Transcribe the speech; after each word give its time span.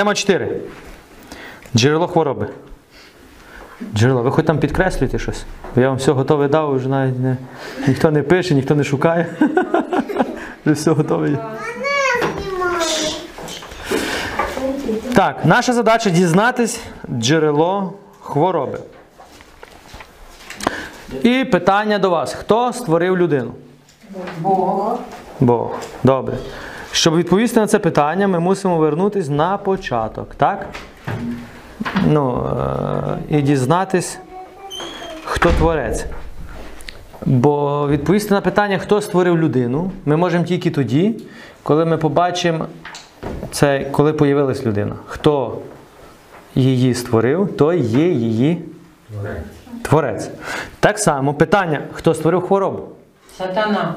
Тема 0.00 0.14
4. 0.14 0.60
Джерело 1.76 2.08
хвороби. 2.08 2.48
Джерело, 3.94 4.22
ви 4.22 4.30
хоч 4.30 4.46
там 4.46 4.58
підкреслюєте 4.58 5.18
щось? 5.18 5.44
Я 5.76 5.88
вам 5.88 5.96
все 5.96 6.12
готове 6.12 6.48
дав, 6.48 6.74
вже 6.74 6.88
навіть 6.88 7.18
не, 7.18 7.36
ніхто 7.88 8.10
не 8.10 8.22
пише, 8.22 8.54
ніхто 8.54 8.74
не 8.74 8.84
шукає. 8.84 9.26
Вже 10.64 10.74
все 10.74 10.90
готове. 10.90 11.38
Так, 15.14 15.44
наша 15.44 15.72
задача 15.72 16.10
дізнатись 16.10 16.80
джерело 17.18 17.92
хвороби. 18.20 18.78
І 21.22 21.44
питання 21.44 21.98
до 21.98 22.10
вас: 22.10 22.34
хто 22.34 22.72
створив 22.72 23.18
людину? 23.18 23.52
Бог. 24.38 24.98
Бог. 25.40 25.74
Добре. 26.02 26.36
Щоб 26.92 27.16
відповісти 27.16 27.60
на 27.60 27.66
це 27.66 27.78
питання, 27.78 28.28
ми 28.28 28.40
мусимо 28.40 28.76
вернутися 28.76 29.32
на 29.32 29.56
початок, 29.58 30.34
так? 30.34 30.66
Ну, 32.06 32.46
е- 33.30 33.36
і 33.38 33.42
дізнатись, 33.42 34.18
хто 35.24 35.48
творець. 35.50 36.04
Бо 37.26 37.88
відповісти 37.88 38.34
на 38.34 38.40
питання, 38.40 38.78
хто 38.78 39.00
створив 39.00 39.38
людину, 39.38 39.92
ми 40.04 40.16
можемо 40.16 40.44
тільки 40.44 40.70
тоді, 40.70 41.14
коли 41.62 41.84
ми 41.84 41.96
побачимо 41.96 42.66
це, 43.50 43.84
коли 43.90 44.12
появилась 44.12 44.66
людина. 44.66 44.94
Хто 45.06 45.58
її 46.54 46.94
створив, 46.94 47.56
той 47.56 47.80
є 47.80 48.08
її 48.08 48.64
творець. 49.82 50.30
Так 50.80 50.98
само 50.98 51.34
питання, 51.34 51.82
хто 51.92 52.14
створив 52.14 52.42
хворобу. 52.46 52.82
Сатана. 53.38 53.94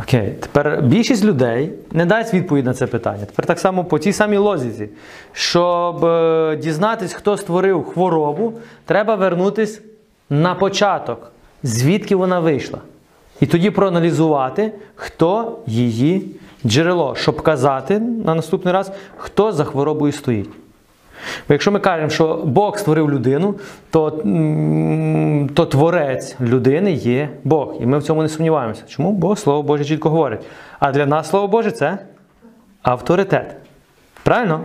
Окей, 0.00 0.34
тепер 0.40 0.82
більшість 0.82 1.24
людей 1.24 1.72
не 1.92 2.06
дасть 2.06 2.34
відповідь 2.34 2.64
на 2.64 2.74
це 2.74 2.86
питання. 2.86 3.24
Тепер 3.24 3.46
так 3.46 3.58
само 3.58 3.84
по 3.84 3.98
тій 3.98 4.12
самій 4.12 4.36
лозіці. 4.36 4.88
Щоб 5.32 6.04
е, 6.04 6.56
дізнатись, 6.62 7.12
хто 7.12 7.36
створив 7.36 7.84
хворобу, 7.84 8.52
треба 8.84 9.14
вернутись 9.14 9.80
на 10.30 10.54
початок, 10.54 11.32
звідки 11.62 12.16
вона 12.16 12.40
вийшла. 12.40 12.78
І 13.40 13.46
тоді 13.46 13.70
проаналізувати, 13.70 14.72
хто 14.94 15.58
її 15.66 16.36
джерело, 16.66 17.14
щоб 17.14 17.42
казати 17.42 17.98
на 17.98 18.34
наступний 18.34 18.74
раз, 18.74 18.92
хто 19.16 19.52
за 19.52 19.64
хворобою 19.64 20.12
стоїть. 20.12 20.50
Бо 21.48 21.54
якщо 21.54 21.72
ми 21.72 21.80
кажемо, 21.80 22.10
що 22.10 22.42
Бог 22.44 22.78
створив 22.78 23.10
людину, 23.10 23.54
то, 23.90 24.10
то 25.54 25.66
творець 25.66 26.36
людини 26.40 26.92
є 26.92 27.28
Бог. 27.44 27.74
І 27.80 27.86
ми 27.86 27.98
в 27.98 28.02
цьому 28.02 28.22
не 28.22 28.28
сумніваємося. 28.28 28.82
Чому? 28.88 29.12
Бо 29.12 29.36
Слово 29.36 29.62
Боже 29.62 29.84
чітко 29.84 30.10
говорить. 30.10 30.40
А 30.78 30.92
для 30.92 31.06
нас 31.06 31.28
Слово 31.28 31.48
Боже 31.48 31.70
це 31.70 31.98
авторитет. 32.82 33.56
Правильно? 34.22 34.60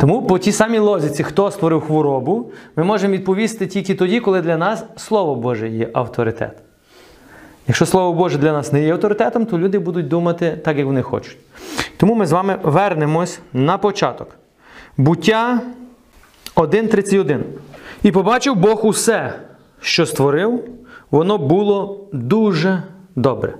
Тому 0.00 0.22
по 0.22 0.38
тій 0.38 0.52
самій 0.52 0.78
лозіці, 0.78 1.22
хто 1.22 1.50
створив 1.50 1.80
хворобу, 1.80 2.52
ми 2.76 2.84
можемо 2.84 3.14
відповісти 3.14 3.66
тільки 3.66 3.94
тоді, 3.94 4.20
коли 4.20 4.40
для 4.42 4.56
нас 4.56 4.84
Слово 4.96 5.34
Боже 5.34 5.68
є 5.68 5.88
авторитет. 5.92 6.62
Якщо 7.68 7.86
Слово 7.86 8.12
Боже 8.12 8.38
для 8.38 8.52
нас 8.52 8.72
не 8.72 8.82
є 8.82 8.92
авторитетом, 8.92 9.46
то 9.46 9.58
люди 9.58 9.78
будуть 9.78 10.08
думати 10.08 10.58
так, 10.64 10.76
як 10.76 10.86
вони 10.86 11.02
хочуть. 11.02 11.36
Тому 11.96 12.14
ми 12.14 12.26
з 12.26 12.32
вами 12.32 12.58
вернемось 12.62 13.40
на 13.52 13.78
початок. 13.78 14.28
Буття 14.96 15.60
1.31. 16.60 17.40
І 18.02 18.12
побачив 18.12 18.56
Бог 18.56 18.86
усе, 18.86 19.32
що 19.80 20.06
створив, 20.06 20.64
воно 21.10 21.38
було 21.38 22.00
дуже 22.12 22.82
добре. 23.16 23.54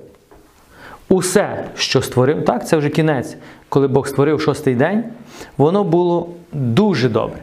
Усе, 1.09 1.65
що 1.75 2.03
створив, 2.03 2.45
так, 2.45 2.69
це 2.69 2.77
вже 2.77 2.89
кінець, 2.89 3.37
коли 3.69 3.89
Бог 3.89 4.09
створив 4.09 4.41
шостий 4.41 4.75
день, 4.75 5.05
воно 5.57 5.85
було 5.85 6.29
дуже 6.53 7.09
добре. 7.09 7.39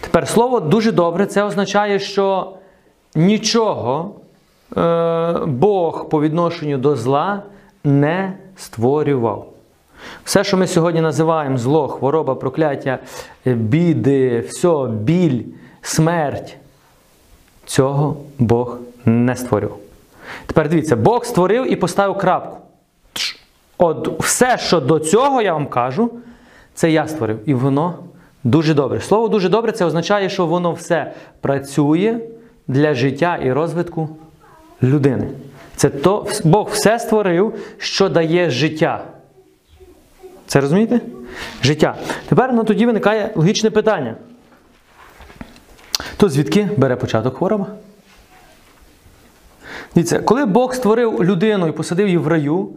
Тепер 0.00 0.28
слово 0.28 0.60
дуже 0.60 0.92
добре 0.92 1.26
це 1.26 1.42
означає, 1.42 1.98
що 1.98 2.52
нічого 3.14 4.14
е, 4.76 5.32
Бог 5.46 6.08
по 6.08 6.20
відношенню 6.20 6.78
до 6.78 6.96
зла 6.96 7.42
не 7.84 8.32
створював. 8.56 9.46
Все, 10.24 10.44
що 10.44 10.56
ми 10.56 10.66
сьогодні 10.66 11.00
називаємо 11.00 11.58
зло, 11.58 11.88
хвороба, 11.88 12.34
прокляття, 12.34 12.98
е, 13.46 13.52
біди, 13.54 14.40
все, 14.40 14.86
біль, 14.90 15.42
смерть, 15.82 16.56
цього 17.64 18.16
Бог 18.38 18.78
не 19.04 19.36
створив. 19.36 19.74
Тепер 20.46 20.68
дивіться, 20.68 20.96
Бог 20.96 21.24
створив 21.24 21.72
і 21.72 21.76
поставив 21.76 22.18
крапку. 22.18 22.56
От 23.78 24.22
все, 24.22 24.58
що 24.58 24.80
до 24.80 24.98
цього 24.98 25.42
я 25.42 25.52
вам 25.52 25.66
кажу, 25.66 26.10
це 26.74 26.90
я 26.90 27.08
створив. 27.08 27.38
І 27.46 27.54
воно 27.54 27.94
дуже 28.44 28.74
добре. 28.74 29.00
Слово 29.00 29.28
дуже 29.28 29.48
добре 29.48 29.72
це 29.72 29.84
означає, 29.84 30.28
що 30.28 30.46
воно 30.46 30.72
все 30.72 31.12
працює 31.40 32.20
для 32.68 32.94
життя 32.94 33.38
і 33.42 33.52
розвитку 33.52 34.08
людини. 34.82 35.28
Це 35.76 35.88
то, 35.88 36.26
Бог 36.44 36.68
все 36.72 36.98
створив, 36.98 37.54
що 37.78 38.08
дає 38.08 38.50
життя. 38.50 39.04
Це 40.50 40.60
розумієте? 40.60 41.00
Життя. 41.62 41.96
Тепер 42.28 42.52
ну, 42.52 42.64
тоді 42.64 42.86
виникає 42.86 43.32
логічне 43.34 43.70
питання. 43.70 44.14
То 46.16 46.28
звідки 46.28 46.68
бере 46.76 46.96
початок 46.96 47.36
хвороба? 47.36 47.66
Дивіться, 49.94 50.18
коли 50.18 50.44
Бог 50.46 50.74
створив 50.74 51.24
людину 51.24 51.68
і 51.68 51.72
посадив 51.72 52.06
її 52.06 52.18
в 52.18 52.28
раю, 52.28 52.68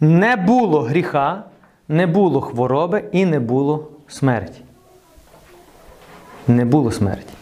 не 0.00 0.36
було 0.36 0.82
гріха, 0.82 1.42
не 1.88 2.06
було 2.06 2.40
хвороби 2.40 3.04
і 3.12 3.26
не 3.26 3.40
було 3.40 3.88
смерті. 4.08 4.60
Не 6.46 6.64
було 6.64 6.92
смерті. 6.92 7.34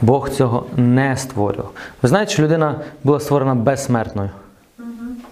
Бог 0.00 0.30
цього 0.30 0.66
не 0.76 1.16
створював. 1.16 1.72
Ви 2.02 2.08
знаєте, 2.08 2.32
що 2.32 2.42
людина 2.42 2.80
була 3.04 3.20
створена 3.20 3.54
безсмертною. 3.54 4.30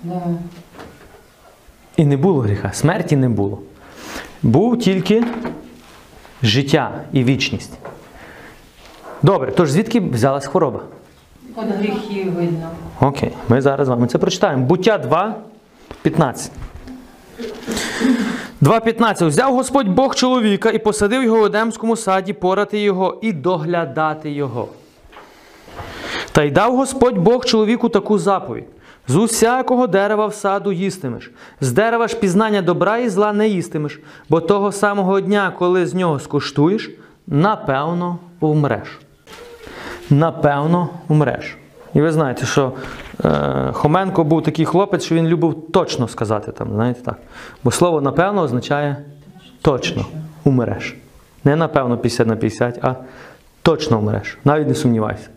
Да. 0.03 0.21
І 1.97 2.05
не 2.05 2.17
було 2.17 2.41
гріха, 2.41 2.73
смерті 2.73 3.17
не 3.17 3.29
було. 3.29 3.63
Був 4.43 4.79
тільки 4.79 5.25
життя 6.43 6.91
і 7.13 7.25
вічність. 7.25 7.73
Добре, 9.23 9.53
тож 9.57 9.71
звідки 9.71 10.01
взялась 10.01 10.47
хвороба? 10.47 10.81
От 11.57 11.67
гріхів 11.67 12.33
видно. 12.33 12.69
Окей, 13.01 13.33
ми 13.49 13.61
зараз 13.61 13.87
з 13.87 13.91
вами 13.91 14.07
це 14.07 14.19
прочитаємо. 14.19 14.67
Буття 14.67 14.99
2, 14.99 15.35
15. 16.03 16.53
2.15. 18.63 19.27
Взяв 19.27 19.55
Господь 19.55 19.89
Бог 19.89 20.15
чоловіка 20.15 20.71
і 20.71 20.79
посадив 20.79 21.23
його 21.23 21.41
в 21.41 21.45
Едемському 21.45 21.97
саді, 21.97 22.33
порати 22.33 22.79
його 22.79 23.19
і 23.23 23.33
доглядати 23.33 24.31
його. 24.31 24.69
Та 26.33 26.43
й 26.43 26.51
дав 26.51 26.77
Господь 26.77 27.19
Бог 27.19 27.45
чоловіку 27.45 27.89
таку 27.89 28.19
заповідь: 28.19 28.65
з 29.09 29.17
усякого 29.17 29.87
дерева 29.87 30.27
в 30.27 30.35
саду 30.35 30.73
їстимеш, 30.73 31.31
з 31.61 31.73
дерева 31.73 32.09
ж 32.09 32.17
пізнання 32.17 32.63
добра 32.63 32.99
і 32.99 33.09
зла 33.09 33.33
не 33.33 33.49
їстимеш, 33.49 34.01
бо 34.29 34.41
того 34.41 34.73
самого 34.73 35.21
дня, 35.21 35.53
коли 35.59 35.87
з 35.87 35.95
нього 35.95 36.21
скуштуєш, 36.21 36.91
напевно 37.27 38.19
вмреш. 38.41 39.01
Напевно 40.11 40.89
вмреш. 41.09 41.57
І 41.95 42.01
ви 42.01 42.13
знаєте, 42.13 42.47
що 42.47 42.73
е, 43.25 43.71
Хоменко 43.73 44.25
був 44.25 44.43
такий 44.43 44.65
хлопець, 44.65 45.05
що 45.05 45.15
він 45.15 45.27
любив 45.27 45.67
точно 45.73 46.09
сказати 46.09 46.53
там, 46.53 46.69
знаєте 46.73 47.03
так. 47.03 47.17
Бо 47.65 47.71
слово 47.71 48.01
напевно 48.01 48.43
означає 48.43 48.97
точно 49.63 50.07
умреш. 50.45 50.97
Не 51.45 51.57
напевно 51.57 51.99
50 51.99 52.27
на 52.27 52.37
50, 52.37 52.79
а 52.83 52.95
точно 53.63 53.99
вмреш. 53.99 54.39
Навіть 54.45 54.69
не 54.69 54.75
сумнівайся. 54.75 55.29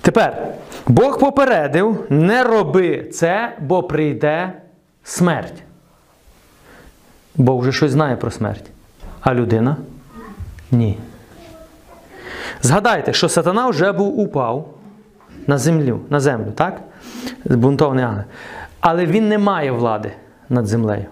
Тепер, 0.00 0.54
Бог 0.88 1.18
попередив, 1.18 2.06
не 2.10 2.44
роби 2.44 3.04
це, 3.12 3.56
бо 3.60 3.82
прийде 3.82 4.52
смерть. 5.04 5.62
Бог 7.36 7.60
вже 7.60 7.72
щось 7.72 7.92
знає 7.92 8.16
про 8.16 8.30
смерть. 8.30 8.70
А 9.20 9.34
людина? 9.34 9.76
Ні. 10.70 10.98
Згадайте, 12.62 13.12
що 13.12 13.28
сатана 13.28 13.68
вже 13.68 13.92
був 13.92 14.18
упав 14.20 14.68
на 15.46 15.58
землю, 15.58 16.00
на 16.10 16.20
землю, 16.20 16.52
так? 16.54 16.80
Збунтований 17.44 18.04
ангел. 18.04 18.24
Але 18.80 19.06
він 19.06 19.28
не 19.28 19.38
має 19.38 19.72
влади 19.72 20.12
над 20.48 20.66
землею. 20.66 21.04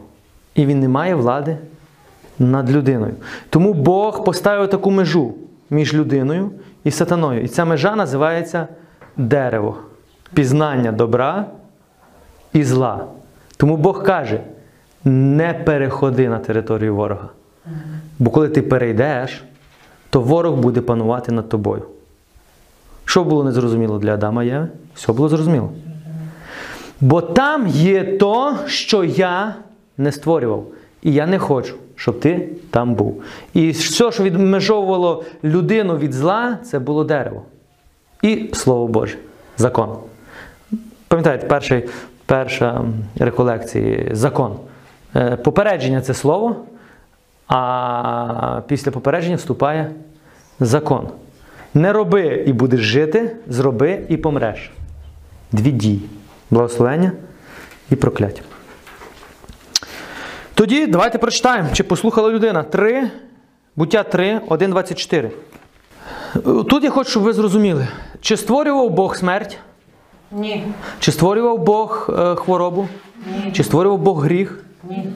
І 0.55 0.67
він 0.67 0.81
не 0.81 0.89
має 0.89 1.15
влади 1.15 1.57
над 2.39 2.71
людиною. 2.71 3.15
Тому 3.51 3.75
Бог 3.75 4.25
поставив 4.25 4.71
таку 4.71 4.91
межу 4.91 5.35
між 5.71 5.95
людиною 5.95 6.51
і 6.85 6.91
сатаною. 6.91 7.43
І 7.43 7.49
ця 7.49 7.65
межа 7.65 7.97
називається 7.97 8.67
дерево. 9.17 9.77
Пізнання 10.35 10.93
добра 10.93 11.47
і 12.53 12.65
зла. 12.65 13.07
Тому 13.57 13.77
Бог 13.77 14.03
каже: 14.03 14.41
не 15.05 15.55
переходи 15.55 16.29
на 16.29 16.39
територію 16.39 16.95
ворога. 16.95 17.29
Бо 18.19 18.31
коли 18.31 18.49
ти 18.49 18.63
перейдеш, 18.63 19.45
то 20.11 20.21
ворог 20.21 20.57
буде 20.57 20.81
панувати 20.81 21.33
над 21.33 21.49
тобою. 21.49 21.83
Що 23.05 23.25
було 23.25 23.45
незрозуміло 23.45 23.99
для 23.99 24.15
Адама 24.15 24.45
Єви? 24.45 24.69
Все 24.95 25.13
було 25.13 25.29
зрозуміло. 25.29 25.73
Бо 27.01 27.21
там 27.21 27.67
є 27.67 28.05
то, 28.05 28.57
що 28.67 29.05
я 29.05 29.55
не 29.99 30.13
створював. 30.13 30.67
І 31.03 31.13
я 31.13 31.27
не 31.27 31.39
хочу, 31.39 31.75
щоб 31.97 32.21
ти 32.21 32.49
там 32.71 32.95
був. 32.95 33.23
І 33.55 33.71
все, 33.71 34.13
що 34.13 34.23
відмежовувало 34.23 35.25
людину 35.45 35.97
від 35.97 36.13
зла, 36.13 36.59
це 36.65 36.79
було 36.79 37.05
дерево. 37.05 37.43
І 38.23 38.51
Слово 38.53 38.87
Боже, 38.89 39.17
закон. 39.57 39.97
Пам'ятаєте, 41.09 41.47
перший, 41.47 41.89
перша 42.27 42.71
м, 42.77 42.95
реколекції 43.19 44.09
закон. 44.13 44.57
Е, 45.17 45.37
Попередження 45.37 46.01
це 46.01 46.15
слово, 46.15 46.57
а 47.49 48.61
після 48.67 48.91
попередження 48.91 49.37
вступає 49.37 49.91
закон. 50.61 51.09
Не 51.75 51.93
роби 51.93 52.45
і 52.47 52.53
будеш 52.53 52.81
жити, 52.81 53.37
зроби 53.49 54.01
і 54.09 54.17
помреш. 54.17 54.71
Дві 55.53 55.71
дії. 55.71 56.01
Благословення 56.51 57.13
і 57.91 57.97
прокляття. 57.97 58.43
Тоді 60.55 60.87
давайте 60.87 61.19
прочитаємо, 61.19 61.69
чи 61.73 61.83
послухала 61.83 62.31
людина 62.31 62.63
3, 62.63 63.11
буття 63.77 64.03
3, 64.03 64.41
1, 64.49 64.71
24. 64.71 65.31
Тут 66.45 66.85
я 66.85 66.91
хочу, 66.91 67.11
щоб 67.11 67.23
ви 67.23 67.33
зрозуміли, 67.33 67.89
чи 68.23 68.37
створював 68.37 68.91
Бог 68.91 69.17
смерть, 69.17 69.59
Ні. 70.31 70.65
чи 70.99 71.13
створював 71.13 71.59
Бог 71.59 72.11
е, 72.19 72.35
хворобу, 72.35 72.89
Ні. 73.27 73.53
чи 73.53 73.65
створював 73.65 73.99
Бог 73.99 74.25
гріх. 74.25 74.65
Ні. 74.91 75.13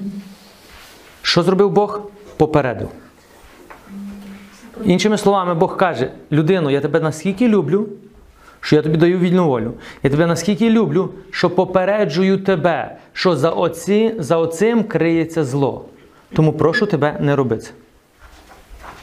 Що 1.22 1.42
зробив 1.42 1.70
Бог? 1.70 2.00
Попередив. 2.36 2.88
Іншими 4.84 5.18
словами, 5.18 5.54
Бог 5.54 5.76
каже: 5.76 6.10
людину, 6.32 6.70
я 6.70 6.80
тебе 6.80 7.00
наскільки 7.00 7.48
люблю, 7.48 7.86
що 8.60 8.76
я 8.76 8.82
тобі 8.82 8.96
даю 8.96 9.18
вільну 9.18 9.46
волю. 9.48 9.72
Я 10.02 10.10
тебе 10.10 10.26
наскільки 10.26 10.70
люблю, 10.70 11.10
що 11.30 11.50
попереджую 11.50 12.38
тебе, 12.38 12.96
що 13.12 13.36
за, 13.36 13.50
оці, 13.50 14.14
за 14.18 14.36
оцим 14.36 14.84
криється 14.84 15.44
зло. 15.44 15.84
Тому 16.32 16.52
прошу 16.52 16.86
тебе 16.86 17.16
не 17.20 17.36
роби 17.36 17.58
це. 17.58 17.70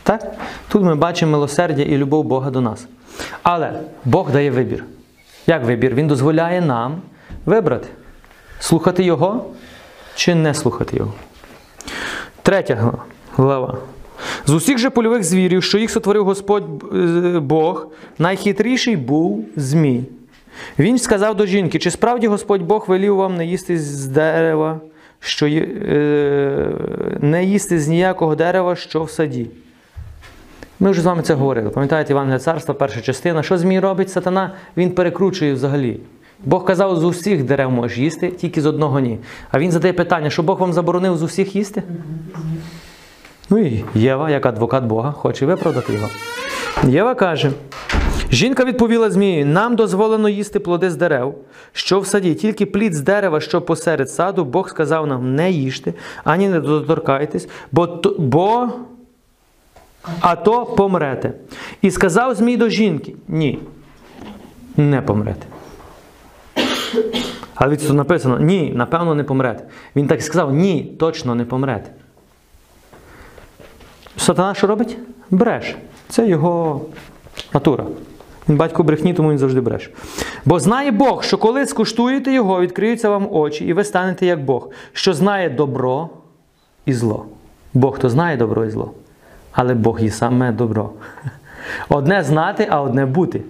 Так? 0.04 0.36
Тут 0.68 0.84
ми 0.84 0.96
бачимо 0.96 1.32
милосердя 1.32 1.82
і 1.82 1.98
любов 1.98 2.24
Бога 2.24 2.52
до 2.52 2.62
нас. 2.62 2.88
Але 3.44 3.80
Бог 4.06 4.32
дає 4.32 4.52
вибір. 4.52 4.84
Як 5.48 5.64
вибір? 5.64 5.96
Він 5.96 6.08
дозволяє 6.08 6.62
нам 6.62 7.02
вибрати, 7.46 7.88
слухати 8.60 9.04
Його 9.04 9.46
чи 10.16 10.36
не 10.36 10.54
слухати 10.54 10.98
Його. 10.98 11.14
Третя 12.42 12.94
глава. 13.36 13.78
З 14.46 14.54
усіх 14.54 14.78
же 14.78 14.90
польових 14.90 15.24
звірів, 15.24 15.64
що 15.64 15.78
їх 15.78 15.92
сотворив 15.92 16.26
Господь 16.26 16.64
е, 16.94 17.40
Бог, 17.40 17.88
найхитріший 18.20 18.96
був 18.96 19.46
Змій. 19.56 20.04
Він 20.80 21.00
сказав 21.00 21.36
до 21.36 21.46
жінки: 21.46 21.80
чи 21.80 21.92
справді 21.92 22.28
Господь 22.28 22.62
Бог 22.62 22.86
велів 22.88 23.16
вам 23.16 23.38
не 23.38 23.46
їсти 23.46 23.80
з 23.80 24.06
дерева, 24.06 24.80
що 25.20 25.48
е, 25.48 26.70
не 27.20 27.46
їсти 27.46 27.80
з 27.80 27.88
ніякого 27.88 28.36
дерева, 28.36 28.76
що 28.76 29.04
в 29.04 29.12
саді? 29.12 29.48
Ми 30.84 30.92
вже 30.92 31.02
з 31.02 31.06
вами 31.06 31.22
це 31.22 31.34
говорили. 31.34 31.70
Пам'ятаєте 31.70 32.14
Івангелія 32.14 32.40
царства, 32.40 32.74
перша 32.74 33.02
частина. 33.02 33.44
Що 33.44 33.58
Змій 33.58 33.80
робить 33.80 34.10
сатана? 34.10 34.52
Він 34.78 34.92
перекручує 34.92 35.54
взагалі. 35.54 36.00
Бог 36.46 36.66
казав, 36.66 36.96
з 36.96 37.04
усіх 37.04 37.44
дерев 37.44 37.72
можеш 37.72 37.98
їсти, 37.98 38.28
тільки 38.28 38.62
з 38.62 38.66
одного 38.66 39.00
ні. 39.00 39.20
А 39.52 39.60
він 39.60 39.72
задає 39.72 39.94
питання, 39.94 40.30
що 40.30 40.44
Бог 40.44 40.60
вам 40.60 40.74
заборонив 40.74 41.18
з 41.18 41.22
усіх 41.22 41.56
їсти? 41.56 41.84
Ну 43.50 43.58
і 43.58 43.86
Єва, 43.96 44.30
як 44.30 44.46
адвокат 44.46 44.84
Бога, 44.84 45.12
хоче 45.12 45.46
виправдати 45.46 45.94
його. 45.94 46.10
Єва 46.88 47.16
каже: 47.16 47.52
жінка 48.32 48.66
відповіла 48.66 49.10
Змії: 49.12 49.46
нам 49.46 49.76
дозволено 49.76 50.30
їсти 50.30 50.60
плоди 50.60 50.90
з 50.90 50.96
дерев, 50.96 51.36
що 51.72 52.00
в 52.00 52.08
саді, 52.08 52.36
тільки 52.36 52.66
плід 52.66 52.94
з 52.94 53.02
дерева, 53.02 53.40
що 53.40 53.62
посеред 53.62 54.10
саду, 54.10 54.46
Бог 54.46 54.70
сказав 54.70 55.08
нам: 55.08 55.36
не 55.36 55.52
їжте, 55.52 55.94
ані 56.24 56.48
не 56.48 56.60
доторкайтесь, 56.60 57.48
бо, 57.72 58.02
бо 58.18 58.70
а 60.20 60.36
то 60.36 60.66
помрете. 60.66 61.34
І 61.82 61.92
сказав 61.92 62.36
Змій 62.36 62.58
до 62.58 62.70
жінки: 62.70 63.16
ні, 63.28 63.60
не 64.78 65.02
помрете. 65.02 65.46
Але 67.56 67.72
від 67.72 67.88
тут 67.88 67.94
написано: 67.94 68.40
ні, 68.40 68.72
напевно, 68.76 69.16
не 69.16 69.24
помрете. 69.24 69.64
Він 69.96 70.08
так 70.08 70.20
і 70.20 70.22
сказав: 70.22 70.54
ні, 70.54 70.96
точно 71.00 71.36
не 71.36 71.46
помрете. 71.46 71.92
Сатана 74.18 74.54
що 74.54 74.68
робить? 74.68 74.98
Бреше. 75.30 75.76
Це 76.10 76.28
його 76.28 76.82
натура. 77.54 77.86
Він 78.50 78.58
батько 78.58 78.84
брехні, 78.84 79.14
тому 79.14 79.32
він 79.32 79.38
завжди 79.38 79.62
бреше. 79.62 79.90
Бо 80.46 80.60
знає 80.60 80.92
Бог, 80.92 81.24
що 81.24 81.38
коли 81.38 81.66
скуштуєте 81.66 82.32
його, 82.32 82.62
відкриються 82.62 83.10
вам 83.10 83.28
очі, 83.32 83.66
і 83.66 83.74
ви 83.74 83.84
станете 83.84 84.26
як 84.26 84.46
Бог, 84.46 84.70
що 84.94 85.14
знає 85.14 85.50
добро 85.50 86.10
і 86.86 86.94
зло. 86.94 87.26
Бог 87.74 88.00
то 88.00 88.10
знає 88.10 88.38
добро 88.38 88.66
і 88.66 88.70
зло, 88.70 88.92
але 89.54 89.74
Бог 89.74 90.02
є 90.02 90.12
саме 90.12 90.52
добро. 90.52 90.90
Одне 91.90 92.24
знати, 92.24 92.68
а 92.70 92.82
одне 92.82 93.06
бути. 93.06 93.42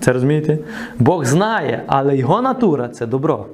Це 0.00 0.12
розумієте? 0.12 0.58
Бог 0.98 1.24
знає, 1.24 1.84
але 1.86 2.16
його 2.16 2.42
натура 2.42 2.88
це 2.88 3.06
добро. 3.06 3.46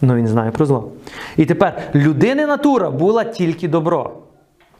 Ну 0.00 0.14
він 0.14 0.28
знає 0.28 0.50
про 0.50 0.66
зло. 0.66 0.88
І 1.36 1.46
тепер 1.46 1.82
людини 1.94 2.46
натура 2.46 2.90
була 2.90 3.24
тільки 3.24 3.68
добро. 3.68 4.10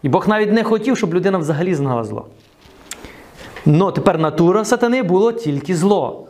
І 0.03 0.09
Бог 0.09 0.29
навіть 0.29 0.53
не 0.53 0.65
хотів, 0.65 0.97
щоб 0.97 1.15
людина 1.15 1.39
взагалі 1.39 1.75
знала 1.75 2.05
зло. 2.05 2.27
Ну 3.67 3.93
тепер 3.93 4.19
натура 4.19 4.65
сатани 4.65 5.03
було 5.03 5.33
тільки 5.33 5.77
зло. 5.77 6.27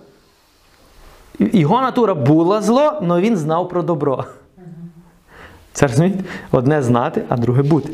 Його 1.38 1.80
натура 1.80 2.14
була 2.14 2.62
зло, 2.62 2.98
але 3.02 3.20
він 3.20 3.36
знав 3.36 3.68
про 3.68 3.82
добро. 3.82 4.24
Це 5.72 5.86
розумієте? 5.86 6.24
Одне 6.50 6.82
знати, 6.82 7.22
а 7.28 7.36
друге 7.36 7.62
бути. 7.62 7.92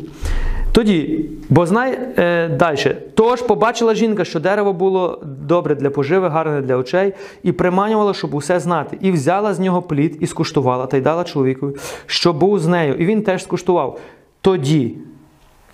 Тоді, 0.79 1.25
бо 1.49 1.65
знай 1.65 1.99
е, 2.17 2.47
далі. 2.47 2.95
Тож 3.15 3.41
побачила 3.41 3.95
жінка, 3.95 4.25
що 4.25 4.39
дерево 4.39 4.73
було 4.73 5.21
добре 5.23 5.75
для 5.75 5.89
поживи, 5.89 6.27
гарне 6.27 6.61
для 6.61 6.75
очей, 6.75 7.13
і 7.43 7.51
приманювала, 7.51 8.13
щоб 8.13 8.35
усе 8.35 8.59
знати. 8.59 8.97
І 9.01 9.11
взяла 9.11 9.53
з 9.53 9.59
нього 9.59 9.81
плід 9.81 10.17
і 10.19 10.27
скуштувала, 10.27 10.85
та 10.85 10.97
й 10.97 11.01
дала 11.01 11.23
чоловікові, 11.23 11.75
що 12.05 12.33
був 12.33 12.59
з 12.59 12.67
нею. 12.67 12.95
І 12.95 13.05
він 13.05 13.21
теж 13.21 13.43
скуштував. 13.43 13.99
Тоді, 14.41 14.95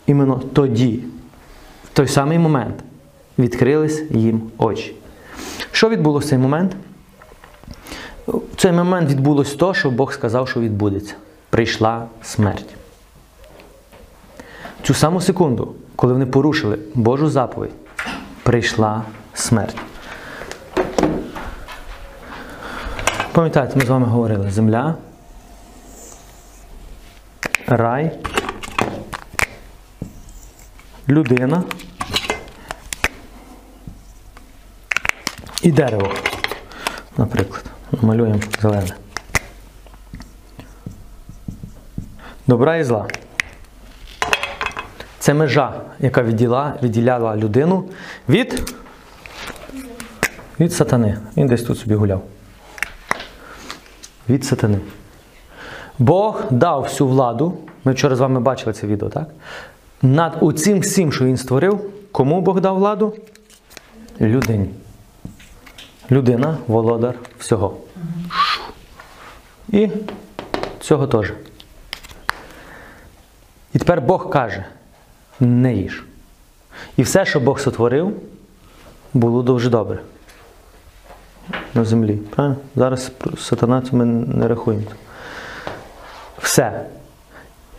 іменно 0.07 0.41
тоді, 0.53 0.99
в 1.83 1.89
той 1.93 2.07
самий 2.07 2.39
момент, 2.39 2.75
відкрились 3.39 4.03
їм 4.11 4.41
очі. 4.57 4.95
Що 5.71 5.89
відбулося 5.89 6.25
в 6.27 6.29
цей 6.29 6.39
момент? 6.39 6.75
В 8.27 8.55
цей 8.55 8.71
момент 8.71 9.09
відбулося 9.09 9.57
то, 9.57 9.73
що 9.73 9.91
Бог 9.91 10.13
сказав, 10.13 10.49
що 10.49 10.59
відбудеться. 10.59 11.13
Прийшла 11.49 12.05
смерть. 12.21 12.75
Цю 14.85 14.93
саму 14.93 15.21
секунду, 15.21 15.75
коли 15.95 16.13
вони 16.13 16.25
порушили 16.25 16.79
Божу 16.93 17.29
заповідь, 17.29 17.71
прийшла 18.43 19.03
смерть. 19.33 19.77
Пам'ятаєте, 23.31 23.75
ми 23.75 23.85
з 23.85 23.89
вами 23.89 24.05
говорили: 24.05 24.51
земля, 24.51 24.95
рай, 27.67 28.19
людина 31.09 31.63
і 35.61 35.71
дерево. 35.71 36.11
Наприклад, 37.17 37.65
малюємо 38.01 38.39
зелене. 38.61 38.95
Добра 42.47 42.77
і 42.77 42.83
зла. 42.83 43.07
Це 45.25 45.33
межа, 45.33 45.81
яка 45.99 46.23
відділа, 46.23 46.73
відділяла 46.83 47.35
людину 47.35 47.83
від, 48.29 48.75
від 50.59 50.73
сатани. 50.73 51.17
Він 51.37 51.47
десь 51.47 51.63
тут 51.63 51.79
собі 51.79 51.95
гуляв. 51.95 52.23
Від 54.29 54.45
сатани. 54.45 54.79
Бог 55.99 56.43
дав 56.51 56.81
всю 56.81 57.07
владу. 57.07 57.57
Ми 57.83 57.91
вчора 57.91 58.15
з 58.15 58.19
вами 58.19 58.39
бачили 58.39 58.73
це 58.73 58.87
відео, 58.87 59.09
так? 59.09 59.27
Над 60.01 60.37
оцим 60.41 60.79
всім, 60.79 61.11
що 61.11 61.25
він 61.25 61.37
створив, 61.37 61.81
кому 62.11 62.41
Бог 62.41 62.61
дав 62.61 62.75
владу? 62.75 63.13
Людині. 64.21 64.69
Людина 66.11 66.57
володар 66.67 67.15
всього. 67.39 67.77
І 69.69 69.89
цього 70.79 71.07
теж. 71.07 71.33
І 73.73 73.79
тепер 73.79 74.01
Бог 74.01 74.29
каже: 74.29 74.65
не 75.39 75.73
їж. 75.73 76.05
І 76.97 77.03
все, 77.03 77.25
що 77.25 77.39
Бог 77.39 77.59
сотворив, 77.59 78.13
було 79.13 79.43
дуже 79.43 79.69
добре. 79.69 79.99
На 81.73 81.85
землі. 81.85 82.19
Правильно? 82.29 82.57
Зараз 82.75 83.11
сатана 83.37 83.83
ми 83.91 84.05
не 84.05 84.47
рахуємо. 84.47 84.83
Все. 86.37 86.85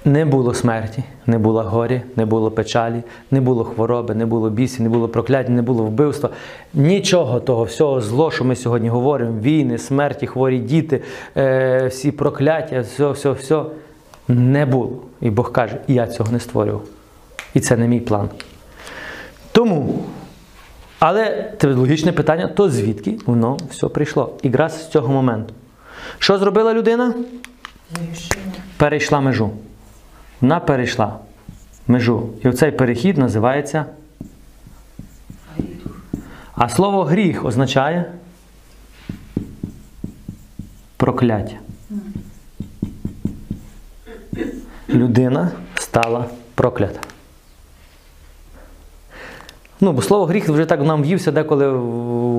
Не 0.04 0.25
було 0.25 0.54
смерті, 0.54 1.04
не 1.26 1.38
було 1.38 1.62
горі, 1.62 2.02
не 2.16 2.26
було 2.26 2.50
печалі, 2.50 3.02
не 3.30 3.40
було 3.40 3.64
хвороби, 3.64 4.14
не 4.14 4.26
було 4.26 4.50
бісів, 4.50 4.82
не 4.82 4.88
було 4.88 5.08
прокляття, 5.08 5.52
не 5.52 5.62
було 5.62 5.84
вбивства. 5.84 6.30
Нічого 6.75 7.40
того, 7.40 7.64
всього 7.64 8.00
зло, 8.00 8.30
що 8.30 8.44
ми 8.44 8.56
сьогодні 8.56 8.88
говоримо: 8.88 9.40
війни, 9.40 9.78
смерті, 9.78 10.26
хворі 10.26 10.58
діти, 10.58 11.02
е, 11.36 11.86
всі 11.86 12.12
прокляття, 12.12 12.80
все, 12.80 13.10
все, 13.10 13.30
все, 13.30 13.62
не 14.28 14.66
було. 14.66 14.92
І 15.20 15.30
Бог 15.30 15.52
каже, 15.52 15.78
я 15.88 16.06
цього 16.06 16.32
не 16.32 16.40
створював. 16.40 16.82
І 17.56 17.60
це 17.60 17.76
не 17.76 17.88
мій 17.88 18.00
план. 18.00 18.28
Тому, 19.52 20.04
але 20.98 21.52
це 21.60 21.72
логічне 21.72 22.12
питання, 22.12 22.48
то 22.48 22.70
звідки 22.70 23.18
воно 23.26 23.56
все 23.70 23.88
прийшло? 23.88 24.38
Якраз 24.42 24.82
з 24.82 24.88
цього 24.88 25.12
моменту. 25.12 25.54
Що 26.18 26.38
зробила 26.38 26.75
людина? 26.75 27.14
Перейшла 28.76 29.20
межу. 29.20 29.50
Вона 30.40 30.60
перейшла 30.60 31.18
межу. 31.86 32.30
І 32.44 32.48
оцей 32.48 32.70
перехід 32.70 33.18
називається. 33.18 33.86
А 36.54 36.68
слово 36.68 37.04
гріх 37.04 37.44
означає 37.44 38.12
прокляття. 40.96 41.56
Людина 44.88 45.50
стала 45.75 46.25
проклята. 46.54 47.00
Ну, 49.80 49.92
бо 49.92 50.02
слово 50.02 50.25
гріх 50.25 50.49
вже 50.49 50.64
так 50.64 50.83
нам 50.83 51.02
в'ївся 51.02 51.33
деколи 51.33 51.68
в 51.68 51.80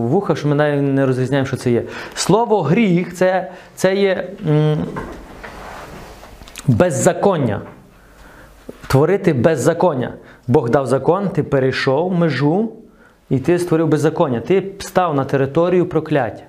вуха, 0.08 0.36
що 0.36 0.48
ми 0.48 0.56
навіть 0.56 0.82
не 0.82 1.06
розрізняємо, 1.06 1.48
що 1.48 1.58
це 1.58 1.72
є. 1.72 1.84
Слово 2.14 2.62
гріх 2.62 3.16
це, 3.16 3.52
це 3.76 3.96
є 3.96 4.28
м, 4.48 4.78
беззаконня. 6.68 7.62
Творити 8.88 9.34
беззаконня. 9.34 10.14
Бог 10.48 10.70
дав 10.70 10.88
закон, 10.88 11.30
ти 11.30 11.44
перейшов 11.44 12.14
межу 12.14 12.72
і 13.30 13.40
ти 13.40 13.60
створив 13.60 13.88
беззаконня. 13.88 14.40
Ти 14.40 14.72
став 14.80 15.16
на 15.16 15.26
територію 15.26 15.86
прокляття. 15.86 16.44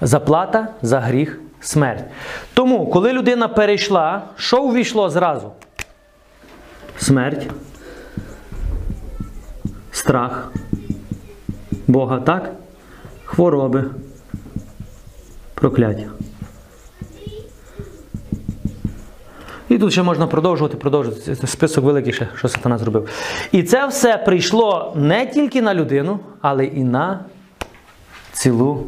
Заплата 0.00 0.68
за 0.82 1.00
гріх 1.00 1.40
смерть. 1.60 2.04
Тому, 2.54 2.86
коли 2.86 3.12
людина 3.12 3.48
перейшла, 3.48 4.22
що 4.36 4.62
увійшло 4.62 5.10
зразу? 5.10 5.50
Смерть, 6.98 7.46
страх 9.98 10.52
Бога, 11.86 12.20
так? 12.20 12.52
Хвороби, 13.24 13.84
прокляття. 15.54 16.08
І 19.68 19.78
тут 19.78 19.92
ще 19.92 20.02
можна 20.02 20.26
продовжувати, 20.26 20.76
продовжувати. 20.76 21.36
Це 21.36 21.46
список 21.46 21.84
великий 21.84 22.12
ще, 22.12 22.28
що 22.36 22.48
сатана 22.48 22.78
зробив. 22.78 23.08
І 23.52 23.62
це 23.62 23.86
все 23.86 24.16
прийшло 24.18 24.92
не 24.96 25.26
тільки 25.26 25.62
на 25.62 25.74
людину, 25.74 26.20
але 26.40 26.64
і 26.64 26.84
на 26.84 27.24
цілу 28.32 28.84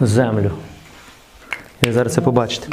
землю. 0.00 0.50
І 1.82 1.92
зараз 1.92 2.14
це 2.14 2.20
побачите. 2.20 2.68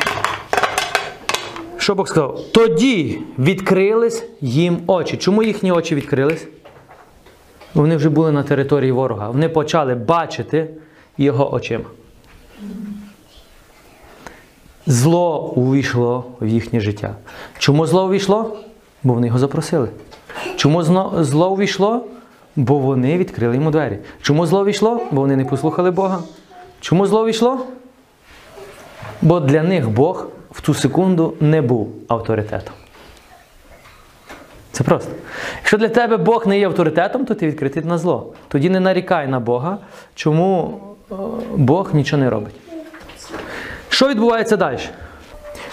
Що 1.86 1.96
Бог 1.96 2.08
сказав? 2.08 2.40
Тоді 2.54 3.22
відкрились 3.40 4.24
їм 4.42 4.80
очі. 4.88 5.18
Чому 5.18 5.44
їхні 5.44 5.72
очі 5.72 5.96
відкрились? 5.96 6.48
Вони 7.74 7.96
вже 7.96 8.10
були 8.10 8.32
на 8.32 8.44
території 8.44 8.92
ворога. 8.92 9.30
Вони 9.30 9.50
почали 9.50 9.96
бачити 9.96 10.70
його 11.18 11.54
очима. 11.54 11.86
Зло 14.88 15.52
увійшло 15.56 16.26
в 16.42 16.48
їхнє 16.48 16.80
життя. 16.80 17.16
Чому 17.58 17.88
зло 17.88 18.06
увійшло? 18.06 18.58
Бо 19.04 19.14
вони 19.14 19.28
його 19.28 19.40
запросили. 19.40 19.90
Чому 20.56 20.84
зло 21.24 21.52
увійшло? 21.52 22.06
Бо 22.56 22.78
вони 22.78 23.18
відкрили 23.18 23.56
йому 23.56 23.72
двері. 23.72 24.00
Чому 24.22 24.46
зло 24.46 24.62
увійшло? 24.62 25.02
Бо 25.12 25.22
вони 25.22 25.36
не 25.36 25.46
послухали 25.46 25.92
Бога. 25.92 26.20
Чому 26.80 27.06
зло 27.08 27.22
увійшло? 27.22 27.60
Бо 29.22 29.40
для 29.40 29.64
них 29.64 29.90
Бог 29.90 30.28
в 30.56 30.62
ту 30.62 30.74
секунду 30.74 31.34
не 31.40 31.62
був 31.62 31.90
авторитетом. 32.08 32.74
Це 34.72 34.84
просто. 34.84 35.12
Якщо 35.58 35.78
для 35.78 35.90
тебе 35.90 36.18
Бог 36.18 36.48
не 36.48 36.60
є 36.60 36.68
авторитетом, 36.68 37.26
то 37.26 37.36
ти 37.36 37.48
відкритий 37.48 37.84
на 37.84 37.98
зло. 37.98 38.34
Тоді 38.48 38.70
не 38.70 38.80
нарікай 38.80 39.28
на 39.28 39.40
Бога, 39.40 39.78
чому 40.16 40.80
е, 41.12 41.16
Бог 41.56 41.96
нічого 41.96 42.24
не 42.24 42.30
робить. 42.30 42.56
Що 43.90 44.10
відбувається 44.10 44.58
далі? 44.58 44.80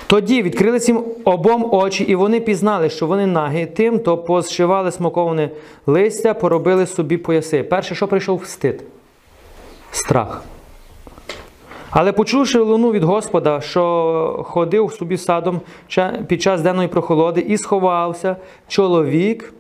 Тоді 0.07 0.43
відкрилися 0.43 0.93
їм 0.93 1.05
обом 1.25 1.75
очі, 1.75 2.05
і 2.05 2.15
вони 2.15 2.41
пізнали, 2.41 2.91
що 2.91 3.07
вони 3.07 3.27
нагі, 3.27 3.67
тим, 3.67 3.99
то 3.99 4.19
позшивали 4.19 4.93
смоковане 4.93 5.51
листя, 5.87 6.35
поробили 6.35 6.87
собі 6.87 7.17
пояси. 7.17 7.63
Перше, 7.63 7.95
що 7.95 8.09
прийшов 8.09 8.45
стид, 8.45 8.85
страх. 9.91 10.43
Але 11.95 12.13
почувши 12.13 12.59
луну 12.59 12.93
від 12.93 13.05
Господа, 13.05 13.61
що 13.61 14.45
ходив 14.49 14.93
собі 14.93 15.17
садом 15.19 15.61
під 16.27 16.43
час 16.43 16.63
денної 16.63 16.89
прохолоди, 16.89 17.41
і 17.41 17.59
сховався 17.59 18.37
чоловік 18.69 19.55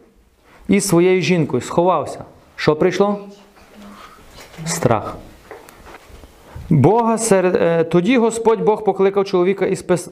із 0.68 0.88
своєю 0.88 1.22
жінкою. 1.22 1.62
Сховався. 1.62 2.24
Що 2.56 2.76
прийшло? 2.76 3.18
Страх. 4.66 5.16
Бога 6.70 7.18
серед... 7.18 7.54
е, 7.54 7.84
Тоді 7.84 8.18
Господь 8.18 8.60
Бог 8.60 8.84
покликав 8.84 9.24
чоловіка 9.24 9.66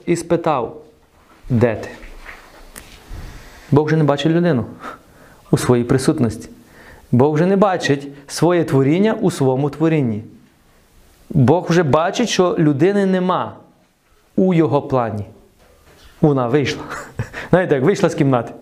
і, 0.07 0.17
спитав, 0.17 0.77
де 1.50 1.75
ти? 1.75 1.89
Бог 3.71 3.87
вже 3.87 3.97
не 3.97 4.05
бачить 4.05 4.33
людину 4.33 4.65
у 5.50 5.59
своїй 5.59 5.85
присутності. 5.85 6.49
Бог 7.12 7.35
вже 7.35 7.47
не 7.47 7.57
бачить 7.57 8.09
своє 8.27 8.65
творіння 8.65 9.17
у 9.21 9.31
своєму 9.31 9.71
творінні. 9.71 10.23
Бог 11.30 11.66
вже 11.68 11.82
бачить, 11.82 12.28
що 12.28 12.56
людини 12.58 13.06
нема 13.06 13.56
у 14.37 14.54
його 14.54 14.82
плані. 14.82 15.25
Вона 16.20 16.49
вийшла. 16.49 16.82
Знаєте, 17.50 17.75
як 17.75 17.84
вийшла 17.84 18.08
з 18.08 18.14
кімнати. 18.14 18.52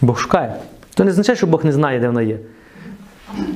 Бог 0.00 0.18
шукає. 0.18 0.56
То 0.94 1.04
не 1.04 1.10
означає, 1.10 1.36
що 1.36 1.46
Бог 1.46 1.64
не 1.64 1.72
знає, 1.72 2.00
де 2.00 2.06
вона 2.06 2.22
є. 2.22 2.38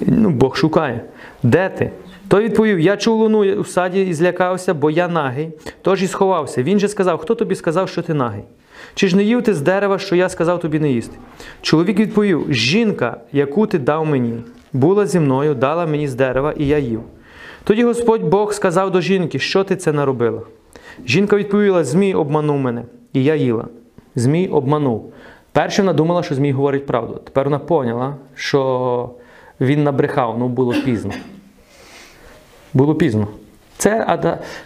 Ну, 0.01 0.31
Бог 0.31 0.57
шукає. 0.57 1.01
Де 1.43 1.69
ти? 1.69 1.91
Той 2.29 2.45
відповів: 2.45 2.81
Я 2.81 2.97
чув 2.97 3.19
луну 3.19 3.63
в 3.63 3.69
саді 3.69 4.03
і 4.03 4.15
злякався, 4.15 4.75
бо 4.75 4.91
я 4.91 5.09
нагий, 5.09 5.51
тож 5.83 6.03
і 6.03 6.07
сховався. 6.07 6.63
Він 6.63 6.79
же 6.79 6.89
сказав: 6.89 7.19
Хто 7.19 7.35
тобі 7.35 7.55
сказав, 7.55 7.89
що 7.89 8.03
ти 8.03 8.15
нагий? 8.15 8.43
Чи 8.95 9.09
ж 9.09 9.17
не 9.17 9.23
їв 9.23 9.43
ти 9.43 9.55
з 9.55 9.61
дерева, 9.61 9.99
що 9.99 10.17
я 10.17 10.29
сказав 10.29 10.61
тобі 10.61 10.81
не 10.81 10.91
їсти? 10.91 11.17
Чоловік 11.63 12.01
відповів: 12.01 12.47
Жінка, 12.51 13.17
яку 13.33 13.67
ти 13.67 13.79
дав 13.79 14.07
мені, 14.07 14.43
була 14.73 15.07
зі 15.07 15.21
мною, 15.21 15.55
дала 15.55 15.87
мені 15.87 16.09
з 16.09 16.15
дерева, 16.15 16.53
і 16.57 16.67
я 16.67 16.79
їв. 16.79 17.03
Тоді 17.67 17.85
Господь 17.85 18.23
Бог 18.23 18.53
сказав 18.53 18.91
до 18.91 19.01
жінки, 19.01 19.39
що 19.39 19.65
ти 19.65 19.77
це 19.77 19.93
наробила. 19.93 20.43
Жінка 21.07 21.37
відповіла: 21.37 21.85
Змій 21.85 22.15
обманув 22.15 22.59
мене, 22.59 22.83
і 23.13 23.25
я 23.25 23.35
їла. 23.35 23.65
Змій 24.15 24.49
обманув. 24.49 25.13
Перше 25.53 25.83
вона 25.83 25.93
думала, 25.93 26.23
що 26.23 26.35
Змій 26.35 26.53
говорить 26.53 26.87
правду. 26.87 27.21
Тепер 27.25 27.45
вона 27.45 27.59
поняла, 27.59 28.15
що 28.35 29.11
він 29.61 29.85
набрехав, 29.85 30.39
ну 30.39 30.49
було 30.49 30.75
пізно. 30.85 31.13
Було 32.75 32.95
пізно. 32.95 33.29
Це, 33.77 34.19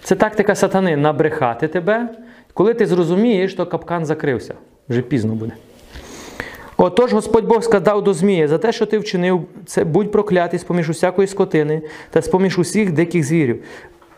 це 0.03 0.17
тактика 0.17 0.55
сатани 0.55 0.97
набрехати 0.97 1.69
тебе. 1.69 2.09
Коли 2.55 2.75
ти 2.75 2.87
зрозумієш, 2.87 3.55
то 3.55 3.67
капкан 3.67 4.07
закрився. 4.07 4.55
Вже 4.89 5.03
пізно 5.03 5.35
буде. 5.35 5.53
Отож 6.83 7.13
Господь 7.13 7.45
Бог 7.45 7.63
сказав 7.63 8.05
до 8.05 8.15
Змія, 8.15 8.49
за 8.49 8.59
те, 8.59 8.73
що 8.73 8.87
ти 8.87 8.99
вчинив, 8.99 9.45
це 9.67 9.85
будь 9.85 10.13
проклятий 10.13 10.59
з-поміж 10.59 10.91
усякої 10.91 11.29
скотини 11.29 11.83
та 12.11 12.23
з-поміж 12.23 12.59
усіх 12.59 12.93
диких 12.93 13.25
звірів. 13.25 13.63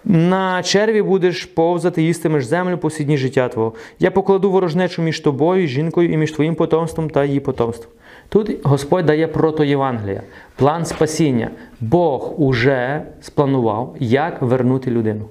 На 0.04 0.62
черві 0.62 1.02
будеш 1.02 1.45
повзати, 1.45 2.02
їстимеш 2.02 2.45
землю 2.45 2.78
по 2.78 2.88
всі 2.88 3.04
дні 3.04 3.19
життя 3.19 3.49
твого. 3.49 3.73
Я 3.99 4.11
покладу 4.11 4.50
ворожнечу 4.50 5.02
між 5.02 5.21
тобою, 5.21 5.66
жінкою 5.66 6.12
і 6.12 6.16
між 6.16 6.33
твоїм 6.33 6.54
потомством 6.54 7.11
та 7.11 7.25
її 7.25 7.40
потомством. 7.40 7.92
Тут 8.28 8.57
Господь 8.62 9.07
дає 9.07 9.26
прото 9.28 9.64
Євангелія, 9.64 10.23
план 10.57 10.85
спасіння. 10.85 11.50
Бог 11.81 12.42
уже 12.42 13.02
спланував, 13.21 13.97
як 13.99 14.42
вернути 14.42 14.90
людину. 14.90 15.25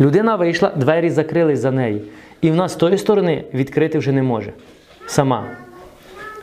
Людина 0.00 0.36
вийшла, 0.36 0.72
двері 0.76 1.10
закрились 1.10 1.58
за 1.58 1.70
нею. 1.70 2.00
І 2.40 2.50
вона 2.50 2.68
з 2.68 2.76
тої 2.76 2.98
сторони 2.98 3.44
відкрити 3.54 3.98
вже 3.98 4.12
не 4.12 4.22
може. 4.22 4.52
Сама. 5.06 5.44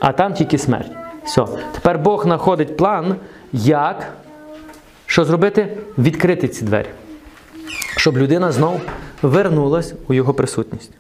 А 0.01 0.11
там 0.11 0.33
тільки 0.33 0.57
смерть. 0.57 0.91
Все. 1.25 1.45
Тепер 1.73 1.99
Бог 1.99 2.23
знаходить 2.23 2.77
план, 2.77 3.15
як 3.53 4.13
що 5.05 5.25
зробити? 5.25 5.77
Відкрити 5.97 6.47
ці 6.47 6.65
двері. 6.65 6.89
Щоб 7.97 8.17
людина 8.17 8.51
знов 8.51 8.81
вернулась 9.21 9.93
у 10.07 10.13
його 10.13 10.33
присутність. 10.33 10.91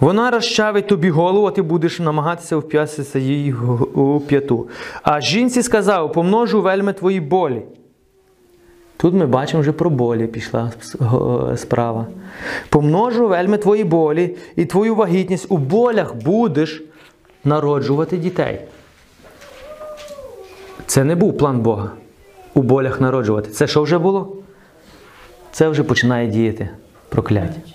Вона 0.00 0.30
розчавить 0.30 0.86
тобі 0.86 1.10
голову, 1.10 1.46
а 1.46 1.50
ти 1.50 1.62
будеш 1.62 1.98
намагатися 1.98 2.56
вп'ятися 2.56 3.18
їй 3.18 3.54
у 3.94 4.20
п'яту. 4.20 4.68
А 5.02 5.20
жінці 5.20 5.62
сказав: 5.62 6.12
помножу 6.12 6.62
вельми 6.62 6.92
твої 6.92 7.20
болі. 7.20 7.62
Тут 8.96 9.14
ми 9.14 9.26
бачимо 9.26 9.60
вже 9.60 9.72
про 9.72 9.90
болі 9.90 10.26
пішла 10.26 10.72
справа. 11.56 12.06
Помножу 12.68 13.28
вельми 13.28 13.58
твої 13.58 13.84
болі 13.84 14.36
і 14.56 14.64
твою 14.64 14.94
вагітність. 14.94 15.46
У 15.48 15.56
болях 15.56 16.14
будеш 16.14 16.82
народжувати 17.44 18.16
дітей. 18.16 18.60
Це 20.86 21.04
не 21.04 21.14
був 21.14 21.38
план 21.38 21.60
Бога. 21.60 21.90
У 22.54 22.62
болях 22.62 23.00
народжувати. 23.00 23.50
Це 23.50 23.66
що 23.66 23.82
вже 23.82 23.98
було? 23.98 24.36
Це 25.52 25.68
вже 25.68 25.82
починає 25.82 26.28
діяти 26.28 26.68
прокляття. 27.08 27.73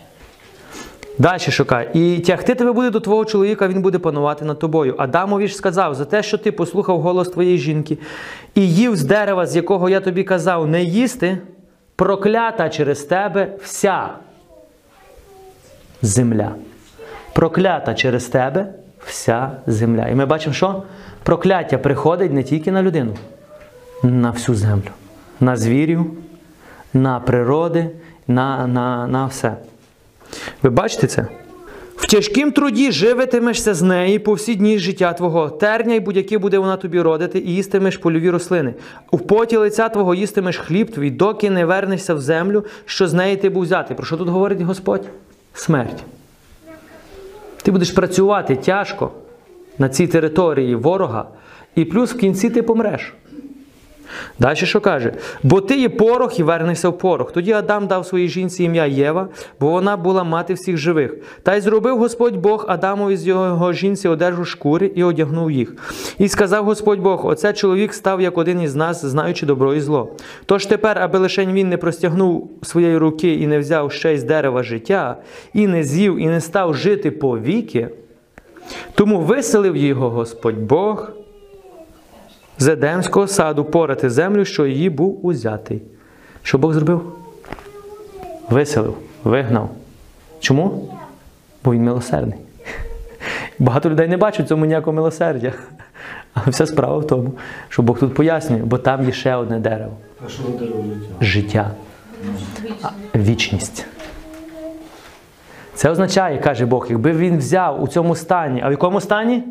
Далі 1.19 1.39
шукай. 1.39 1.89
І 1.93 2.19
тягти 2.19 2.55
тебе 2.55 2.71
буде 2.71 2.89
до 2.89 2.99
твого 2.99 3.25
чоловіка, 3.25 3.67
він 3.67 3.81
буде 3.81 3.99
панувати 3.99 4.45
над 4.45 4.59
тобою. 4.59 4.95
Адамові 4.97 5.47
ж 5.47 5.55
сказав, 5.55 5.95
за 5.95 6.05
те, 6.05 6.23
що 6.23 6.37
ти 6.37 6.51
послухав 6.51 7.01
голос 7.01 7.29
твоєї 7.29 7.57
жінки 7.57 7.97
і 8.55 8.73
їв 8.73 8.95
з 8.95 9.03
дерева, 9.03 9.45
з 9.47 9.55
якого 9.55 9.89
я 9.89 9.99
тобі 9.99 10.23
казав, 10.23 10.67
не 10.67 10.83
їсти, 10.83 11.37
проклята 11.95 12.69
через 12.69 13.03
тебе 13.03 13.53
вся 13.63 14.09
земля. 16.01 16.55
Проклята 17.33 17.93
через 17.93 18.25
тебе 18.25 18.73
вся 18.99 19.51
земля. 19.67 20.07
І 20.07 20.15
ми 20.15 20.25
бачимо, 20.25 20.53
що 20.53 20.83
прокляття 21.23 21.77
приходить 21.77 22.33
не 22.33 22.43
тільки 22.43 22.71
на 22.71 22.83
людину, 22.83 23.13
на 24.03 24.31
всю 24.31 24.55
землю, 24.55 24.89
на 25.39 25.55
звірів, 25.55 26.11
на 26.93 27.19
природи, 27.19 27.89
на, 28.27 28.67
на, 28.67 29.07
на 29.07 29.25
все. 29.25 29.55
Ви 30.63 30.69
бачите 30.69 31.07
це? 31.07 31.27
В 31.99 32.07
тяжкім 32.07 32.51
труді 32.51 32.91
живитимешся 32.91 33.73
з 33.73 33.81
неї 33.81 34.19
по 34.19 34.33
всі 34.33 34.55
дні 34.55 34.79
життя 34.79 35.13
твого. 35.13 35.49
Терня 35.49 35.95
й 35.95 35.99
будь-які 35.99 36.37
буде 36.37 36.57
вона 36.57 36.77
тобі 36.77 37.01
родити, 37.01 37.39
і 37.39 37.55
їстимеш 37.55 37.97
польові 37.97 38.29
рослини. 38.29 38.73
У 39.11 39.17
поті 39.17 39.57
лиця 39.57 39.89
твого 39.89 40.15
їстимеш 40.15 40.57
хліб 40.57 40.91
твій, 40.91 41.11
доки 41.11 41.49
не 41.49 41.65
вернешся 41.65 42.13
в 42.13 42.21
землю, 42.21 42.65
що 42.85 43.07
з 43.07 43.13
неї 43.13 43.35
ти 43.35 43.49
був 43.49 43.63
взятий. 43.63 43.97
Про 43.97 44.05
що 44.05 44.17
тут 44.17 44.29
говорить 44.29 44.61
Господь? 44.61 45.03
Смерть. 45.53 46.03
Ти 47.63 47.71
будеш 47.71 47.91
працювати 47.91 48.55
тяжко 48.55 49.11
на 49.77 49.89
цій 49.89 50.07
території 50.07 50.75
ворога, 50.75 51.25
і 51.75 51.85
плюс 51.85 52.13
в 52.13 52.17
кінці 52.17 52.49
ти 52.49 52.63
помреш. 52.63 53.13
Далі 54.39 54.55
що 54.55 54.81
каже? 54.81 55.13
Бо 55.43 55.61
ти 55.61 55.79
є 55.79 55.89
порох 55.89 56.39
і 56.39 56.43
вернешся 56.43 56.89
в 56.89 56.97
порох. 56.97 57.31
Тоді 57.31 57.51
Адам 57.51 57.87
дав 57.87 58.05
своїй 58.05 58.29
жінці 58.29 58.63
ім'я 58.63 58.85
Єва, 58.85 59.27
бо 59.59 59.69
вона 59.69 59.97
була 59.97 60.23
мати 60.23 60.53
всіх 60.53 60.77
живих. 60.77 61.15
Та 61.43 61.55
й 61.55 61.61
зробив 61.61 61.97
Господь 61.97 62.35
Бог 62.37 62.65
Адамові 62.67 63.17
з 63.17 63.27
його 63.27 63.73
жінці 63.73 64.07
одежу 64.07 64.45
шкури 64.45 64.91
і 64.95 65.03
одягнув 65.03 65.51
їх. 65.51 65.73
І 66.17 66.27
сказав 66.27 66.65
Господь 66.65 66.99
Бог: 66.99 67.25
оце 67.25 67.53
чоловік 67.53 67.93
став 67.93 68.21
як 68.21 68.37
один 68.37 68.61
із 68.61 68.75
нас, 68.75 69.05
знаючи 69.05 69.45
добро 69.45 69.73
і 69.73 69.81
зло. 69.81 70.15
Тож 70.45 70.65
тепер, 70.65 70.99
аби 70.99 71.19
лише 71.19 71.45
він 71.45 71.69
не 71.69 71.77
простягнув 71.77 72.51
своєї 72.63 72.97
руки 72.97 73.33
і 73.33 73.47
не 73.47 73.59
взяв 73.59 73.91
ще 73.91 74.17
з 74.17 74.23
дерева 74.23 74.63
життя, 74.63 75.17
і 75.53 75.67
не 75.67 75.83
з'їв, 75.83 76.17
і 76.17 76.27
не 76.27 76.41
став 76.41 76.75
жити 76.75 77.11
повіки, 77.11 77.89
тому 78.95 79.19
виселив 79.19 79.77
його 79.77 80.09
Господь 80.09 80.57
Бог 80.57 81.11
з 82.59 82.67
Едемського 82.67 83.27
саду 83.27 83.63
порати 83.63 84.09
землю, 84.09 84.45
що 84.45 84.65
її 84.65 84.89
був 84.89 85.25
узятий. 85.25 85.81
Що 86.43 86.57
Бог 86.57 86.73
зробив? 86.73 87.01
Виселив, 88.49 88.97
вигнав. 89.23 89.69
Чому? 90.39 90.95
Бо 91.63 91.73
він 91.73 91.83
милосердний. 91.83 92.39
Багато 93.59 93.89
людей 93.89 94.07
не 94.07 94.17
бачать 94.17 94.47
цьому 94.47 94.65
ніякого 94.65 94.95
милосердя. 94.95 95.53
Але 96.33 96.45
вся 96.47 96.65
справа 96.65 96.97
в 96.97 97.07
тому, 97.07 97.31
що 97.69 97.81
Бог 97.81 97.99
тут 97.99 98.13
пояснює, 98.13 98.59
бо 98.59 98.77
там 98.77 99.05
є 99.05 99.11
ще 99.11 99.35
одне 99.35 99.59
дерево 99.59 99.93
А 100.25 100.29
що 100.29 100.43
на 100.43 100.49
дерево 100.49 100.83
життя? 101.21 101.71
життя, 102.61 102.91
вічність. 103.15 103.85
Це 105.73 105.89
означає, 105.89 106.37
каже 106.37 106.65
Бог, 106.65 106.87
якби 106.89 107.11
він 107.11 107.37
взяв 107.37 107.83
у 107.83 107.87
цьому 107.87 108.15
стані, 108.15 108.61
а 108.63 108.67
в 108.67 108.71
якому 108.71 109.01
стані? 109.01 109.43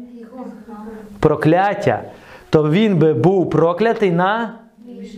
Прокляття, 1.21 2.03
то 2.51 2.71
він 2.71 2.97
би 2.97 3.15
був 3.15 3.51
проклятий 3.51 4.13
на 4.13 4.55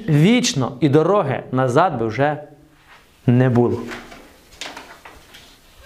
вічно, 0.08 0.72
і 0.80 0.88
дороги 0.88 1.42
назад 1.52 1.98
би 1.98 2.06
вже 2.06 2.42
не 3.26 3.48
було. 3.48 3.78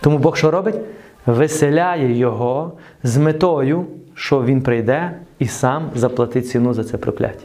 Тому 0.01 0.19
Бог 0.19 0.37
що 0.37 0.51
робить? 0.51 0.77
Виселяє 1.27 2.19
його 2.19 2.73
з 3.03 3.17
метою, 3.17 3.87
що 4.15 4.43
він 4.43 4.63
прийде 4.63 5.19
і 5.39 5.47
сам 5.47 5.91
заплатить 5.95 6.49
ціну 6.49 6.75
за 6.75 6.85
це 6.85 6.99
прокляття. 6.99 7.45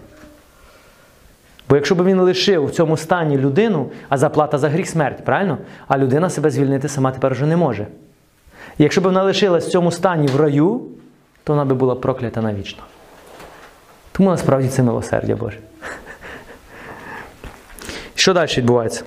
Бо 1.70 1.76
якщо 1.76 1.96
б 1.96 2.06
він 2.06 2.20
лишив 2.20 2.66
в 2.66 2.72
цьому 2.72 2.98
стані 2.98 3.38
людину, 3.38 3.92
а 4.10 4.18
заплата 4.18 4.58
за 4.58 4.70
гріх 4.70 4.90
смерть, 4.90 5.26
правильно? 5.26 5.58
А 5.88 5.98
людина 5.98 6.30
себе 6.30 6.50
звільнити 6.50 6.88
сама 6.88 7.12
тепер 7.12 7.32
вже 7.32 7.46
не 7.46 7.58
може. 7.58 7.88
І 8.78 8.84
якщо 8.84 9.02
б 9.02 9.04
вона 9.04 9.24
лишилась 9.24 9.68
в 9.68 9.72
цьому 9.72 9.92
стані 9.92 10.28
в 10.28 10.36
раю, 10.36 10.82
то 11.44 11.54
вона 11.54 11.66
би 11.66 11.76
була 11.76 11.96
проклята 11.96 12.42
навічно. 12.42 12.84
Тому 14.20 14.32
насправді 14.32 14.68
це 14.68 14.84
милосердя 14.84 15.36
Боже. 15.36 15.58
Що 18.16 18.34
далі 18.34 18.50
відбувається? 18.58 19.04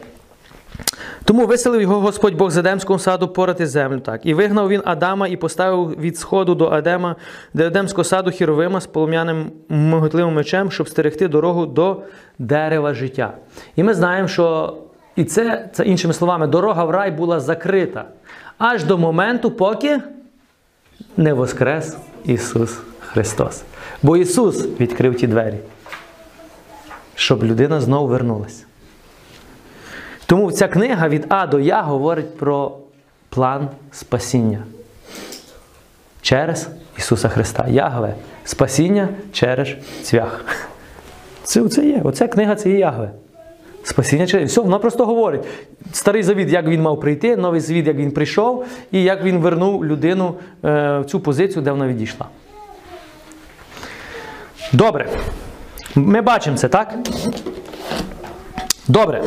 Тому 1.24 1.46
виселив 1.46 1.82
його 1.82 2.00
Господь 2.00 2.34
Бог 2.34 2.50
з 2.50 2.56
Едемського 2.56 2.98
саду 2.98 3.28
порати 3.28 3.66
землю. 3.66 4.00
Так. 4.00 4.26
І 4.26 4.34
вигнав 4.34 4.68
він 4.68 4.82
Адама 4.84 5.28
і 5.28 5.36
поставив 5.36 6.00
від 6.00 6.18
сходу 6.18 6.54
до 6.54 6.68
Адема, 6.68 7.16
до 7.54 7.62
Едемського 7.62 8.04
саду 8.04 8.30
хіровима 8.30 8.80
з 8.80 8.86
полум'яним 8.86 9.52
миготливим 9.68 10.34
мечем, 10.34 10.70
щоб 10.70 10.88
стерегти 10.88 11.28
дорогу 11.28 11.66
до 11.66 12.02
дерева 12.38 12.94
життя. 12.94 13.32
І 13.76 13.82
ми 13.82 13.94
знаємо, 13.94 14.28
що 14.28 14.76
і 15.16 15.24
це, 15.24 15.68
це 15.72 15.84
іншими 15.84 16.14
словами, 16.14 16.46
дорога 16.46 16.84
в 16.84 16.90
рай 16.90 17.10
була 17.10 17.40
закрита 17.40 18.04
аж 18.58 18.84
до 18.84 18.98
моменту, 18.98 19.50
поки 19.50 20.00
не 21.16 21.32
воскрес 21.32 21.96
Ісус 22.24 22.78
Христос. 23.12 23.62
Бо 24.02 24.16
Ісус 24.16 24.66
відкрив 24.80 25.16
ті 25.16 25.26
двері, 25.26 25.58
щоб 27.14 27.44
людина 27.44 27.80
знову 27.80 28.06
вернулася. 28.06 28.64
Тому 30.26 30.52
ця 30.52 30.68
книга 30.68 31.08
від 31.08 31.26
А 31.28 31.46
до 31.46 31.60
Я 31.60 31.82
говорить 31.82 32.38
про 32.38 32.78
план 33.28 33.68
спасіння 33.90 34.62
через 36.22 36.68
Ісуса 36.98 37.28
Христа. 37.28 37.66
Ягве. 37.68 38.14
Спасіння 38.44 39.08
через 39.32 39.68
цвях. 40.02 40.44
Це 41.42 41.68
це 41.68 41.86
є. 41.86 42.00
Оця 42.04 42.28
книга 42.28 42.54
це 42.54 42.70
є 42.70 42.78
Ягве. 42.78 43.10
Спасіння 43.82 44.26
через. 44.26 44.50
Все, 44.50 44.60
вона 44.60 44.78
просто 44.78 45.06
говорить. 45.06 45.44
Старий 45.92 46.22
завіт, 46.22 46.48
як 46.48 46.66
він 46.66 46.82
мав 46.82 47.00
прийти, 47.00 47.36
новий 47.36 47.60
завіт, 47.60 47.86
як 47.86 47.96
він 47.96 48.10
прийшов, 48.10 48.64
і 48.92 49.02
як 49.02 49.24
він 49.24 49.38
вернув 49.38 49.84
людину 49.84 50.34
е, 50.64 50.98
в 50.98 51.04
цю 51.04 51.20
позицію, 51.20 51.62
де 51.62 51.70
вона 51.70 51.88
відійшла. 51.88 52.26
Добре. 54.72 55.08
Ми 55.94 56.20
бачимо 56.20 56.56
це, 56.56 56.68
так? 56.68 56.94
Добре. 58.88 59.24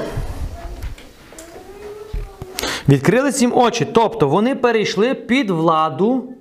Відкрились 2.89 3.41
їм 3.41 3.53
очі, 3.57 3.85
тобто 3.85 4.27
вони 4.27 4.55
перейшли 4.55 5.13
під 5.13 5.49
владу 5.49 6.33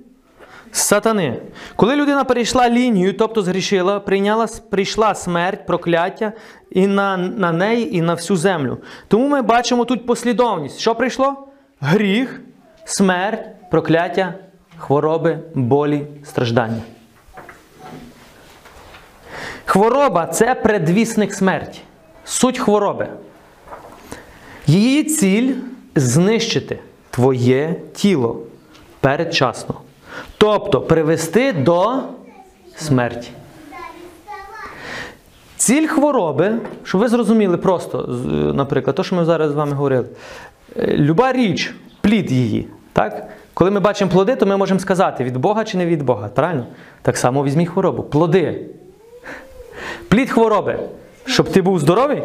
сатани. 0.71 1.41
Коли 1.75 1.95
людина 1.95 2.23
перейшла 2.23 2.69
лінію, 2.69 3.17
тобто 3.17 3.41
згрішила, 3.41 3.99
прийняла, 3.99 4.47
прийшла 4.69 5.15
смерть, 5.15 5.65
прокляття 5.65 6.33
і 6.71 6.87
на, 6.87 7.17
на 7.17 7.51
неї, 7.51 7.95
і 7.95 8.01
на 8.01 8.13
всю 8.13 8.37
землю. 8.37 8.77
Тому 9.07 9.27
ми 9.27 9.41
бачимо 9.41 9.85
тут 9.85 10.05
послідовність. 10.05 10.79
Що 10.79 10.95
прийшло? 10.95 11.47
Гріх, 11.79 12.41
смерть, 12.85 13.45
прокляття, 13.71 14.33
хвороби, 14.77 15.39
болі, 15.53 16.07
страждання. 16.23 16.81
Хвороба 19.75 20.27
це 20.27 20.55
предвісник 20.55 21.33
смерті. 21.33 21.81
Суть 22.25 22.59
хвороби. 22.59 23.07
Її 24.67 25.03
ціль 25.03 25.53
знищити 25.95 26.79
твоє 27.09 27.75
тіло 27.93 28.39
передчасно. 28.99 29.75
Тобто 30.37 30.81
привести 30.81 31.53
до 31.53 31.93
смерті. 32.75 33.29
Ціль 35.57 35.87
хвороби, 35.87 36.57
щоб 36.83 37.01
ви 37.01 37.07
зрозуміли 37.07 37.57
просто, 37.57 38.07
наприклад, 38.53 38.95
то, 38.95 39.03
що 39.03 39.15
ми 39.15 39.25
зараз 39.25 39.51
з 39.51 39.55
вами 39.55 39.71
говорили. 39.71 40.05
Е, 40.77 40.97
Люба 40.97 41.33
річ, 41.33 41.75
плід 42.01 42.31
її. 42.31 42.67
Так? 42.93 43.27
Коли 43.53 43.71
ми 43.71 43.79
бачимо 43.79 44.11
плоди, 44.11 44.35
то 44.35 44.45
ми 44.45 44.57
можемо 44.57 44.79
сказати, 44.79 45.23
від 45.23 45.37
Бога 45.37 45.63
чи 45.63 45.77
не 45.77 45.85
від 45.85 46.03
Бога. 46.03 46.27
Правильно? 46.27 46.65
Так 47.01 47.17
само 47.17 47.43
візьміть 47.43 47.69
хворобу. 47.69 48.03
Плоди. 48.03 48.69
Плід 50.15 50.29
хвороби. 50.29 50.79
Щоб 51.25 51.49
ти 51.49 51.61
був 51.61 51.79
здоровий? 51.79 52.23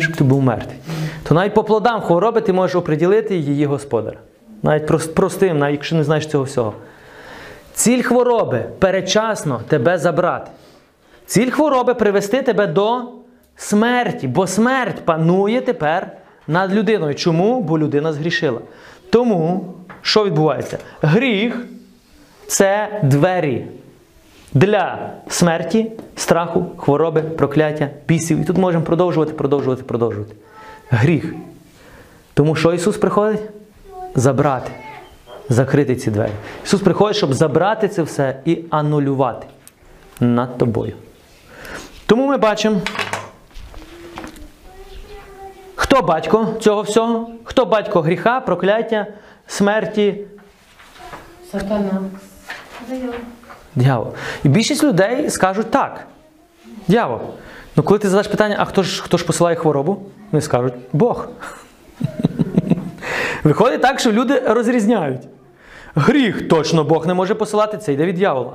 Щоб 0.00 0.16
ти 0.16 0.24
був 0.24 0.42
мертвий. 0.42 0.76
То 1.22 1.34
навіть 1.34 1.54
по 1.54 1.64
плодам 1.64 2.00
хвороби 2.00 2.40
ти 2.40 2.52
можеш 2.52 2.76
оприділити 2.76 3.36
її 3.36 3.66
господар. 3.66 4.18
Навіть 4.62 5.14
простим, 5.14 5.58
навіть 5.58 5.74
якщо 5.74 5.96
не 5.96 6.04
знаєш 6.04 6.26
цього 6.26 6.44
всього. 6.44 6.74
Ціль 7.74 8.02
хвороби 8.02 8.64
передчасно 8.78 9.60
тебе 9.68 9.98
забрати. 9.98 10.50
Ціль 11.26 11.50
хвороби 11.50 11.94
привести 11.94 12.42
тебе 12.42 12.66
до 12.66 13.02
смерті, 13.56 14.28
бо 14.28 14.46
смерть 14.46 15.04
панує 15.04 15.60
тепер 15.60 16.10
над 16.46 16.74
людиною. 16.74 17.14
Чому? 17.14 17.60
Бо 17.60 17.78
людина 17.78 18.12
згрішила. 18.12 18.60
Тому, 19.10 19.74
що 20.02 20.24
відбувається? 20.24 20.78
Гріх 21.02 21.66
це 22.46 23.00
двері 23.02 23.64
для 24.54 25.10
смерті, 25.28 25.92
страху, 26.16 26.66
хвороби, 26.76 27.22
прокляття, 27.22 27.88
бісів. 28.08 28.40
І 28.40 28.44
тут 28.44 28.58
можемо 28.58 28.84
продовжувати, 28.84 29.32
продовжувати, 29.32 29.82
продовжувати. 29.82 30.34
Гріх. 30.90 31.34
Тому 32.34 32.54
що 32.54 32.72
Ісус 32.72 32.96
приходить? 32.96 33.40
забрати, 34.14 34.70
закрити 35.48 35.96
ці 35.96 36.10
двері. 36.10 36.32
Ісус 36.64 36.80
приходить, 36.80 37.16
щоб 37.16 37.34
забрати 37.34 37.88
це 37.88 38.02
все 38.02 38.36
і 38.44 38.58
анулювати 38.70 39.46
над 40.20 40.58
тобою. 40.58 40.92
Тому 42.06 42.26
ми 42.26 42.36
бачимо, 42.36 42.80
хто 45.74 46.02
батько 46.02 46.54
цього 46.60 46.82
всього, 46.82 47.30
хто 47.44 47.64
батько 47.64 48.00
гріха, 48.00 48.40
прокляття, 48.40 49.06
смерті, 49.46 50.18
Сатана. 51.52 52.00
Дьявол. 53.76 54.12
І 54.44 54.48
більшість 54.48 54.84
людей 54.84 55.30
скажуть 55.30 55.70
так. 55.70 56.06
Дьявол. 56.88 57.18
Ну 57.76 57.82
коли 57.82 57.98
ти 57.98 58.08
задаш 58.08 58.28
питання, 58.28 58.56
а 58.58 58.64
хто 58.64 58.82
ж, 58.82 59.02
хто 59.02 59.16
ж 59.16 59.26
посилає 59.26 59.56
хворобу? 59.56 60.02
Вони 60.32 60.42
скажуть 60.42 60.74
Бог. 60.92 61.28
Виходить 63.44 63.82
так, 63.82 64.00
що 64.00 64.12
люди 64.12 64.38
розрізняють. 64.38 65.22
Гріх 65.94 66.48
точно 66.48 66.84
Бог 66.84 67.06
не 67.06 67.14
може 67.14 67.34
посилати, 67.34 67.78
це 67.78 67.92
йде 67.92 68.06
від 68.06 68.14
дьявола. 68.14 68.52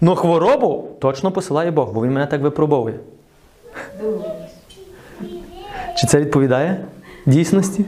Но 0.00 0.16
хворобу 0.16 0.88
точно 1.00 1.30
посилає 1.30 1.70
Бог, 1.70 1.92
бо 1.92 2.04
він 2.04 2.12
мене 2.12 2.26
так 2.26 2.40
випробовує. 2.40 2.94
Чи 5.96 6.06
це 6.06 6.20
відповідає 6.20 6.84
дійсності? 7.26 7.84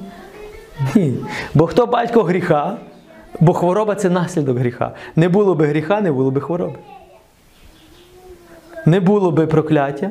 Ні. 0.95 1.15
Бо 1.55 1.67
хто 1.67 1.87
батько 1.87 2.23
гріха, 2.23 2.77
бо 3.41 3.53
хвороба 3.53 3.95
це 3.95 4.11
наслідок 4.11 4.59
гріха. 4.59 4.93
Не 5.17 5.29
було 5.29 5.55
би 5.55 5.67
гріха, 5.67 6.01
не 6.01 6.13
було 6.13 6.31
би 6.31 6.41
хвороби. 6.41 6.79
Не 8.87 9.01
було 9.01 9.31
би 9.31 9.47
прокляття, 9.47 10.11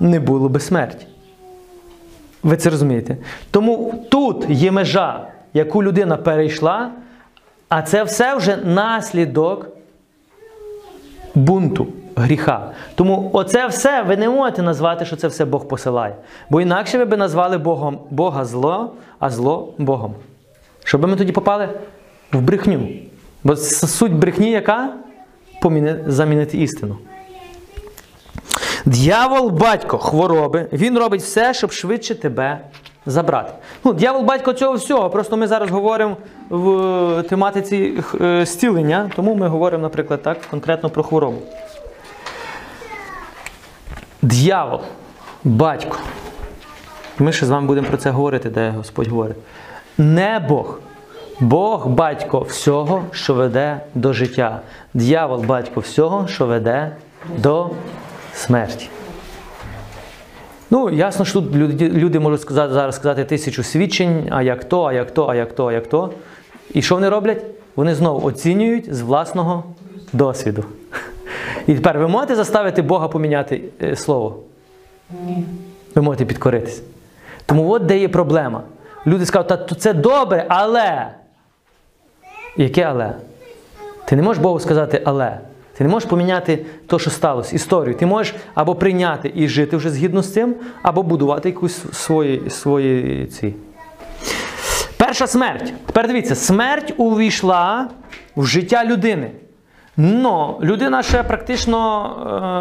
не 0.00 0.20
було 0.20 0.48
би 0.48 0.60
смерті. 0.60 1.06
Ви 2.42 2.56
це 2.56 2.70
розумієте? 2.70 3.16
Тому 3.50 4.04
тут 4.10 4.46
є 4.48 4.70
межа, 4.70 5.26
яку 5.54 5.82
людина 5.82 6.16
перейшла, 6.16 6.90
а 7.68 7.82
це 7.82 8.02
все 8.02 8.34
вже 8.34 8.56
наслідок 8.56 9.68
бунту, 11.34 11.86
гріха. 12.16 12.70
Тому 12.94 13.30
оце 13.32 13.66
все 13.66 14.02
ви 14.02 14.16
не 14.16 14.28
можете 14.28 14.62
назвати, 14.62 15.04
що 15.04 15.16
це 15.16 15.28
все 15.28 15.44
Бог 15.44 15.68
посилає. 15.68 16.14
Бо 16.50 16.60
інакше 16.60 16.98
ви 16.98 17.04
би 17.04 17.16
назвали 17.16 17.58
Богом 17.58 17.98
Бога 18.10 18.44
зло, 18.44 18.92
а 19.18 19.30
зло 19.30 19.74
Богом. 19.78 20.14
Щоб 20.84 21.08
ми 21.08 21.16
тоді 21.16 21.32
попали 21.32 21.68
в 22.32 22.40
брехню. 22.40 22.88
Бо 23.44 23.56
суть 23.56 24.12
брехні 24.12 24.50
яка? 24.50 24.94
Поміни- 25.62 26.04
замінити 26.06 26.58
істину. 26.58 26.96
Д'явол 28.84 29.50
батько 29.50 29.98
хвороби, 29.98 30.68
він 30.72 30.98
робить 30.98 31.20
все, 31.22 31.54
щоб 31.54 31.72
швидше 31.72 32.14
тебе 32.14 32.60
забрати. 33.06 33.52
Ну, 33.84 33.92
д'явол 33.92 34.22
батько 34.22 34.52
цього 34.52 34.74
всього. 34.74 35.10
Просто 35.10 35.36
ми 35.36 35.46
зараз 35.46 35.70
говоримо 35.70 36.16
в 36.50 37.22
тематиці 37.28 38.02
е, 38.20 38.46
зцілення, 38.46 39.10
тому 39.16 39.34
ми 39.34 39.48
говоримо, 39.48 39.82
наприклад, 39.82 40.22
так, 40.22 40.38
конкретно 40.50 40.90
про 40.90 41.02
хворобу. 41.02 41.38
Д'явол, 44.22 44.80
батько. 45.44 45.96
Ми 47.18 47.32
ще 47.32 47.46
з 47.46 47.50
вами 47.50 47.66
будемо 47.66 47.86
про 47.86 47.96
це 47.96 48.10
говорити, 48.10 48.50
де 48.50 48.70
Господь 48.70 49.08
говорить. 49.08 49.36
Не 49.98 50.44
Бог. 50.48 50.80
Бог 51.40 51.88
батько 51.88 52.40
всього, 52.40 53.04
що 53.10 53.34
веде 53.34 53.80
до 53.94 54.12
життя. 54.12 54.60
Д'явол 54.94 55.44
батько 55.44 55.80
всього, 55.80 56.26
що 56.26 56.46
веде 56.46 56.96
до 57.38 57.70
смерті. 58.34 58.88
Ну, 60.70 60.90
ясно, 60.90 61.24
що 61.24 61.40
тут 61.40 61.54
люди, 61.54 61.88
люди 61.88 62.20
можуть 62.20 62.40
сказати, 62.40 62.72
зараз 62.72 62.96
сказати 62.96 63.24
тисячу 63.24 63.62
свідчень, 63.62 64.28
а 64.30 64.42
як 64.42 64.64
то, 64.64 64.84
а 64.84 64.92
як 64.92 65.10
то, 65.10 65.26
а 65.26 65.34
як 65.34 65.52
то, 65.52 65.66
а 65.66 65.72
як 65.72 65.86
то. 65.86 66.10
І 66.74 66.82
що 66.82 66.94
вони 66.94 67.08
роблять? 67.08 67.44
Вони 67.76 67.94
знову 67.94 68.26
оцінюють 68.26 68.94
з 68.94 69.00
власного 69.00 69.64
досвіду. 70.12 70.64
І 71.66 71.74
тепер 71.74 71.98
ви 71.98 72.08
можете 72.08 72.36
заставити 72.36 72.82
Бога 72.82 73.08
поміняти 73.08 73.62
е, 73.82 73.96
слово? 73.96 74.36
Ні. 75.26 75.44
Ви 75.94 76.02
можете 76.02 76.24
підкоритись. 76.24 76.82
Тому 77.46 77.70
от 77.70 77.86
де 77.86 77.98
є 77.98 78.08
проблема. 78.08 78.62
Люди 79.06 79.26
скажуть, 79.26 79.48
та 79.48 79.74
це 79.74 79.92
добре, 79.92 80.46
але. 80.48 81.10
Яке 82.60 82.82
але? 82.82 83.12
Ти 84.04 84.16
не 84.16 84.22
можеш 84.22 84.42
Богу 84.42 84.60
сказати 84.60 85.02
але. 85.04 85.38
Ти 85.72 85.84
не 85.84 85.90
можеш 85.90 86.08
поміняти 86.08 86.66
те, 86.86 86.98
що 86.98 87.10
сталося, 87.10 87.56
історію. 87.56 87.94
Ти 87.94 88.06
можеш 88.06 88.34
або 88.54 88.74
прийняти 88.74 89.32
і 89.34 89.48
жити 89.48 89.76
вже 89.76 89.90
згідно 89.90 90.22
з 90.22 90.32
цим, 90.32 90.54
або 90.82 91.02
будувати 91.02 91.48
якусь 91.48 91.92
свої, 91.92 92.50
свої 92.50 93.26
ці. 93.26 93.54
Перша 94.96 95.26
смерть. 95.26 95.72
Тепер 95.86 96.06
дивіться, 96.06 96.34
смерть 96.34 96.94
увійшла 96.96 97.88
в 98.36 98.46
життя 98.46 98.84
людини. 98.84 99.30
Но 99.96 100.58
людина 100.62 101.02
ще 101.02 101.22
практично 101.22 102.04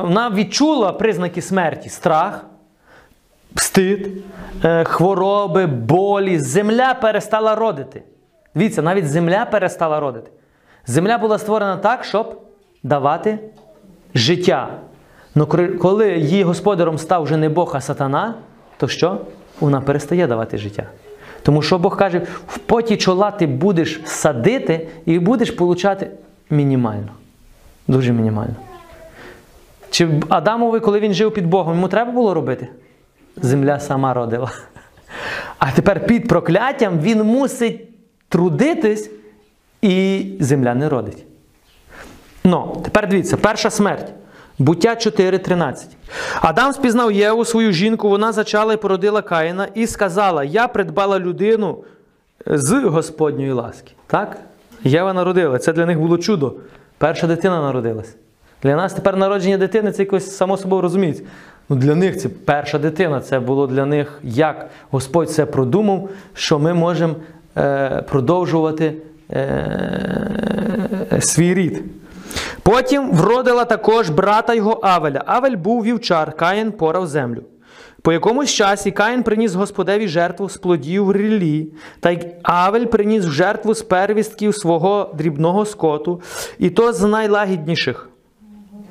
е, 0.03 0.07
вона 0.07 0.29
відчула 0.29 0.93
признаки 0.93 1.41
смерті: 1.41 1.89
страх, 1.89 2.45
стид, 3.55 4.07
е, 4.63 4.83
хвороби, 4.83 5.65
болі. 5.65 6.39
Земля 6.39 6.93
перестала 6.93 7.55
родити. 7.55 8.03
Дивіться, 8.55 8.81
навіть 8.81 9.07
земля 9.07 9.45
перестала 9.45 9.99
родити. 9.99 10.31
Земля 10.87 11.17
була 11.17 11.37
створена 11.37 11.77
так, 11.77 12.03
щоб 12.03 12.41
давати 12.83 13.39
життя. 14.15 14.69
Но 15.35 15.45
коли 15.81 16.17
її 16.17 16.43
господарем 16.43 16.97
став 16.97 17.23
вже 17.23 17.37
не 17.37 17.49
Бог, 17.49 17.71
а 17.75 17.81
сатана, 17.81 18.35
то 18.77 18.87
що? 18.87 19.17
Вона 19.59 19.81
перестає 19.81 20.27
давати 20.27 20.57
життя. 20.57 20.83
Тому 21.43 21.61
що 21.61 21.79
Бог 21.79 21.97
каже, 21.97 22.21
в 22.47 22.57
поті 22.57 22.97
чола 22.97 23.31
ти 23.31 23.47
будеш 23.47 24.01
садити 24.05 24.87
і 25.05 25.19
будеш 25.19 25.51
получати 25.51 26.11
мінімально. 26.49 27.11
Дуже 27.87 28.11
мінімально. 28.13 28.55
Чи 29.89 30.09
Адамові, 30.29 30.79
коли 30.79 30.99
він 30.99 31.13
жив 31.13 31.33
під 31.33 31.47
Богом, 31.47 31.75
йому 31.75 31.87
треба 31.87 32.11
було 32.11 32.33
робити? 32.33 32.67
Земля 33.37 33.79
сама 33.79 34.13
родила. 34.13 34.51
А 35.59 35.71
тепер 35.71 36.05
під 36.05 36.27
прокляттям 36.27 36.99
він 36.99 37.23
мусить 37.23 37.88
трудитись, 38.29 39.09
і 39.81 40.25
земля 40.39 40.75
не 40.75 40.89
родить. 40.89 41.25
Ну, 42.43 42.81
тепер 42.83 43.09
дивіться, 43.09 43.37
перша 43.37 43.69
смерть. 43.69 44.13
Буття 44.59 44.89
4.13. 44.89 45.85
Адам 46.41 46.73
спізнав 46.73 47.11
Єву, 47.11 47.45
свою 47.45 47.71
жінку, 47.71 48.09
вона 48.09 48.31
зачала 48.31 48.73
і 48.73 48.77
породила 48.77 49.21
Каїна 49.21 49.67
і 49.75 49.87
сказала: 49.87 50.43
Я 50.43 50.67
придбала 50.67 51.19
людину 51.19 51.77
з 52.45 52.83
Господньої 52.83 53.51
ласки. 53.51 53.91
Так? 54.07 54.37
Єва 54.83 55.13
народила. 55.13 55.59
Це 55.59 55.73
для 55.73 55.85
них 55.85 55.99
було 55.99 56.17
чудо. 56.17 56.55
Перша 56.97 57.27
дитина 57.27 57.61
народилась. 57.61 58.15
Для 58.63 58.75
нас 58.75 58.93
тепер 58.93 59.17
народження 59.17 59.57
дитини 59.57 59.91
це 59.91 60.01
якось 60.01 60.35
само 60.37 60.57
собою 60.57 60.81
розуміється. 60.81 61.23
Ну, 61.69 61.75
для 61.75 61.95
них 61.95 62.17
це 62.17 62.29
перша 62.29 62.79
дитина. 62.79 63.21
Це 63.21 63.39
було 63.39 63.67
для 63.67 63.85
них, 63.85 64.19
як 64.23 64.69
Господь 64.91 65.31
це 65.31 65.45
продумав, 65.45 66.09
що 66.33 66.59
ми 66.59 66.73
можемо 66.73 67.13
е, 67.13 67.17
продовжувати 68.09 68.93
е, 69.31 71.17
свій 71.19 71.53
рід. 71.53 71.83
Потім 72.63 73.11
вродила 73.11 73.65
також 73.65 74.09
брата 74.09 74.53
його 74.53 74.79
Авеля. 74.83 75.23
Авель 75.25 75.55
був 75.55 75.83
вівчар, 75.83 76.35
Каїн 76.35 76.71
порав 76.71 77.07
землю. 77.07 77.43
По 78.01 78.13
якомусь 78.13 78.49
часі 78.49 78.91
Каїн 78.91 79.23
приніс 79.23 79.53
Господеві 79.53 80.07
жертву 80.07 80.49
з 80.49 80.57
плодів 80.57 81.11
рілі, 81.11 81.67
та 81.99 82.11
й 82.11 82.27
Авель 82.43 82.85
приніс 82.85 83.23
жертву 83.25 83.73
з 83.73 83.81
первістків 83.81 84.55
свого 84.55 85.15
дрібного 85.17 85.65
скоту, 85.65 86.21
і 86.59 86.69
то 86.69 86.93
з 86.93 87.01
найлагідніших, 87.01 88.09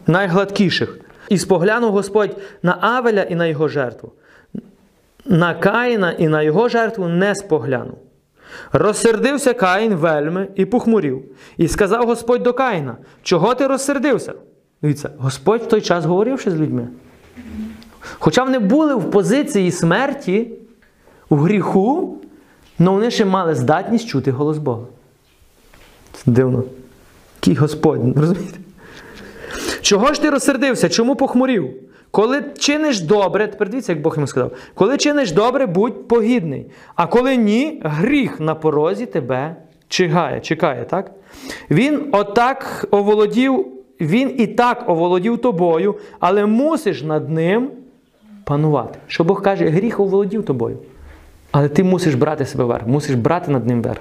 найгладкіших. 0.07 1.01
І 1.29 1.39
споглянув 1.39 1.93
Господь 1.93 2.37
на 2.63 2.79
Авеля 2.81 3.23
і 3.23 3.35
на 3.35 3.47
його 3.47 3.69
жертву. 3.69 4.13
На 5.25 5.55
Каїна 5.55 6.13
і 6.13 6.29
на 6.29 6.43
його 6.43 6.69
жертву 6.69 7.09
не 7.09 7.35
споглянув. 7.35 7.99
Розсердився 8.73 9.55
Каїн 9.55 9.95
вельми 9.95 10.49
і 10.55 10.65
похмурів. 10.65 11.23
І 11.57 11.69
сказав 11.69 12.07
Господь 12.07 12.43
до 12.43 12.53
Каїна: 12.53 12.97
Чого 13.23 13.55
ти 13.55 13.67
розсердився? 13.67 14.35
Дивіться, 14.83 15.11
Господь 15.19 15.63
в 15.63 15.67
той 15.67 15.81
час 15.81 16.05
говоривши 16.05 16.51
з 16.51 16.55
людьми. 16.55 16.89
Хоча 18.19 18.45
вони 18.45 18.59
були 18.59 18.95
в 18.95 19.11
позиції 19.11 19.71
смерті, 19.71 20.51
у 21.29 21.37
гріху, 21.37 22.19
але 22.81 22.91
вони 22.91 23.11
ще 23.11 23.25
мали 23.25 23.55
здатність 23.55 24.09
чути 24.09 24.31
голос 24.31 24.59
Бога. 24.59 24.87
Це 26.13 26.23
дивно. 26.31 26.65
Який 27.41 27.55
Господь, 27.55 28.19
розумієте? 28.19 28.59
Чого 29.81 30.13
ж 30.13 30.23
ти 30.23 30.31
розсердився? 30.31 30.89
Чому 30.89 31.17
похмурів? 31.17 31.71
Коли 32.11 32.43
чиниш 32.59 33.01
добре, 33.01 33.47
тепер 33.47 33.69
дивіться, 33.69 33.93
як 33.93 34.03
Бог 34.03 34.15
йому 34.15 34.27
сказав, 34.27 34.53
коли 34.75 34.97
чиниш 34.97 35.33
добре, 35.33 35.67
будь 35.67 36.09
погідний. 36.09 36.67
А 36.95 37.07
коли 37.07 37.37
ні, 37.37 37.81
гріх 37.85 38.41
на 38.41 38.55
порозі 38.55 39.07
тебе 39.07 39.57
чигає, 39.89 40.41
чекає, 40.41 40.85
так? 40.85 41.11
Він 41.71 42.09
отак 42.13 42.87
оволодів, 42.91 43.67
він 44.01 44.35
і 44.39 44.47
так 44.47 44.85
оволодів 44.89 45.39
тобою, 45.39 45.95
але 46.21 46.47
мусиш 46.47 47.03
над 47.03 47.31
ним 47.31 47.71
панувати. 48.45 48.99
Що 49.07 49.25
Бог 49.25 49.43
каже, 49.43 49.69
гріх 49.69 50.01
оволодів 50.01 50.45
тобою. 50.45 50.79
Але 51.51 51.69
ти 51.69 51.85
мусиш 51.85 52.15
брати 52.15 52.45
себе 52.45 52.65
вверх, 52.65 52.87
мусиш 52.87 53.15
брати 53.15 53.51
над 53.51 53.67
ним 53.67 53.83
верх. 53.83 54.01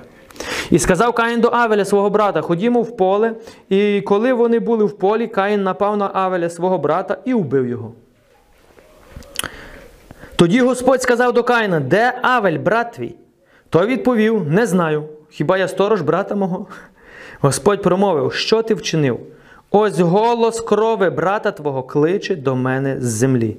І 0.72 0.80
сказав 0.80 1.14
Каїн 1.14 1.42
до 1.42 1.48
Авеля 1.48 1.86
свого 1.86 2.10
брата: 2.10 2.42
Ходімо 2.42 2.82
в 2.82 2.98
поле. 2.98 3.34
І 3.70 4.02
коли 4.02 4.34
вони 4.34 4.60
були 4.60 4.86
в 4.86 4.98
полі, 4.98 5.28
Каїн 5.28 5.64
напав 5.64 5.98
на 5.98 6.12
Авеля 6.14 6.50
свого 6.50 6.78
брата 6.78 7.18
і 7.26 7.34
убив 7.34 7.68
його. 7.68 7.92
Тоді 10.36 10.62
Господь 10.62 11.02
сказав 11.02 11.34
до 11.34 11.44
Каїна: 11.44 11.80
Де 11.80 12.20
Авель, 12.22 12.60
брат 12.60 12.92
твій? 12.92 13.16
Той 13.70 13.88
відповів: 13.88 14.52
Не 14.52 14.66
знаю. 14.66 15.04
Хіба 15.30 15.58
я 15.58 15.68
сторож 15.68 16.02
брата 16.02 16.36
мого? 16.36 16.68
Господь 17.40 17.82
промовив: 17.82 18.34
Що 18.34 18.62
ти 18.62 18.74
вчинив? 18.74 19.20
Ось 19.72 20.00
голос 20.00 20.62
крови 20.62 21.10
брата 21.10 21.52
твого 21.52 21.84
кличе 21.84 22.36
до 22.36 22.56
мене 22.56 23.02
з 23.02 23.04
землі. 23.04 23.58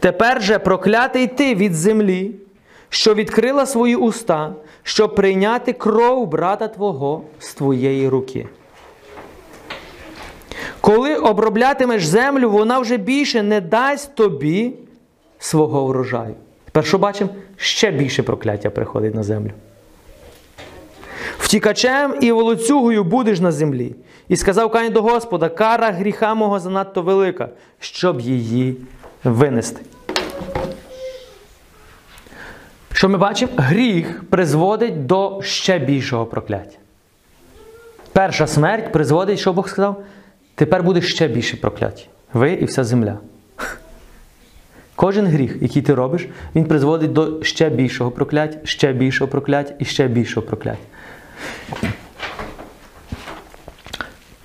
Тепер 0.00 0.42
же 0.42 0.58
проклятий 0.58 1.26
ти 1.26 1.54
від 1.54 1.74
землі, 1.74 2.34
що 2.90 3.14
відкрила 3.14 3.66
свої 3.66 3.96
уста, 3.96 4.52
щоб 4.82 5.14
прийняти 5.14 5.72
кров 5.72 6.26
брата 6.26 6.68
твого 6.68 7.22
з 7.38 7.54
твоєї 7.54 8.08
руки. 8.08 8.46
Коли 10.80 11.16
оброблятимеш 11.16 12.06
землю, 12.06 12.50
вона 12.50 12.78
вже 12.78 12.96
більше 12.96 13.42
не 13.42 13.60
дасть 13.60 14.14
тобі 14.14 14.72
свого 15.38 15.86
врожаю. 15.86 16.34
Тепер 16.64 16.86
що 16.86 16.98
бачимо? 16.98 17.30
Ще 17.56 17.90
більше 17.90 18.22
прокляття 18.22 18.70
приходить 18.70 19.14
на 19.14 19.22
землю. 19.22 19.50
Втікачем 21.38 22.14
і 22.20 22.32
волоцюгою 22.32 23.04
будеш 23.04 23.40
на 23.40 23.52
землі. 23.52 23.94
І 24.28 24.36
сказав 24.36 24.70
Каїн 24.70 24.92
до 24.92 25.02
Господа, 25.02 25.48
кара 25.48 25.90
гріха 25.90 26.34
мого 26.34 26.60
занадто 26.60 27.02
велика, 27.02 27.48
щоб 27.80 28.20
її 28.20 28.76
винести. 29.24 29.80
Що 33.00 33.08
ми 33.08 33.18
бачимо? 33.18 33.52
Гріх 33.56 34.24
призводить 34.30 35.06
до 35.06 35.40
ще 35.42 35.78
більшого 35.78 36.26
прокляття. 36.26 36.76
Перша 38.12 38.46
смерть 38.46 38.92
призводить, 38.92 39.38
що 39.38 39.52
Бог 39.52 39.68
сказав, 39.68 40.02
тепер 40.54 40.82
буде 40.82 41.00
ще 41.00 41.28
більше 41.28 41.56
прокляття. 41.56 42.04
Ви 42.32 42.52
і 42.52 42.64
вся 42.64 42.84
земля. 42.84 43.18
Кожен 44.94 45.26
гріх, 45.26 45.56
який 45.60 45.82
ти 45.82 45.94
робиш, 45.94 46.28
він 46.54 46.64
призводить 46.64 47.12
до 47.12 47.44
ще 47.44 47.70
більшого 47.70 48.10
прокляття, 48.10 48.58
ще 48.64 48.92
більшого 48.92 49.30
прокляття 49.30 49.74
і 49.78 49.84
ще 49.84 50.08
більшого 50.08 50.46
прокляття. 50.46 50.82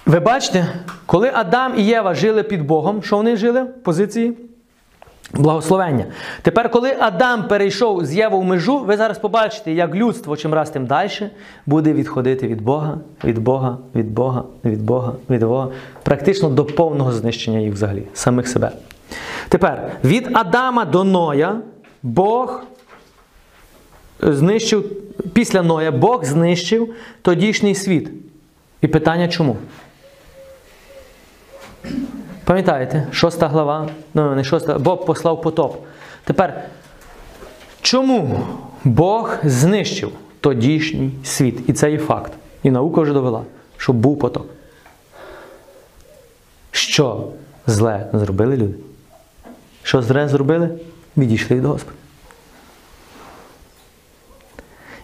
Ви 0.06 0.20
бачите, 0.20 0.68
коли 1.06 1.32
Адам 1.34 1.74
і 1.78 1.84
Єва 1.84 2.14
жили 2.14 2.44
під 2.44 2.62
Богом, 2.62 3.04
що 3.04 3.18
вони 3.18 3.36
жили 3.36 3.64
в 3.64 3.84
позиції? 3.84 4.38
Благословення. 5.36 6.06
Тепер, 6.42 6.72
коли 6.72 6.96
Адам 7.00 7.48
перейшов 7.48 8.06
з 8.06 8.16
Єву 8.16 8.40
в 8.40 8.44
межу, 8.44 8.80
ви 8.80 8.98
зараз 8.98 9.18
побачите, 9.18 9.72
як 9.72 9.96
людство 9.96 10.38
чим 10.38 10.54
раз 10.54 10.70
тим 10.70 10.86
далі 10.86 11.10
буде 11.66 11.94
відходити 11.94 12.48
від 12.48 12.62
Бога, 12.62 12.98
від 13.24 13.40
Бога, 13.40 13.78
від 13.96 14.12
Бога, 14.12 14.44
від 14.66 14.82
Бога, 14.82 15.14
від 15.30 15.44
Бога, 15.44 15.68
практично 16.04 16.50
до 16.50 16.66
повного 16.66 17.12
знищення 17.12 17.60
їх 17.60 17.74
взагалі, 17.74 18.04
самих 18.14 18.48
себе. 18.48 18.72
Тепер 19.50 19.92
від 20.04 20.30
Адама 20.34 20.86
до 20.86 21.04
Ноя 21.04 21.62
Бог 22.04 22.64
знищив, 24.22 24.92
після 25.34 25.62
Ноя 25.62 25.92
Бог 25.92 26.26
знищив 26.26 26.94
тодішній 27.22 27.76
світ. 27.76 28.10
І 28.82 28.88
питання 28.88 29.28
чому? 29.28 29.58
Пам'ятаєте, 32.46 33.08
шоста 33.12 33.48
глава, 33.48 33.90
ну 34.14 34.36
не 34.36 34.44
шоста, 34.44 34.80
Бог 34.80 35.06
послав 35.06 35.42
потоп. 35.42 35.86
Тепер, 36.24 36.64
чому 37.82 38.40
Бог 38.84 39.38
знищив 39.44 40.12
тодішній 40.40 41.12
світ? 41.24 41.70
І 41.70 41.74
це 41.74 41.92
є 41.92 41.98
факт. 41.98 42.32
І 42.64 42.72
наука 42.72 43.02
вже 43.02 43.14
довела, 43.14 43.44
що 43.78 43.94
був 43.94 44.20
потоп. 44.20 44.48
Що 46.72 47.28
зле 47.68 48.10
зробили 48.14 48.58
люди? 48.58 48.76
Що 49.84 50.02
зле 50.02 50.28
зробили? 50.28 50.70
Відійшли 51.18 51.56
від 51.56 51.66
Господа. 51.66 51.98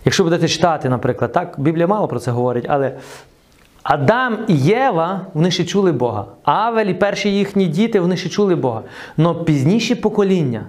Якщо 0.05 0.23
будете 0.23 0.47
читати, 0.47 0.89
наприклад, 0.89 1.31
так, 1.31 1.55
Біблія 1.57 1.87
мало 1.87 2.07
про 2.07 2.19
це 2.19 2.31
говорить, 2.31 2.65
але 2.69 2.97
Адам 3.83 4.37
і 4.47 4.55
Єва, 4.55 5.25
вони 5.33 5.51
ще 5.51 5.65
чули 5.65 5.91
Бога. 5.91 6.25
Авель 6.43 6.85
і 6.85 6.93
перші 6.93 7.29
їхні 7.29 7.67
діти, 7.67 7.99
вони 7.99 8.17
ще 8.17 8.29
чули 8.29 8.55
Бога. 8.55 8.81
Но 9.17 9.35
пізніші 9.35 9.95
покоління, 9.95 10.65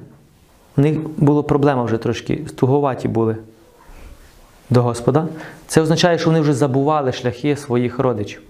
в 0.76 0.80
них 0.80 0.98
була 1.16 1.42
проблема 1.42 1.82
вже 1.82 1.96
трошки, 1.96 2.44
стуговаті 2.48 3.08
були 3.08 3.36
до 4.70 4.82
Господа. 4.82 5.26
Це 5.66 5.80
означає, 5.80 6.18
що 6.18 6.26
вони 6.26 6.40
вже 6.40 6.52
забували 6.52 7.12
шляхи 7.12 7.56
своїх 7.56 7.98
родичів. 7.98 8.42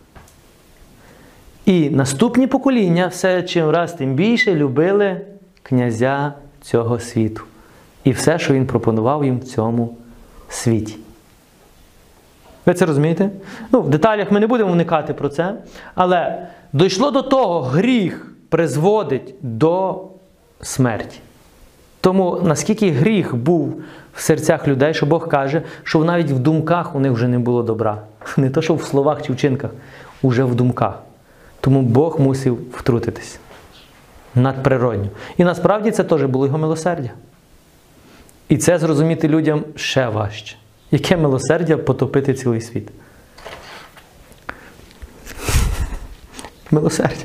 І 1.67 1.91
наступні 1.91 2.47
покоління 2.47 3.07
все 3.07 3.43
чим 3.43 3.71
раз 3.71 3.93
тим 3.93 4.15
більше 4.15 4.55
любили 4.55 5.21
князя 5.63 6.35
цього 6.63 7.01
світу. 7.01 7.43
І 8.05 8.11
все, 8.11 8.39
що 8.39 8.55
він 8.55 8.67
пропонував 8.67 9.25
їм 9.25 9.39
в 9.39 9.45
цьому 9.45 9.97
світі. 10.49 10.97
Ви 12.67 12.75
це 12.75 12.87
розумієте? 12.87 13.31
Ну, 13.73 13.81
в 13.81 13.89
деталях 13.89 14.31
ми 14.31 14.41
не 14.41 14.47
будемо 14.47 14.73
вникати 14.73 15.15
про 15.15 15.29
це. 15.29 15.55
Але 15.95 16.47
дійшло 16.73 17.11
до 17.11 17.23
того, 17.23 17.61
гріх 17.61 18.33
призводить 18.49 19.35
до 19.43 20.03
смерті. 20.61 21.19
Тому 22.01 22.41
наскільки 22.43 22.91
гріх 22.91 23.37
був 23.37 23.83
в 24.15 24.21
серцях 24.21 24.69
людей, 24.69 24.95
що 24.95 25.07
Бог 25.07 25.29
каже, 25.29 25.63
що 25.83 26.05
навіть 26.05 26.31
в 26.31 26.39
думках 26.39 26.95
у 26.95 27.01
них 27.01 27.13
вже 27.13 27.29
не 27.29 27.39
було 27.39 27.63
добра. 27.63 28.03
Не 28.37 28.51
то, 28.51 28.63
що 28.63 28.75
в 28.75 28.83
словах 28.83 29.23
чи 29.23 29.33
вчинках, 29.33 29.71
уже 30.23 30.45
в 30.45 30.55
думках. 30.55 31.03
Тому 31.61 31.83
Бог 31.83 32.21
мусив 32.21 32.59
втрутитись 32.73 33.39
надприродньо. 34.35 35.09
І 35.37 35.45
насправді 35.45 35.91
це 35.91 36.05
теж 36.05 36.25
було 36.25 36.47
його 36.47 36.59
милосердя. 36.59 37.11
І 38.49 38.57
це 38.57 38.79
зрозуміти 38.79 39.29
людям 39.29 39.65
ще 39.77 40.09
важче. 40.09 40.57
Яке 40.93 41.17
милосердя 41.17 41.77
потопити 41.77 42.35
цілий 42.35 42.61
світ? 42.61 42.89
Милосердя. 46.71 47.25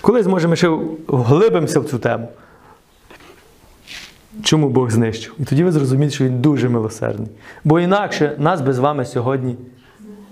Колись, 0.00 0.26
може, 0.26 0.56
ще 0.56 0.68
вглибимося 1.06 1.80
в 1.80 1.84
цю 1.84 1.98
тему. 1.98 2.28
Чому 4.42 4.68
Бог 4.68 4.90
знищив? 4.90 5.34
І 5.38 5.44
тоді 5.44 5.64
ви 5.64 5.72
зрозумієте, 5.72 6.14
що 6.14 6.24
Він 6.24 6.40
дуже 6.40 6.68
милосердний. 6.68 7.28
Бо 7.64 7.80
інакше 7.80 8.34
нас 8.38 8.60
би 8.60 8.72
з 8.72 8.78
вами 8.78 9.04
сьогодні 9.04 9.56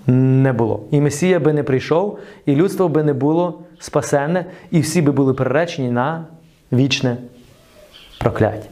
не 0.07 0.53
було. 0.53 0.83
І 0.91 1.01
Месія 1.01 1.39
би 1.39 1.53
не 1.53 1.63
прийшов, 1.63 2.19
і 2.45 2.55
людство 2.55 2.89
би 2.89 3.03
не 3.03 3.13
було 3.13 3.59
спасенне, 3.79 4.45
і 4.71 4.79
всі 4.79 5.01
би 5.01 5.11
були 5.11 5.33
переречені 5.33 5.91
на 5.91 6.25
вічне 6.71 7.17
прокляття. 8.19 8.67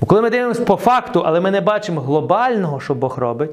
Бо 0.00 0.06
коли 0.06 0.22
ми 0.22 0.30
дивимося 0.30 0.64
по 0.64 0.76
факту, 0.76 1.22
але 1.26 1.40
ми 1.40 1.50
не 1.50 1.60
бачимо 1.60 2.00
глобального, 2.00 2.80
що 2.80 2.94
Бог 2.94 3.18
робить, 3.18 3.50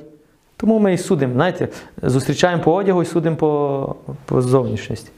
тому 0.57 0.79
ми 0.79 0.93
і 0.93 0.97
судимо. 0.97 1.33
Знаєте, 1.33 1.67
зустрічаємо 2.01 2.63
по 2.63 2.73
одягу 2.73 3.01
і 3.01 3.05
судимо 3.05 3.35
по, 3.35 3.95
по 4.25 4.41
зовнішності. 4.41 5.11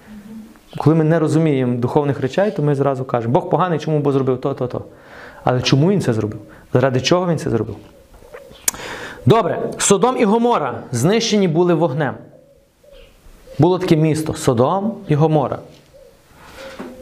Коли 0.77 0.95
ми 0.95 1.03
не 1.03 1.19
розуміємо 1.19 1.77
духовних 1.77 2.19
речей, 2.19 2.51
то 2.51 2.63
ми 2.63 2.75
зразу 2.75 3.05
кажемо, 3.05 3.33
Бог 3.33 3.49
поганий, 3.49 3.79
чому 3.79 3.99
Бог 3.99 4.13
зробив 4.13 4.41
то, 4.41 4.53
то, 4.53 4.67
то. 4.67 4.81
Але 5.43 5.61
чому 5.61 5.91
він 5.91 6.01
це 6.01 6.13
зробив? 6.13 6.39
Заради 6.73 7.01
чого 7.01 7.27
він 7.27 7.37
це 7.37 7.49
зробив? 7.49 7.75
Добре, 9.25 9.59
Содом 9.77 10.17
і 10.17 10.25
Гомора 10.25 10.79
знищені 10.91 11.47
були 11.47 11.73
вогнем. 11.73 12.15
Було 13.59 13.79
таке 13.79 13.95
місто 13.95 14.33
Содом 14.33 14.93
і 15.07 15.15
Гомора. 15.15 15.59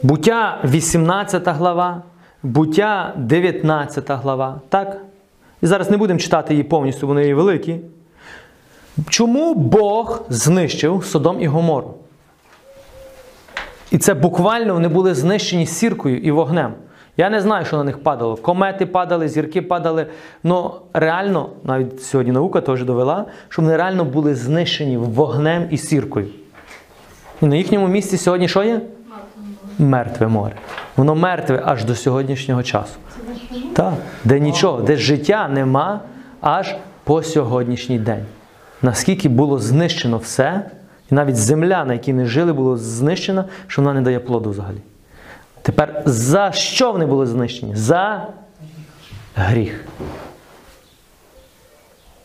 Буття 0.02 0.58
18 0.64 1.48
глава, 1.48 2.02
буття 2.42 3.14
19 3.16 4.10
глава. 4.10 4.60
Так? 4.68 4.96
І 5.62 5.66
зараз 5.66 5.90
не 5.90 5.96
будемо 5.96 6.20
читати 6.20 6.54
її 6.54 6.64
повністю, 6.64 7.06
вони 7.06 7.26
є 7.26 7.34
великі. 7.34 7.80
Чому 9.08 9.54
Бог 9.54 10.22
знищив 10.28 11.04
Содом 11.04 11.40
і 11.40 11.46
Гомору? 11.46 11.94
І 13.90 13.98
це 13.98 14.14
буквально 14.14 14.74
вони 14.74 14.88
були 14.88 15.14
знищені 15.14 15.66
сіркою 15.66 16.18
і 16.18 16.30
вогнем. 16.30 16.74
Я 17.16 17.30
не 17.30 17.40
знаю, 17.40 17.64
що 17.64 17.76
на 17.76 17.84
них 17.84 18.02
падало. 18.02 18.36
Комети 18.36 18.86
падали, 18.86 19.28
зірки 19.28 19.62
падали. 19.62 20.06
але 20.44 20.70
реально, 20.92 21.50
навіть 21.64 22.02
сьогодні 22.02 22.32
наука 22.32 22.60
теж 22.60 22.84
довела, 22.84 23.24
що 23.48 23.62
вони 23.62 23.76
реально 23.76 24.04
були 24.04 24.34
знищені 24.34 24.96
вогнем 24.96 25.68
і 25.70 25.76
сіркою. 25.76 26.26
І 27.42 27.46
на 27.46 27.56
їхньому 27.56 27.88
місці 27.88 28.16
сьогодні 28.16 28.48
що 28.48 28.62
є? 28.62 28.80
Мертве 29.80 30.28
море. 30.28 30.54
Воно 30.96 31.14
мертве 31.14 31.62
аж 31.64 31.84
до 31.84 31.94
сьогоднішнього 31.94 32.62
часу. 32.62 32.94
Так, 33.72 33.94
де 34.24 34.40
нічого, 34.40 34.80
де 34.80 34.96
життя 34.96 35.48
нема 35.48 36.00
аж 36.40 36.74
по 37.04 37.22
сьогоднішній 37.22 37.98
день. 37.98 38.24
Наскільки 38.82 39.28
було 39.28 39.58
знищено 39.58 40.18
все, 40.18 40.70
і 41.10 41.14
навіть 41.14 41.36
земля, 41.36 41.84
на 41.84 41.92
якій 41.92 42.12
не 42.12 42.26
жили, 42.26 42.52
була 42.52 42.76
знищена, 42.76 43.44
що 43.66 43.82
вона 43.82 43.94
не 43.94 44.00
дає 44.00 44.20
плоду 44.20 44.50
взагалі. 44.50 44.78
Тепер 45.62 46.02
за 46.06 46.52
що 46.52 46.92
вони 46.92 47.06
були 47.06 47.26
знищені? 47.26 47.76
За 47.76 48.26
гріх. 49.34 49.84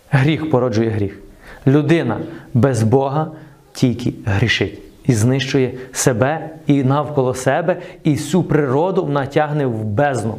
Гріх 0.09 0.51
породжує 0.51 0.89
гріх. 0.89 1.19
Людина 1.67 2.17
без 2.53 2.83
Бога 2.83 3.31
тільки 3.73 4.13
грішить 4.25 4.84
і 5.07 5.13
знищує 5.13 5.73
себе 5.91 6.49
і 6.67 6.83
навколо 6.83 7.33
себе, 7.33 7.77
і 8.03 8.13
всю 8.13 8.43
природу 8.43 9.05
вона 9.05 9.25
тягне 9.25 9.65
в 9.65 9.83
бездну. 9.83 10.35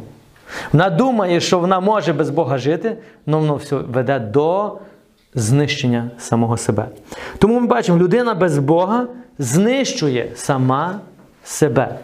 Вона 0.73 0.89
думає, 0.89 1.39
що 1.39 1.59
вона 1.59 1.79
може 1.79 2.13
без 2.13 2.29
Бога 2.29 2.57
жити, 2.57 2.97
але 3.27 3.37
воно 3.37 3.55
все 3.55 3.75
веде 3.75 4.19
до 4.19 4.77
знищення 5.35 6.11
самого 6.17 6.57
себе. 6.57 6.85
Тому 7.37 7.59
ми 7.59 7.67
бачимо, 7.67 7.97
людина 7.97 8.33
без 8.33 8.57
Бога 8.57 9.07
знищує 9.39 10.31
сама 10.35 10.99
себе. 11.43 11.95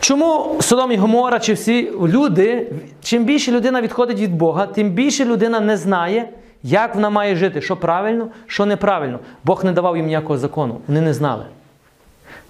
Чому 0.00 0.56
Содом 0.60 0.92
і 0.92 0.96
Гомора 0.96 1.38
чи 1.38 1.52
всі 1.52 1.90
люди, 2.02 2.72
чим 3.02 3.24
більше 3.24 3.52
людина 3.52 3.80
відходить 3.80 4.20
від 4.20 4.34
Бога, 4.34 4.66
тим 4.66 4.90
більше 4.90 5.24
людина 5.24 5.60
не 5.60 5.76
знає, 5.76 6.28
як 6.66 6.94
вона 6.94 7.10
має 7.10 7.36
жити, 7.36 7.60
що 7.60 7.76
правильно, 7.76 8.28
що 8.46 8.66
неправильно. 8.66 9.18
Бог 9.44 9.64
не 9.64 9.72
давав 9.72 9.96
їм 9.96 10.06
ніякого 10.06 10.38
закону, 10.38 10.80
вони 10.88 11.00
не 11.00 11.14
знали. 11.14 11.44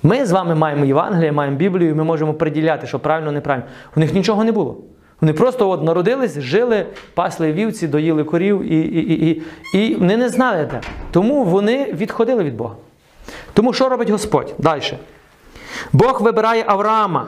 Ми 0.03 0.27
з 0.27 0.33
вами 0.33 0.55
маємо 0.55 0.85
Євангеліє, 0.85 1.33
маємо 1.33 1.57
Біблію, 1.57 1.91
і 1.91 1.95
ми 1.95 2.05
можемо 2.05 2.35
приділяти, 2.35 2.87
що 2.87 2.99
правильно, 2.99 3.33
неправильно. 3.33 3.69
У 3.97 4.01
них 4.01 4.15
нічого 4.15 4.45
не 4.45 4.53
було. 4.53 4.77
Вони 5.21 5.33
просто 5.33 5.71
от 5.71 5.83
народились, 5.83 6.41
жили, 6.41 6.87
пасли 7.15 7.53
вівці, 7.53 7.89
доїли 7.89 8.25
корів, 8.25 8.73
і, 8.73 8.81
і, 8.81 9.29
і, 9.29 9.43
і, 9.75 9.79
і 9.79 9.95
вони 9.95 10.17
не 10.17 10.29
знали 10.29 10.67
те. 10.67 10.81
Тому 11.11 11.45
вони 11.45 11.93
відходили 11.93 12.45
від 12.45 12.57
Бога. 12.57 12.75
Тому 13.53 13.73
що 13.73 13.89
робить 13.89 14.11
Господь? 14.11 14.55
Далі. 14.59 14.83
Бог 15.93 16.23
вибирає 16.23 16.65
Авраама 16.67 17.27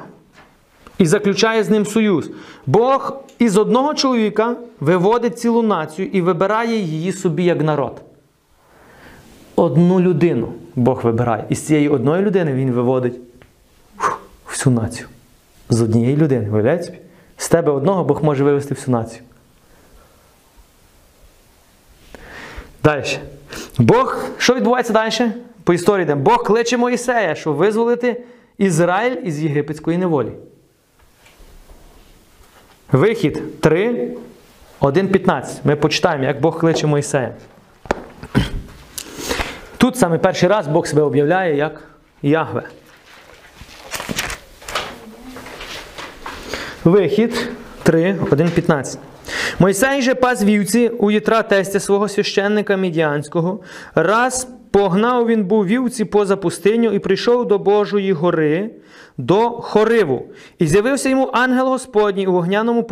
і 0.98 1.06
заключає 1.06 1.64
з 1.64 1.70
ним 1.70 1.86
союз. 1.86 2.30
Бог 2.66 3.16
із 3.38 3.56
одного 3.56 3.94
чоловіка 3.94 4.56
виводить 4.80 5.38
цілу 5.38 5.62
націю 5.62 6.08
і 6.12 6.20
вибирає 6.20 6.78
її 6.78 7.12
собі 7.12 7.44
як 7.44 7.62
народ. 7.62 8.02
Одну 9.56 10.00
людину 10.00 10.52
Бог 10.74 11.00
вибирає. 11.02 11.44
І 11.48 11.54
з 11.54 11.66
цієї 11.66 11.88
одної 11.88 12.22
людини 12.22 12.52
він 12.52 12.70
виводить 12.70 13.20
всю 14.46 14.74
націю. 14.74 15.08
З 15.68 15.82
однієї 15.82 16.16
людини. 16.16 16.50
Виявляєте 16.50 16.84
собі? 16.84 16.98
З 17.36 17.48
тебе 17.48 17.72
одного 17.72 18.04
Бог 18.04 18.24
може 18.24 18.44
вивести 18.44 18.74
всю 18.74 18.92
націю. 18.96 19.22
Далі. 22.84 23.04
Бог, 23.78 24.24
що 24.38 24.54
відбувається 24.54 24.92
далі? 24.92 25.32
По 25.64 25.74
історії 25.74 26.02
йдемо. 26.02 26.22
Бог 26.22 26.44
кличе 26.44 26.76
Моїсея, 26.76 27.34
щоб 27.34 27.54
визволити 27.54 28.24
Ізраїль 28.58 29.16
із 29.24 29.42
єгипетської 29.42 29.98
неволі. 29.98 30.32
Вихід 32.92 33.60
3, 33.60 34.16
1, 34.80 35.08
15. 35.08 35.64
Ми 35.64 35.76
почитаємо, 35.76 36.24
як 36.24 36.40
Бог 36.40 36.60
кличе 36.60 36.86
Моїсея. 36.86 37.34
Тут 39.76 39.96
саме 39.96 40.18
перший 40.18 40.48
раз 40.48 40.66
Бог 40.66 40.86
себе 40.86 41.02
об'являє 41.02 41.56
як 41.56 41.82
Ягве. 42.22 42.62
Вихід 46.84 47.48
3, 47.82 48.16
1, 48.30 48.50
15. 48.50 48.98
Мойсей 49.58 50.02
же 50.02 50.14
пас 50.14 50.42
вівці 50.42 50.88
у 50.88 51.10
Єтра 51.10 51.42
тестя 51.42 51.80
свого 51.80 52.08
священника 52.08 52.76
Мідіанського. 52.76 53.60
Раз 53.94 54.48
погнав 54.70 55.26
він 55.26 55.44
був 55.44 55.66
вівці 55.66 56.04
поза 56.04 56.36
пустиню 56.36 56.92
і 56.92 56.98
прийшов 56.98 57.48
до 57.48 57.58
Божої 57.58 58.12
гори, 58.12 58.70
до 59.18 59.50
Хориву. 59.50 60.26
І 60.58 60.66
з'явився 60.66 61.08
йому 61.08 61.30
ангел 61.32 61.68
Господній 61.68 62.26
у 62.26 62.32
вогняному 62.32 62.82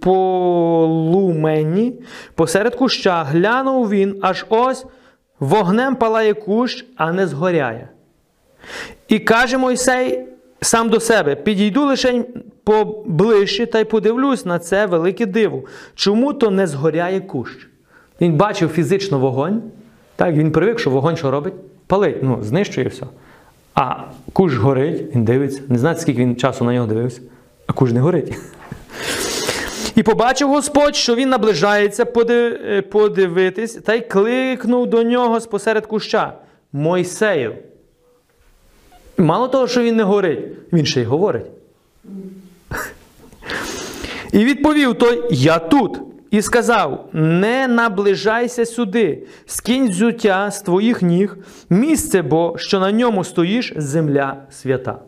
полумені 0.00 1.92
посеред 2.34 2.74
куща. 2.74 3.24
Глянув 3.24 3.90
він, 3.90 4.18
аж 4.22 4.46
ось 4.48 4.86
вогнем 5.40 5.96
палає 5.96 6.34
кущ, 6.34 6.86
а 6.96 7.12
не 7.12 7.26
згоряє. 7.26 7.88
І 9.08 9.18
каже 9.18 9.58
Мойсей 9.58 10.28
сам 10.60 10.88
до 10.88 11.00
себе: 11.00 11.34
підійду 11.34 11.84
лише 11.84 12.24
поближче 12.64 13.66
та 13.66 13.78
й 13.78 13.84
подивлюсь 13.84 14.44
на 14.44 14.58
це 14.58 14.86
велике 14.86 15.26
диво. 15.26 15.62
Чому 15.94 16.32
то 16.32 16.50
не 16.50 16.66
згоряє 16.66 17.20
кущ? 17.20 17.68
Він 18.20 18.34
бачив 18.34 18.68
фізично 18.68 19.18
вогонь. 19.18 19.62
Так, 20.16 20.34
він 20.34 20.52
привик, 20.52 20.78
що 20.78 20.90
вогонь 20.90 21.16
що 21.16 21.30
робить? 21.30 21.54
Палить, 21.86 22.22
ну, 22.22 22.38
знищує 22.42 22.88
все. 22.88 23.06
А 23.74 23.94
кущ 24.32 24.56
горить, 24.56 25.14
він 25.14 25.24
дивиться. 25.24 25.62
Не 25.68 25.78
знає, 25.78 25.96
скільки 25.96 26.20
він 26.20 26.36
часу 26.36 26.64
на 26.64 26.74
нього 26.74 26.86
дивився, 26.86 27.20
а 27.66 27.72
кущ 27.72 27.92
не 27.92 28.00
горить. 28.00 28.38
І 29.94 30.02
побачив 30.02 30.48
Господь, 30.48 30.96
що 30.96 31.14
він 31.14 31.28
наближається 31.28 32.04
подивитись, 32.82 33.74
та 33.74 33.94
й 33.94 34.00
кликнув 34.00 34.86
до 34.86 35.02
нього 35.02 35.40
спосеред 35.40 35.86
куща 35.86 36.32
Мойсею. 36.72 37.54
Мало 39.18 39.48
того, 39.48 39.68
що 39.68 39.82
він 39.82 39.96
не 39.96 40.02
горить, 40.02 40.40
він 40.72 40.86
ще 40.86 41.00
й 41.00 41.04
говорить. 41.04 41.46
І 44.32 44.44
відповів 44.44 44.94
той: 44.94 45.22
Я 45.30 45.58
тут. 45.58 45.98
І 46.30 46.42
сказав: 46.42 47.08
Не 47.12 47.68
наближайся 47.68 48.66
сюди, 48.66 49.26
скинь 49.46 49.88
взуття 49.90 50.50
з 50.50 50.62
твоїх 50.62 51.02
ніг, 51.02 51.36
місце 51.70 52.22
бо, 52.22 52.54
що 52.58 52.80
на 52.80 52.92
ньому 52.92 53.24
стоїш, 53.24 53.72
земля 53.76 54.36
свята. 54.50 54.98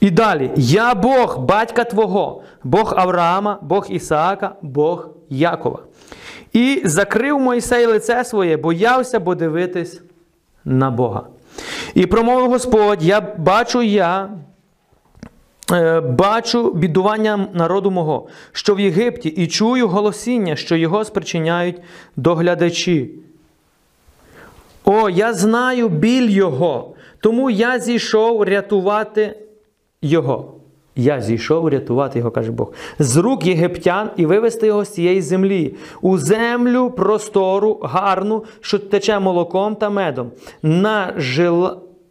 І 0.00 0.10
далі: 0.10 0.50
Я 0.56 0.94
Бог, 0.94 1.38
батька 1.38 1.84
Твого, 1.84 2.42
Бог 2.64 2.94
Авраама, 2.96 3.58
Бог 3.62 3.86
Ісаака, 3.90 4.54
Бог 4.62 5.08
Якова. 5.28 5.78
І 6.52 6.82
закрив 6.84 7.40
Мойсей 7.40 7.86
лице 7.86 8.24
своє, 8.24 8.56
боявся, 8.56 9.20
бо 9.20 9.34
дивитись 9.34 10.00
на 10.64 10.90
Бога. 10.90 11.26
І 11.94 12.06
промовив 12.06 12.50
Господь: 12.50 13.02
Я 13.02 13.20
бачу 13.20 13.82
я. 13.82 14.30
Е, 15.72 16.00
Бачу 16.00 16.72
бідування 16.74 17.48
народу 17.52 17.90
мого, 17.90 18.28
що 18.52 18.74
в 18.74 18.80
Єгипті, 18.80 19.28
і 19.28 19.46
чую 19.46 19.88
голосіння, 19.88 20.56
що 20.56 20.76
його 20.76 21.04
спричиняють 21.04 21.76
доглядачі. 22.16 23.10
О, 24.84 25.10
я 25.10 25.32
знаю 25.32 25.88
біль 25.88 26.28
його, 26.28 26.94
тому 27.20 27.50
я 27.50 27.78
зійшов 27.78 28.42
рятувати 28.42 29.38
його. 30.02 30.54
Я 30.96 31.20
зійшов 31.20 31.68
рятувати 31.68 32.18
його, 32.18 32.30
каже 32.30 32.52
Бог, 32.52 32.72
з 32.98 33.16
рук 33.16 33.46
єгиптян 33.46 34.10
і 34.16 34.26
вивести 34.26 34.66
його 34.66 34.84
з 34.84 34.88
цієї 34.88 35.22
землі, 35.22 35.74
у 36.00 36.18
землю 36.18 36.90
простору, 36.90 37.80
гарну, 37.82 38.44
що 38.60 38.78
тече 38.78 39.18
молоком 39.18 39.76
та 39.76 39.90
медом, 39.90 40.30
на, 40.62 41.14
жил... 41.16 41.68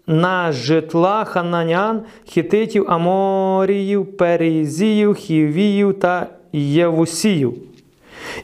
на 0.08 0.52
житла 0.52 1.24
хананян, 1.24 2.02
хітитів, 2.26 2.86
аморіїв, 2.88 4.18
перезіїв, 4.18 5.14
хівіїв 5.14 6.00
та 6.00 6.28
євусіїв. 6.54 7.54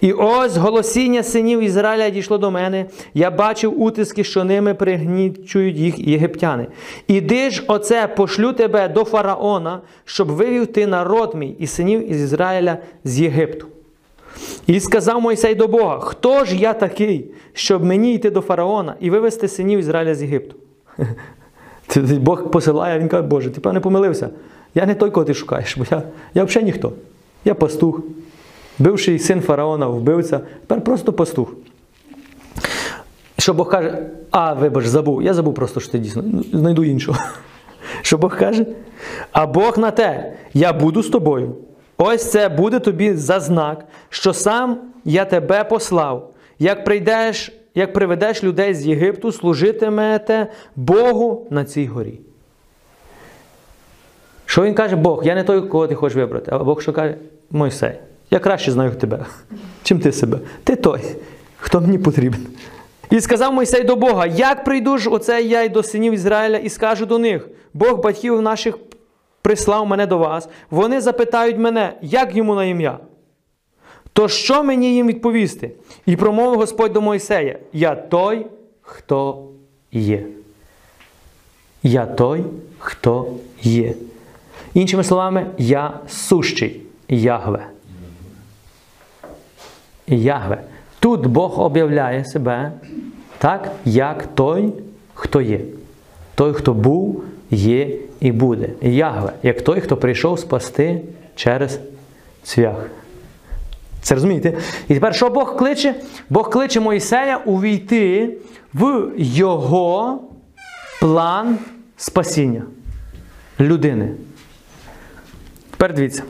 І 0.01 0.11
ось 0.11 0.57
голосіння 0.57 1.23
синів 1.23 1.61
Ізраїля 1.61 2.09
дійшло 2.09 2.37
до 2.37 2.51
мене. 2.51 2.85
Я 3.13 3.31
бачив 3.31 3.81
утиски, 3.81 4.23
що 4.23 4.43
ними 4.43 4.73
пригнічують 4.73 5.77
їх 5.77 5.99
єгиптяни. 5.99 6.67
Іди 7.07 7.49
ж, 7.49 7.63
оце, 7.67 8.07
пошлю 8.07 8.53
тебе 8.53 8.87
до 8.87 9.03
фараона, 9.03 9.81
щоб 10.05 10.27
вивів 10.27 10.67
ти 10.67 10.87
народ 10.87 11.35
мій 11.35 11.55
і 11.59 11.67
синів 11.67 12.11
із 12.11 12.21
Ізраїля 12.21 12.77
з 13.03 13.19
Єгипту. 13.19 13.67
І 14.67 14.79
сказав 14.79 15.21
Мойсей 15.21 15.55
до 15.55 15.67
Бога: 15.67 15.99
Хто 15.99 16.45
ж 16.45 16.57
я 16.57 16.73
такий, 16.73 17.25
щоб 17.53 17.83
мені 17.83 18.13
йти 18.13 18.29
до 18.29 18.41
фараона 18.41 18.95
і 18.99 19.09
вивести 19.09 19.47
синів 19.47 19.79
Ізраїля 19.79 20.15
з 20.15 20.21
Єгипту? 20.21 20.55
Бог 22.01 22.51
посилає, 22.51 22.99
він 22.99 23.07
каже, 23.07 23.23
Боже, 23.23 23.49
ти 23.49 23.61
певне 23.61 23.79
помилився. 23.79 24.29
Я 24.75 24.85
не 24.85 24.95
той, 24.95 25.11
кого 25.11 25.25
ти 25.25 25.33
шукаєш, 25.33 25.77
бо 25.77 25.85
я, 25.91 26.03
я 26.33 26.43
взагалі 26.43 26.65
ніхто. 26.65 26.91
Я 27.45 27.55
пастух. 27.55 28.01
Бивший 28.79 29.19
син 29.19 29.41
фараона, 29.41 29.87
вбивця, 29.87 30.39
тепер 30.39 30.83
просто 30.83 31.13
пастух. 31.13 31.53
Що 33.37 33.53
Бог 33.53 33.69
каже, 33.69 34.09
а, 34.31 34.53
вибач, 34.53 34.85
забув. 34.85 35.23
Я 35.23 35.33
забув 35.33 35.53
просто, 35.53 35.79
що 35.79 35.91
ти 35.91 35.99
дійсно. 35.99 36.23
Ну, 36.25 36.43
Знайду 36.53 36.83
іншого. 36.83 37.17
Що 38.01 38.17
Бог 38.17 38.37
каже? 38.37 38.65
А 39.31 39.47
Бог 39.47 39.77
на 39.77 39.91
те, 39.91 40.33
я 40.53 40.73
буду 40.73 41.03
з 41.03 41.09
тобою. 41.09 41.55
Ось 41.97 42.31
це 42.31 42.49
буде 42.49 42.79
тобі 42.79 43.13
за 43.13 43.39
знак, 43.39 43.85
що 44.09 44.33
сам 44.33 44.77
я 45.05 45.25
тебе 45.25 45.63
послав. 45.63 46.31
Як 46.59 46.85
прийдеш, 46.85 47.51
як 47.75 47.93
приведеш 47.93 48.43
людей 48.43 48.73
з 48.73 48.87
Єгипту, 48.87 49.31
служитимете 49.31 50.47
Богу 50.75 51.47
на 51.49 51.65
цій 51.65 51.85
горі. 51.85 52.19
Що 54.45 54.63
він 54.63 54.73
каже? 54.73 54.95
Бог, 54.95 55.25
я 55.25 55.35
не 55.35 55.43
той, 55.43 55.61
кого 55.61 55.87
ти 55.87 55.95
хочеш 55.95 56.15
вибрати. 56.15 56.51
А 56.53 56.59
Бог 56.59 56.81
що 56.81 56.93
каже? 56.93 57.15
Мойсей, 57.51 57.93
я 58.31 58.39
краще 58.39 58.71
знаю 58.71 58.91
тебе, 58.91 59.25
чим 59.83 59.99
ти 59.99 60.11
себе. 60.11 60.39
Ти 60.63 60.75
той, 60.75 61.01
хто 61.57 61.81
мені 61.81 61.97
потрібен. 61.97 62.47
І 63.09 63.21
сказав 63.21 63.53
Мойсей 63.53 63.83
до 63.83 63.95
Бога: 63.95 64.25
Як 64.25 64.63
прийду 64.63 64.97
ж 64.97 65.09
оце 65.09 65.41
я 65.41 65.63
й 65.63 65.69
до 65.69 65.83
синів 65.83 66.13
Ізраїля 66.13 66.57
і 66.57 66.69
скажу 66.69 67.05
до 67.05 67.19
них: 67.19 67.49
Бог 67.73 68.01
батьків 68.01 68.41
наших 68.41 68.77
прислав 69.41 69.87
мене 69.87 70.05
до 70.05 70.17
вас, 70.17 70.49
вони 70.69 71.01
запитають 71.01 71.57
мене, 71.57 71.93
як 72.01 72.35
йому 72.35 72.55
на 72.55 72.65
ім'я. 72.65 72.99
То 74.13 74.27
що 74.27 74.63
мені 74.63 74.95
їм 74.95 75.07
відповісти? 75.07 75.71
І 76.05 76.15
промовив 76.15 76.59
Господь 76.59 76.93
до 76.93 77.01
Мойсея: 77.01 77.59
Я 77.73 77.95
той, 77.95 78.45
хто 78.81 79.47
є. 79.91 80.25
Я 81.83 82.05
той, 82.05 82.43
хто 82.79 83.27
є. 83.61 83.93
Іншими 84.73 85.03
словами, 85.03 85.45
я 85.57 85.99
сущий 86.07 86.81
Ягве. 87.09 87.67
Ягве. 90.07 90.63
Тут 90.99 91.25
Бог 91.25 91.59
об'являє 91.59 92.25
себе 92.25 92.71
так, 93.37 93.71
як 93.85 94.27
той, 94.35 94.73
хто 95.13 95.41
є. 95.41 95.59
Той, 96.35 96.53
хто 96.53 96.73
був, 96.73 97.23
є 97.51 97.97
і 98.19 98.31
буде. 98.31 98.69
Ягве, 98.81 99.33
як 99.43 99.61
той, 99.61 99.81
хто 99.81 99.97
прийшов 99.97 100.39
спасти 100.39 101.01
через 101.35 101.79
цвях. 102.43 102.89
Це 104.03 104.15
розумієте? 104.15 104.53
І 104.87 104.93
тепер 104.93 105.15
що 105.15 105.29
Бог 105.29 105.57
кличе? 105.57 105.95
Бог 106.29 106.49
кличе 106.49 106.79
Моїсея 106.79 107.37
увійти 107.37 108.33
в 108.73 109.11
його 109.17 110.21
план 110.99 111.57
спасіння 111.97 112.61
людини. 113.59 114.09
Тепер 115.71 115.93
дивіться. 115.93 116.23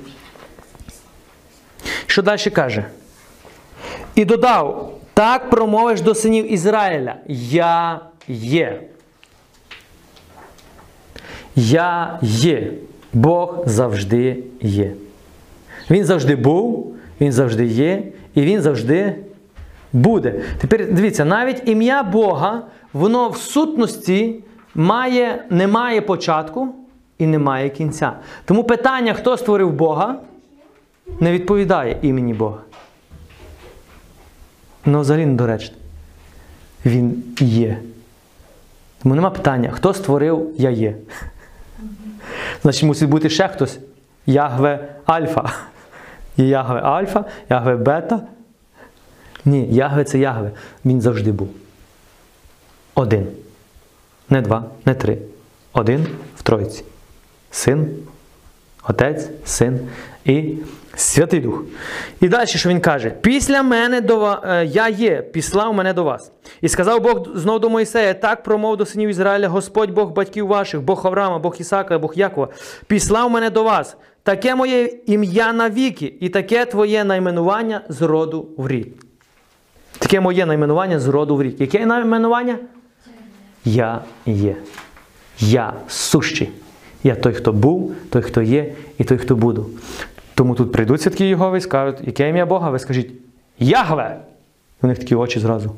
Що 2.05 2.21
далі 2.21 2.49
каже? 2.49 2.85
І 4.15 4.25
додав: 4.25 4.97
так 5.13 5.49
промовиш 5.49 6.01
до 6.01 6.15
синів 6.15 6.53
Ізраїля: 6.53 7.15
Я 7.27 7.99
є. 8.27 8.81
Я 11.55 12.19
є. 12.21 12.71
Бог 13.13 13.63
завжди 13.65 14.43
є. 14.61 14.93
Він 15.89 16.05
завжди 16.05 16.35
був, 16.35 16.95
він 17.21 17.31
завжди 17.31 17.65
є, 17.65 18.03
і 18.35 18.41
він 18.41 18.61
завжди 18.61 19.15
буде. 19.93 20.41
Тепер 20.57 20.93
дивіться, 20.93 21.25
навіть 21.25 21.61
ім'я 21.65 22.03
Бога, 22.03 22.61
воно 22.93 23.29
в 23.29 23.37
сутності 23.37 24.43
має, 24.75 25.45
не 25.49 25.67
має 25.67 26.01
початку 26.01 26.75
і 27.17 27.25
не 27.25 27.39
має 27.39 27.69
кінця. 27.69 28.13
Тому 28.45 28.63
питання, 28.63 29.13
хто 29.13 29.37
створив 29.37 29.71
Бога, 29.73 30.15
не 31.19 31.31
відповідає 31.31 31.97
імені 32.01 32.33
Бога. 32.33 32.57
Ну, 34.85 35.01
взагалі 35.01 35.25
недоречно. 35.25 35.77
Він 36.85 37.23
є. 37.39 37.79
Тому 39.03 39.15
нема 39.15 39.29
питання, 39.29 39.71
хто 39.71 39.93
створив 39.93 40.53
я 40.57 40.69
є. 40.69 40.95
Значить, 42.61 42.83
мусить 42.83 43.09
бути 43.09 43.29
ще 43.29 43.47
хтось. 43.47 43.79
Ягве 44.25 44.95
Альфа. 45.05 45.53
Є 46.37 46.47
Ягве 46.47 46.81
Альфа, 46.81 47.25
Ягве 47.49 47.75
Бета. 47.75 48.21
Ні, 49.45 49.67
Ягве 49.71 50.03
це 50.03 50.19
Ягве. 50.19 50.51
Він 50.85 51.01
завжди 51.01 51.31
був. 51.31 51.49
Один. 52.95 53.27
Не 54.29 54.41
два, 54.41 54.65
не 54.85 54.95
три. 54.95 55.17
Один 55.73 56.07
в 56.35 56.43
Тройці. 56.43 56.83
Син, 57.51 57.95
Отець, 58.83 59.29
Син 59.45 59.79
і 60.25 60.55
Святий 60.95 61.39
Дух. 61.39 61.63
І 62.21 62.29
далі, 62.29 62.47
що 62.47 62.69
він 62.69 62.81
каже: 62.81 63.09
Після 63.09 63.63
мене 63.63 64.01
до 64.01 64.37
е, 64.43 64.65
я 64.65 64.89
є, 64.89 65.21
післав 65.21 65.73
мене 65.73 65.93
до 65.93 66.03
вас. 66.03 66.31
І 66.61 66.69
сказав 66.69 67.01
Бог 67.01 67.37
знов 67.37 67.59
до 67.59 67.69
Мойсея: 67.69 68.13
так 68.13 68.43
промов 68.43 68.77
до 68.77 68.85
синів 68.85 69.09
Ізраїля, 69.09 69.47
Господь 69.47 69.91
Бог 69.91 70.11
батьків 70.11 70.47
ваших, 70.47 70.81
Бог 70.81 71.07
Авраама, 71.07 71.39
Бог 71.39 71.55
Ісака, 71.59 71.99
Бог 71.99 72.13
Якова, 72.15 72.47
післав 72.87 73.31
мене 73.31 73.49
до 73.49 73.63
вас. 73.63 73.97
Таке 74.23 74.55
моє 74.55 74.85
ім'я 75.05 75.53
навіки, 75.53 76.13
і 76.19 76.29
таке 76.29 76.65
твоє 76.65 77.03
найменування 77.03 77.81
з 77.89 78.01
роду 78.01 78.47
в 78.57 78.67
рід. 78.67 78.87
Таке 79.99 80.19
моє 80.19 80.45
найменування 80.45 80.99
з 80.99 81.07
роду 81.07 81.35
в 81.35 81.43
рід. 81.43 81.61
Яке 81.61 81.85
найменування? 81.85 82.57
Я 83.65 84.01
є. 84.25 84.55
Я 85.39 85.73
сущий. 85.87 86.49
Я 87.03 87.15
той, 87.15 87.33
хто 87.33 87.53
був, 87.53 87.95
той, 88.09 88.21
хто 88.21 88.41
є, 88.41 88.73
і 88.97 89.03
той, 89.03 89.17
хто 89.17 89.35
буду. 89.35 89.69
Тому 90.35 90.55
тут 90.55 90.71
прийдуть 90.71 91.01
святки 91.01 91.25
Єгови 91.25 91.57
і 91.57 91.61
скажуть, 91.61 91.97
яке 92.03 92.29
ім'я 92.29 92.45
Бога? 92.45 92.69
Ви 92.69 92.79
скажіть 92.79 93.11
Ягве! 93.59 94.17
І 94.81 94.85
у 94.85 94.87
них 94.87 94.99
такі 94.99 95.15
очі 95.15 95.39
зразу. 95.39 95.75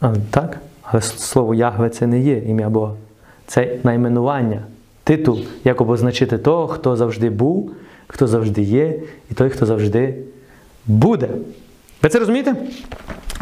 А, 0.00 0.14
так? 0.30 0.58
Але 0.82 1.02
слово 1.02 1.54
Ягве 1.54 1.90
це 1.90 2.06
не 2.06 2.20
є 2.20 2.38
ім'я 2.38 2.68
Бога. 2.68 2.94
Це 3.46 3.78
найменування, 3.84 4.62
титул, 5.04 5.40
як 5.64 5.80
обозначити 5.80 6.38
того, 6.38 6.68
хто 6.68 6.96
завжди 6.96 7.30
був, 7.30 7.72
хто 8.06 8.26
завжди 8.26 8.62
є, 8.62 9.00
і 9.30 9.34
той, 9.34 9.50
хто 9.50 9.66
завжди 9.66 10.14
буде. 10.86 11.28
Ви 12.02 12.08
це 12.08 12.18
розумієте? 12.18 12.54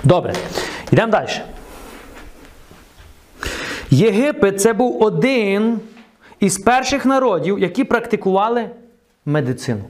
Добре. 0.04 0.34
Йдемо 0.92 1.12
далі. 1.12 1.28
Єгипет 3.90 4.60
це 4.60 4.72
був 4.72 5.02
один 5.02 5.80
із 6.40 6.58
перших 6.58 7.06
народів, 7.06 7.58
які 7.58 7.84
практикували 7.84 8.70
медицину. 9.26 9.84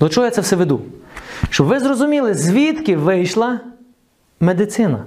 До 0.00 0.08
чого 0.08 0.24
я 0.24 0.30
це 0.30 0.40
все 0.40 0.56
веду? 0.56 0.80
Щоб 1.50 1.66
ви 1.66 1.80
зрозуміли, 1.80 2.34
звідки 2.34 2.96
вийшла 2.96 3.60
медицина. 4.40 5.04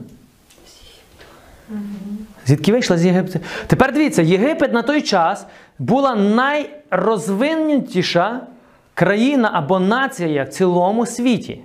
Звідки 2.46 2.72
вийшла 2.72 2.98
з 2.98 3.06
Єгипту? 3.06 3.40
Тепер 3.68 3.94
дивіться, 3.94 4.22
Єгипет 4.22 4.74
на 4.74 4.82
той 4.82 5.02
час 5.02 5.46
була 5.80 6.16
найрозвинутіша 6.16 8.42
країна 8.94 9.50
або 9.54 9.80
нація 9.80 10.44
в 10.44 10.50
цілому 10.50 11.06
світі. 11.06 11.62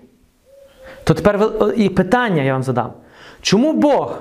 То 1.04 1.14
тепер 1.14 1.50
і 1.76 1.88
питання 1.88 2.42
я 2.42 2.52
вам 2.52 2.62
задам. 2.62 2.92
Чому 3.42 3.72
Бог 3.72 4.18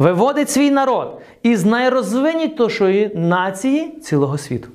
виводить 0.00 0.50
свій 0.50 0.70
народ 0.70 1.20
із 1.42 1.64
найрозвинутішої 1.64 3.10
нації 3.14 3.98
цілого 4.02 4.38
світу? 4.38 4.68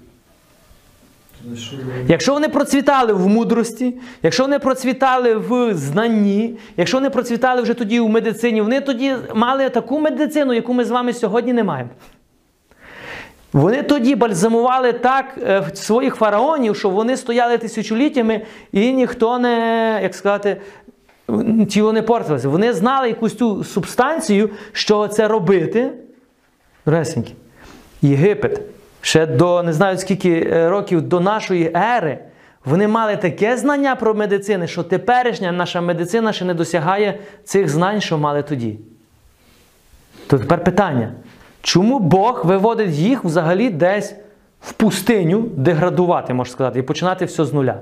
Якщо 2.07 2.33
вони 2.33 2.49
процвітали 2.49 3.13
в 3.13 3.27
мудрості, 3.27 3.97
якщо 4.23 4.43
вони 4.43 4.59
процвітали 4.59 5.35
в 5.35 5.73
знанні, 5.73 6.57
якщо 6.77 6.97
вони 6.97 7.09
процвітали 7.09 7.61
вже 7.61 7.73
тоді 7.73 7.99
в 7.99 8.09
медицині, 8.09 8.61
вони 8.61 8.81
тоді 8.81 9.15
мали 9.35 9.69
таку 9.69 9.99
медицину, 9.99 10.53
яку 10.53 10.73
ми 10.73 10.85
з 10.85 10.89
вами 10.89 11.13
сьогодні 11.13 11.53
не 11.53 11.63
маємо. 11.63 11.89
Вони 13.53 13.83
тоді 13.83 14.15
бальзамували 14.15 14.93
так 14.93 15.25
е, 15.37 15.69
своїх 15.73 16.15
фараонів, 16.15 16.75
що 16.75 16.89
вони 16.89 17.17
стояли 17.17 17.57
тисячоліттями 17.57 18.41
і 18.71 18.93
ніхто 18.93 19.39
не, 19.39 19.99
як 20.03 20.15
сказати, 20.15 20.57
тіло 21.69 21.93
не 21.93 22.01
портилося. 22.01 22.49
Вони 22.49 22.73
знали 22.73 23.07
якусь 23.07 23.33
ту 23.33 23.63
субстанцію, 23.63 24.49
що 24.71 25.07
це 25.07 25.27
робити. 25.27 25.91
Ресеньки. 26.85 27.33
Єгипет 28.01 28.61
ще 29.01 29.25
до 29.25 29.63
не 29.63 29.73
знаю 29.73 29.97
скільки 29.97 30.49
е, 30.51 30.69
років 30.69 31.01
до 31.01 31.19
нашої 31.19 31.71
ери. 31.75 32.19
Вони 32.65 32.87
мали 32.87 33.17
таке 33.17 33.57
знання 33.57 33.95
про 33.95 34.13
медицини, 34.13 34.67
що 34.67 34.83
теперішня 34.83 35.51
наша 35.51 35.81
медицина 35.81 36.33
ще 36.33 36.45
не 36.45 36.53
досягає 36.53 37.19
цих 37.43 37.69
знань, 37.69 38.01
що 38.01 38.17
мали 38.17 38.43
тоді. 38.43 38.79
То 40.27 40.39
тепер 40.39 40.63
питання: 40.63 41.11
чому 41.61 41.99
Бог 41.99 42.45
виводить 42.45 42.95
їх 42.95 43.23
взагалі 43.23 43.69
десь 43.69 44.15
в 44.61 44.73
пустиню 44.73 45.41
деградувати, 45.41 46.33
можна 46.33 46.51
сказати, 46.51 46.79
і 46.79 46.81
починати 46.81 47.25
все 47.25 47.45
з 47.45 47.53
нуля? 47.53 47.79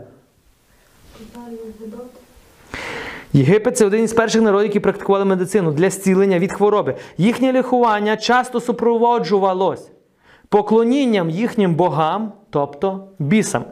Єгипет 3.34 3.77
це 3.77 3.86
один 3.86 4.03
із 4.03 4.13
перших 4.13 4.41
народів, 4.41 4.67
які 4.67 4.79
практикували 4.79 5.25
медицину 5.25 5.71
для 5.71 5.89
зцілення 5.89 6.39
від 6.39 6.53
хвороби. 6.53 6.95
Їхнє 7.17 7.53
лікування 7.53 8.17
часто 8.17 8.59
супроводжувалось 8.59 9.89
поклонінням 10.49 11.29
їхнім 11.29 11.75
богам, 11.75 12.31
тобто 12.49 13.07
бісам. 13.19 13.63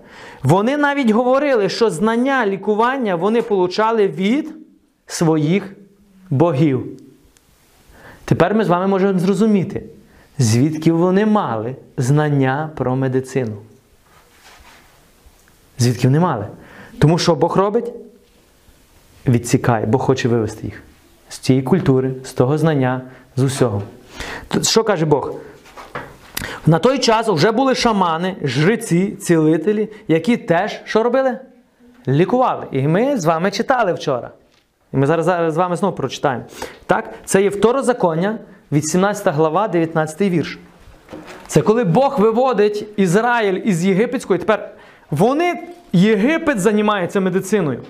Вони 0.43 0.78
навіть 0.78 1.09
говорили, 1.09 1.70
що 1.70 1.89
знання 1.89 2.45
лікування 2.45 3.16
вони 3.16 3.41
получали 3.41 4.07
від 4.07 4.53
своїх 5.05 5.76
богів. 6.30 6.86
Тепер 8.26 8.55
ми 8.55 8.64
з 8.64 8.68
вами 8.68 8.88
можемо 8.88 9.20
зрозуміти, 9.20 9.84
звідки 10.38 10.91
вони 10.91 11.26
мали 11.26 11.76
знання 11.97 12.70
про 12.76 12.95
медицину. 12.95 13.55
Звідки 15.80 16.07
вони 16.07 16.20
мали? 16.20 16.47
Тому 16.99 17.18
що 17.18 17.36
Бог 17.36 17.57
робить? 17.57 17.93
Відсікає, 19.28 19.86
Бог 19.86 20.01
хоче 20.01 20.28
вивести 20.28 20.65
їх 20.65 20.84
з 21.30 21.38
цієї 21.38 21.63
культури, 21.63 22.11
з 22.24 22.34
того 22.34 22.57
знання, 22.57 23.01
з 23.36 23.43
усього. 23.43 23.82
Що 24.61 24.84
каже 24.84 25.05
Бог? 25.05 25.34
На 26.65 26.80
той 26.80 26.99
час 26.99 27.28
вже 27.28 27.51
були 27.51 27.76
шамани, 27.76 28.36
жреці, 28.43 29.11
цілителі, 29.11 29.89
які 30.07 30.38
теж 30.38 30.82
що 30.86 31.03
робили? 31.03 31.39
Лікували. 32.07 32.67
І 32.72 32.88
ми 32.88 33.17
з 33.17 33.26
вами 33.26 33.51
читали 33.51 33.93
вчора. 33.93 34.32
І 34.93 34.97
ми 34.97 35.07
зараз, 35.07 35.26
зараз 35.26 35.53
з 35.53 35.57
вами 35.57 35.76
знову 35.76 35.95
прочитаємо. 35.95 36.43
Так? 36.86 37.13
Це 37.26 37.41
є 37.41 37.49
второзаконня, 37.49 38.38
від 38.72 38.88
17 38.88 39.36
глава, 39.36 39.67
19 39.67 40.22
вірш. 40.22 40.59
Це 41.47 41.61
коли 41.61 41.84
Бог 41.84 42.19
виводить 42.19 42.88
Ізраїль 42.95 43.61
із 43.65 43.86
єгипетської, 43.86 44.39
тепер 44.39 44.72
вони, 45.11 45.63
Єгипет 45.93 46.59
займається 46.59 47.19
медициною. 47.19 47.84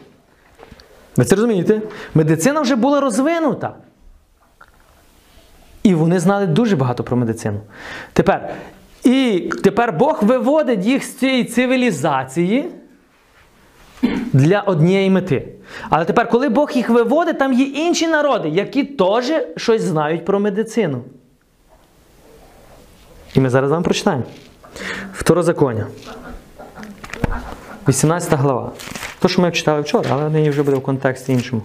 Ви 1.17 1.25
це 1.25 1.35
розумієте? 1.35 1.81
Медицина 2.13 2.61
вже 2.61 2.75
була 2.75 2.99
розвинута. 2.99 3.73
І 5.83 5.93
вони 5.93 6.19
знали 6.19 6.47
дуже 6.47 6.75
багато 6.75 7.03
про 7.03 7.17
медицину. 7.17 7.59
Тепер, 8.13 8.49
і 9.03 9.49
тепер 9.63 9.93
Бог 9.93 10.23
виводить 10.23 10.85
їх 10.85 11.03
з 11.03 11.15
цієї 11.15 11.45
цивілізації 11.45 12.69
для 14.33 14.61
однієї 14.61 15.09
мети. 15.09 15.47
Але 15.89 16.05
тепер, 16.05 16.29
коли 16.29 16.49
Бог 16.49 16.71
їх 16.71 16.89
виводить, 16.89 17.39
там 17.39 17.53
є 17.53 17.65
інші 17.65 18.07
народи, 18.07 18.49
які 18.49 18.83
теж 18.83 19.31
щось 19.57 19.81
знають 19.81 20.25
про 20.25 20.39
медицину. 20.39 21.03
І 23.33 23.39
ми 23.39 23.49
зараз 23.49 23.71
вам 23.71 23.83
прочитаємо. 23.83 24.23
Второзаконня. 25.13 25.87
18 27.87 28.33
глава. 28.33 28.71
То, 29.21 29.27
що 29.27 29.41
ми 29.41 29.51
читали 29.51 29.81
вчора, 29.81 30.09
але 30.11 30.29
нині 30.29 30.49
вже 30.49 30.63
буде 30.63 30.77
в 30.77 30.81
контексті 30.81 31.33
іншому. 31.33 31.61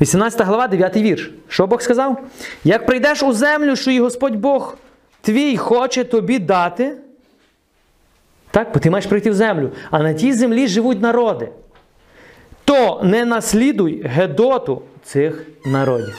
18 0.00 0.46
глава, 0.46 0.68
9 0.68 0.96
вірш. 0.96 1.30
Що 1.48 1.66
Бог 1.66 1.82
сказав? 1.82 2.20
Як 2.64 2.86
прийдеш 2.86 3.22
у 3.22 3.32
землю, 3.32 3.76
що 3.76 3.90
і 3.90 4.00
Господь 4.00 4.36
Бог 4.36 4.76
твій 5.20 5.56
хоче 5.56 6.04
тобі 6.04 6.38
дати, 6.38 6.96
так, 8.50 8.68
бо 8.74 8.80
ти 8.80 8.90
маєш 8.90 9.06
прийти 9.06 9.30
в 9.30 9.34
землю, 9.34 9.70
а 9.90 9.98
на 10.02 10.14
тій 10.14 10.32
землі 10.32 10.68
живуть 10.68 11.02
народи, 11.02 11.48
то 12.64 13.00
не 13.04 13.24
наслідуй 13.24 14.02
гедоту 14.02 14.82
цих 15.04 15.42
народів. 15.66 16.14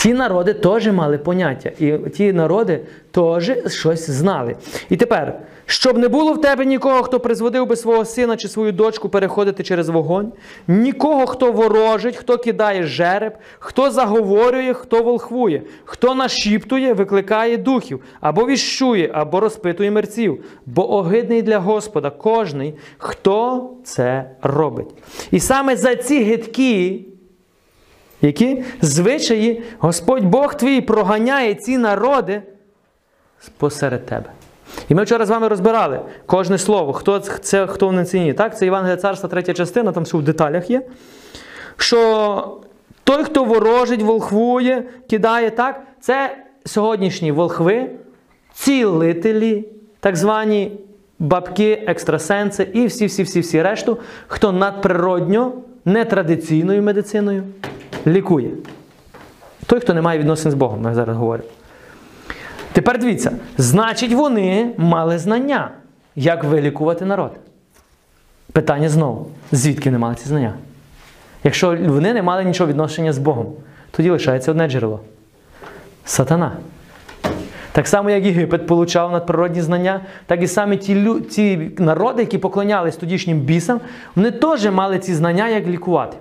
Ті 0.00 0.14
народи 0.14 0.54
теж 0.54 0.88
мали 0.92 1.18
поняття, 1.18 1.70
і 1.78 1.98
ті 1.98 2.32
народи 2.32 2.80
теж 3.10 3.52
щось 3.66 4.10
знали. 4.10 4.56
І 4.88 4.96
тепер, 4.96 5.38
щоб 5.66 5.98
не 5.98 6.08
було 6.08 6.32
в 6.32 6.40
тебе 6.40 6.64
нікого, 6.64 7.02
хто 7.02 7.20
призводив 7.20 7.66
би 7.66 7.76
свого 7.76 8.04
сина 8.04 8.36
чи 8.36 8.48
свою 8.48 8.72
дочку 8.72 9.08
переходити 9.08 9.62
через 9.62 9.88
вогонь, 9.88 10.32
нікого, 10.68 11.26
хто 11.26 11.52
ворожить, 11.52 12.16
хто 12.16 12.38
кидає 12.38 12.82
жереб, 12.82 13.32
хто 13.58 13.90
заговорює, 13.90 14.74
хто 14.74 15.02
волхвує, 15.02 15.62
хто 15.84 16.14
нашіптує, 16.14 16.92
викликає 16.92 17.56
духів, 17.56 18.00
або 18.20 18.46
віщує, 18.46 19.10
або 19.12 19.40
розпитує 19.40 19.90
мерців, 19.90 20.44
бо 20.66 20.94
огидний 20.94 21.42
для 21.42 21.58
Господа 21.58 22.10
кожний, 22.10 22.74
хто 22.98 23.70
це 23.84 24.30
робить. 24.42 24.88
І 25.30 25.40
саме 25.40 25.76
за 25.76 25.96
ці 25.96 26.22
гидкі. 26.22 27.06
Які 28.22 28.64
звичаї 28.82 29.62
Господь 29.78 30.24
Бог 30.24 30.54
твій 30.54 30.80
проганяє 30.80 31.54
ці 31.54 31.78
народи 31.78 32.42
посеред 33.58 34.06
тебе. 34.06 34.30
І 34.88 34.94
ми 34.94 35.02
вчора 35.02 35.26
з 35.26 35.30
вами 35.30 35.48
розбирали 35.48 36.00
кожне 36.26 36.58
слово, 36.58 36.92
хто 36.92 37.18
це, 37.18 37.66
хто 37.66 37.88
в 37.88 38.04
ціні. 38.04 38.32
Так, 38.32 38.58
це 38.58 38.64
Євангелія 38.64 38.96
царства, 38.96 39.28
третя 39.28 39.54
частина, 39.54 39.92
там 39.92 40.02
все 40.02 40.16
в 40.16 40.22
деталях 40.22 40.70
є. 40.70 40.82
Що 41.76 42.60
той, 43.04 43.24
хто 43.24 43.44
ворожить, 43.44 44.02
волхвує, 44.02 44.84
кидає, 45.10 45.50
так, 45.50 45.82
це 46.00 46.36
сьогоднішні 46.66 47.32
волхви, 47.32 47.90
цілителі, 48.52 49.64
так 50.00 50.16
звані 50.16 50.72
бабки, 51.18 51.84
екстрасенси 51.86 52.68
і 52.72 52.86
всі-всі-всі-всі 52.86 53.62
решту, 53.62 53.98
хто 54.26 54.52
надприродньо, 54.52 55.52
нетрадиційною 55.84 56.82
медициною 56.82 57.44
лікує. 58.06 58.50
Той, 59.66 59.80
хто 59.80 59.94
не 59.94 60.02
має 60.02 60.18
відносин 60.18 60.50
з 60.50 60.54
Богом, 60.54 60.84
я 60.84 60.94
зараз 60.94 61.16
говорю. 61.16 61.42
Тепер 62.72 62.98
дивіться, 62.98 63.32
значить, 63.58 64.12
вони 64.12 64.74
мали 64.76 65.18
знання, 65.18 65.70
як 66.16 66.44
вилікувати 66.44 67.04
народ. 67.04 67.32
Питання 68.52 68.88
знову: 68.88 69.26
звідки 69.52 69.90
вони 69.90 69.98
мали 69.98 70.14
ці 70.14 70.28
знання? 70.28 70.54
Якщо 71.44 71.76
вони 71.86 72.12
не 72.12 72.22
мали 72.22 72.44
нічого 72.44 72.70
відношення 72.70 73.12
з 73.12 73.18
Богом, 73.18 73.46
тоді 73.90 74.10
лишається 74.10 74.50
одне 74.50 74.68
джерело 74.68 75.00
сатана. 76.04 76.52
Так 77.72 77.88
само, 77.88 78.10
як 78.10 78.24
Єгипет 78.24 78.66
получав 78.66 79.12
надприродні 79.12 79.62
знання, 79.62 80.00
так 80.26 80.42
і 80.42 80.46
саме 80.46 80.76
ті, 80.76 81.20
ті 81.30 81.70
народи, 81.78 82.22
які 82.22 82.38
поклонялись 82.38 82.96
тодішнім 82.96 83.40
бісам, 83.40 83.80
вони 84.16 84.30
теж 84.30 84.70
мали 84.70 84.98
ці 84.98 85.14
знання, 85.14 85.48
як 85.48 85.66
лікувати. 85.66 86.16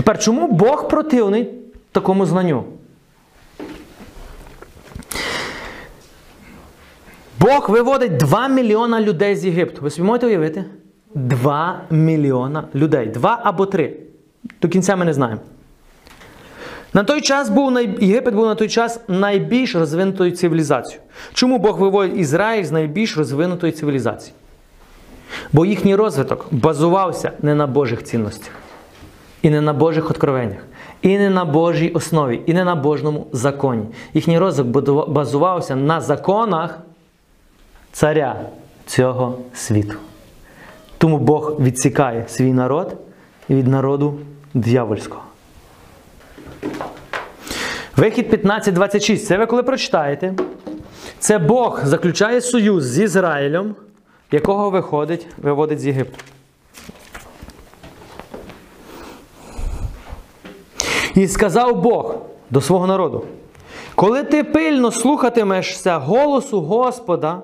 Тепер, 0.00 0.18
чому 0.18 0.52
Бог 0.52 0.88
противний 0.88 1.48
такому 1.92 2.26
знанню? 2.26 2.64
Бог 7.40 7.70
виводить 7.70 8.16
2 8.16 8.48
мільйона 8.48 9.00
людей 9.00 9.36
з 9.36 9.44
Єгипту. 9.44 9.82
Ви 9.82 9.90
собі 9.90 10.06
можете 10.06 10.26
уявити? 10.26 10.64
2 11.14 11.80
мільйона 11.90 12.64
людей. 12.74 13.06
2 13.06 13.40
або 13.44 13.66
3. 13.66 13.96
До 14.62 14.68
кінця 14.68 14.96
ми 14.96 15.04
не 15.04 15.12
знаємо. 15.12 15.40
На 16.94 17.04
той 17.04 17.20
час 17.20 17.48
був. 17.48 17.78
Єгипет 18.00 18.34
був 18.34 18.46
на 18.46 18.54
той 18.54 18.68
час 18.68 19.00
найбільш 19.08 19.74
розвинутою 19.74 20.30
цивілізацією. 20.30 21.02
Чому 21.34 21.58
Бог 21.58 21.80
виводить 21.80 22.18
Ізраїль 22.18 22.64
з 22.64 22.70
найбільш 22.70 23.16
розвинутої 23.16 23.72
цивілізації? 23.72 24.34
Бо 25.52 25.66
їхній 25.66 25.94
розвиток 25.94 26.46
базувався 26.50 27.32
не 27.42 27.54
на 27.54 27.66
Божих 27.66 28.04
цінностях, 28.04 28.52
і 29.42 29.50
не 29.50 29.60
на 29.60 29.72
Божих 29.72 30.10
откровеннях, 30.10 30.66
і 31.02 31.18
не 31.18 31.30
на 31.30 31.44
Божій 31.44 31.90
основі, 31.90 32.40
і 32.46 32.54
не 32.54 32.64
на 32.64 32.74
Божному 32.74 33.26
законі. 33.32 33.84
Їхній 34.14 34.38
розвиток 34.38 35.10
базувався 35.10 35.76
на 35.76 36.00
законах 36.00 36.78
царя 37.92 38.40
цього 38.86 39.38
світу. 39.54 39.94
Тому 40.98 41.18
Бог 41.18 41.60
відсікає 41.60 42.24
свій 42.28 42.52
народ 42.52 42.96
від 43.50 43.68
народу 43.68 44.18
дьявольського. 44.54 45.22
Вихід 47.96 48.32
15.26. 48.32 49.26
Це 49.26 49.38
ви 49.38 49.46
коли 49.46 49.62
прочитаєте. 49.62 50.34
Це 51.18 51.38
Бог 51.38 51.80
заключає 51.84 52.40
союз 52.40 52.84
з 52.84 52.98
Ізраїлем, 52.98 53.74
якого 54.30 54.70
виходить, 54.70 55.26
виводить 55.42 55.80
з 55.80 55.86
Єгипту. 55.86 56.24
І 61.20 61.28
сказав 61.28 61.82
Бог 61.82 62.14
до 62.50 62.60
свого 62.60 62.86
народу: 62.86 63.24
коли 63.94 64.22
ти 64.22 64.44
пильно 64.44 64.90
слухатимешся 64.90 65.98
голосу 65.98 66.60
Господа, 66.60 67.42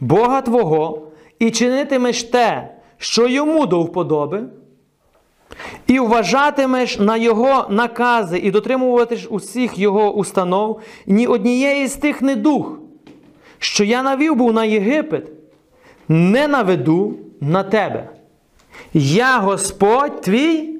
Бога 0.00 0.40
Твого, 0.40 1.02
і 1.38 1.50
чинитимеш 1.50 2.22
те, 2.22 2.74
що 2.98 3.28
йому 3.28 3.66
до 3.66 3.82
вподоби, 3.82 4.42
і 5.86 5.98
вважатимеш 5.98 6.98
на 6.98 7.16
Його 7.16 7.66
накази 7.70 8.38
і 8.38 8.50
дотримуватиш 8.50 9.26
усіх 9.30 9.78
Його 9.78 10.12
установ, 10.12 10.80
ні 11.06 11.26
однієї 11.26 11.86
з 11.86 11.96
тих 11.96 12.22
недух, 12.22 12.78
що 13.58 13.84
я 13.84 14.02
навів 14.02 14.36
був 14.36 14.52
на 14.52 14.64
Єгипет, 14.64 15.32
не 16.08 16.48
наведу 16.48 17.14
на 17.40 17.62
тебе. 17.62 18.08
Я 18.94 19.38
Господь 19.38 20.20
твій 20.20 20.78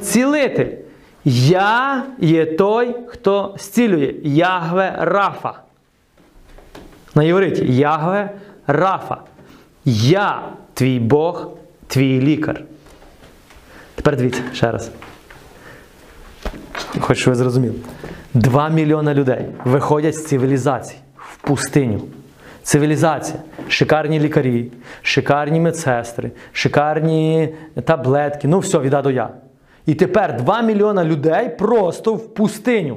цілитель. 0.00 0.89
Я 1.24 2.04
є 2.18 2.46
той, 2.46 2.96
хто 3.08 3.54
зцілює. 3.58 4.14
Ягве 4.22 4.96
Рафа. 4.98 5.52
На 7.14 7.22
євриті 7.22 7.76
Ягве 7.76 8.30
Рафа. 8.66 9.16
Я 9.84 10.42
твій 10.74 10.98
Бог, 10.98 11.50
твій 11.86 12.20
лікар. 12.20 12.62
Тепер 13.94 14.16
дивіться 14.16 14.42
ще 14.52 14.72
раз. 14.72 14.90
Щоб 17.12 17.32
ви 17.32 17.34
зрозуміли. 17.34 17.74
Два 18.34 18.68
мільйони 18.68 19.14
людей 19.14 19.46
виходять 19.64 20.14
з 20.14 20.26
цивілізації 20.26 21.00
в 21.16 21.36
пустиню. 21.36 22.02
Цивілізація. 22.62 23.38
Шикарні 23.68 24.20
лікарі, 24.20 24.72
шикарні 25.02 25.60
медсестри, 25.60 26.30
шикарні 26.52 27.54
таблетки. 27.84 28.48
Ну, 28.48 28.58
все, 28.58 28.78
від 28.78 28.94
А 28.94 29.02
до 29.02 29.10
Я. 29.10 29.30
І 29.86 29.94
тепер 29.94 30.36
2 30.36 30.62
мільйона 30.62 31.04
людей 31.04 31.48
просто 31.58 32.14
в 32.14 32.34
пустиню, 32.34 32.96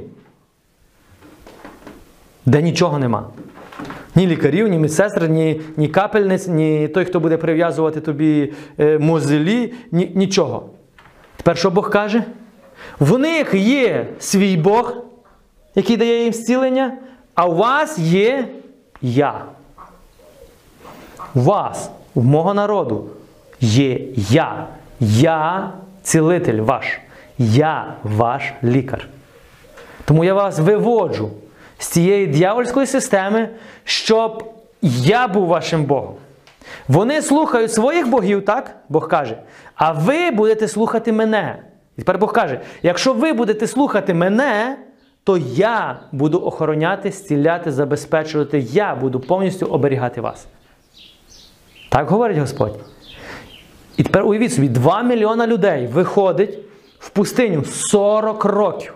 де 2.45 2.61
нічого 2.61 2.99
нема. 2.99 3.27
Ні 4.15 4.27
лікарів, 4.27 4.67
ні 4.67 4.79
медсестр, 4.79 5.27
ні, 5.27 5.61
ні 5.77 5.88
капельниць, 5.88 6.47
ні 6.47 6.88
той, 6.88 7.05
хто 7.05 7.19
буде 7.19 7.38
прив'язувати 7.38 8.01
тобі 8.01 8.53
е, 8.79 8.99
мозелі, 8.99 9.73
ні, 9.91 10.11
нічого. 10.15 10.69
Тепер 11.38 11.57
що 11.57 11.71
Бог 11.71 11.89
каже? 11.89 12.23
В 12.99 13.17
них 13.17 13.53
є 13.53 14.07
свій 14.19 14.57
Бог, 14.57 14.95
який 15.75 15.97
дає 15.97 16.23
їм 16.23 16.34
зцілення, 16.34 16.97
а 17.36 17.47
у 17.47 17.55
вас 17.55 17.99
є 17.99 18.47
я. 19.01 19.45
У 21.36 21.39
вас, 21.39 21.91
в 22.15 22.23
мого 22.23 22.53
народу, 22.53 23.09
є 23.61 23.99
я. 24.15 24.67
Я 24.99 25.71
цілитель 26.04 26.60
ваш. 26.62 26.99
Я 27.38 27.93
ваш 28.04 28.54
лікар. 28.64 29.08
Тому 30.06 30.24
я 30.24 30.34
вас 30.34 30.60
виводжу 30.60 31.30
з 31.78 31.88
цієї 31.88 32.28
дьявольської 32.28 32.88
системи, 32.88 33.49
щоб 33.84 34.54
я 34.82 35.28
був 35.28 35.47
вашим 35.47 35.84
Богом. 35.84 36.16
Вони 36.88 37.22
слухають 37.22 37.74
своїх 37.74 38.08
богів, 38.08 38.45
так? 38.45 38.76
Бог 38.89 39.08
каже, 39.08 39.38
а 39.76 39.91
ви 39.91 40.32
будете 40.32 40.68
слухати 40.68 41.12
мене. 41.12 41.64
І 41.97 42.01
тепер 42.01 42.18
Бог 42.18 42.34
каже: 42.34 42.62
якщо 42.84 43.14
ви 43.14 43.34
будете 43.34 43.68
слухати 43.68 44.14
мене, 44.14 44.78
то 45.24 45.38
я 45.56 45.99
буду 46.12 46.39
охороняти, 46.39 47.12
зціляти, 47.12 47.72
забезпечувати, 47.72 48.60
я 48.60 48.95
буду 48.95 49.20
повністю 49.20 49.66
оберігати 49.66 50.22
вас. 50.22 50.47
Так 51.89 52.10
говорить 52.10 52.38
Господь. 52.38 52.92
І 53.97 54.03
тепер 54.03 54.25
уявіть 54.25 54.53
собі, 54.53 54.69
2 54.69 55.03
мільйона 55.03 55.47
людей 55.47 55.87
виходить 55.87 56.59
в 56.99 57.09
пустиню 57.09 57.63
40 57.65 58.45
років. 58.45 58.93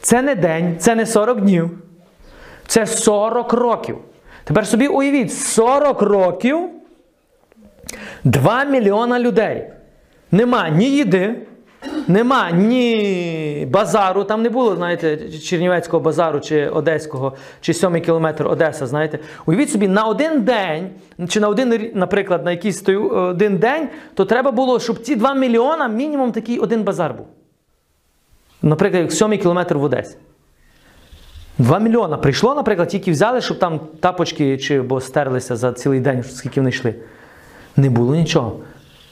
Це 0.00 0.22
не 0.22 0.34
день, 0.34 0.76
це 0.78 0.94
не 0.94 1.06
40 1.06 1.40
днів. 1.40 1.70
Це 2.66 2.86
40 2.86 3.52
років. 3.52 3.98
Тепер 4.44 4.66
собі 4.66 4.88
уявіть, 4.88 5.34
40 5.34 6.02
років 6.02 6.70
2 8.24 8.64
мільйона 8.64 9.20
людей. 9.20 9.70
Нема 10.30 10.68
ні 10.68 10.90
їди, 10.90 11.45
нема 12.08 12.50
ні 12.50 13.68
базару. 13.70 14.24
Там 14.24 14.42
не 14.42 14.50
було, 14.50 14.76
знаєте, 14.76 15.30
Чернівецького 15.38 16.02
базару 16.02 16.40
чи 16.40 16.68
Одеського, 16.68 17.32
чи 17.60 17.74
7 17.74 18.00
кілометр 18.00 18.46
Одеса. 18.46 18.86
Знаєте, 18.86 19.18
уявіть 19.46 19.70
собі, 19.70 19.88
на 19.88 20.04
один 20.04 20.42
день, 20.42 20.90
чи 21.28 21.40
на 21.40 21.48
один, 21.48 21.90
наприклад, 21.94 22.44
на 22.44 22.50
якийсь 22.50 22.80
той 22.80 22.96
е, 22.96 22.98
один 22.98 23.58
день, 23.58 23.88
то 24.14 24.24
треба 24.24 24.50
було, 24.50 24.80
щоб 24.80 24.98
ці 24.98 25.16
2 25.16 25.34
мільйона 25.34 25.88
мінімум 25.88 26.32
такий 26.32 26.58
один 26.58 26.82
базар 26.82 27.14
був. 27.14 27.26
Наприклад, 28.62 29.12
7 29.12 29.38
кілометр 29.38 29.76
в 29.76 29.82
Одесі. 29.82 30.16
2 31.58 31.78
мільйона 31.78 32.16
прийшло, 32.16 32.54
наприклад, 32.54 32.88
тільки 32.88 33.10
взяли, 33.10 33.40
щоб 33.40 33.58
там 33.58 33.80
тапочки 34.00 34.58
чи 34.58 34.82
бо 34.82 35.00
стерлися 35.00 35.56
за 35.56 35.72
цілий 35.72 36.00
день, 36.00 36.22
скільки 36.22 36.60
вони 36.60 36.70
йшли. 36.70 36.94
Не 37.76 37.90
було 37.90 38.14
нічого. 38.14 38.60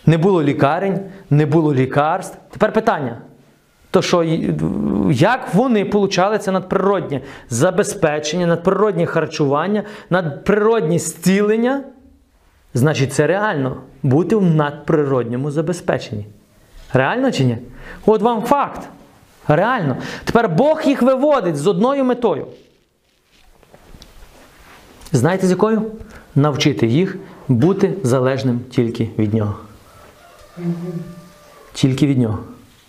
Не 0.06 0.18
було 0.18 0.42
лікарень, 0.42 1.00
не 1.30 1.46
було 1.46 1.74
лікарств. 1.74 2.38
Тепер 2.50 2.72
питання. 2.72 3.18
То 3.90 4.02
що, 4.02 4.22
як 5.10 5.54
вони 5.54 5.84
получали 5.84 6.38
це 6.38 6.52
надприроднє 6.52 7.20
забезпечення, 7.50 8.46
надприроднє 8.46 9.06
харчування, 9.06 9.82
надприроднє 10.10 10.98
зцілення? 10.98 11.82
Значить, 12.74 13.12
це 13.12 13.26
реально 13.26 13.76
бути 14.02 14.36
в 14.36 14.44
надприродньому 14.44 15.50
забезпеченні. 15.50 16.26
Реально 16.92 17.32
чи 17.32 17.44
ні? 17.44 17.58
От 18.06 18.22
вам 18.22 18.42
факт. 18.42 18.88
Реально. 19.48 19.96
Тепер 20.24 20.48
Бог 20.48 20.82
їх 20.84 21.02
виводить 21.02 21.56
з 21.56 21.66
одною 21.66 22.04
метою. 22.04 22.46
Знаєте 25.12 25.46
з 25.46 25.50
якою? 25.50 25.82
Навчити 26.34 26.86
їх 26.86 27.16
бути 27.48 27.94
залежним 28.02 28.60
тільки 28.70 29.10
від 29.18 29.34
нього. 29.34 29.56
Тільки 31.72 32.06
від 32.06 32.18
нього. 32.18 32.38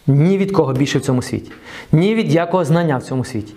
Ні 0.08 0.38
від 0.38 0.52
кого 0.52 0.74
більше 0.74 1.00
в 1.00 1.02
цьому 1.02 1.22
світі. 1.22 1.52
Ні 1.92 2.16
від 2.16 2.34
якого 2.34 2.66
знання 2.66 2.98
в 2.98 3.04
цьому 3.04 3.26
світі. 3.26 3.54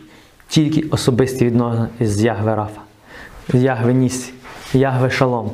Тільки 0.49 0.89
особисті 0.91 1.45
відносини 1.45 1.89
з 2.01 2.23
Ягве 2.23 2.57
Рафа, 2.57 2.81
з 3.49 3.63
Ягве 3.63 3.95
Нісі, 3.95 4.33
Ягве 4.73 5.11
Шалом. 5.11 5.51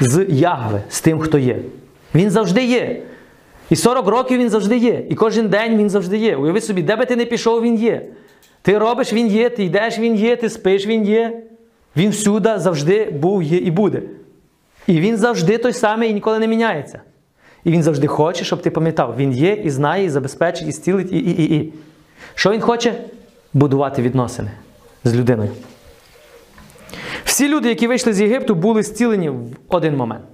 З 0.00 0.26
Ягве, 0.28 0.82
з 0.88 1.00
тим, 1.00 1.20
хто 1.20 1.38
є. 1.38 1.58
Він 2.14 2.30
завжди 2.30 2.64
є. 2.64 3.02
І 3.70 3.76
40 3.76 4.06
років 4.06 4.38
він 4.38 4.50
завжди 4.50 4.76
є. 4.76 5.04
І 5.08 5.14
кожен 5.14 5.48
день 5.48 5.78
він 5.78 5.90
завжди 5.90 6.18
є. 6.18 6.36
Уяви 6.36 6.60
собі, 6.60 6.82
де 6.82 6.96
би 6.96 7.06
ти 7.06 7.16
не 7.16 7.24
пішов, 7.24 7.62
він 7.62 7.74
є. 7.74 8.06
Ти 8.62 8.78
робиш, 8.78 9.12
він 9.12 9.26
є, 9.26 9.50
ти 9.50 9.64
йдеш, 9.64 9.98
він 9.98 10.14
є, 10.14 10.36
ти 10.36 10.50
спиш, 10.50 10.86
він 10.86 11.04
є. 11.04 11.42
Він 11.96 12.10
всюди 12.10 12.58
завжди 12.58 13.04
був, 13.04 13.42
є 13.42 13.58
і 13.58 13.70
буде. 13.70 14.02
І 14.86 15.00
він 15.00 15.16
завжди 15.16 15.58
той 15.58 15.72
самий 15.72 16.10
і 16.10 16.14
ніколи 16.14 16.38
не 16.38 16.46
міняється. 16.46 17.00
І 17.64 17.70
він 17.70 17.82
завжди 17.82 18.06
хоче, 18.06 18.44
щоб 18.44 18.62
ти 18.62 18.70
пам'ятав, 18.70 19.14
він 19.16 19.32
є 19.32 19.52
і 19.52 19.70
знає, 19.70 20.04
і 20.04 20.10
забезпечить, 20.10 20.68
і 20.68 20.72
зцілить, 20.72 21.12
і, 21.12 21.18
і, 21.18 21.42
і, 21.42 21.56
і. 21.56 21.72
Що 22.34 22.50
він 22.50 22.60
хоче? 22.60 22.94
Будувати 23.54 24.02
відносини 24.02 24.50
з 25.04 25.14
людиною. 25.14 25.50
Всі 27.24 27.48
люди, 27.48 27.68
які 27.68 27.86
вийшли 27.86 28.12
з 28.12 28.20
Єгипту, 28.20 28.54
були 28.54 28.82
зцілені 28.82 29.28
в 29.28 29.36
один 29.68 29.96
момент. 29.96 30.24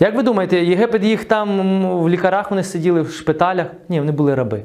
Як 0.00 0.16
ви 0.16 0.22
думаєте, 0.22 0.64
Єгипет 0.64 1.04
їх 1.04 1.24
там 1.24 1.82
в 2.02 2.08
лікарах 2.08 2.50
вони 2.50 2.64
сиділи 2.64 3.02
в 3.02 3.10
шпиталях? 3.10 3.66
Ні, 3.88 4.00
вони 4.00 4.12
були 4.12 4.34
раби. 4.34 4.62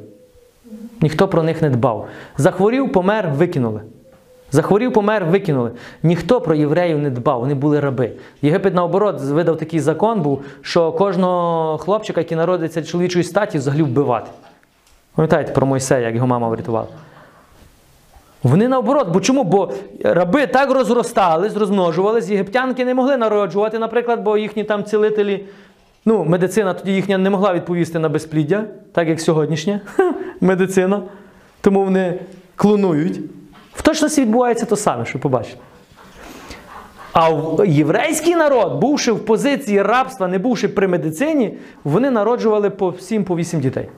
Ніхто 1.02 1.28
про 1.28 1.44
них 1.44 1.62
не 1.62 1.70
дбав. 1.70 2.08
Захворів, 2.38 2.92
помер, 2.92 3.30
викинули. 3.30 3.82
Захворів, 4.52 4.94
помер, 4.94 5.26
викинули. 5.26 5.72
Ніхто 6.04 6.42
про 6.42 6.56
євреїв 6.56 7.00
не 7.00 7.10
дбав, 7.10 7.40
вони 7.40 7.54
були 7.54 7.80
раби. 7.80 8.12
Єгипет, 8.42 8.74
наоборот, 8.74 9.22
видав 9.22 9.58
такий 9.58 9.80
закон 9.80 10.22
був, 10.22 10.44
що 10.62 10.92
кожного 10.92 11.78
хлопчика, 11.78 12.22
який 12.22 12.38
народиться 12.38 12.84
чоловічої 12.84 13.24
статі, 13.24 13.58
взагалі 13.58 13.82
вбивати. 13.82 14.32
Пам'ятаєте 15.16 15.52
про 15.52 15.68
Мойсея, 15.68 16.00
як 16.00 16.16
його 16.16 16.28
мама 16.28 16.50
врятувала? 16.50 16.88
Вони 18.44 18.68
наоборот, 18.68 19.10
бо 19.14 19.20
чому? 19.20 19.44
Бо 19.44 19.72
раби 20.04 20.48
так 20.48 20.72
розростались, 20.72 21.56
розмножувались, 21.56 22.30
єгиптянки 22.30 22.86
не 22.86 22.94
могли 22.94 23.18
народжувати, 23.18 23.80
наприклад, 23.80 24.22
бо 24.22 24.38
їхні 24.38 24.64
там 24.64 24.84
цілителі, 24.84 25.46
ну, 26.06 26.24
медицина 26.24 26.74
тоді 26.74 26.92
їхня 26.92 27.18
не 27.18 27.30
могла 27.30 27.54
відповісти 27.54 28.00
на 28.00 28.10
безпліддя, 28.10 28.64
так 28.92 29.08
як 29.08 29.22
сьогоднішня 29.22 29.82
медицина. 30.42 31.02
Тому 31.62 31.84
вони 31.84 32.20
клонують. 32.56 33.20
В 33.76 33.82
точності 33.82 34.22
відбувається 34.22 34.66
то 34.66 34.76
саме, 34.76 35.06
що 35.06 35.20
побачите. 35.20 35.58
А 37.14 37.30
єврейський 37.66 38.36
народ, 38.36 38.80
бувши 38.82 39.12
в 39.12 39.26
позиції 39.26 39.82
рабства, 39.82 40.28
не 40.28 40.40
бувши 40.40 40.68
при 40.68 40.88
медицині, 40.88 41.58
вони 41.84 42.12
народжували 42.12 42.70
по 42.70 42.94
7 42.94 43.24
по 43.24 43.36
8 43.36 43.60
дітей. 43.60 43.90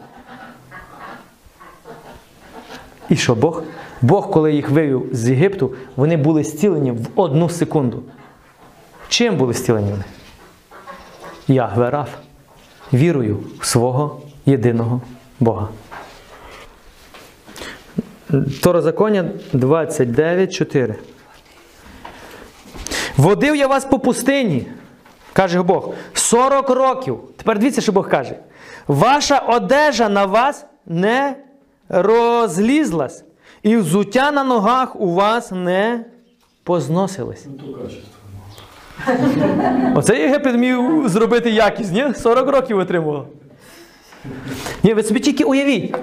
І 3.10 3.16
що 3.16 3.36
Бог? 3.36 3.64
Бог, 4.02 4.32
коли 4.32 4.54
їх 4.54 4.70
вивів 4.70 5.10
з 5.12 5.30
Єгипту, 5.30 5.74
вони 5.96 6.18
були 6.18 6.44
зцілені 6.44 6.92
в 6.92 7.08
одну 7.16 7.50
секунду. 7.50 8.04
Чим 9.10 9.38
були 9.38 9.54
зцілені 9.54 9.92
вони? 9.92 10.04
Ягве 11.48 11.90
Раф. 11.90 12.10
Вірою 12.94 13.40
в 13.60 13.66
свого 13.66 14.22
єдиного 14.46 15.02
Бога. 15.40 15.68
Второзаконня 18.30 19.26
29.4. 19.54 20.96
Водив 23.18 23.56
я 23.56 23.68
вас 23.68 23.86
по 23.86 24.00
пустині, 24.00 24.68
каже 25.34 25.64
Бог, 25.64 25.94
40 26.14 26.70
років. 26.70 27.20
Тепер 27.38 27.60
дивіться, 27.60 27.82
що 27.82 27.92
Бог 27.92 28.10
каже. 28.10 28.36
Ваша 28.88 29.38
одежа 29.38 30.10
на 30.10 30.26
вас 30.26 30.66
не 30.86 31.36
розлізлась, 31.90 33.24
і 33.64 33.78
взуття 33.78 34.32
на 34.32 34.44
ногах 34.44 35.02
у 35.02 35.14
вас 35.14 35.52
не 35.52 36.06
позносились. 36.64 37.48
Оце 39.96 40.20
Єгипет 40.20 40.56
міг 40.56 41.08
зробити 41.08 41.50
якість, 41.50 41.94
ні? 41.94 42.14
40 42.14 42.50
років 42.50 42.78
отримував. 42.78 43.28
Ні, 44.84 44.94
ви 44.94 45.04
собі 45.04 45.20
тільки 45.20 45.44
уявіть. 45.44 45.96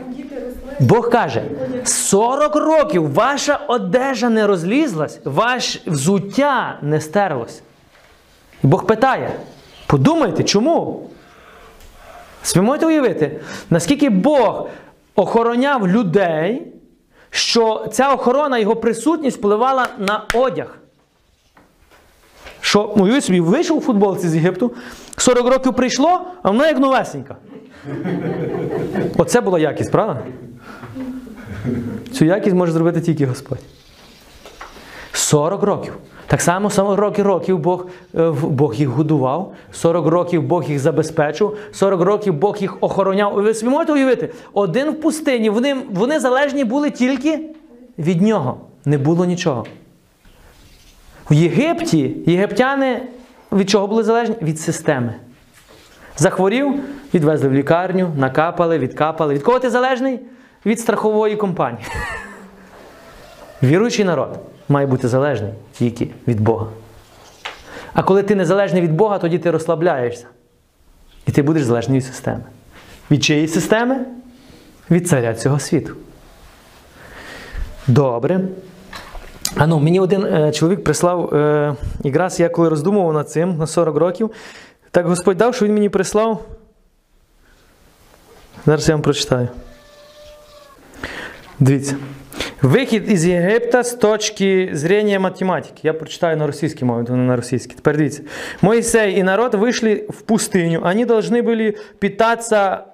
Бог 0.81 1.11
каже: 1.11 1.43
40 1.85 2.57
років 2.57 3.13
ваша 3.13 3.57
одежа 3.57 4.29
не 4.29 4.47
розлізлась, 4.47 5.21
ваше 5.25 5.81
взуття 5.87 6.79
не 6.83 7.01
стерлось. 7.01 7.63
І 8.65 8.67
Бог 8.67 8.87
питає: 8.87 9.31
подумайте, 9.87 10.45
чому? 10.45 11.11
Ви 12.57 12.63
можете 12.63 12.87
уявити, 12.87 13.41
наскільки 13.71 14.11
Бог 14.11 14.69
охороняв 15.15 15.89
людей, 15.89 16.63
що 17.31 17.87
ця 17.93 18.15
охорона, 18.15 18.59
його 18.59 18.77
присутність 18.77 19.39
впливала 19.39 19.87
на 19.99 20.25
одяг. 20.35 20.79
Що, 22.61 22.83
уявіть 22.83 23.25
собі, 23.25 23.41
вийшов 23.41 23.77
у 23.77 23.81
футболці 23.81 24.29
з 24.29 24.35
Єгипту, 24.35 24.73
40 25.17 25.49
років 25.49 25.75
прийшло, 25.75 26.21
а 26.43 26.51
вона 26.51 26.69
як 26.69 26.79
новесенька. 26.79 27.37
Оце 29.19 29.41
була 29.41 29.59
якість, 29.59 29.93
правда? 29.93 30.23
Цю 32.13 32.25
якість 32.25 32.57
може 32.57 32.73
зробити 32.73 33.01
тільки 33.01 33.27
Господь. 33.27 33.59
40 35.13 35.63
років. 35.63 35.93
Так 36.27 36.41
само 36.41 36.71
40 36.71 37.19
років, 37.19 37.59
Бог, 37.59 37.87
е, 38.15 38.31
Бог 38.43 38.75
їх 38.75 38.89
годував, 38.89 39.55
40 39.73 40.07
років 40.07 40.43
Бог 40.43 40.71
їх 40.71 40.79
забезпечив, 40.79 41.57
40 41.73 42.01
років 42.01 42.35
Бог 42.35 42.57
їх 42.61 42.77
охороняв. 42.81 43.35
Ви 43.35 43.55
собі 43.55 43.73
можете 43.73 43.93
уявити, 43.93 44.31
один 44.53 44.91
в 44.91 45.01
пустині, 45.01 45.51
вони, 45.51 45.77
вони 45.91 46.21
залежні 46.21 46.65
були 46.65 46.91
тільки 46.91 47.41
від 47.99 48.23
нього. 48.23 48.61
Не 48.85 48.99
було 48.99 49.25
нічого. 49.25 49.67
В 51.31 51.35
Єгипті 51.35 52.17
єгиптяни 52.27 53.03
від 53.53 53.71
чого 53.71 53.87
були 53.87 54.03
залежні? 54.03 54.37
Від 54.43 54.61
системи. 54.61 55.15
Захворів, 56.17 56.75
відвезли 57.15 57.49
в 57.49 57.53
лікарню, 57.53 58.11
накапали, 58.19 58.79
відкапали. 58.79 59.35
Від 59.35 59.43
кого 59.43 59.59
ти 59.59 59.71
залежний? 59.71 60.21
Від 60.67 60.81
страхової 60.81 61.37
компанії. 61.37 61.85
Віруючий 63.63 64.05
народ 64.05 64.39
має 64.69 64.87
бути 64.87 65.09
залежний 65.09 65.53
тільки 65.73 66.11
від 66.29 66.41
Бога. 66.41 66.67
А 67.93 68.03
коли 68.03 68.23
ти 68.23 68.35
незалежний 68.35 68.83
від 68.83 68.93
Бога, 68.93 69.19
тоді 69.19 69.39
ти 69.39 69.51
розслабляєшся. 69.51 70.27
І 71.27 71.33
ти 71.33 71.43
будеш 71.43 71.65
залежний 71.65 71.99
від 71.99 72.07
системи. 72.07 72.41
Від 73.11 73.25
чиєї 73.25 73.49
системи? 73.49 74.07
Від 74.91 75.09
царя 75.09 75.35
цього 75.35 75.59
світу. 75.59 75.95
Добре. 77.87 78.41
А 79.57 79.67
ну, 79.67 79.79
мені 79.79 80.01
один 80.01 80.25
е, 80.25 80.53
чоловік 80.53 80.85
прислав, 80.85 81.35
е, 81.35 81.75
якраз 82.03 82.41
я 82.41 82.49
коли 82.49 82.69
роздумував 82.69 83.13
над 83.13 83.31
цим 83.31 83.57
на 83.57 83.67
40 83.67 83.97
років, 83.97 84.31
так 84.91 85.07
Господь 85.07 85.37
дав, 85.37 85.55
що 85.55 85.65
він 85.65 85.75
мені 85.75 85.89
прислав. 85.89 86.45
Зараз 88.67 88.89
я 88.89 88.95
вам 88.95 89.03
прочитаю. 89.03 89.49
Дивіться. 91.60 91.96
Вихід 92.62 93.12
із 93.12 93.26
Єгипта 93.26 93.84
з 93.84 93.94
точки 93.94 94.70
зрення 94.74 95.20
математики. 95.20 95.80
Я 95.84 95.94
прочитаю 95.94 96.38
на 96.38 96.48
російській 96.48 96.86
мові, 96.86 97.06
то 97.06 97.16
не 97.16 97.24
на 97.24 97.36
російській. 97.36 97.76
Тепер 97.76 97.98
дивіться. 97.98 98.22
Моисей 98.62 99.20
и 99.20 99.24
народ 99.24 99.54
вышли 99.54 100.06
в 100.10 100.22
пустыню. 100.22 100.88
Они 100.90 101.06
должны 101.06 101.42
были 101.44 101.78
питаться, 102.00 102.86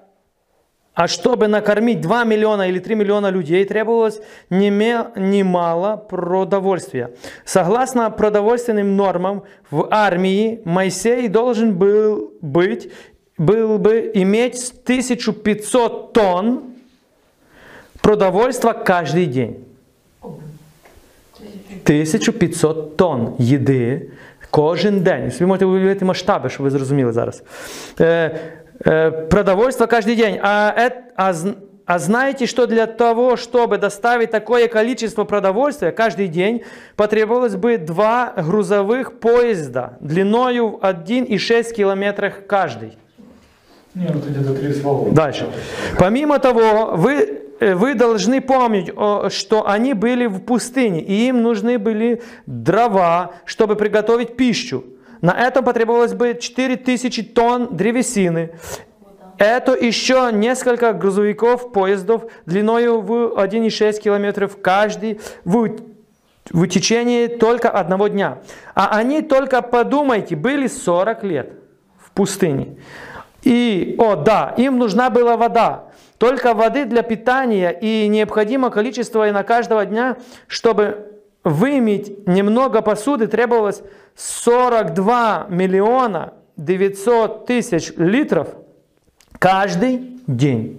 а 0.93 1.07
чтобы 1.07 1.47
накормить 1.47 1.99
2 2.01 2.23
миллиона 2.25 2.67
или 2.67 2.79
3 2.79 2.95
миллиона 2.95 3.31
людей, 3.31 3.65
требовалось 3.65 4.21
неме- 4.49 5.19
немало 5.19 5.97
продовольствия. 5.97 7.09
Согласно 7.43 8.09
продовольственным 8.11 8.95
нормам 8.95 9.43
в 9.71 9.87
армии, 9.91 10.61
Моисей 10.65 11.27
должен 11.27 11.73
был 11.77 12.31
быть, 12.41 12.89
был 13.37 13.77
бы 13.77 14.11
иметь 14.15 14.73
1500 14.83 16.13
тонн 16.13 16.68
продовольства 18.00 18.72
каждый 18.72 19.26
день. 19.26 19.56
1500 21.84 22.96
тонн 22.96 23.34
їди 23.38 24.10
кожен 24.50 25.00
день. 25.00 25.32
Ви 25.40 25.46
можете 25.46 25.64
уявити 25.64 26.04
масштаби, 26.04 26.50
щоб 26.50 26.64
ви 26.64 26.70
зрозуміли 26.70 27.12
зараз. 27.12 27.42
Е, 28.00 28.40
е, 28.86 29.10
продовольство 29.10 29.86
каждый 29.86 30.16
день. 30.16 30.38
А, 30.42 30.72
эт- 30.78 31.02
а, 31.16 31.34
а 31.86 31.98
знаете, 31.98 32.46
что 32.46 32.66
для 32.66 32.86
того, 32.86 33.36
чтобы 33.36 33.78
доставить 33.78 34.30
такое 34.30 34.68
количество 34.68 35.24
продовольствия 35.24 35.90
каждый 35.90 36.28
день, 36.28 36.60
потребовалось 36.96 37.54
бы 37.54 37.78
два 37.78 38.32
грузовых 38.36 39.18
поезда 39.20 39.90
длиною 40.00 40.68
в 40.68 40.78
1,6 40.84 41.72
километрах 41.72 42.46
каждый. 42.46 42.92
Ну. 43.94 45.10
Дальше. 45.12 45.48
Помимо 45.98 46.38
того, 46.38 46.92
вы, 46.94 47.42
э, 47.58 47.74
вы 47.74 47.94
должны 47.94 48.40
помнить, 48.40 48.92
что 49.32 49.68
они 49.68 49.94
были 49.94 50.26
в 50.26 50.40
пустыне, 50.40 51.00
и 51.02 51.28
им 51.28 51.42
нужны 51.42 51.78
были 51.78 52.22
дрова, 52.46 53.32
чтобы 53.44 53.76
приготовить 53.76 54.36
пищу. 54.36 54.84
На 55.20 55.32
этом 55.32 55.64
потребовалось 55.64 56.14
бы 56.14 56.38
4000 56.40 57.22
тонн 57.22 57.76
древесины. 57.76 58.52
Это 59.38 59.72
еще 59.72 60.30
несколько 60.32 60.92
грузовиков, 60.92 61.72
поездов 61.72 62.24
длиною 62.46 63.00
в 63.00 63.38
1,6 63.38 64.00
километров 64.00 64.58
каждый 64.60 65.18
в, 65.44 65.78
в 66.50 66.66
течение 66.68 67.28
только 67.28 67.70
одного 67.70 68.08
дня. 68.08 68.38
А 68.74 68.96
они, 68.98 69.22
только 69.22 69.62
подумайте, 69.62 70.36
были 70.36 70.66
40 70.66 71.24
лет 71.24 71.52
в 71.98 72.10
пустыне. 72.12 72.76
И, 73.43 73.95
о 73.99 74.15
да, 74.15 74.53
им 74.57 74.77
нужна 74.77 75.09
была 75.09 75.37
вода. 75.37 75.85
Только 76.17 76.53
воды 76.53 76.85
для 76.85 77.03
питания 77.03 77.69
и 77.69 78.07
необходимое 78.07 78.71
количество 78.71 79.27
и 79.27 79.31
на 79.31 79.43
каждого 79.43 79.85
дня, 79.85 80.17
чтобы 80.47 81.11
вымыть 81.43 82.27
немного 82.27 82.81
посуды, 82.81 83.27
требовалось 83.27 83.83
42 84.15 85.47
миллиона 85.49 86.33
900 86.57 87.45
тысяч 87.45 87.93
литров 87.97 88.47
каждый 89.39 89.99
день. 90.27 90.77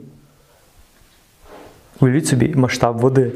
Уявіть 2.00 2.26
собі 2.26 2.54
масштаб 2.54 3.00
води. 3.00 3.32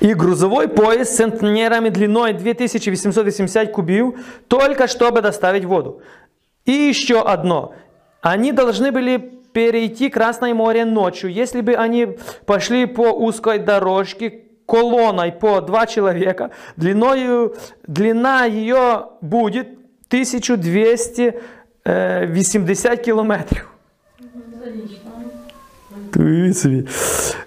И 0.00 0.14
грузовой 0.14 0.68
поезд 0.68 1.12
с 1.12 1.16
центнерами 1.16 1.90
длиной 1.90 2.32
2880 2.32 3.72
кубів, 3.72 4.14
только 4.48 4.84
чтобы 4.84 5.20
доставить 5.20 5.64
воду. 5.64 6.00
И 6.66 6.72
еще 6.72 7.20
одно. 7.20 7.72
Они 8.24 8.52
должны 8.52 8.92
были 8.92 9.40
перейти 9.52 10.08
Красное 10.10 10.54
море 10.54 10.84
ночью. 10.84 11.30
Если 11.30 11.60
бы 11.60 11.74
они 11.74 12.16
пошли 12.46 12.86
по 12.86 13.12
узкой 13.12 13.58
дорожке 13.58 14.44
колонной 14.66 15.32
по 15.32 15.60
два 15.60 15.86
человека, 15.86 16.50
длиною, 16.76 17.56
длина 17.86 18.44
ее 18.44 19.06
будет 19.20 19.68
1280 20.08 23.00
километров. 23.00 23.66
Уявіть 26.16 26.58
собі. 26.58 26.86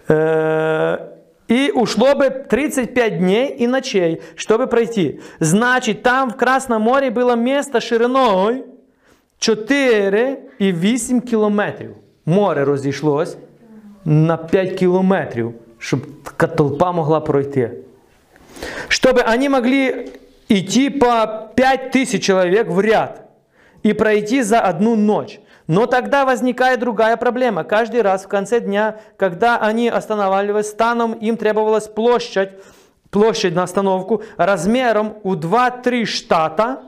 Е, 0.10 1.00
І 1.48 1.70
ушло 1.70 2.16
би 2.16 2.30
35 2.30 3.18
дней 3.18 3.64
и 3.64 3.68
ночей, 3.68 4.22
чтобы 4.36 4.68
пройти. 4.68 5.20
Значит, 5.40 6.04
там 6.04 6.30
в 6.30 6.38
Красном 6.38 6.82
море 6.82 7.10
было 7.10 7.36
место 7.36 7.82
шириною 7.82 8.64
4,8 9.40 11.22
кілометрів. 11.22 11.96
Море 12.26 12.66
розійшлось 12.66 13.38
на 14.06 14.38
5 14.38 14.72
кілометрів, 14.72 15.54
щоб 15.78 16.00
така 16.24 16.48
толпа 16.48 16.92
могла 16.92 17.20
пройти. 17.20 17.72
Чтобы 18.88 19.34
они 19.34 19.50
могли 19.50 20.10
идти 20.50 20.90
по 20.90 21.50
5 21.56 21.96
тысяч 21.96 22.24
человек 22.24 22.68
в 22.68 22.80
ряд 22.80 23.22
и 23.86 23.94
пройти 23.94 24.44
за 24.44 24.62
одну 24.62 24.96
ночь. 24.96 25.40
Но 25.68 25.88
тогда 25.88 26.26
возникает 26.26 26.80
другая 26.80 27.18
проблема. 27.18 27.64
Каждый 27.64 28.02
раз 28.02 28.26
в 28.26 28.28
конце 28.28 28.60
дня, 28.60 29.00
когда 29.18 29.58
они 29.58 29.90
останавливались, 29.90 30.68
станом 30.68 31.14
им 31.14 31.38
требовалась 31.38 31.88
площадь, 31.88 32.50
площадь 33.10 33.56
на 33.56 33.64
остановку 33.64 34.24
размером 34.38 35.16
у 35.24 35.36
2-3 35.36 36.06
штата 36.06 36.82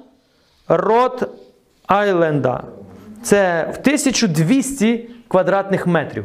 Рот 0.67 1.29
Айленда. 1.90 2.62
Це 3.22 3.62
в 3.74 3.78
1200 3.80 5.10
квадратних 5.28 5.86
метрів. 5.86 6.24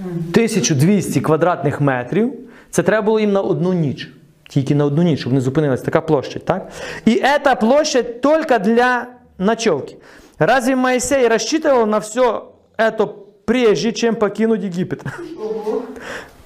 1200 0.00 1.20
квадратних 1.20 1.80
метрів. 1.80 2.32
Це 2.70 2.82
треба 2.82 3.02
було 3.02 3.20
їм 3.20 3.32
на 3.32 3.40
одну 3.40 3.72
ніч. 3.72 4.10
Тільки 4.48 4.74
на 4.74 4.84
одну 4.84 5.02
ніч, 5.02 5.20
щоб 5.20 5.32
не 5.32 5.40
зупинилась 5.40 5.82
така 5.82 6.00
площадь. 6.00 6.44
Так? 6.44 6.68
І 7.04 7.22
ця 7.44 7.54
площадь 7.54 8.20
тільки 8.20 8.58
для 8.58 9.06
ночевки. 9.38 9.96
Разве 10.38 10.76
Моисей 10.76 11.28
рассчитывал 11.28 11.86
на 11.86 11.98
все 11.98 12.42
это 12.78 13.08
прежде, 13.44 13.92
чем 13.92 14.14
покинуть 14.14 14.62
Єгипет? 14.62 15.04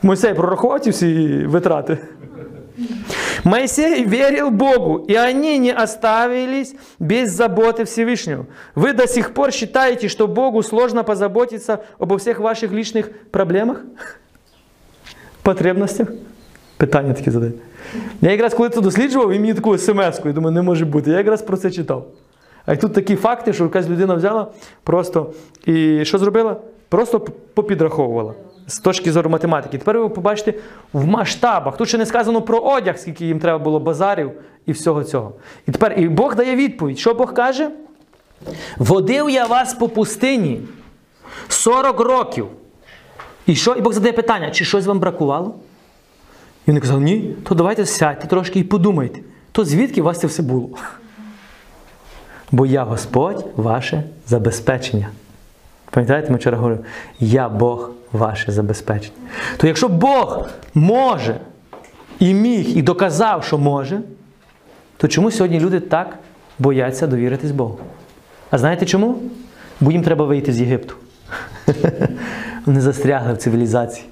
Мойсей 0.02 0.34
прорахував 0.34 0.80
ці 0.80 0.90
всі 0.90 1.26
витрати. 1.46 1.98
Моисей 3.47 4.03
верил 4.05 4.49
Богу, 4.51 5.05
и 5.09 5.15
они 5.15 5.57
не 5.59 5.71
оставились 5.71 6.75
без 6.99 7.31
заботы 7.31 7.83
Всевышнего. 7.83 8.45
Вы 8.75 8.93
до 8.93 9.07
сих 9.07 9.33
пор 9.33 9.51
считаете, 9.51 10.07
что 10.09 10.27
Богу 10.27 10.63
сложно 10.63 11.03
позаботиться 11.03 11.77
обо 11.99 12.15
всех 12.17 12.39
ваших 12.39 12.71
личных 12.71 13.09
проблемах? 13.31 13.83
Потребностях? 15.41 16.07
Питання 16.77 17.13
таке 17.13 17.31
задаю. 17.31 17.53
Я 18.21 18.31
якраз 18.31 18.53
коли 18.53 18.69
це 18.69 18.81
досліджував, 18.81 19.31
і 19.31 19.39
мені 19.39 19.53
таку 19.53 19.77
смс-ку, 19.77 20.27
я 20.27 20.33
думаю, 20.33 20.55
не 20.55 20.61
може 20.61 20.85
бути. 20.85 21.11
Я 21.11 21.17
якраз 21.17 21.41
про 21.41 21.57
це 21.57 21.71
читав. 21.71 22.07
А 22.65 22.73
й 22.73 22.77
тут 22.77 22.93
такі 22.93 23.15
факти, 23.15 23.53
що 23.53 23.63
якась 23.63 23.89
людина 23.89 24.13
взяла 24.13 24.47
просто 24.83 25.33
і 25.65 26.05
що 26.05 26.17
зробила? 26.17 26.55
Просто 26.89 27.19
п- 27.19 27.31
попідраховувала 27.53 28.33
з 28.68 28.78
точки 28.78 29.12
зору 29.12 29.30
математики. 29.30 29.78
Тепер 29.78 29.98
ви 29.98 30.08
побачите 30.08 30.54
в 30.92 31.06
масштабах. 31.06 31.76
Тут 31.76 31.88
ще 31.88 31.98
не 31.98 32.06
сказано 32.06 32.42
про 32.42 32.58
одяг, 32.58 32.98
скільки 32.98 33.26
їм 33.26 33.38
треба 33.38 33.58
було 33.58 33.80
базарів 33.80 34.30
і 34.66 34.72
всього 34.72 35.04
цього. 35.04 35.32
І 35.66 35.72
тепер 35.72 35.94
і 35.96 36.08
Бог 36.08 36.34
дає 36.34 36.56
відповідь. 36.56 36.98
Що 36.98 37.14
Бог 37.14 37.34
каже? 37.34 37.70
Водив 38.78 39.30
я 39.30 39.46
вас 39.46 39.74
по 39.74 39.88
пустині 39.88 40.60
40 41.48 42.00
років. 42.00 42.46
І 43.46 43.56
що? 43.56 43.74
І 43.74 43.80
Бог 43.80 43.92
задає 43.92 44.12
питання, 44.12 44.50
чи 44.50 44.64
щось 44.64 44.86
вам 44.86 45.00
бракувало? 45.00 45.54
І 46.66 46.70
вони 46.70 46.80
казали, 46.80 47.00
ні, 47.00 47.34
то 47.44 47.54
давайте 47.54 47.86
сядьте 47.86 48.28
трошки 48.28 48.58
і 48.58 48.64
подумайте, 48.64 49.20
то 49.52 49.64
звідки 49.64 50.00
у 50.00 50.04
вас 50.04 50.20
це 50.20 50.26
все 50.26 50.42
було? 50.42 50.68
Бо 52.50 52.66
я 52.66 52.84
Господь 52.84 53.46
ваше 53.56 54.02
забезпечення. 54.26 55.08
Пам'ятаєте, 55.90 56.30
ми 56.30 56.36
вчора 56.36 56.56
говорили, 56.56 56.80
я 57.20 57.48
Бог 57.48 57.90
ваше 58.12 58.52
забезпечення. 58.52 59.16
То 59.56 59.66
якщо 59.66 59.88
Бог 59.88 60.48
може 60.74 61.40
і 62.18 62.34
міг, 62.34 62.78
і 62.78 62.82
доказав, 62.82 63.44
що 63.44 63.58
може, 63.58 64.00
то 64.96 65.08
чому 65.08 65.30
сьогодні 65.30 65.60
люди 65.60 65.80
так 65.80 66.18
бояться 66.58 67.06
довіритись 67.06 67.50
Богу? 67.50 67.78
А 68.50 68.58
знаєте 68.58 68.86
чому? 68.86 69.18
Бо 69.80 69.92
їм 69.92 70.02
треба 70.02 70.24
вийти 70.24 70.52
з 70.52 70.60
Єгипту. 70.60 70.94
Вони 72.66 72.80
застрягли 72.80 73.32
в 73.32 73.36
цивілізації. 73.36 74.06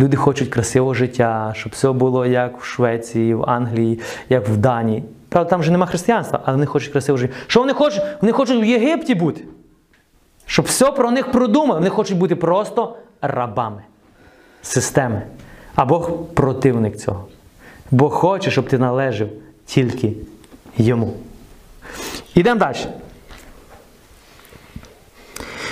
Люди 0.00 0.16
хочуть 0.16 0.48
красивого 0.48 0.94
життя, 0.94 1.52
щоб 1.56 1.72
все 1.72 1.92
було 1.92 2.26
як 2.26 2.60
в 2.60 2.64
Швеції, 2.64 3.34
в 3.34 3.50
Англії, 3.50 4.00
як 4.28 4.48
в 4.48 4.56
Данії. 4.56 5.04
Правда, 5.28 5.50
там 5.50 5.60
вже 5.60 5.72
нема 5.72 5.86
християнства, 5.86 6.40
але 6.44 6.54
вони 6.54 6.66
хочуть 6.66 6.92
красивого 6.92 7.18
життя. 7.18 7.34
Що 7.46 7.60
вони 7.60 7.72
хочуть? 7.72 8.02
Вони 8.20 8.32
хочуть 8.32 8.62
в 8.62 8.64
Єгипті 8.64 9.14
бути. 9.14 9.44
Щоб 10.46 10.64
все 10.64 10.90
про 10.90 11.10
них 11.10 11.32
продумали. 11.32 11.80
Вони 11.80 11.90
хочуть 11.90 12.18
бути 12.18 12.36
просто 12.36 12.96
рабами 13.22 13.82
системи. 14.62 15.22
А 15.74 15.84
Бог 15.84 16.26
противник 16.34 16.96
цього. 16.96 17.26
Бог 17.90 18.12
хоче, 18.12 18.50
щоб 18.50 18.68
ти 18.68 18.78
належав 18.78 19.28
тільки 19.66 20.12
йому. 20.76 21.14
Ідемо 22.34 22.60
далі. 22.60 22.76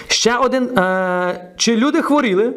Ще 0.08 0.36
один. 0.36 0.78
Е, 0.78 1.52
чи 1.56 1.76
люди 1.76 2.02
хворіли 2.02 2.54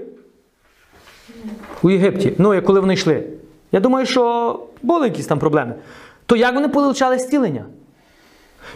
у 1.81 1.89
Єгипті? 1.89 2.33
Ну, 2.37 2.61
коли 2.61 2.79
вони 2.79 2.93
йшли? 2.93 3.23
Я 3.71 3.79
думаю, 3.79 4.05
що 4.05 4.59
були 4.81 5.07
якісь 5.07 5.27
там 5.27 5.39
проблеми. 5.39 5.75
То 6.25 6.35
як 6.35 6.55
вони 6.55 6.67
получали 6.67 7.19
зцілення? 7.19 7.65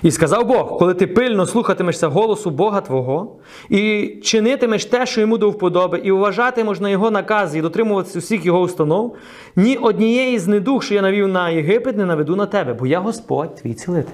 І 0.04 0.12
сказав 0.12 0.46
Бог, 0.46 0.78
коли 0.78 0.94
ти 0.94 1.08
пильно 1.08 1.46
слухатимешся 1.46 2.08
голосу 2.08 2.50
Бога 2.50 2.82
Твого, 2.82 3.36
і 3.70 4.08
чинитимеш 4.24 4.86
те, 4.86 5.06
що 5.06 5.22
йому 5.22 5.38
до 5.38 5.50
вподоби, 5.50 6.02
і 6.04 6.12
вважатимеш 6.12 6.80
на 6.80 6.90
його 6.90 7.12
накази, 7.12 7.60
і 7.60 7.62
дотримуватися 7.62 8.20
усіх 8.20 8.46
його 8.46 8.60
установ, 8.60 9.16
ні 9.56 9.78
однієї 9.78 10.40
з 10.40 10.48
недуг, 10.48 10.84
що 10.84 10.94
я 10.94 11.02
навів 11.02 11.28
на 11.28 11.50
Єгипет, 11.50 11.98
не 11.98 12.06
наведу 12.06 12.36
на 12.36 12.46
тебе, 12.46 12.74
бо 12.74 12.88
я 12.88 13.00
Господь 13.00 13.56
твій 13.56 13.74
цілитель. 13.74 14.14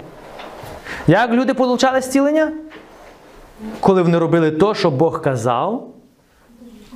Як 1.07 1.31
люди 1.31 1.53
получали 1.53 2.01
зцілення? 2.01 2.51
Коли 3.79 4.01
вони 4.01 4.17
робили 4.17 4.51
те, 4.51 4.73
що 4.73 4.91
Бог 4.91 5.21
казав, 5.21 5.87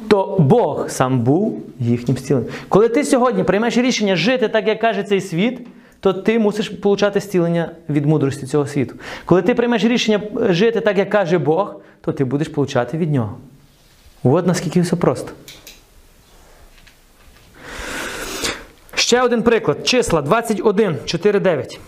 то 0.08 0.36
Бог 0.40 0.90
сам 0.90 1.20
був 1.20 1.60
їхнім 1.80 2.18
зціленням. 2.18 2.50
Коли 2.70 2.90
ти 2.90 3.04
сьогодні 3.04 3.44
приймеш 3.44 3.78
рішення 3.78 4.16
жити 4.16 4.48
так, 4.48 4.68
як 4.68 4.80
каже 4.80 5.04
цей 5.04 5.22
світ, 5.22 5.68
то 6.00 6.14
ти 6.14 6.40
мусиш 6.40 6.70
получати 6.70 7.20
зцілення 7.20 7.72
від 7.90 8.06
мудрості 8.06 8.46
цього 8.46 8.68
світу. 8.68 8.96
Коли 9.26 9.42
ти 9.42 9.54
приймеш 9.56 9.84
рішення 9.84 10.22
жити 10.36 10.82
так, 10.82 10.98
як 10.98 11.10
каже 11.10 11.38
Бог, 11.38 11.76
то 12.02 12.12
ти 12.12 12.24
будеш 12.26 12.48
получати 12.48 12.98
від 12.98 13.12
нього. 13.12 13.38
От 14.24 14.48
наскільки 14.48 14.82
все 14.82 14.96
просто. 14.96 15.32
Ще 18.94 19.22
один 19.22 19.44
приклад. 19.44 19.88
Числа 19.88 20.22
21, 20.22 20.98
4, 21.06 21.40
9. 21.40 21.80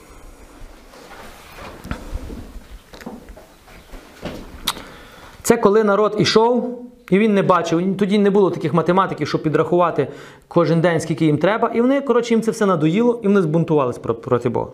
Це 5.44 5.58
коли 5.58 5.84
народ 5.84 6.16
ішов, 6.20 6.82
і 7.12 7.20
він 7.20 7.34
не 7.34 7.42
бачив. 7.42 7.98
Тоді 7.98 8.20
не 8.20 8.30
було 8.30 8.52
таких 8.52 8.74
математиків, 8.74 9.28
щоб 9.28 9.44
підрахувати 9.44 10.08
кожен 10.48 10.82
день, 10.82 11.00
скільки 11.00 11.26
їм 11.26 11.38
треба. 11.38 11.72
І 11.76 11.82
вони, 11.82 12.02
коротше, 12.02 12.34
їм 12.34 12.42
це 12.42 12.52
все 12.52 12.66
надоїло, 12.66 13.20
і 13.24 13.28
вони 13.28 13.42
збунтувалися 13.42 14.00
проти 14.00 14.50
Бога. 14.50 14.68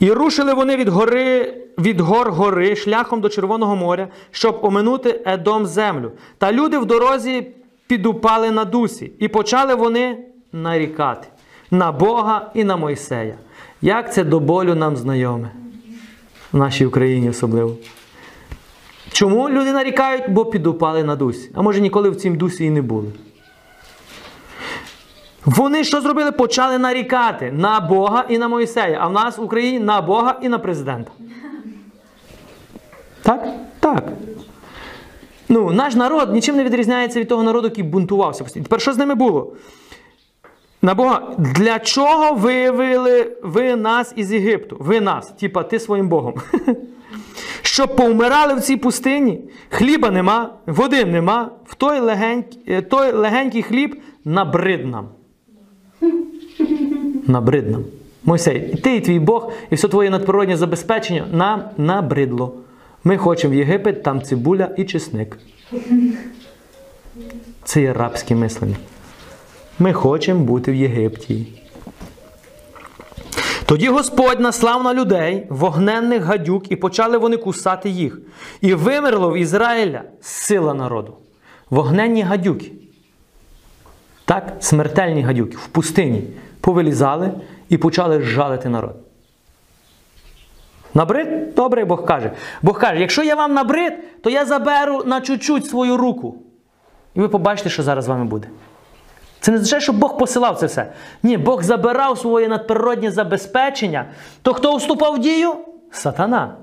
І 0.00 0.12
рушили 0.12 0.54
вони 0.54 0.76
від 0.76 0.88
гори, 0.88 1.54
від 1.78 2.00
гор 2.00 2.30
гори 2.30 2.76
шляхом 2.76 3.20
до 3.20 3.28
Червоного 3.28 3.76
моря, 3.76 4.08
щоб 4.30 4.58
оминути 4.62 5.20
Едом 5.26 5.66
землю. 5.66 6.12
Та 6.38 6.52
люди 6.52 6.78
в 6.78 6.86
дорозі 6.86 7.46
підупали 7.86 8.50
на 8.50 8.64
дусі, 8.64 9.12
і 9.18 9.28
почали 9.28 9.74
вони 9.74 10.18
нарікати 10.52 11.28
на 11.70 11.92
Бога 11.92 12.50
і 12.54 12.64
на 12.64 12.76
Мойсея. 12.76 13.34
Як 13.82 14.14
це 14.14 14.24
до 14.24 14.40
болю 14.40 14.74
нам 14.74 14.96
знайоме? 14.96 15.50
В 16.52 16.56
нашій 16.56 16.86
Україні 16.86 17.30
особливо. 17.30 17.76
Чому 19.12 19.50
люди 19.50 19.72
нарікають? 19.72 20.28
Бо 20.28 20.44
підупали 20.44 21.04
на 21.04 21.16
дусі. 21.16 21.50
А 21.54 21.62
може 21.62 21.80
ніколи 21.80 22.10
в 22.10 22.16
цім 22.16 22.36
дусі 22.36 22.64
і 22.64 22.70
не 22.70 22.82
були. 22.82 23.08
Вони 25.44 25.84
що 25.84 26.00
зробили? 26.00 26.32
Почали 26.32 26.78
нарікати 26.78 27.52
на 27.52 27.80
Бога 27.80 28.24
і 28.28 28.38
на 28.38 28.48
Мойсея. 28.48 28.98
А 29.00 29.08
в 29.08 29.12
нас 29.12 29.38
в 29.38 29.42
Україні 29.42 29.80
на 29.80 30.00
Бога 30.00 30.38
і 30.42 30.48
на 30.48 30.58
президента. 30.58 31.10
Так? 33.22 33.48
Так. 33.80 34.04
Ну, 35.48 35.70
наш 35.70 35.94
народ 35.94 36.32
нічим 36.32 36.56
не 36.56 36.64
відрізняється 36.64 37.20
від 37.20 37.28
того 37.28 37.42
народу, 37.42 37.68
який 37.68 37.84
бунтувався. 37.84 38.44
Тепер 38.44 38.80
що 38.80 38.92
з 38.92 38.98
ними 38.98 39.14
було? 39.14 39.52
На 40.82 40.94
Бога, 40.94 41.22
для 41.38 41.78
чого 41.78 42.34
вивели 42.34 43.36
ви 43.42 43.76
нас 43.76 44.12
із 44.16 44.32
Єгипту? 44.32 44.76
Ви 44.80 45.00
нас, 45.00 45.28
типа 45.28 45.62
ти 45.62 45.80
своїм 45.80 46.08
Богом. 46.08 46.34
Щоб 47.62 47.96
повмирали 47.96 48.54
в 48.54 48.60
цій 48.60 48.76
пустині, 48.76 49.40
хліба 49.68 50.10
нема, 50.10 50.54
води 50.66 51.04
нема, 51.04 51.50
в 51.66 51.74
той 51.74 52.00
легенький, 52.00 52.82
той 52.82 53.12
легенький 53.12 53.62
хліб 53.62 54.00
набрид 54.24 54.86
нам. 54.86 55.08
Набрид 57.26 57.70
нам. 57.70 57.84
Мойсей, 58.24 58.70
і 58.72 58.76
ти, 58.76 58.96
і 58.96 59.00
твій 59.00 59.18
Бог, 59.18 59.52
і 59.70 59.74
все 59.74 59.88
твоє 59.88 60.10
надприроднє 60.10 60.56
забезпечення 60.56 61.26
нам 61.32 61.64
набридло. 61.78 62.54
Ми 63.04 63.16
хочемо 63.16 63.54
в 63.54 63.56
Єгипет, 63.56 64.02
там 64.02 64.22
цибуля 64.22 64.68
і 64.76 64.84
чесник. 64.84 65.38
Це 67.64 67.82
є 67.82 67.92
рабське 67.92 68.34
мислення. 68.34 68.76
Ми 69.78 69.92
хочемо 69.92 70.44
бути 70.44 70.72
в 70.72 70.74
Єгипті. 70.74 71.46
Тоді 73.66 73.88
Господь 73.88 74.40
наслав 74.40 74.82
на 74.82 74.94
людей 74.94 75.46
вогненних 75.48 76.22
гадюк, 76.22 76.72
і 76.72 76.76
почали 76.76 77.18
вони 77.18 77.36
кусати 77.36 77.90
їх. 77.90 78.18
І 78.60 78.74
вимерло 78.74 79.30
в 79.30 79.36
Ізраїля 79.36 80.02
сила 80.20 80.74
народу. 80.74 81.16
Вогненні 81.70 82.22
гадюки. 82.22 82.72
Так, 84.24 84.56
смертельні 84.60 85.22
гадюки 85.22 85.56
в 85.56 85.66
пустині 85.66 86.24
повилізали 86.60 87.30
і 87.68 87.76
почали 87.76 88.22
жалити 88.22 88.68
народ. 88.68 88.96
Набрид? 90.94 91.54
Добре, 91.54 91.84
Бог 91.84 92.04
каже. 92.04 92.32
Бог 92.62 92.78
каже, 92.78 93.00
якщо 93.00 93.22
я 93.22 93.34
вам 93.34 93.54
набрид, 93.54 94.22
то 94.22 94.30
я 94.30 94.44
заберу 94.44 95.04
на 95.04 95.20
чуть-чуть 95.20 95.66
свою 95.66 95.96
руку. 95.96 96.36
І 97.14 97.20
ви 97.20 97.28
побачите, 97.28 97.70
що 97.70 97.82
зараз 97.82 98.04
з 98.04 98.08
вами 98.08 98.24
буде. 98.24 98.48
Це 99.42 99.50
не 99.50 99.56
означає, 99.56 99.80
що 99.80 99.92
Бог 99.92 100.18
посилав 100.18 100.58
це 100.58 100.66
все. 100.66 100.92
Ні, 101.22 101.36
Бог 101.36 101.62
забирав 101.62 102.18
своє 102.18 102.48
надприроднє 102.48 103.10
забезпечення. 103.10 104.04
То 104.42 104.54
хто 104.54 104.76
вступав 104.76 105.14
в 105.14 105.18
дію? 105.18 105.54
Сатана. 105.90 106.54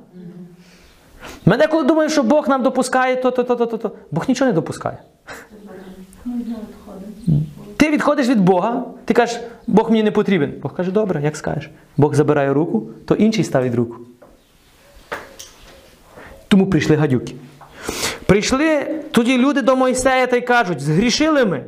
Мене 1.46 1.68
коли 1.68 1.84
думаю, 1.84 2.10
що 2.10 2.24
Бог 2.24 2.50
нам 2.50 2.64
допускає, 2.64 3.16
то, 3.16 3.32
то, 3.32 3.44
то, 3.44 3.56
то, 3.56 3.66
то, 3.66 3.78
то. 3.78 3.92
Бог 4.12 4.26
нічого 4.28 4.52
не 4.52 4.54
допускає. 4.54 4.98
Ти 7.78 7.92
відходиш 7.92 8.28
від 8.28 8.40
Бога, 8.40 8.84
ти 9.06 9.14
кажеш, 9.14 9.40
Бог 9.68 9.90
мені 9.90 10.04
не 10.04 10.12
потрібен. 10.12 10.54
Бог 10.62 10.76
каже, 10.76 10.92
добре, 10.92 11.22
як 11.24 11.38
скажеш. 11.38 11.70
Бог 11.98 12.16
забирає 12.16 12.54
руку, 12.54 12.84
то 13.06 13.16
інший 13.16 13.44
ставить 13.44 13.76
руку. 13.76 13.96
Тому 16.48 16.70
прийшли 16.70 16.96
гадюки. 16.96 17.36
Прийшли 18.26 18.96
тоді 19.12 19.38
люди 19.38 19.62
до 19.62 19.76
Мойсея 19.76 20.28
та 20.28 20.36
й 20.36 20.42
кажуть, 20.42 20.82
згрішили 20.82 21.46
ми, 21.46 21.64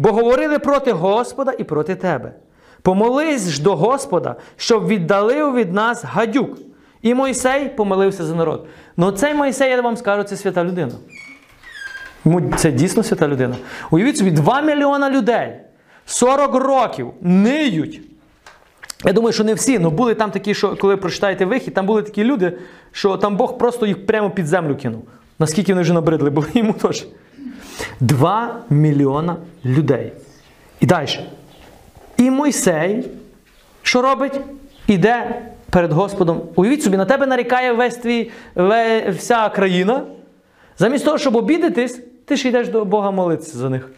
бо 0.00 0.12
говорили 0.12 0.58
проти 0.58 0.92
Господа 0.92 1.52
і 1.58 1.64
проти 1.64 1.94
тебе. 1.94 2.32
Помолись 2.82 3.48
ж 3.48 3.62
до 3.62 3.76
Господа, 3.76 4.36
щоб 4.56 4.86
віддалив 4.86 5.54
від 5.54 5.72
нас 5.72 6.04
гадюк. 6.04 6.58
І 7.02 7.14
Мойсей 7.14 7.68
помолився 7.68 8.24
за 8.24 8.34
народ. 8.34 8.66
Ну 8.96 9.12
цей 9.12 9.34
Мойсей, 9.34 9.70
я 9.70 9.82
вам 9.82 9.96
скажу, 9.96 10.22
це 10.22 10.36
свята 10.36 10.64
людина. 10.64 10.92
Це 12.56 12.72
дійсно 12.72 13.02
свята 13.02 13.28
людина. 13.28 13.56
Уявіть 13.90 14.16
собі, 14.16 14.30
2 14.30 14.60
мільйона 14.60 15.10
людей 15.10 15.52
40 16.06 16.54
років 16.54 17.10
ниють. 17.20 18.00
Я 19.04 19.12
думаю, 19.12 19.32
що 19.32 19.44
не 19.44 19.54
всі, 19.54 19.78
але 19.78 19.88
були 19.88 20.14
там 20.14 20.30
такі, 20.30 20.54
що 20.54 20.76
коли 20.76 20.96
прочитаєте 20.96 21.44
вихід, 21.44 21.74
там 21.74 21.86
були 21.86 22.02
такі 22.02 22.24
люди, 22.24 22.58
що 22.92 23.16
там 23.16 23.36
Бог 23.36 23.58
просто 23.58 23.86
їх 23.86 24.06
прямо 24.06 24.30
під 24.30 24.46
землю 24.46 24.76
кинув. 24.76 25.04
Наскільки 25.38 25.72
вони 25.72 25.82
вже 25.82 25.92
набридли, 25.92 26.30
були 26.30 26.48
йому 26.54 26.72
теж. 26.72 27.06
2 28.00 28.56
мільйона 28.70 29.36
людей. 29.64 30.12
І 30.80 30.86
далі. 30.86 31.20
І 32.16 32.30
Мойсей, 32.30 33.08
що 33.82 34.02
робить? 34.02 34.40
Іде 34.86 35.42
перед 35.70 35.92
Господом. 35.92 36.42
Уявіть 36.54 36.82
собі, 36.82 36.96
на 36.96 37.04
тебе 37.04 37.26
нарікає 37.26 37.72
весь 37.72 37.96
твій, 37.96 38.30
вся 39.16 39.48
країна. 39.48 40.02
Замість 40.78 41.04
того, 41.04 41.18
щоб 41.18 41.36
обідатись, 41.36 42.00
ти 42.24 42.36
ж 42.36 42.48
йдеш 42.48 42.68
до 42.68 42.84
Бога 42.84 43.10
молитися 43.10 43.58
за 43.58 43.68
них. 43.68 43.88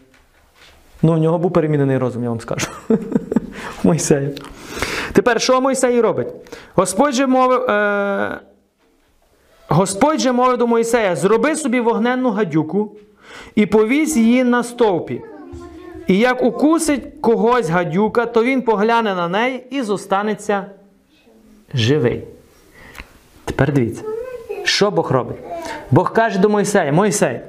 Ну, 1.01 1.13
в 1.13 1.17
нього 1.17 1.37
був 1.37 1.53
перемінений 1.53 1.97
розум, 1.97 2.23
я 2.23 2.29
вам 2.29 2.39
скажу. 2.39 2.67
Мойсея. 3.83 4.29
Тепер, 5.13 5.41
що 5.41 5.61
Мойсей 5.61 6.01
робить? 6.01 6.27
Господь 6.75 7.13
же 7.13 7.27
мовив. 7.27 7.61
Е... 7.61 8.39
Господь 9.67 10.19
же 10.19 10.31
мовив 10.31 10.57
до 10.57 10.67
Мойсея: 10.67 11.15
зроби 11.15 11.55
собі 11.55 11.79
вогненну 11.79 12.29
гадюку 12.29 12.95
і 13.55 13.65
повісь 13.65 14.17
її 14.17 14.43
на 14.43 14.63
стовпі. 14.63 15.21
І 16.07 16.17
як 16.17 16.43
укусить 16.43 17.03
когось 17.21 17.69
гадюка, 17.69 18.25
то 18.25 18.43
він 18.43 18.61
погляне 18.61 19.15
на 19.15 19.27
неї 19.27 19.63
і 19.69 19.81
зостанеться 19.81 20.65
живий. 21.73 22.23
Тепер 23.45 23.73
дивіться, 23.73 24.03
що 24.63 24.91
Бог 24.91 25.11
робить? 25.11 25.37
Бог 25.91 26.13
каже 26.13 26.39
до 26.39 26.49
Мойсея: 26.49 26.91
Мойсей, 26.91 27.39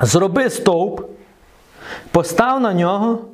зроби 0.00 0.50
стовп, 0.50 1.00
Постав 2.10 2.60
на 2.60 2.74
нього 2.74 3.24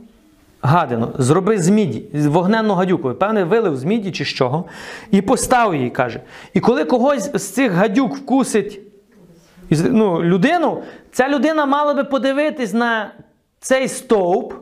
гадину, 0.62 1.12
зроби 1.18 1.58
з 1.58 1.68
міді, 1.68 2.04
вогненну 2.14 2.74
гадюку. 2.74 3.14
Певне, 3.14 3.44
вилив 3.44 3.76
з 3.76 3.84
міді 3.84 4.12
чи 4.12 4.24
з 4.24 4.28
чого, 4.28 4.64
і 5.10 5.22
постав 5.22 5.74
її, 5.74 5.90
каже. 5.90 6.20
І 6.54 6.60
коли 6.60 6.84
когось 6.84 7.30
з 7.34 7.48
цих 7.48 7.72
гадюк 7.72 8.16
вкусить 8.16 8.80
ну, 9.70 10.22
людину, 10.22 10.82
ця 11.12 11.28
людина 11.28 11.66
мала 11.66 11.94
би 11.94 12.04
подивитись 12.04 12.72
на 12.72 13.12
цей 13.60 13.88
стовп, 13.88 14.54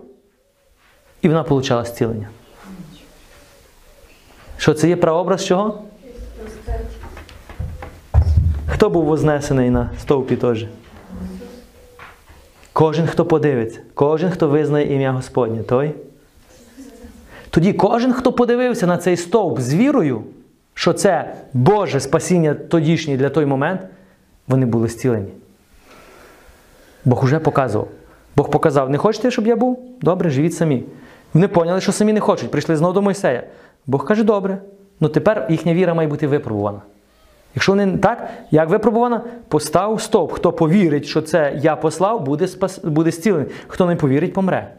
і 1.22 1.28
вона 1.28 1.42
отримала 1.42 1.84
зцілення. 1.84 2.28
Що 4.56 4.74
це 4.74 4.88
є 4.88 4.96
прообраз 4.96 5.46
чого? 5.46 5.82
Хто 8.66 8.90
був 8.90 9.04
вознесений 9.04 9.70
на 9.70 9.90
стовпі 10.00 10.36
теж? 10.36 10.66
Кожен, 12.72 13.06
хто 13.06 13.24
подивиться, 13.24 13.80
кожен, 13.94 14.30
хто 14.30 14.48
визнає 14.48 14.94
ім'я 14.94 15.12
Господнє, 15.12 15.62
той. 15.62 15.94
Тоді 17.50 17.72
кожен, 17.72 18.12
хто 18.12 18.32
подивився 18.32 18.86
на 18.86 18.98
цей 18.98 19.16
стовп 19.16 19.60
з 19.60 19.74
вірою, 19.74 20.24
що 20.74 20.92
це 20.92 21.34
Боже 21.52 22.00
спасіння 22.00 22.54
тодішнє 22.54 23.16
для 23.16 23.28
той 23.28 23.46
момент, 23.46 23.80
вони 24.48 24.66
були 24.66 24.88
зцілені. 24.88 25.28
Бог 27.04 27.24
уже 27.24 27.38
показував. 27.38 27.88
Бог 28.36 28.50
показав, 28.50 28.90
не 28.90 28.98
хочете, 28.98 29.30
щоб 29.30 29.46
я 29.46 29.56
був? 29.56 29.96
Добре, 30.00 30.30
живіть 30.30 30.54
самі. 30.54 30.84
Вони 31.34 31.48
поняли, 31.48 31.80
що 31.80 31.92
самі 31.92 32.12
не 32.12 32.20
хочуть, 32.20 32.50
прийшли 32.50 32.76
знову 32.76 32.92
до 32.92 33.02
Мойсея. 33.02 33.42
Бог 33.86 34.04
каже, 34.04 34.24
добре. 34.24 34.58
Ну 35.00 35.08
тепер 35.08 35.46
їхня 35.50 35.74
віра 35.74 35.94
має 35.94 36.08
бути 36.08 36.26
випробувана. 36.26 36.80
Якщо 37.54 37.72
вони 37.72 37.98
так, 37.98 38.30
як 38.50 38.68
випробувана, 38.68 39.22
постав 39.48 40.00
стовп. 40.00 40.32
Хто 40.32 40.52
повірить, 40.52 41.06
що 41.06 41.22
це 41.22 41.58
я 41.62 41.76
послав, 41.76 42.24
буде, 42.24 42.48
спас... 42.48 42.78
буде 42.78 43.10
зцілений. 43.10 43.46
Хто 43.66 43.86
не 43.86 43.96
повірить, 43.96 44.32
помре. 44.32 44.72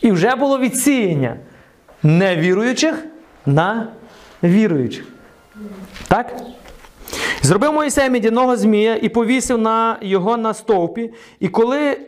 І 0.00 0.12
вже 0.12 0.34
було 0.34 0.58
відсіяння 0.58 1.36
невіруючих 2.02 3.04
на 3.46 3.88
віруючих. 4.42 5.04
Так? 6.08 6.36
Зробив 7.42 7.72
Моїсей 7.72 8.10
мідяного 8.10 8.56
змія 8.56 8.96
і 9.02 9.08
повісив 9.08 9.58
на 9.58 9.96
його 10.00 10.36
на 10.36 10.54
стовпі. 10.54 11.12
І 11.40 11.48
коли 11.48 11.98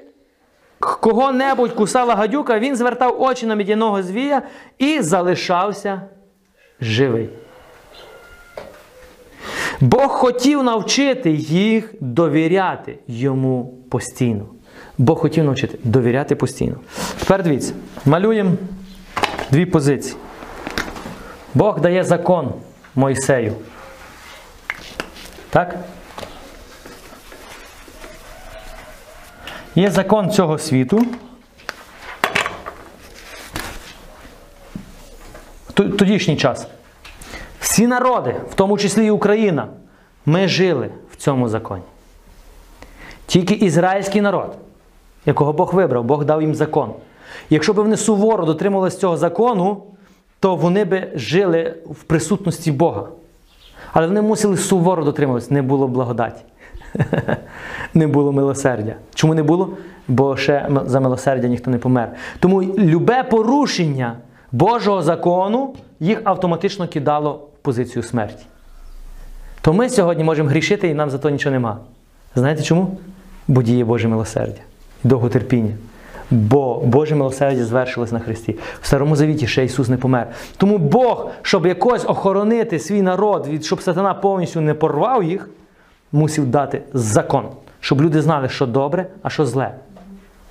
кого-небудь 0.78 1.72
кусала 1.72 2.14
гадюка, 2.14 2.58
він 2.58 2.76
звертав 2.76 3.22
очі 3.22 3.46
на 3.46 3.54
мідяного 3.54 4.02
звія 4.02 4.42
і 4.78 5.00
залишався 5.00 6.02
живий. 6.80 7.28
Бог 9.80 10.08
хотів 10.08 10.62
навчити 10.62 11.30
їх 11.30 11.94
довіряти 12.00 12.98
йому 13.08 13.74
постійно. 13.90 14.46
Бог 14.98 15.18
хотів 15.18 15.44
навчити 15.44 15.78
довіряти 15.84 16.36
постійно. 16.36 16.76
Тепер 17.18 17.42
дивіться, 17.42 17.74
малюємо 18.04 18.50
дві 19.50 19.66
позиції. 19.66 20.16
Бог 21.54 21.80
дає 21.80 22.04
закон 22.04 22.52
Мойсею. 22.94 23.52
Так? 25.52 25.76
Є 29.74 29.90
закон 29.90 30.30
цього 30.30 30.58
світу. 30.58 31.06
Тодішній 35.74 36.36
час. 36.36 36.66
Всі 37.60 37.86
народи, 37.86 38.34
в 38.50 38.54
тому 38.54 38.78
числі 38.78 39.06
і 39.06 39.10
Україна, 39.10 39.68
ми 40.26 40.48
жили 40.48 40.90
в 41.10 41.16
цьому 41.16 41.48
законі. 41.48 41.82
Тільки 43.26 43.54
ізраїльський 43.54 44.20
народ, 44.20 44.56
якого 45.26 45.52
Бог 45.52 45.74
вибрав, 45.74 46.04
Бог 46.04 46.24
дав 46.24 46.42
їм 46.42 46.54
закон. 46.54 46.94
Якщо 47.50 47.72
б 47.72 47.76
вони 47.76 47.96
суворо 47.96 48.44
дотримувалися 48.44 48.98
цього 48.98 49.16
закону, 49.16 49.82
то 50.40 50.56
вони 50.56 50.84
би 50.84 51.12
жили 51.14 51.74
в 51.86 52.02
присутності 52.02 52.72
Бога. 52.72 53.06
Але 53.92 54.06
вони 54.06 54.22
мусили 54.22 54.56
суворо 54.56 55.04
дотримуватися, 55.04 55.54
не 55.54 55.62
було 55.62 55.88
благодаті. 55.88 56.42
Не 57.94 58.06
було 58.06 58.32
милосердя. 58.32 58.94
Чому 59.14 59.34
не 59.34 59.42
було? 59.42 59.70
Бо 60.08 60.36
ще 60.36 60.68
за 60.86 61.00
милосердя 61.00 61.48
ніхто 61.48 61.70
не 61.70 61.78
помер. 61.78 62.12
Тому 62.40 62.62
любе 62.62 63.22
порушення 63.22 64.16
Божого 64.52 65.02
закону 65.02 65.74
їх 66.00 66.20
автоматично 66.24 66.88
кидало 66.88 67.32
в 67.32 67.58
позицію 67.62 68.02
смерті. 68.02 68.44
То 69.60 69.72
ми 69.72 69.88
сьогодні 69.88 70.24
можемо 70.24 70.48
грішити 70.48 70.88
і 70.88 70.94
нам 70.94 71.10
за 71.10 71.18
то 71.18 71.30
нічого 71.30 71.52
нема. 71.52 71.78
Знаєте 72.34 72.62
чому? 72.62 72.98
Бо 73.48 73.62
діє 73.62 73.84
Боже 73.84 74.08
милосердя, 74.08 74.60
довготерпіння. 75.04 75.74
Бо 76.32 76.80
Боже 76.84 77.14
милосердя 77.14 77.64
звершилось 77.64 78.12
на 78.12 78.18
Христі. 78.18 78.56
В 78.80 78.86
Старому 78.86 79.16
Завіті 79.16 79.46
ще 79.46 79.64
Ісус 79.64 79.88
не 79.88 79.96
помер. 79.96 80.28
Тому 80.56 80.78
Бог, 80.78 81.30
щоб 81.42 81.66
якось 81.66 82.04
охоронити 82.04 82.78
свій 82.78 83.02
народ, 83.02 83.46
від, 83.46 83.64
щоб 83.64 83.82
сатана 83.82 84.14
повністю 84.14 84.60
не 84.60 84.74
порвав 84.74 85.24
їх, 85.24 85.48
мусив 86.12 86.46
дати 86.46 86.82
закон, 86.92 87.44
щоб 87.80 88.02
люди 88.02 88.22
знали, 88.22 88.48
що 88.48 88.66
добре, 88.66 89.06
а 89.22 89.30
що 89.30 89.46
зле. 89.46 89.74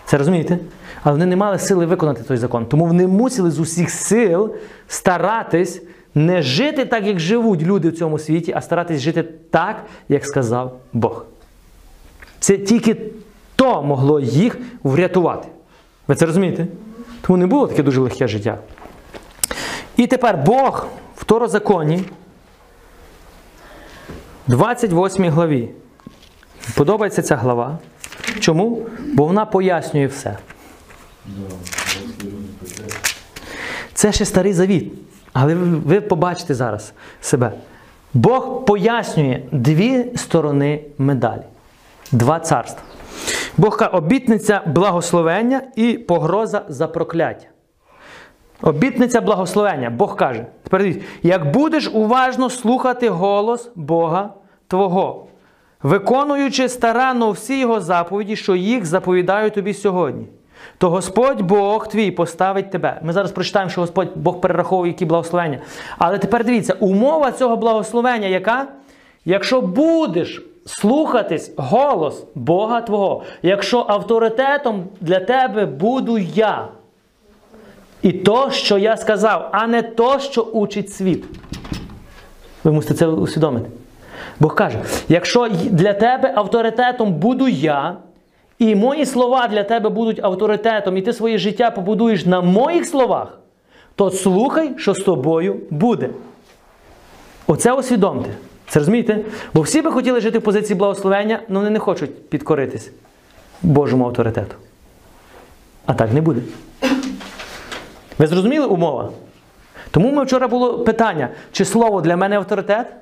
Це 0.05 0.17
розумієте? 0.17 0.57
Але 1.03 1.13
вони 1.13 1.25
не 1.25 1.35
мали 1.35 1.59
сили 1.59 1.85
виконати 1.85 2.23
той 2.23 2.37
закон. 2.37 2.65
Тому 2.65 2.85
вони 2.85 3.07
мусили 3.07 3.51
з 3.51 3.59
усіх 3.59 3.89
сил 3.89 4.55
старатись 4.87 5.81
не 6.15 6.41
жити 6.41 6.85
так, 6.85 7.05
як 7.05 7.19
живуть 7.19 7.61
люди 7.61 7.89
в 7.89 7.97
цьому 7.97 8.19
світі, 8.19 8.53
а 8.55 8.61
старатись 8.61 9.01
жити 9.01 9.23
так, 9.49 9.75
як 10.09 10.25
сказав 10.25 10.77
Бог. 10.93 11.25
Це 12.39 12.57
тільки 12.57 12.97
то 13.55 13.83
могло 13.83 14.19
їх 14.19 14.57
врятувати. 14.83 15.47
Ви 16.11 16.15
це 16.15 16.25
розумієте? 16.25 16.67
Тому 17.21 17.37
не 17.37 17.47
було 17.47 17.67
таке 17.67 17.83
дуже 17.83 18.01
легке 18.01 18.27
життя. 18.27 18.57
І 19.97 20.07
тепер 20.07 20.37
Бог 20.37 20.87
в 21.15 21.21
Второзаконі, 21.21 22.03
28 24.47 25.29
главі. 25.29 25.69
Подобається 26.75 27.21
ця 27.21 27.35
глава. 27.35 27.77
Чому? 28.39 28.85
Бо 29.13 29.25
вона 29.25 29.45
пояснює 29.45 30.07
все. 30.07 30.37
Це 33.93 34.11
ще 34.11 34.25
старий 34.25 34.53
завіт. 34.53 34.93
Але 35.33 35.55
ви 35.55 36.01
побачите 36.01 36.53
зараз 36.53 36.93
себе. 37.21 37.51
Бог 38.13 38.65
пояснює 38.65 39.41
дві 39.51 40.05
сторони 40.15 40.83
медалі. 40.97 41.43
Два 42.11 42.39
царства. 42.39 42.83
Бог 43.57 43.77
каже, 43.77 43.91
обітниця 43.91 44.61
благословення 44.65 45.61
і 45.75 45.93
погроза 45.93 46.61
за 46.67 46.87
прокляття. 46.87 47.47
Обітниця 48.61 49.21
благословення. 49.21 49.89
Бог 49.89 50.15
каже, 50.15 50.45
тепер 50.63 50.81
дивіться, 50.81 51.01
як 51.23 51.51
будеш 51.51 51.91
уважно 51.93 52.49
слухати 52.49 53.09
голос 53.09 53.71
Бога 53.75 54.29
Твого, 54.67 55.27
виконуючи 55.83 56.69
старанно 56.69 57.31
всі 57.31 57.59
його 57.59 57.81
заповіді, 57.81 58.35
що 58.35 58.55
їх 58.55 58.85
заповідаю 58.85 59.51
тобі 59.51 59.73
сьогодні, 59.73 60.27
то 60.77 60.89
Господь 60.89 61.41
Бог 61.41 61.87
твій 61.87 62.11
поставить 62.11 62.71
тебе. 62.71 62.99
Ми 63.03 63.13
зараз 63.13 63.31
прочитаємо, 63.31 63.71
що 63.71 63.81
Господь 63.81 64.09
Бог 64.15 64.41
перераховує 64.41 64.91
які 64.91 65.05
благословення. 65.05 65.59
Але 65.97 66.17
тепер 66.17 66.45
дивіться, 66.45 66.73
умова 66.73 67.31
цього 67.31 67.57
благословення 67.57 68.27
яка? 68.27 68.67
Якщо 69.25 69.61
будеш 69.61 70.50
слухатись 70.65 71.51
голос 71.57 72.23
Бога 72.35 72.81
Твого, 72.81 73.23
якщо 73.41 73.85
авторитетом 73.87 74.83
для 75.01 75.19
тебе 75.19 75.65
буду 75.65 76.17
я. 76.17 76.67
І 78.01 78.11
то, 78.11 78.51
що 78.51 78.77
я 78.77 78.97
сказав, 78.97 79.49
а 79.51 79.67
не 79.67 79.81
то, 79.81 80.19
що 80.19 80.41
учить 80.41 80.93
світ. 80.93 81.25
Ви 82.63 82.71
мусите 82.71 82.93
це 82.93 83.07
усвідомити. 83.07 83.69
Бог 84.39 84.55
каже: 84.55 84.79
якщо 85.09 85.49
для 85.49 85.93
тебе 85.93 86.33
авторитетом 86.35 87.13
буду 87.13 87.47
я, 87.47 87.97
і 88.59 88.75
мої 88.75 89.05
слова 89.05 89.47
для 89.47 89.63
тебе 89.63 89.89
будуть 89.89 90.23
авторитетом, 90.23 90.97
і 90.97 91.01
ти 91.01 91.13
своє 91.13 91.37
життя 91.37 91.71
побудуєш 91.71 92.25
на 92.25 92.41
моїх 92.41 92.85
словах, 92.85 93.37
то 93.95 94.11
слухай, 94.11 94.71
що 94.77 94.93
з 94.93 94.99
тобою 94.99 95.59
буде. 95.69 96.09
Оце 97.47 97.73
усвідомте. 97.73 98.29
Це 98.71 98.79
розумієте? 98.79 99.19
Бо 99.53 99.61
всі 99.61 99.81
би 99.81 99.91
хотіли 99.91 100.21
жити 100.21 100.39
в 100.39 100.41
позиції 100.41 100.77
благословення, 100.77 101.39
але 101.49 101.57
вони 101.57 101.69
не 101.69 101.79
хочуть 101.79 102.29
підкоритись 102.29 102.91
Божому 103.61 104.05
авторитету. 104.05 104.55
А 105.85 105.93
так 105.93 106.13
не 106.13 106.21
буде. 106.21 106.41
Ви 108.17 108.27
зрозуміли 108.27 108.65
умова? 108.65 109.09
Тому 109.91 110.11
ми 110.11 110.23
вчора 110.23 110.47
було 110.47 110.79
питання, 110.79 111.29
чи 111.51 111.65
слово 111.65 112.01
для 112.01 112.17
мене 112.17 112.37
авторитет, 112.37 112.93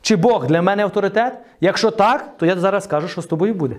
чи 0.00 0.16
Бог 0.16 0.46
для 0.46 0.62
мене 0.62 0.82
авторитет. 0.82 1.34
Якщо 1.60 1.90
так, 1.90 2.36
то 2.38 2.46
я 2.46 2.56
зараз 2.56 2.84
скажу, 2.84 3.08
що 3.08 3.22
з 3.22 3.26
тобою 3.26 3.54
буде. 3.54 3.76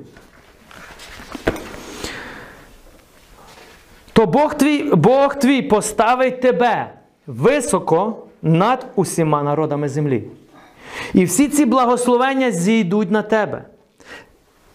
То 4.13 4.25
Бог 4.25 4.53
твій, 4.53 4.95
Бог 4.95 5.39
твій 5.39 5.61
поставить 5.61 6.41
тебе 6.41 6.89
високо 7.27 8.17
над 8.41 8.85
усіма 8.95 9.43
народами 9.43 9.89
землі. 9.89 10.23
І 11.13 11.25
всі 11.25 11.47
ці 11.47 11.65
благословення 11.65 12.51
зійдуть 12.51 13.11
на 13.11 13.21
тебе. 13.21 13.63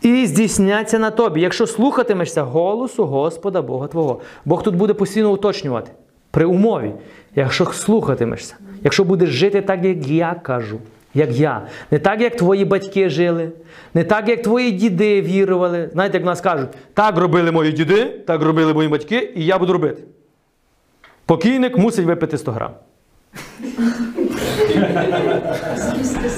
і 0.03 0.27
здійсняться 0.27 0.99
на 0.99 1.11
тобі, 1.11 1.41
якщо 1.41 1.67
слухатимешся 1.67 2.43
голосу 2.43 3.05
Господа 3.05 3.63
Бога 3.63 3.87
Твого. 3.87 4.21
Бог 4.45 4.63
тут 4.63 4.77
буде 4.77 4.95
постійно 4.95 5.33
уточнювати 5.33 5.91
при 6.31 6.45
умові, 6.45 6.93
якщо 7.35 7.65
слухатимешся, 7.67 8.55
якщо 8.85 9.05
будеш 9.05 9.31
жити 9.31 9.63
так, 9.63 9.85
як 9.85 10.07
я 10.07 10.35
кажу, 10.43 10.79
як 11.15 11.31
я, 11.31 11.67
не 11.91 11.99
так, 11.99 12.21
як 12.21 12.37
твої 12.37 12.65
батьки 12.65 13.11
жили, 13.11 13.53
не 13.95 14.05
так, 14.05 14.29
як 14.29 14.43
твої 14.43 14.71
діди 14.73 15.23
вірували. 15.23 15.91
Знаєте, 15.93 16.17
як 16.17 16.25
в 16.25 16.27
нас 16.27 16.41
кажуть, 16.41 16.69
так 16.95 17.17
робили 17.17 17.53
мої 17.53 17.73
діди, 17.73 18.05
так 18.05 18.43
робили 18.43 18.75
мої 18.75 18.89
батьки, 18.89 19.33
і 19.37 19.45
я 19.45 19.59
буду 19.59 19.73
робити. 19.73 20.03
Покійник 21.27 21.79
мусить 21.79 22.07
випити 22.07 22.39
100 22.39 22.53
грам. 22.53 22.71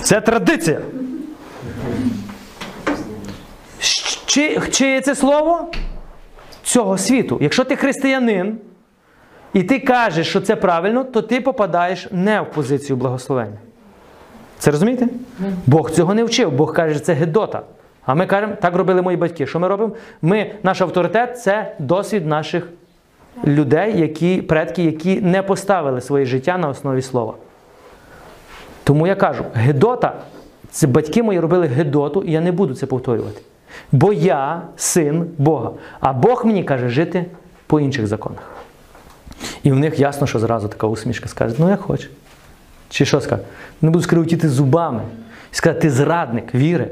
Це 0.03 0.20
традиція. 0.20 0.80
Чи, 4.26 4.61
чи 4.70 5.01
це 5.01 5.14
слово 5.14 5.70
цього 6.62 6.99
світу? 6.99 7.38
Якщо 7.41 7.64
ти 7.64 7.76
християнин 7.76 8.59
і 9.53 9.62
ти 9.62 9.78
кажеш, 9.78 10.28
що 10.28 10.41
це 10.41 10.57
правильно, 10.57 11.05
то 11.05 11.22
ти 11.22 11.41
попадаєш 11.41 12.09
не 12.11 12.41
в 12.41 12.51
позицію 12.51 12.97
благословення. 12.97 13.59
Це 14.59 14.70
розумієте? 14.70 15.09
Бог 15.66 15.91
цього 15.91 16.14
не 16.14 16.24
вчив. 16.24 16.53
Бог 16.53 16.74
каже, 16.74 16.95
що 16.95 17.05
це 17.05 17.12
гедота. 17.12 17.62
А 18.07 18.14
ми 18.14 18.26
кажемо, 18.26 18.55
так 18.61 18.74
робили 18.74 19.03
мої 19.03 19.16
батьки. 19.16 19.47
Що 19.47 19.61
ми 19.61 19.68
робимо? 19.68 19.95
Ми, 20.22 20.53
наш 20.62 20.80
авторитет 20.80 21.41
це 21.41 21.76
досвід 21.78 22.26
наших 22.26 22.68
людей, 23.45 24.01
які, 24.01 24.43
предки, 24.43 24.82
які 24.82 25.20
не 25.20 25.43
поставили 25.43 26.01
своє 26.01 26.24
життя 26.24 26.59
на 26.59 26.68
основі 26.68 27.03
слова. 27.03 27.34
Тому 28.91 29.07
я 29.07 29.14
кажу, 29.14 29.45
Гедота, 29.55 30.12
це 30.70 30.86
батьки 30.86 31.22
мої 31.22 31.41
робили 31.41 31.66
Гедоту, 31.66 32.22
і 32.22 32.32
я 32.32 32.41
не 32.41 32.53
буду 32.53 32.74
це 32.74 32.86
повторювати. 32.86 33.41
Бо 33.93 34.12
я 34.12 34.62
син 34.76 35.26
Бога. 35.38 35.70
А 36.01 36.12
Бог 36.12 36.47
мені 36.47 36.64
каже 36.64 36.88
жити 36.88 37.26
по 37.66 37.80
інших 37.80 38.07
законах. 38.07 38.43
І 39.62 39.72
в 39.72 39.76
них 39.76 39.99
ясно, 39.99 40.26
що 40.26 40.38
зразу 40.38 40.68
така 40.68 40.86
усмішка 40.86 41.28
скаже, 41.28 41.55
ну 41.59 41.70
як 41.70 41.80
хочеш. 41.80 42.11
Чи 42.88 43.05
що 43.05 43.20
скаже? 43.20 43.43
Не 43.82 43.91
буду 43.91 44.05
скрутити 44.05 44.49
зубами. 44.49 45.03
І 45.53 45.55
сказати, 45.55 45.80
ти 45.80 45.91
зрадник 45.91 46.55
віри, 46.55 46.88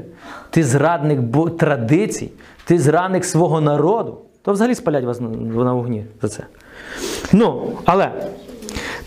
ти 0.49 0.63
зрадник 0.63 1.19
традицій, 1.57 2.31
ти 2.65 2.79
зрадник 2.79 3.25
свого 3.25 3.61
народу. 3.61 4.17
То 4.41 4.51
взагалі 4.53 4.75
спалять 4.75 5.05
вас 5.05 5.19
на 5.19 5.73
вогні 5.73 6.05
за 6.21 6.27
це. 6.27 6.43
Ну, 7.31 7.71
але 7.85 8.11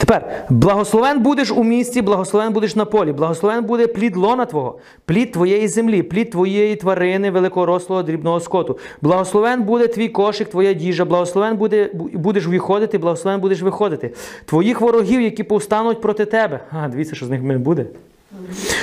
тепер 0.07 0.47
благословен 0.51 1.23
будеш 1.23 1.51
у 1.51 1.65
місті, 1.65 2.03
благословен 2.03 2.53
будеш 2.53 2.77
на 2.77 2.85
полі, 2.85 3.13
благословен 3.13 3.65
буде 3.65 3.87
плід 3.87 4.17
лона 4.17 4.45
твого, 4.45 4.79
плід 5.05 5.33
твоєї 5.33 5.69
землі, 5.69 6.03
плід 6.03 6.31
твоєї 6.31 6.77
тварини, 6.77 7.31
великорослого 7.31 8.03
дрібного 8.03 8.41
скоту. 8.41 8.79
Благословен 9.03 9.63
буде 9.63 9.87
твій 9.87 10.09
кошик, 10.09 10.49
твоя 10.49 10.73
діжа, 10.73 11.05
благословен 11.05 11.57
буде, 11.57 11.91
будеш 12.15 12.47
виходити, 12.47 12.99
благословен 12.99 13.41
будеш 13.41 13.63
виходити. 13.63 14.11
Твоїх 14.45 14.81
ворогів, 14.81 15.21
які 15.21 15.43
повстануть 15.43 16.01
проти 16.01 16.25
тебе. 16.25 16.61
А, 16.71 16.89
дивіться, 16.89 17.15
що 17.15 17.27
з 17.27 17.31
них 17.31 17.59
буде. 17.59 17.87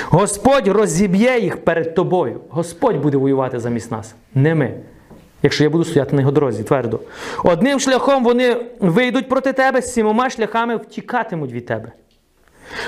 Господь 0.09 0.67
розіб'є 0.67 1.39
їх 1.39 1.57
перед 1.57 1.95
тобою. 1.95 2.39
Господь 2.49 3.01
буде 3.01 3.17
воювати 3.17 3.59
замість 3.59 3.91
нас, 3.91 4.15
не 4.35 4.55
ми. 4.55 4.73
Якщо 5.43 5.63
я 5.63 5.69
буду 5.69 5.83
стояти 5.83 6.15
на 6.15 6.21
його 6.21 6.31
дорозі, 6.31 6.63
твердо. 6.63 6.99
Одним 7.43 7.79
шляхом 7.79 8.23
вони 8.23 8.57
вийдуть 8.79 9.29
проти 9.29 9.53
тебе, 9.53 9.81
сімома 9.81 10.29
шляхами 10.29 10.75
втікатимуть 10.75 11.51
від 11.51 11.65
тебе. 11.65 11.91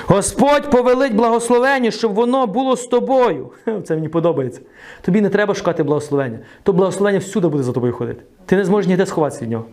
Господь 0.06 0.70
повелить 0.70 1.14
благословення, 1.14 1.90
щоб 1.90 2.14
воно 2.14 2.46
було 2.46 2.76
з 2.76 2.86
тобою. 2.86 3.50
Це 3.84 3.94
мені 3.94 4.08
подобається. 4.08 4.60
Тобі 5.00 5.20
не 5.20 5.28
треба 5.28 5.54
шукати 5.54 5.82
благословення. 5.82 6.38
То 6.62 6.72
благословення 6.72 7.18
всюди 7.18 7.48
буде 7.48 7.62
за 7.62 7.72
тобою 7.72 7.92
ходити. 7.92 8.22
Ти 8.46 8.56
не 8.56 8.64
зможеш 8.64 8.88
ніде 8.88 9.06
сховатися 9.06 9.42
від 9.42 9.50
нього. 9.50 9.64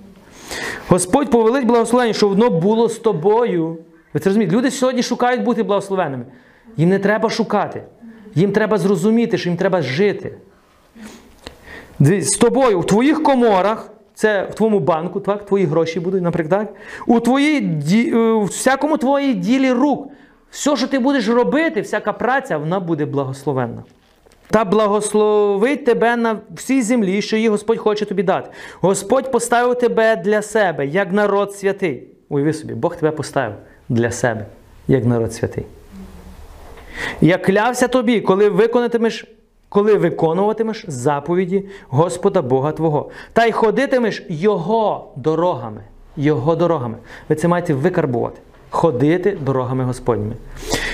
Господь 0.87 1.29
повелить 1.29 1.65
благословення, 1.65 2.13
щоб 2.13 2.29
воно 2.29 2.49
було 2.49 2.89
з 2.89 2.97
тобою. 2.99 3.77
Ви 4.13 4.19
це 4.19 4.29
розумієте? 4.29 4.55
Люди 4.55 4.71
сьогодні 4.71 5.03
шукають 5.03 5.43
бути 5.43 5.63
благословенними. 5.63 6.25
Їм 6.77 6.89
не 6.89 6.99
треба 6.99 7.29
шукати. 7.29 7.83
Їм 8.35 8.51
треба 8.51 8.77
зрозуміти, 8.77 9.37
що 9.37 9.49
їм 9.49 9.57
треба 9.57 9.81
жити. 9.81 10.33
З 11.99 12.37
тобою 12.37 12.79
в 12.79 12.85
твоїх 12.85 13.23
коморах, 13.23 13.91
це 14.13 14.47
в 14.51 14.55
твоєму 14.55 14.79
банку, 14.79 15.19
так, 15.19 15.45
твої 15.45 15.65
гроші 15.65 15.99
будуть, 15.99 16.23
наприклад, 16.23 16.59
так? 16.67 16.75
у 17.07 17.19
твоїй, 17.19 17.61
ді- 17.61 18.15
е, 18.15 18.31
у 18.31 18.43
всякому 18.43 18.97
твоїй 18.97 19.33
ділі 19.33 19.71
рук. 19.71 20.07
Все, 20.51 20.75
що 20.75 20.87
ти 20.87 20.99
будеш 20.99 21.27
робити, 21.27 21.81
всяка 21.81 22.13
праця, 22.13 22.57
вона 22.57 22.79
буде 22.79 23.05
благословенна. 23.05 23.83
Та 24.49 24.65
благословить 24.65 25.85
тебе 25.85 26.15
на 26.15 26.39
всій 26.55 26.81
землі, 26.81 27.21
що 27.21 27.35
її 27.35 27.49
Господь 27.49 27.77
хоче 27.77 28.05
тобі 28.05 28.23
дати. 28.23 28.49
Господь 28.81 29.31
поставив 29.31 29.77
тебе 29.77 30.15
для 30.15 30.41
себе, 30.41 30.85
як 30.87 31.11
народ 31.11 31.55
святий. 31.55 32.03
Уяви 32.29 32.53
собі, 32.53 32.73
Бог 32.73 32.95
тебе 32.95 33.11
поставив 33.11 33.55
для 33.89 34.11
себе, 34.11 34.45
як 34.87 35.05
народ 35.05 35.33
святий. 35.33 35.65
Я 37.21 37.37
клявся 37.37 37.87
тобі, 37.87 38.21
коли 38.21 38.49
виконатимеш, 38.49 39.25
коли 39.69 39.95
виконуватимеш 39.95 40.85
заповіді 40.87 41.65
Господа 41.89 42.41
Бога 42.41 42.71
Твого, 42.71 43.09
та 43.33 43.45
й 43.45 43.51
ходитимеш 43.51 44.25
Його 44.29 45.11
дорогами. 45.15 45.83
Його 46.17 46.55
дорогами. 46.55 46.97
Ви 47.29 47.35
це 47.35 47.47
маєте 47.47 47.73
викарбувати. 47.73 48.41
Ходити 48.69 49.37
дорогами 49.41 49.83
Господніми. 49.83 50.35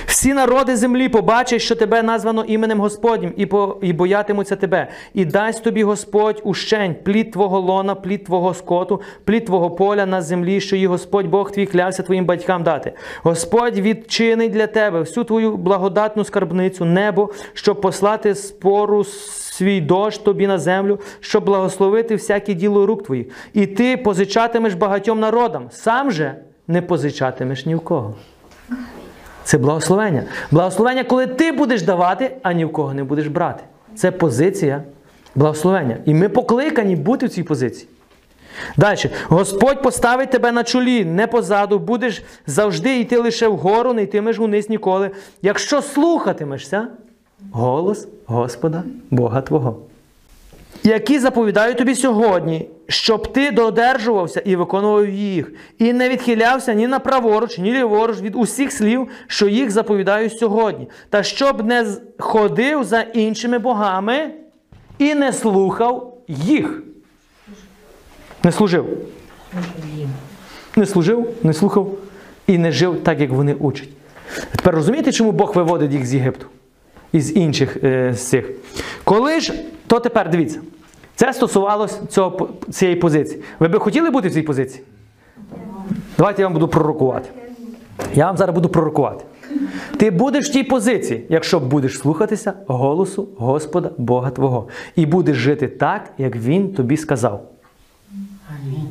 Всі 0.06 0.34
народи 0.34 0.76
землі 0.76 1.08
побачать, 1.08 1.62
що 1.62 1.74
тебе 1.74 2.02
названо 2.02 2.44
іменем 2.44 2.80
Господнім, 2.80 3.32
і, 3.36 3.46
по, 3.46 3.76
і 3.82 3.92
боятимуться 3.92 4.56
тебе. 4.56 4.88
І 5.14 5.24
дасть 5.24 5.64
тобі 5.64 5.82
Господь 5.84 6.40
ущень, 6.44 6.94
плід 7.04 7.32
твого 7.32 7.60
лона, 7.60 7.94
плід 7.94 8.24
твого 8.24 8.54
скоту, 8.54 9.00
плід 9.24 9.44
твого 9.44 9.70
поля 9.70 10.06
на 10.06 10.22
землі, 10.22 10.60
що 10.60 10.76
її 10.76 10.86
Господь 10.86 11.26
Бог 11.26 11.50
твій 11.50 11.66
клявся 11.66 12.02
твоїм 12.02 12.24
батькам 12.24 12.62
дати. 12.62 12.92
Господь 13.22 13.78
відчинить 13.78 14.52
для 14.52 14.66
тебе 14.66 15.00
всю 15.00 15.24
твою 15.24 15.56
благодатну 15.56 16.24
скарбницю, 16.24 16.84
небо, 16.84 17.30
щоб 17.54 17.80
послати 17.80 18.34
спору 18.34 19.04
свій 19.04 19.80
дощ 19.80 20.18
тобі 20.18 20.46
на 20.46 20.58
землю, 20.58 21.00
щоб 21.20 21.44
благословити 21.44 22.14
всяке 22.14 22.54
діло 22.54 22.86
рук 22.86 23.02
твоїх. 23.02 23.26
І 23.52 23.66
ти 23.66 23.96
позичатимеш 23.96 24.74
багатьом 24.74 25.20
народам, 25.20 25.68
сам 25.70 26.10
же 26.10 26.34
не 26.68 26.82
позичатимеш 26.82 27.66
ні 27.66 27.74
в 27.74 27.80
кого. 27.80 28.14
Це 29.44 29.58
благословення. 29.58 30.22
Благословення, 30.50 31.04
коли 31.04 31.26
ти 31.26 31.52
будеш 31.52 31.82
давати, 31.82 32.36
а 32.42 32.52
ні 32.52 32.64
в 32.64 32.72
кого 32.72 32.94
не 32.94 33.04
будеш 33.04 33.26
брати. 33.26 33.64
Це 33.94 34.10
позиція 34.10 34.82
благословення. 35.34 35.96
І 36.04 36.14
ми 36.14 36.28
покликані 36.28 36.96
бути 36.96 37.26
в 37.26 37.30
цій 37.30 37.42
позиції. 37.42 37.88
Далі. 38.76 38.98
Господь 39.28 39.82
поставить 39.82 40.30
тебе 40.30 40.52
на 40.52 40.64
чолі, 40.64 41.04
не 41.04 41.26
позаду, 41.26 41.78
будеш 41.78 42.22
завжди 42.46 43.00
йти 43.00 43.16
лише 43.16 43.48
вгору, 43.48 43.92
не 43.92 44.02
йтимеш 44.02 44.38
униз 44.38 44.70
ніколи. 44.70 45.10
Якщо 45.42 45.82
слухатимешся 45.82 46.88
голос 47.52 48.08
Господа 48.26 48.82
Бога 49.10 49.40
Твого. 49.40 49.76
Які 50.84 51.18
заповідаю 51.18 51.74
тобі 51.74 51.94
сьогодні, 51.94 52.68
щоб 52.88 53.32
ти 53.32 53.50
додержувався 53.50 54.40
і 54.40 54.56
виконував 54.56 55.08
їх, 55.08 55.52
і 55.78 55.92
не 55.92 56.08
відхилявся 56.08 56.72
ні 56.74 56.86
на 56.86 56.98
праворуч, 56.98 57.58
ні 57.58 57.72
ліворуч 57.72 58.20
від 58.20 58.34
усіх 58.36 58.72
слів, 58.72 59.08
що 59.26 59.48
їх 59.48 59.70
заповідаю 59.70 60.30
сьогодні, 60.30 60.88
та 61.10 61.22
щоб 61.22 61.66
не 61.66 61.84
з- 61.84 62.00
ходив 62.18 62.84
за 62.84 63.00
іншими 63.00 63.58
богами 63.58 64.30
і 64.98 65.14
не 65.14 65.32
слухав 65.32 66.16
їх. 66.28 66.82
Не 68.44 68.52
служив. 68.52 68.86
Не 70.76 70.86
служив, 70.86 71.28
не 71.42 71.52
слухав 71.52 71.98
і 72.46 72.58
не 72.58 72.72
жив 72.72 73.00
так, 73.02 73.20
як 73.20 73.30
вони 73.30 73.54
учать. 73.54 73.88
Тепер 74.56 74.74
розумієте, 74.74 75.12
чому 75.12 75.32
Бог 75.32 75.52
виводить 75.54 75.92
їх 75.92 76.06
з 76.06 76.14
Єгипту? 76.14 76.46
Із 77.12 77.36
інших 77.36 77.76
е, 77.84 78.12
з 78.14 78.20
цих. 78.28 78.50
Коли 79.04 79.40
ж, 79.40 79.52
то 79.86 80.00
тепер 80.00 80.30
дивіться, 80.30 80.60
це 81.16 81.32
стосувалось 81.32 82.00
цього, 82.08 82.48
цієї 82.70 82.96
позиції. 82.96 83.42
Ви 83.58 83.68
би 83.68 83.78
хотіли 83.78 84.10
бути 84.10 84.28
в 84.28 84.32
цій 84.32 84.42
позиції? 84.42 84.84
Давайте 86.18 86.42
я 86.42 86.46
вам 86.48 86.54
буду 86.54 86.68
пророкувати. 86.68 87.28
Я 88.14 88.26
вам 88.26 88.36
зараз 88.36 88.54
буду 88.54 88.68
пророкувати. 88.68 89.24
Ти 89.96 90.10
будеш 90.10 90.48
в 90.48 90.52
тій 90.52 90.62
позиції, 90.62 91.26
якщо 91.28 91.60
будеш 91.60 91.98
слухатися 91.98 92.52
голосу 92.66 93.28
Господа 93.38 93.90
Бога 93.98 94.30
Твого. 94.30 94.68
І 94.96 95.06
будеш 95.06 95.36
жити 95.36 95.68
так, 95.68 96.10
як 96.18 96.36
Він 96.36 96.72
тобі 96.74 96.96
сказав. 96.96 97.42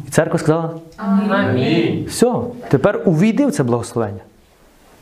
І 0.08 0.12
церква 0.12 0.40
сказала: 0.40 0.72
Амінь. 0.98 2.06
все, 2.10 2.34
тепер 2.70 3.02
увійди 3.06 3.46
в 3.46 3.52
це 3.52 3.64
благословення. 3.64 4.22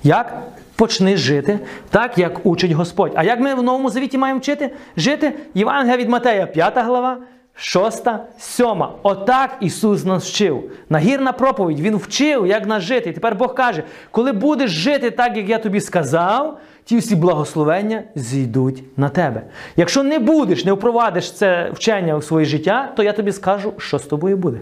Як? 0.04 0.42
Почни 0.84 1.18
жити 1.18 1.60
так, 1.90 2.18
як 2.18 2.46
учить 2.46 2.72
Господь. 2.72 3.12
А 3.16 3.24
як 3.24 3.40
ми 3.40 3.56
в 3.56 3.64
Новому 3.64 3.90
Завіті 3.90 4.18
маємо 4.18 4.40
вчити? 4.40 4.72
Жити? 4.98 5.34
Євангелія 5.54 5.98
від 5.98 6.10
Матея, 6.10 6.46
5 6.46 6.74
глава, 6.78 7.18
шоста, 7.56 8.26
сьома. 8.40 8.92
Отак 9.04 9.58
Ісус 9.60 10.06
нас 10.06 10.30
вчив. 10.30 10.72
Нагірна 10.90 11.32
проповідь, 11.32 11.80
Він 11.80 11.96
вчив, 11.96 12.48
як 12.48 12.68
нас 12.68 12.84
жити. 12.84 13.10
І 13.10 13.14
тепер 13.14 13.36
Бог 13.36 13.56
каже: 13.56 13.84
коли 14.12 14.32
будеш 14.32 14.72
жити 14.72 15.12
так, 15.12 15.38
як 15.38 15.50
я 15.50 15.58
тобі 15.58 15.82
сказав, 15.82 16.60
ті 16.84 16.98
всі 16.98 17.16
благословення 17.16 18.04
зійдуть 18.16 18.84
на 18.98 19.10
тебе. 19.10 19.42
Якщо 19.76 20.04
не 20.04 20.20
будеш, 20.20 20.66
не 20.66 20.74
впровадиш 20.74 21.32
це 21.32 21.70
вчення 21.74 22.16
у 22.16 22.22
своє 22.22 22.46
життя, 22.46 22.92
то 22.96 23.04
я 23.04 23.14
тобі 23.14 23.32
скажу, 23.32 23.74
що 23.78 24.00
з 24.00 24.04
тобою 24.04 24.38
буде. 24.38 24.58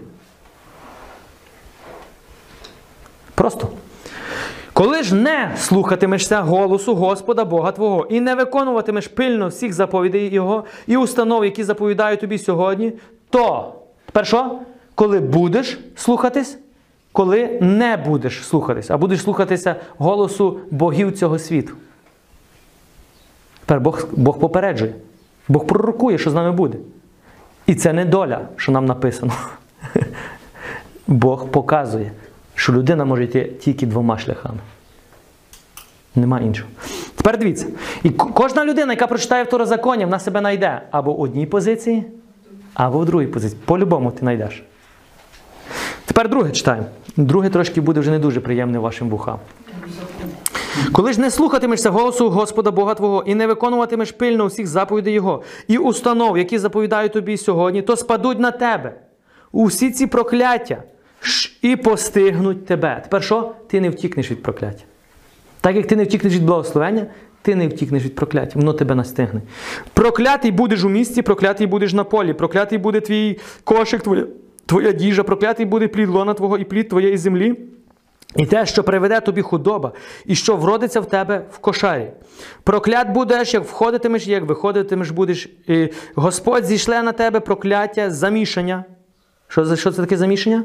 Просто. 3.34 3.68
Коли 4.72 5.02
ж 5.02 5.14
не 5.14 5.52
слухатимешся 5.56 6.40
голосу 6.40 6.94
Господа 6.94 7.44
Бога 7.44 7.72
Твого 7.72 8.06
і 8.10 8.20
не 8.20 8.34
виконуватимеш 8.34 9.08
пильно 9.08 9.48
всіх 9.48 9.72
заповідей 9.72 10.34
Його 10.34 10.64
і 10.86 10.96
установ, 10.96 11.44
які 11.44 11.64
заповідаю 11.64 12.16
тобі 12.16 12.38
сьогодні, 12.38 12.92
то 13.30 13.74
тепер? 14.06 14.46
Коли 14.94 15.20
будеш 15.20 15.80
слухатись, 15.96 16.58
коли 17.12 17.58
не 17.60 17.96
будеш 17.96 18.44
слухатись, 18.44 18.90
а 18.90 18.96
будеш 18.96 19.22
слухатися 19.22 19.76
голосу 19.98 20.60
богів 20.70 21.18
цього 21.18 21.38
світу. 21.38 21.72
Тепер 23.60 23.80
Бог, 23.80 24.06
Бог 24.12 24.38
попереджує, 24.38 24.94
Бог 25.48 25.66
пророкує, 25.66 26.18
що 26.18 26.30
з 26.30 26.34
нами 26.34 26.52
буде. 26.52 26.78
І 27.66 27.74
це 27.74 27.92
не 27.92 28.04
доля, 28.04 28.40
що 28.56 28.72
нам 28.72 28.86
написано. 28.86 29.32
Бог 31.06 31.48
показує, 31.48 32.12
що 32.62 32.72
людина 32.72 33.04
може 33.04 33.24
йти 33.24 33.52
тільки 33.60 33.86
двома 33.86 34.18
шляхами. 34.18 34.58
Нема 36.14 36.40
іншого. 36.40 36.68
Тепер 37.16 37.38
дивіться. 37.38 37.66
І 38.02 38.10
кожна 38.10 38.64
людина, 38.64 38.92
яка 38.92 39.06
прочитає 39.06 39.44
второзаконня, 39.44 40.04
вона 40.04 40.18
себе 40.18 40.40
знайде 40.40 40.82
або 40.90 41.12
в 41.12 41.20
одній 41.20 41.46
позиції, 41.46 42.04
або 42.74 42.98
в 42.98 43.06
другій 43.06 43.26
позиції. 43.26 43.60
По-любому 43.64 44.10
ти 44.10 44.18
знайдеш. 44.18 44.62
Тепер 46.04 46.28
друге 46.28 46.50
читаємо. 46.50 46.86
Друге 47.16 47.50
трошки 47.50 47.80
буде 47.80 48.00
вже 48.00 48.10
не 48.10 48.18
дуже 48.18 48.40
приємне 48.40 48.78
вашим 48.78 49.08
вухам. 49.08 49.38
Коли 50.92 51.12
ж 51.12 51.20
не 51.20 51.30
слухатимешся 51.30 51.90
голосу 51.90 52.30
Господа 52.30 52.70
Бога 52.70 52.94
Твого 52.94 53.22
і 53.26 53.34
не 53.34 53.46
виконуватимеш 53.46 54.12
пильно 54.12 54.46
всіх 54.46 54.66
заповідей 54.66 55.14
Його 55.14 55.42
і 55.68 55.78
установ, 55.78 56.38
які 56.38 56.58
заповідаю 56.58 57.08
тобі 57.08 57.36
сьогодні, 57.36 57.82
то 57.82 57.96
спадуть 57.96 58.38
на 58.38 58.50
тебе 58.50 58.94
усі 59.52 59.90
ці 59.90 60.06
прокляття 60.06 60.82
і 61.62 61.76
постигнуть 61.76 62.66
тебе. 62.66 63.00
Тепер 63.02 63.22
що? 63.24 63.54
Ти 63.66 63.80
не 63.80 63.90
втікнеш 63.90 64.30
від 64.30 64.42
прокляття. 64.42 64.84
Так 65.60 65.76
як 65.76 65.86
ти 65.86 65.96
не 65.96 66.04
втікнеш 66.04 66.34
від 66.34 66.44
благословення, 66.44 67.06
ти 67.42 67.54
не 67.54 67.68
втікнеш 67.68 68.04
від 68.04 68.14
прокляття, 68.14 68.52
воно 68.54 68.72
тебе 68.72 68.94
настигне. 68.94 69.40
Проклятий 69.94 70.50
будеш 70.50 70.84
у 70.84 70.88
місті, 70.88 71.22
проклятий 71.22 71.66
будеш 71.66 71.92
на 71.92 72.04
полі, 72.04 72.32
проклятий 72.32 72.78
буде 72.78 73.00
твій 73.00 73.38
кошик, 73.64 74.02
твоя, 74.02 74.26
твоя 74.66 74.92
діжа, 74.92 75.22
проклятий 75.22 75.66
буде 75.66 75.88
плід 75.88 76.08
лона 76.08 76.34
твого 76.34 76.58
і 76.58 76.64
плід 76.64 76.88
твоєї 76.88 77.16
землі. 77.16 77.56
І 78.36 78.46
те, 78.46 78.66
що 78.66 78.84
приведе 78.84 79.20
тобі 79.20 79.42
худоба, 79.42 79.92
і 80.26 80.34
що 80.34 80.56
вродиться 80.56 81.00
в 81.00 81.08
тебе 81.08 81.44
в 81.50 81.58
кошарі. 81.58 82.10
Проклят 82.62 83.10
будеш, 83.10 83.54
як 83.54 83.64
входитимеш, 83.64 84.26
як 84.26 84.44
виходитимеш 84.44 85.10
будеш. 85.10 85.48
І 85.66 85.88
Господь 86.14 86.64
зійшле 86.64 87.02
на 87.02 87.12
тебе 87.12 87.40
прокляття, 87.40 88.10
замішання. 88.10 88.84
Що, 89.48 89.76
що 89.76 89.90
це 89.90 90.02
таке 90.02 90.16
замішання? 90.16 90.64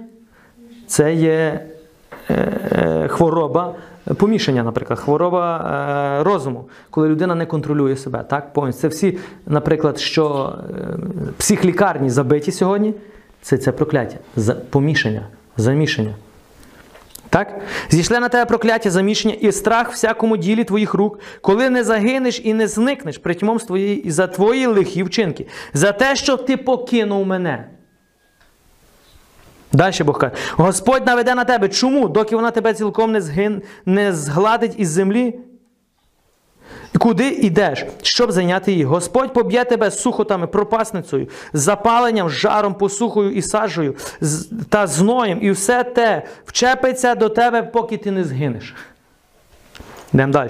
Це 0.87 1.13
є 1.13 1.65
е, 2.29 2.33
е, 2.33 3.07
хвороба 3.07 3.75
помішання, 4.17 4.63
наприклад, 4.63 4.99
хвороба 4.99 5.57
е, 6.19 6.23
розуму, 6.23 6.65
коли 6.89 7.09
людина 7.09 7.35
не 7.35 7.45
контролює 7.45 7.95
себе. 7.95 8.23
Так. 8.29 8.51
Це 8.73 8.87
всі, 8.87 9.17
наприклад, 9.45 9.99
що 9.99 10.55
психлікарні 11.37 12.09
забиті 12.09 12.51
сьогодні, 12.51 12.93
це, 13.41 13.57
це 13.57 13.71
прокляття, 13.71 14.17
помішання, 14.69 15.27
замішання. 15.57 16.15
Так? 17.29 17.61
Зійшле 17.89 18.19
на 18.19 18.29
тебе 18.29 18.45
прокляття, 18.45 18.91
замішання 18.91 19.33
і 19.33 19.51
страх 19.51 19.91
всякому 19.91 20.37
ділі 20.37 20.63
твоїх 20.63 20.93
рук, 20.93 21.19
коли 21.41 21.69
не 21.69 21.83
загинеш 21.83 22.41
і 22.43 22.53
не 22.53 22.67
зникнеш 22.67 23.17
притьмом 23.17 23.57
твоєї, 23.57 24.11
за 24.11 24.27
твої 24.27 24.65
лихі 24.65 25.03
вчинки, 25.03 25.47
за 25.73 25.91
те, 25.91 26.15
що 26.15 26.37
ти 26.37 26.57
покинув 26.57 27.27
мене. 27.27 27.65
Далі 29.71 30.03
Бог 30.03 30.19
каже, 30.19 30.33
Господь 30.57 31.05
наведе 31.05 31.35
на 31.35 31.43
тебе. 31.43 31.69
Чому? 31.69 32.09
Доки 32.09 32.35
вона 32.35 32.51
тебе 32.51 32.73
цілком 32.73 33.11
не, 33.11 33.21
згин, 33.21 33.61
не 33.85 34.13
згладить 34.13 34.73
із 34.77 34.89
землі? 34.89 35.39
Куди 36.99 37.27
йдеш, 37.27 37.85
щоб 38.01 38.31
зайняти 38.31 38.71
її? 38.71 38.83
Господь 38.83 39.33
поб'є 39.33 39.63
тебе 39.63 39.91
сухотами, 39.91 40.47
пропасницею, 40.47 41.27
запаленням, 41.53 42.29
жаром, 42.29 42.73
посухою 42.73 43.31
і 43.31 43.41
сажею 43.41 43.95
та 44.69 44.87
зноєм, 44.87 45.39
і 45.41 45.51
все 45.51 45.83
те 45.83 46.23
вчепиться 46.45 47.15
до 47.15 47.29
тебе, 47.29 47.63
поки 47.63 47.97
ти 47.97 48.11
не 48.11 48.23
згинеш. 48.23 48.75
Йдемо 50.13 50.33
далі. 50.33 50.49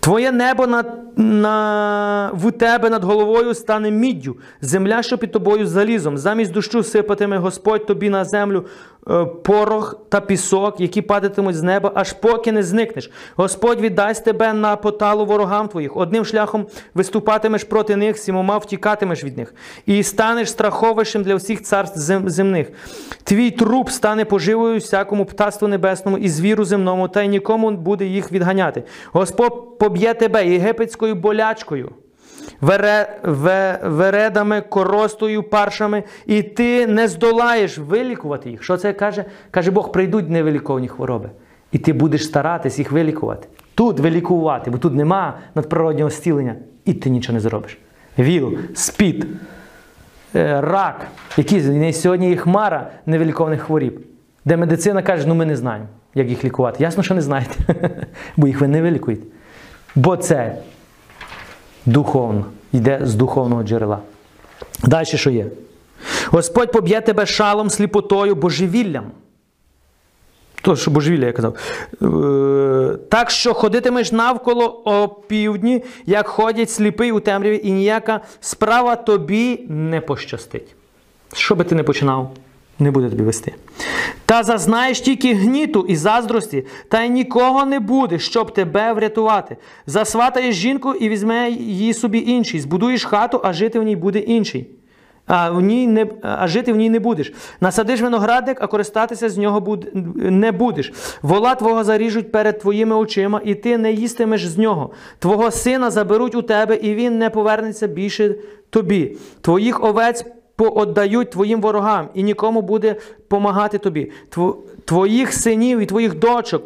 Твоє 0.00 0.32
небо 0.32 0.66
на, 0.66 0.84
на, 1.16 2.30
в 2.34 2.52
тебе 2.52 2.90
над 2.90 3.04
головою 3.04 3.54
стане 3.54 3.90
міддю, 3.90 4.36
земля, 4.60 5.02
що 5.02 5.18
під 5.18 5.32
тобою 5.32 5.66
залізом. 5.66 6.18
Замість 6.18 6.52
дощу 6.52 6.82
сипатиме 6.82 7.38
Господь 7.38 7.86
тобі 7.86 8.10
на 8.10 8.24
землю 8.24 8.64
порох 9.44 10.00
та 10.08 10.20
пісок, 10.20 10.80
які 10.80 11.02
падатимуть 11.02 11.56
з 11.56 11.62
неба, 11.62 11.92
аж 11.94 12.12
поки 12.12 12.52
не 12.52 12.62
зникнеш. 12.62 13.10
Господь 13.36 13.80
віддасть 13.80 14.24
тебе 14.24 14.52
на 14.52 14.76
поталу 14.76 15.26
ворогам 15.26 15.68
твоїх. 15.68 15.96
Одним 15.96 16.24
шляхом 16.24 16.66
виступатимеш 16.94 17.64
проти 17.64 17.96
них, 17.96 18.18
сімома 18.18 18.58
втікатимеш 18.58 19.24
від 19.24 19.38
них. 19.38 19.54
І 19.86 20.02
станеш 20.02 20.50
страховищем 20.50 21.22
для 21.22 21.34
всіх 21.34 21.62
царств 21.62 21.98
земних. 22.28 22.70
Твій 23.24 23.50
труп 23.50 23.90
стане 23.90 24.24
поживою 24.24 24.78
всякому 24.78 25.24
птаству 25.24 25.68
небесному 25.68 26.18
і 26.18 26.28
звіру 26.28 26.64
земному, 26.64 27.08
та 27.08 27.22
й 27.22 27.28
нікому 27.28 27.70
буде 27.70 28.06
їх 28.06 28.32
відганяти. 28.32 28.82
Господь 29.12 29.78
поб'є 29.78 30.14
тебе 30.14 30.46
єгипетською 30.46 31.14
болячкою. 31.14 31.90
Вере, 32.60 33.18
ве, 33.22 33.78
вередами, 33.82 34.60
коростою, 34.60 35.42
паршами, 35.42 36.02
і 36.26 36.42
ти 36.42 36.86
не 36.86 37.08
здолаєш 37.08 37.78
вилікувати 37.78 38.50
їх. 38.50 38.62
Що 38.62 38.76
це 38.76 38.92
каже? 38.92 39.24
Каже 39.50 39.70
Бог, 39.70 39.92
прийдуть 39.92 40.30
невиліковані 40.30 40.88
хвороби. 40.88 41.30
І 41.72 41.78
ти 41.78 41.92
будеш 41.92 42.24
старатись 42.24 42.78
їх 42.78 42.92
вилікувати. 42.92 43.48
Тут 43.74 44.00
вилікувати, 44.00 44.70
бо 44.70 44.78
тут 44.78 44.94
нема 44.94 45.38
надприроднього 45.54 46.10
зцілення, 46.10 46.54
і 46.84 46.94
ти 46.94 47.10
нічого 47.10 47.34
не 47.34 47.40
зробиш. 47.40 47.78
ВІЛ, 48.18 48.58
СПІД, 48.74 49.26
е, 50.34 50.60
рак, 50.60 51.06
які 51.36 51.92
сьогодні 51.92 52.30
є 52.30 52.36
хмара 52.36 52.90
невилікованих 53.06 53.62
хворіб, 53.62 54.00
де 54.44 54.56
медицина 54.56 55.02
каже, 55.02 55.28
ну 55.28 55.34
ми 55.34 55.44
не 55.44 55.56
знаємо, 55.56 55.86
як 56.14 56.28
їх 56.28 56.44
лікувати. 56.44 56.82
Ясно, 56.82 57.02
що 57.02 57.14
не 57.14 57.20
знаєте, 57.20 57.54
бо 58.36 58.46
їх 58.46 58.60
ви 58.60 58.68
не 58.68 58.82
вилікуєте. 58.82 59.26
Бо 59.94 60.16
це 60.16 60.56
духовно, 61.88 62.44
йде 62.72 63.00
з 63.02 63.14
духовного 63.14 63.62
джерела. 63.62 63.98
Далі 64.84 65.06
що 65.06 65.30
є? 65.30 65.46
Господь 66.26 66.72
поб'є 66.72 67.00
тебе 67.00 67.26
шалом, 67.26 67.70
сліпотою, 67.70 68.34
божевіллям. 68.34 69.04
То, 70.62 70.76
що 70.76 70.90
божевілля, 70.90 71.26
я 71.26 71.32
казав. 71.32 71.56
Е, 72.02 72.96
Так 73.08 73.30
що 73.30 73.54
ходитимеш 73.54 74.12
навколо 74.12 74.66
опівдні, 74.84 75.84
як 76.06 76.28
ходять 76.28 76.70
сліпий 76.70 77.12
у 77.12 77.20
темряві, 77.20 77.60
і 77.64 77.72
ніяка 77.72 78.20
справа 78.40 78.96
тобі 78.96 79.66
не 79.68 80.00
пощастить. 80.00 80.74
Що 81.32 81.54
би 81.54 81.64
ти 81.64 81.74
не 81.74 81.82
починав, 81.82 82.30
не 82.78 82.90
буде 82.90 83.10
тобі 83.10 83.22
вести. 83.22 83.54
Та 84.26 84.42
зазнаєш 84.42 85.00
тільки 85.00 85.34
гніту 85.34 85.86
і 85.88 85.96
заздрості, 85.96 86.66
та 86.88 87.02
й 87.02 87.10
нікого 87.10 87.64
не 87.64 87.80
буде, 87.80 88.18
щоб 88.18 88.54
тебе 88.54 88.92
врятувати. 88.92 89.56
Засватаєш 89.86 90.56
жінку 90.56 90.94
і 90.94 91.08
візьме 91.08 91.50
її 91.50 91.94
собі 91.94 92.18
інший. 92.26 92.60
Збудуєш 92.60 93.04
хату, 93.04 93.40
а 93.44 93.52
жити 93.52 93.80
в 93.80 93.82
ній 93.82 93.96
буде 93.96 94.18
інший. 94.18 94.70
А, 95.26 95.50
в 95.50 95.60
ній 95.60 95.86
не, 95.86 96.06
а 96.22 96.48
жити 96.48 96.72
в 96.72 96.76
ній 96.76 96.90
не 96.90 96.98
будеш. 96.98 97.32
Насадиш 97.60 98.00
виноградник, 98.00 98.58
а 98.60 98.66
користатися 98.66 99.28
з 99.28 99.38
нього 99.38 99.60
буд, 99.60 99.88
не 100.14 100.52
будеш. 100.52 100.92
Вола 101.22 101.54
твого 101.54 101.84
заріжуть 101.84 102.32
перед 102.32 102.58
твоїми 102.58 102.96
очима, 102.96 103.40
і 103.44 103.54
ти 103.54 103.78
не 103.78 103.92
їстимеш 103.92 104.46
з 104.46 104.58
нього. 104.58 104.90
Твого 105.18 105.50
сина 105.50 105.90
заберуть 105.90 106.34
у 106.34 106.42
тебе, 106.42 106.76
і 106.76 106.94
він 106.94 107.18
не 107.18 107.30
повернеться 107.30 107.86
більше 107.86 108.34
тобі. 108.70 109.16
Твоїх 109.40 109.84
овець 109.84 110.24
пооддають 110.58 111.30
твоїм 111.30 111.60
ворогам, 111.60 112.08
і 112.14 112.22
нікому 112.22 112.62
буде 112.62 112.96
помагати 113.28 113.78
тобі. 113.78 114.10
Твоїх 114.84 115.32
синів 115.32 115.78
і 115.78 115.86
твоїх 115.86 116.14
дочок 116.14 116.62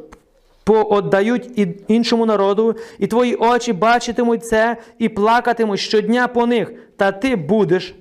пооддають 0.65 1.69
іншому 1.89 2.27
народу, 2.27 2.77
і 2.99 3.07
твої 3.07 3.35
очі 3.35 3.73
бачитимуть 3.73 4.47
це 4.47 4.77
і 4.99 5.09
плакатимуть 5.09 5.81
щодня 5.81 6.29
по 6.29 6.47
них, 6.47 6.73
та 6.97 7.13
ти 7.13 7.37
будеш 7.37 7.95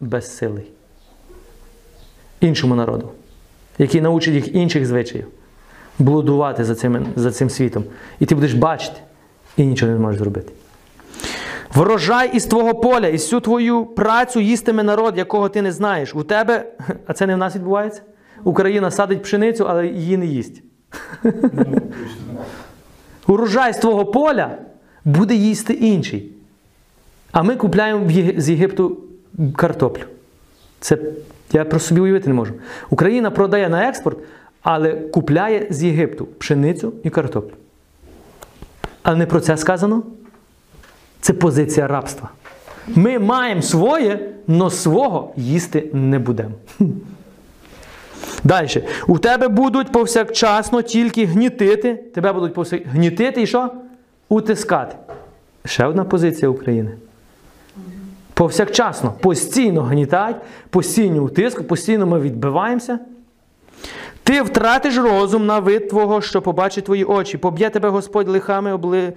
безсилий. 0.00 0.64
Іншому 2.40 2.74
народу, 2.74 3.08
який 3.78 4.00
научить 4.00 4.34
їх 4.34 4.54
інших 4.54 4.86
звичаїв, 4.86 5.26
блудувати 5.98 6.64
за 6.64 6.74
цим, 6.74 7.06
за 7.16 7.30
цим 7.32 7.50
світом. 7.50 7.84
І 8.18 8.26
ти 8.26 8.34
будеш 8.34 8.54
бачити, 8.54 9.00
і 9.56 9.66
нічого 9.66 9.92
не 9.92 9.98
зможеш 9.98 10.18
зробити. 10.20 10.52
Врожай 11.74 12.30
із 12.32 12.44
твого 12.44 12.74
поля, 12.74 13.06
і 13.06 13.12
всю 13.12 13.40
твою 13.40 13.86
працю 13.86 14.40
їстиме 14.40 14.82
народ, 14.82 15.18
якого 15.18 15.48
ти 15.48 15.62
не 15.62 15.72
знаєш. 15.72 16.14
У 16.14 16.22
тебе, 16.22 16.64
а 17.06 17.12
це 17.12 17.26
не 17.26 17.34
в 17.34 17.38
нас 17.38 17.54
відбувається? 17.54 18.02
Україна 18.44 18.90
садить 18.90 19.22
пшеницю, 19.22 19.66
але 19.68 19.86
її 19.86 20.16
не 20.16 20.26
їсть. 20.26 20.62
Урожай 23.26 23.72
з 23.72 23.76
твого 23.76 24.04
поля 24.04 24.58
буде 25.04 25.34
їсти 25.34 25.72
інший. 25.72 26.32
А 27.32 27.42
ми 27.42 27.56
купляємо 27.56 28.10
з 28.36 28.50
Єгипту 28.50 28.98
картоплю. 29.56 30.02
Це 30.80 30.98
я 31.52 31.64
про 31.64 31.78
собі 31.78 32.00
уявити 32.00 32.28
не 32.28 32.34
можу. 32.34 32.54
Україна 32.90 33.30
продає 33.30 33.68
на 33.68 33.88
експорт, 33.88 34.18
але 34.62 34.92
купляє 34.92 35.66
з 35.70 35.84
Єгипту 35.84 36.26
пшеницю 36.26 36.92
і 37.02 37.10
картоплю. 37.10 37.54
А 39.02 39.14
не 39.14 39.26
про 39.26 39.40
це 39.40 39.56
сказано? 39.56 40.02
Це 41.20 41.32
позиція 41.32 41.86
рабства. 41.86 42.28
Ми 42.88 43.18
маємо 43.18 43.62
своє, 43.62 44.30
але 44.48 44.70
свого 44.70 45.32
їсти 45.36 45.90
не 45.92 46.18
будемо. 46.18 46.50
Далі. 48.44 48.84
У 49.06 49.18
тебе 49.18 49.48
будуть 49.48 49.92
повсякчасно 49.92 50.82
тільки 50.82 51.24
гнітити. 51.24 51.94
Тебе 51.94 52.32
будуть 52.32 52.54
повсяк... 52.54 52.86
гнітити 52.86 53.42
і 53.42 53.46
що? 53.46 53.70
Утискати. 54.28 54.96
Ще 55.64 55.86
одна 55.86 56.04
позиція 56.04 56.48
України. 56.48 56.90
Повсякчасно, 58.34 59.12
постійно 59.20 59.82
гнітать, 59.82 60.36
постійно 60.70 61.24
утиск, 61.24 61.62
постійно 61.62 62.06
ми 62.06 62.20
відбиваємося. 62.20 62.98
Ти 64.22 64.42
втратиш 64.42 64.96
розум 64.96 65.46
на 65.46 65.58
вид 65.58 65.88
твого, 65.88 66.20
що 66.20 66.42
побачить 66.42 66.84
твої 66.84 67.04
очі. 67.04 67.38
Поб'є 67.38 67.70
тебе 67.70 67.88
Господь 67.88 68.28
лихами, 68.28 68.72
обли... 68.72 69.12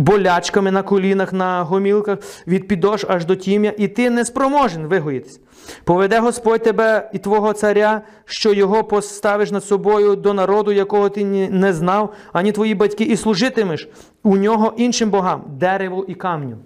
болячками 0.00 0.70
на 0.70 0.82
колінах, 0.82 1.32
на 1.32 1.62
гомілках, 1.62 2.18
від 2.46 2.68
підош 2.68 3.04
аж 3.08 3.24
до 3.24 3.36
тім'я, 3.36 3.72
і 3.78 3.88
ти 3.88 4.10
не 4.10 4.24
спроможен 4.24 4.86
вигоїтись. 4.86 5.40
Поведе 5.84 6.20
Господь 6.20 6.62
тебе 6.62 7.10
і 7.12 7.18
твого 7.18 7.52
царя, 7.52 8.02
що 8.24 8.52
його 8.52 8.84
поставиш 8.84 9.50
над 9.50 9.64
собою 9.64 10.16
до 10.16 10.34
народу, 10.34 10.72
якого 10.72 11.08
ти 11.08 11.24
не 11.50 11.72
знав, 11.72 12.14
ані 12.32 12.52
твої 12.52 12.74
батьки, 12.74 13.04
і 13.04 13.16
служитимеш 13.16 13.88
у 14.22 14.36
нього 14.36 14.72
іншим 14.76 15.10
богам, 15.10 15.44
дереву 15.48 16.04
і 16.08 16.14
камню. 16.14 16.56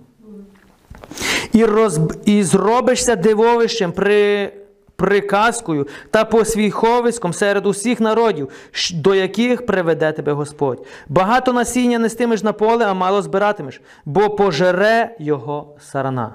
І, 1.53 1.65
розб... 1.65 2.13
і 2.25 2.43
зробишся 2.43 3.17
дивовищем 3.17 3.93
при... 3.93 4.53
приказкою 4.97 5.87
та 6.11 6.25
посвіховиськом 6.25 7.33
серед 7.33 7.67
усіх 7.67 8.01
народів, 8.01 8.49
до 8.95 9.15
яких 9.15 9.67
приведе 9.67 10.13
тебе 10.13 10.33
Господь. 10.33 10.87
Багато 11.09 11.53
насіння 11.53 11.99
нестимеш 11.99 12.43
на 12.43 12.53
поле, 12.53 12.85
а 12.85 12.95
мало 12.95 13.23
збиратимеш, 13.23 13.81
бо 14.05 14.31
пожере 14.31 15.17
його 15.19 15.77
сарана. 15.81 16.35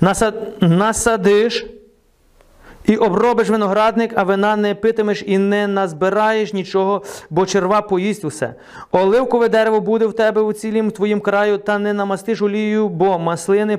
Насад... 0.00 0.34
Насадиш 0.60 1.66
і 2.84 2.96
обробиш 2.96 3.48
виноградник, 3.48 4.12
а 4.16 4.22
вина 4.22 4.56
не 4.56 4.74
питимеш 4.74 5.22
і 5.26 5.38
не 5.38 5.66
назбираєш 5.66 6.52
нічого, 6.52 7.02
бо 7.30 7.46
черва 7.46 7.82
поїсть 7.82 8.24
усе. 8.24 8.54
Оливкове 8.90 9.48
дерево 9.48 9.80
буде 9.80 10.06
в 10.06 10.12
тебе 10.12 10.42
у 10.42 10.52
цілім 10.52 10.90
твоїм 10.90 11.20
краю, 11.20 11.58
та 11.58 11.78
не 11.78 11.92
намастиш 11.92 12.42
олією, 12.42 12.88
бо 12.88 13.18
маслини 13.18 13.76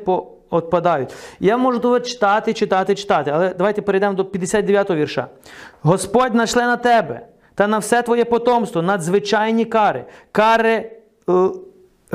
поотпадають. 0.49 1.13
Я 1.39 1.57
можу 1.57 1.79
тут 1.79 2.07
читати, 2.07 2.53
читати, 2.53 2.95
читати, 2.95 3.31
але 3.33 3.53
давайте 3.53 3.81
перейдемо 3.81 4.13
до 4.13 4.23
59-го 4.23 4.95
вірша. 4.95 5.27
Господь 5.81 6.35
нашле 6.35 6.63
на 6.63 6.77
тебе 6.77 7.21
та 7.55 7.67
на 7.67 7.77
все 7.77 8.01
твоє 8.01 8.25
потомство 8.25 8.81
надзвичайні 8.81 9.65
кари, 9.65 10.05
кари. 10.31 10.91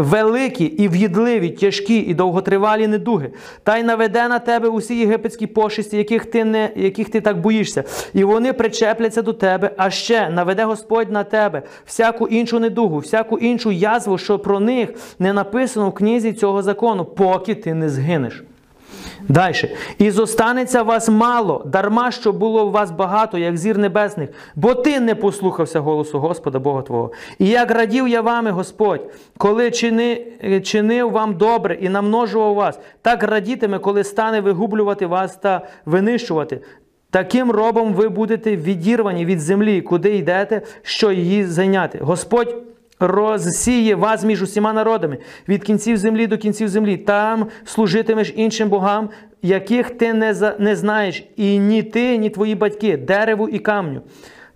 Великі 0.01 0.65
і 0.65 0.89
в'їдливі, 0.89 1.51
тяжкі 1.51 1.99
і 1.99 2.15
довготривалі 2.15 2.87
недуги, 2.87 3.31
та 3.63 3.77
й 3.77 3.83
наведе 3.83 4.29
на 4.29 4.39
тебе 4.39 4.69
усі 4.69 4.99
єгипетські 4.99 5.47
пошисті, 5.47 5.97
яких 5.97 6.27
ти 6.27 6.45
не, 6.45 6.71
яких 6.77 7.09
ти 7.09 7.21
так 7.21 7.41
боїшся, 7.41 7.85
і 8.15 8.25
вони 8.25 8.53
причепляться 8.53 9.23
до 9.23 9.33
тебе, 9.33 9.71
а 9.77 9.91
ще 9.91 10.31
наведе 10.31 10.65
Господь 10.65 11.11
на 11.11 11.25
тебе 11.25 11.63
всяку 11.87 12.29
іншу 12.29 12.59
недугу, 12.59 12.99
всяку 12.99 13.39
іншу 13.39 13.71
язву, 13.71 14.19
що 14.19 14.39
про 14.39 14.61
них 14.61 14.89
не 15.19 15.33
написано 15.33 15.89
в 15.89 15.95
книзі 15.95 16.33
цього 16.33 16.63
закону, 16.63 17.05
поки 17.05 17.55
ти 17.55 17.75
не 17.75 17.89
згинеш. 17.89 18.45
Далі. 19.29 19.77
І 19.99 20.11
зостанеться 20.11 20.83
вас 20.83 21.09
мало, 21.09 21.63
дарма 21.67 22.11
що 22.11 22.33
було 22.33 22.67
у 22.67 22.71
вас 22.71 22.91
багато, 22.91 23.39
як 23.39 23.57
зір 23.57 23.79
небесних, 23.79 24.29
бо 24.55 24.75
ти 24.75 25.01
не 25.01 25.15
послухався 25.15 25.81
голосу 25.81 26.19
Господа 26.19 26.59
Бога 26.59 26.83
Твого. 26.83 27.13
І 27.39 27.49
як 27.49 27.71
радів 27.71 28.09
я 28.09 28.21
вами, 28.21 28.51
Господь, 28.51 29.11
коли 29.39 29.71
чини, 29.71 30.27
е, 30.45 30.61
чинив 30.61 31.11
вам 31.11 31.37
добре 31.37 31.75
і 31.75 31.89
намножував 31.89 32.55
вас, 32.55 32.79
так 33.03 33.23
радітиме, 33.23 33.79
коли 33.79 34.05
стане 34.05 34.41
вигублювати 34.41 35.07
вас 35.07 35.37
та 35.37 35.67
винищувати. 35.87 36.61
Таким 37.11 37.51
робом 37.51 37.95
ви 37.95 38.09
будете 38.09 38.57
відірвані 38.57 39.25
від 39.25 39.41
землі, 39.41 39.81
куди 39.81 40.17
йдете, 40.17 40.63
що 40.83 41.13
її 41.13 41.45
зайняти. 41.45 41.99
Господь 42.03 42.57
розсіє 43.01 43.95
вас 43.95 44.25
між 44.25 44.43
усіма 44.43 44.73
народами 44.73 45.19
від 45.49 45.65
кінців 45.65 45.97
землі 45.97 46.27
до 46.27 46.39
кінців 46.39 46.69
землі. 46.69 46.97
Там 46.97 47.47
служитимеш 47.65 48.33
іншим 48.37 48.69
богам, 48.69 49.09
яких 49.43 49.91
ти 49.91 50.15
не, 50.15 50.55
не 50.59 50.77
знаєш, 50.77 51.25
і 51.37 51.59
ні 51.59 51.83
ти, 51.83 52.17
ні 52.17 52.31
твої 52.31 52.55
батьки, 52.55 52.97
дереву 52.97 53.49
і 53.49 53.59
камню. 53.59 54.01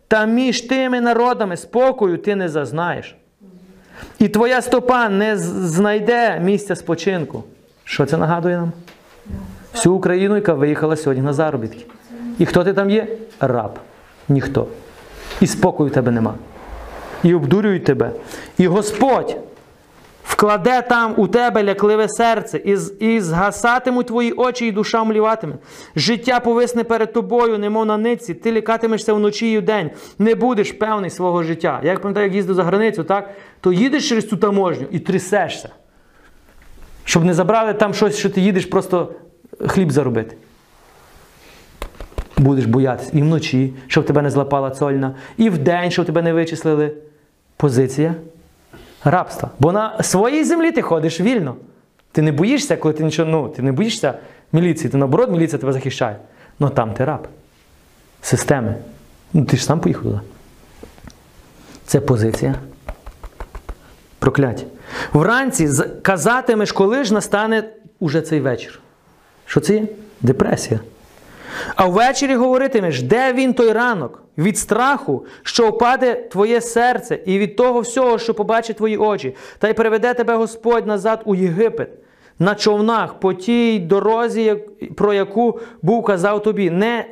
Та 0.08 0.26
між 0.26 0.60
тими 0.60 1.00
народами 1.00 1.56
спокою 1.56 2.18
ти 2.18 2.36
не 2.36 2.48
зазнаєш. 2.48 3.16
І 4.18 4.28
твоя 4.28 4.62
стопа 4.62 5.08
не 5.08 5.36
знайде 5.36 6.40
місця 6.40 6.76
спочинку. 6.76 7.44
Що 7.84 8.06
це 8.06 8.16
нагадує 8.16 8.56
нам? 8.56 8.72
Всю 9.74 9.94
Україну, 9.94 10.34
яка 10.34 10.54
виїхала 10.54 10.96
сьогодні 10.96 11.22
на 11.22 11.32
заробітки. 11.32 11.86
І 12.38 12.46
хто 12.46 12.64
ти 12.64 12.72
там 12.72 12.90
є? 12.90 13.06
Раб. 13.40 13.78
Ніхто. 14.28 14.66
І 15.40 15.46
спокою 15.46 15.90
в 15.90 15.92
тебе 15.92 16.10
нема. 16.10 16.34
І 17.24 17.34
обдурюють 17.34 17.84
тебе. 17.84 18.10
І 18.58 18.66
Господь 18.66 19.36
вкладе 20.24 20.82
там 20.82 21.14
у 21.16 21.28
тебе 21.28 21.64
лякливе 21.64 22.08
серце, 22.08 22.58
і, 22.64 22.76
і 23.00 23.20
згасатимуть 23.20 24.06
твої 24.06 24.32
очі, 24.32 24.66
і 24.66 24.72
душа 24.72 25.04
мліватиме. 25.04 25.54
Життя 25.96 26.40
повисне 26.40 26.84
перед 26.84 27.12
тобою, 27.12 27.58
немов 27.58 27.86
на 27.86 27.96
нитці, 27.96 28.34
ти 28.34 28.52
лікатимешся 28.52 29.14
вночі 29.14 29.52
і 29.52 29.58
вдень, 29.58 29.90
не 30.18 30.34
будеш 30.34 30.72
певний 30.72 31.10
свого 31.10 31.42
життя. 31.42 31.80
Я 31.82 31.90
як 31.90 32.00
пам'ятаю, 32.00 32.26
як 32.26 32.34
їздив 32.34 32.54
за 32.54 32.64
границю, 32.64 33.04
так, 33.04 33.30
то 33.60 33.72
їдеш 33.72 34.08
через 34.08 34.28
цю 34.28 34.36
таможню 34.36 34.86
і 34.90 34.98
трясешся. 34.98 35.68
Щоб 37.04 37.24
не 37.24 37.34
забрали 37.34 37.74
там 37.74 37.94
щось, 37.94 38.18
що 38.18 38.30
ти 38.30 38.40
їдеш 38.40 38.66
просто 38.66 39.12
хліб 39.66 39.92
заробити. 39.92 40.36
Будеш 42.38 42.64
боятися 42.64 43.10
і 43.14 43.22
вночі, 43.22 43.74
щоб 43.86 44.06
тебе 44.06 44.22
не 44.22 44.30
злапала 44.30 44.70
цольна, 44.70 45.14
і 45.36 45.50
вдень, 45.50 45.90
щоб 45.90 46.06
тебе 46.06 46.22
не 46.22 46.32
вичислили. 46.32 46.94
Позиція 47.56 48.14
рабства. 49.04 49.50
Бо 49.58 49.72
на 49.72 50.02
своїй 50.02 50.44
землі 50.44 50.72
ти 50.72 50.82
ходиш 50.82 51.20
вільно. 51.20 51.56
Ти 52.12 52.22
не 52.22 52.32
боїшся, 52.32 52.76
коли 52.76 52.94
ти 52.94 53.04
нічого, 53.04 53.30
ну, 53.30 53.48
ти 53.48 53.62
не 53.62 53.72
боїшся 53.72 54.14
міліції, 54.52 54.90
ти 54.90 54.96
наоборот, 54.96 55.30
міліція 55.30 55.58
тебе 55.58 55.72
захищає. 55.72 56.16
Ну 56.58 56.70
там 56.70 56.92
ти 56.92 57.04
раб. 57.04 57.28
Системи. 58.22 58.74
Ну 59.32 59.44
ти 59.44 59.56
ж 59.56 59.64
сам 59.64 59.80
поїхав 59.80 60.02
туди. 60.02 60.20
Це 61.86 62.00
позиція. 62.00 62.54
Прокляття. 64.18 64.64
Вранці 65.12 65.68
казатимеш, 66.02 66.72
коли 66.72 67.04
ж 67.04 67.14
настане 67.14 67.64
уже 68.00 68.20
цей 68.20 68.40
вечір. 68.40 68.80
Що 69.46 69.60
це 69.60 69.74
є? 69.74 69.86
Депресія. 70.20 70.80
А 71.76 71.86
ввечері 71.86 72.34
говоритимеш, 72.34 73.02
де 73.02 73.32
він 73.32 73.54
той 73.54 73.72
ранок? 73.72 74.22
Від 74.38 74.58
страху, 74.58 75.24
що 75.42 75.70
впаде 75.70 76.14
твоє 76.14 76.60
серце, 76.60 77.18
і 77.26 77.38
від 77.38 77.56
того 77.56 77.80
всього, 77.80 78.18
що 78.18 78.34
побачить 78.34 78.76
твої 78.76 78.96
очі, 78.96 79.34
та 79.58 79.68
й 79.68 79.72
приведе 79.72 80.14
тебе 80.14 80.34
Господь 80.34 80.86
назад 80.86 81.22
у 81.24 81.34
Єгипет 81.34 81.88
на 82.38 82.54
човнах 82.54 83.14
по 83.14 83.34
тій 83.34 83.78
дорозі, 83.78 84.56
про 84.96 85.14
яку 85.14 85.60
був 85.82 86.04
казав 86.04 86.42
тобі. 86.42 86.70
Не 86.70 87.04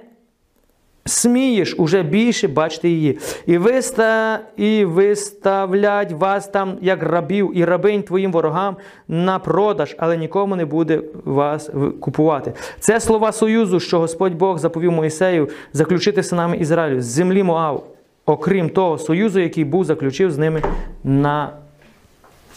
смієш 1.05 1.75
уже 1.79 2.03
більше 2.03 2.49
бачити 2.49 2.89
її. 2.89 3.19
І, 3.47 3.59
виста, 3.59 4.41
і 4.57 4.85
виставлять 4.85 6.13
вас 6.13 6.49
там, 6.49 6.79
як 6.81 7.03
рабів 7.03 7.53
і 7.55 7.65
рабинь 7.65 8.03
твоїм 8.03 8.33
ворогам 8.33 8.77
на 9.09 9.39
продаж, 9.39 9.97
але 9.99 10.17
нікому 10.17 10.57
не 10.57 10.65
буде 10.65 11.01
вас 11.25 11.71
купувати. 12.01 12.53
Це 12.81 13.01
слова 13.01 13.33
союзу, 13.33 13.81
що 13.81 13.99
Господь 13.99 14.35
Бог 14.35 14.59
заповів 14.59 14.93
Моїсею 14.93 15.49
заключити 15.73 16.23
синами 16.23 16.57
Ізраїлю 16.57 17.01
з 17.01 17.05
землі 17.05 17.43
Моав, 17.43 17.87
окрім 18.27 18.69
того 18.69 18.99
союзу, 18.99 19.41
який 19.41 19.65
був 19.65 19.85
заключив 19.85 20.31
з 20.31 20.39
ними 20.39 20.63
на 21.05 21.51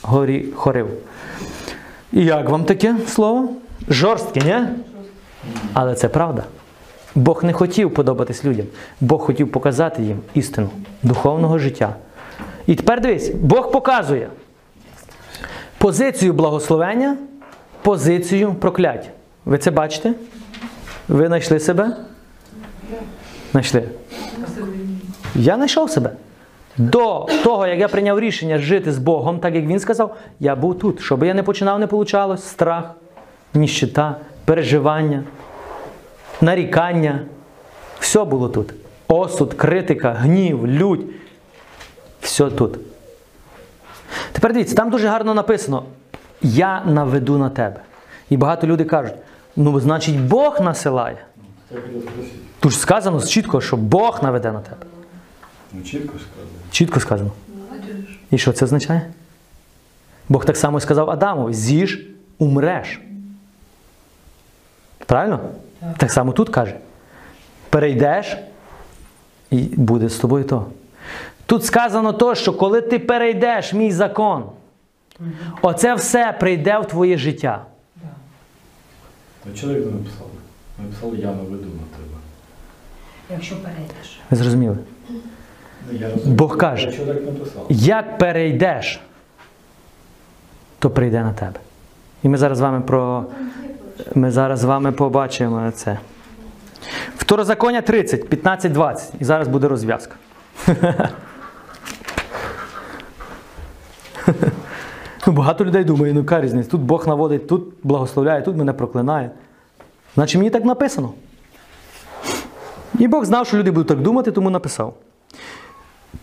горі 0.02 0.46
Хорив. 0.56 0.88
І 2.14 2.26
як 2.26 2.50
вам 2.50 2.64
таке 2.64 2.96
слово? 3.08 3.50
Жорстке, 3.90 4.42
ні? 4.46 4.68
Але 5.74 5.96
це 5.96 6.10
правда. 6.10 6.44
Бог 7.16 7.44
не 7.44 7.54
хотів 7.54 7.94
подобатись 7.94 8.46
людям. 8.46 8.66
Бог 9.02 9.20
хотів 9.22 9.52
показати 9.52 10.04
їм 10.04 10.20
істину 10.34 10.70
духовного 11.04 11.60
життя. 11.60 11.96
І 12.68 12.76
тепер 12.76 13.02
дивись, 13.02 13.30
Бог 13.30 13.72
показує 13.72 14.30
позицію 15.78 16.34
благословення 16.34 17.18
позицію 17.82 18.54
прокляття. 18.54 19.10
Ви 19.46 19.58
це 19.58 19.72
бачите? 19.72 20.14
Ви 21.08 21.28
знайшли 21.28 21.60
себе? 21.60 21.98
Знайшли. 23.52 23.84
Я 25.36 25.56
знайшов 25.56 25.92
себе. 25.92 26.12
До 26.78 27.28
того, 27.44 27.68
як 27.68 27.80
я 27.80 27.88
прийняв 27.88 28.20
рішення 28.20 28.58
жити 28.58 28.92
з 28.92 28.98
Богом, 28.98 29.40
так 29.40 29.56
як 29.56 29.66
він 29.66 29.80
сказав, 29.80 30.18
я 30.40 30.56
був 30.56 30.80
тут. 30.80 31.02
Щоб 31.02 31.24
я 31.24 31.34
не 31.34 31.44
починав, 31.44 31.80
не 31.80 31.88
получалось 31.88 32.44
страх, 32.44 32.92
ніщита, 33.54 34.16
переживання, 34.46 35.24
нарікання. 36.42 37.26
Все 38.00 38.24
було 38.24 38.50
тут. 38.50 38.74
Осуд, 39.08 39.54
критика, 39.54 40.14
гнів, 40.14 40.68
лють. 40.68 41.02
Все 42.22 42.50
тут. 42.50 42.80
Тепер 44.32 44.54
дивіться, 44.54 44.76
там 44.76 44.90
дуже 44.90 45.08
гарно 45.08 45.34
написано: 45.34 45.84
Я 46.42 46.84
наведу 46.86 47.38
на 47.38 47.50
тебе. 47.50 47.82
І 48.30 48.38
багато 48.38 48.68
людей 48.68 48.86
кажуть: 48.86 49.14
ну, 49.56 49.80
значить, 49.80 50.20
Бог 50.20 50.62
насилає. 50.62 51.18
Тут 52.60 52.72
ж 52.72 52.78
сказано 52.78 53.22
чітко, 53.22 53.62
що 53.62 53.78
Бог 53.78 54.20
наведе 54.24 54.52
на 54.52 54.60
тебе. 54.60 54.86
Ну, 55.74 55.84
чітко 55.84 56.14
сказано. 56.20 56.52
Чітко 56.72 57.00
сказано. 57.00 57.32
І 58.32 58.38
що 58.38 58.54
це 58.54 58.66
означає? 58.66 59.12
Бог 60.30 60.46
так 60.46 60.58
само 60.58 60.78
і 60.78 60.82
сказав 60.82 61.10
Адаму: 61.10 61.54
з'їж, 61.54 62.08
умреш. 62.38 63.02
Правильно? 65.06 65.40
Так. 65.98 66.12
само 66.12 66.32
тут 66.32 66.50
каже. 66.50 66.76
Перейдеш, 67.70 68.38
і 69.52 69.58
буде 69.62 70.10
з 70.10 70.18
тобою 70.18 70.44
то. 70.44 70.66
Тут 71.46 71.66
сказано 71.66 72.14
то, 72.14 72.36
що 72.36 72.54
коли 72.54 72.82
ти 72.82 73.00
перейдеш 73.00 73.74
мій 73.74 73.92
закон, 73.92 74.44
оце 75.62 75.96
все 75.96 76.36
прийде 76.40 76.80
в 76.80 76.86
твоє 76.86 77.18
життя. 77.18 77.66
Ну, 79.46 79.54
чоловік 79.54 79.86
не 79.86 79.92
написав. 79.92 80.28
Написав, 80.80 81.16
я 81.16 81.28
наведу 81.28 81.56
на 81.56 81.98
тебе. 81.98 82.18
Якщо 83.32 83.56
перейдеш. 83.56 84.20
Ви 84.32 84.38
зрозуміли? 84.38 84.78
Ну, 85.10 85.18
я 85.92 86.10
розумію. 86.10 86.36
Бог 86.36 86.58
каже. 86.58 87.00
Як 87.70 88.18
перейдеш, 88.18 89.02
то 90.80 90.90
прийде 90.90 91.24
на 91.24 91.34
тебе. 91.34 91.60
І 92.24 92.30
ми 92.30 92.38
зараз 92.38 92.58
з 92.58 92.62
вами 92.62 92.82
про. 92.82 93.26
Ми 94.14 94.32
зараз 94.32 94.60
з 94.60 94.64
вами 94.64 94.92
побачимо 94.92 95.72
це. 95.76 95.98
Второзаконня 97.18 97.82
30, 97.82 98.30
15, 98.30 98.72
20. 98.72 99.14
І 99.20 99.24
зараз 99.24 99.48
буде 99.48 99.68
розв'язка. 99.68 100.16
Багато 105.28 105.66
людей 105.66 105.84
думає, 105.84 106.14
ну 106.14 106.20
яка 106.20 106.42
різниця? 106.42 106.70
Тут 106.70 106.82
Бог 106.82 107.08
наводить, 107.08 107.48
тут 107.48 107.74
благословляє, 107.84 108.42
тут 108.42 108.58
мене 108.58 108.74
проклинає. 108.74 109.32
Значить 110.16 110.38
мені 110.38 110.50
так 110.50 110.66
написано. 110.66 111.14
І 113.00 113.08
Бог 113.08 113.26
знав, 113.26 113.48
що 113.48 113.58
люди 113.58 113.72
будуть 113.72 113.88
так 113.88 114.02
думати, 114.02 114.32
тому 114.32 114.50
написав. 114.50 114.94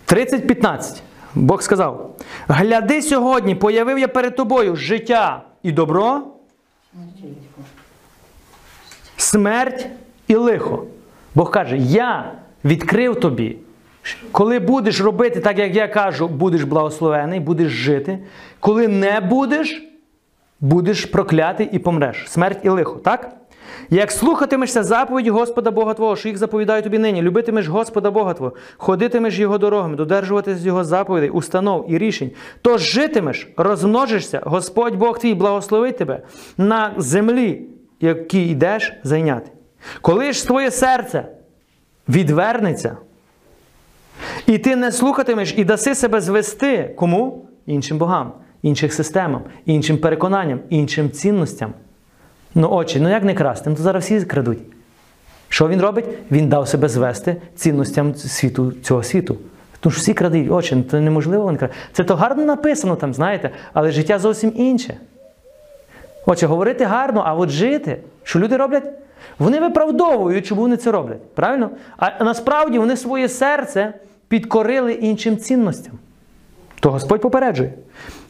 30.15. 0.06 1.00
Бог 1.34 1.62
сказав: 1.62 2.10
Гляди 2.48 3.02
сьогодні, 3.02 3.54
появив 3.54 3.98
я 3.98 4.08
перед 4.08 4.36
тобою 4.36 4.76
життя 4.76 5.42
і 5.62 5.72
добро, 5.72 6.22
смерть 9.16 9.86
і 10.26 10.34
лихо. 10.34 10.84
Бог 11.34 11.50
каже: 11.50 11.76
Я 11.76 12.32
відкрив 12.64 13.20
тобі. 13.20 13.56
Коли 14.32 14.58
будеш 14.58 15.00
робити 15.00 15.40
так, 15.40 15.58
як 15.58 15.76
я 15.76 15.88
кажу, 15.88 16.28
будеш 16.28 16.62
благословений, 16.64 17.40
будеш 17.40 17.72
жити. 17.72 18.18
Коли 18.60 18.88
не 18.88 19.20
будеш, 19.20 19.82
будеш 20.60 21.04
проклятий 21.04 21.68
і 21.72 21.78
помреш. 21.78 22.24
Смерть 22.28 22.58
і 22.62 22.68
лихо, 22.68 22.94
так? 23.04 23.36
Як 23.90 24.12
слухатимешся 24.12 24.82
заповіді 24.82 25.30
Господа 25.30 25.70
Бога 25.70 25.94
Твого, 25.94 26.16
що 26.16 26.28
їх 26.28 26.38
заповідаю 26.38 26.82
тобі 26.82 26.98
нині, 26.98 27.22
любитимеш 27.22 27.66
Господа 27.66 28.10
Бога 28.10 28.34
Твого, 28.34 28.52
ходитимеш 28.76 29.38
Його 29.38 29.58
дорогами, 29.58 29.96
додержуватись 29.96 30.64
Його 30.64 30.84
заповідей, 30.84 31.30
установ 31.30 31.86
і 31.88 31.98
рішень, 31.98 32.30
то 32.62 32.78
житимеш, 32.78 33.48
розмножишся, 33.56 34.40
Господь 34.44 34.96
Бог 34.96 35.18
твій 35.18 35.34
благословить 35.34 35.98
тебе 35.98 36.22
на 36.58 36.94
землі, 36.96 37.62
якій 38.00 38.48
йдеш 38.48 38.92
зайняти. 39.04 39.50
Коли 40.00 40.32
ж 40.32 40.46
твоє 40.46 40.70
серце 40.70 41.26
відвернеться, 42.08 42.96
і 44.46 44.58
ти 44.58 44.76
не 44.76 44.92
слухатимеш 44.92 45.54
і 45.56 45.64
даси 45.64 45.94
себе 45.94 46.20
звести 46.20 46.94
кому? 46.96 47.48
Іншим 47.66 47.98
богам, 47.98 48.32
іншим 48.62 48.90
системам, 48.90 49.42
іншим 49.66 49.98
переконанням, 49.98 50.60
іншим 50.70 51.10
цінностям. 51.10 51.74
Ну, 52.54 52.68
очі, 52.70 53.00
ну 53.00 53.10
як 53.10 53.24
не 53.24 53.34
красти? 53.34 53.70
Ну 53.70 53.76
то 53.76 53.82
зараз 53.82 54.04
всі 54.04 54.20
крадуть. 54.20 54.58
Що 55.48 55.68
він 55.68 55.80
робить? 55.80 56.04
Він 56.30 56.48
дав 56.48 56.68
себе 56.68 56.88
звести 56.88 57.36
цінностям 57.54 58.14
світу, 58.14 58.72
цього 58.82 59.02
світу. 59.02 59.36
Тому 59.80 59.90
що 59.90 60.00
всі 60.00 60.14
крадуть 60.14 60.50
очі, 60.50 60.76
ну, 60.76 60.82
то 60.82 61.00
неможливо 61.00 61.48
він 61.48 61.56
краде. 61.56 61.74
Це 61.92 62.04
то 62.04 62.16
гарно 62.16 62.44
написано 62.44 62.96
там, 62.96 63.14
знаєте, 63.14 63.50
але 63.72 63.90
життя 63.90 64.18
зовсім 64.18 64.52
інше. 64.56 64.96
Отже, 66.26 66.46
говорити 66.46 66.84
гарно, 66.84 67.22
а 67.26 67.34
от 67.34 67.50
жити, 67.50 67.98
що 68.22 68.38
люди 68.38 68.56
роблять? 68.56 68.84
Вони 69.38 69.60
виправдовують, 69.60 70.46
чому 70.46 70.60
вони 70.62 70.76
це 70.76 70.90
роблять. 70.90 71.34
Правильно? 71.34 71.70
А 71.96 72.24
насправді 72.24 72.78
вони 72.78 72.96
своє 72.96 73.28
серце 73.28 73.92
підкорили 74.28 74.92
іншим 74.92 75.36
цінностям. 75.36 75.92
То 76.80 76.90
Господь 76.90 77.20
попереджує. 77.20 77.72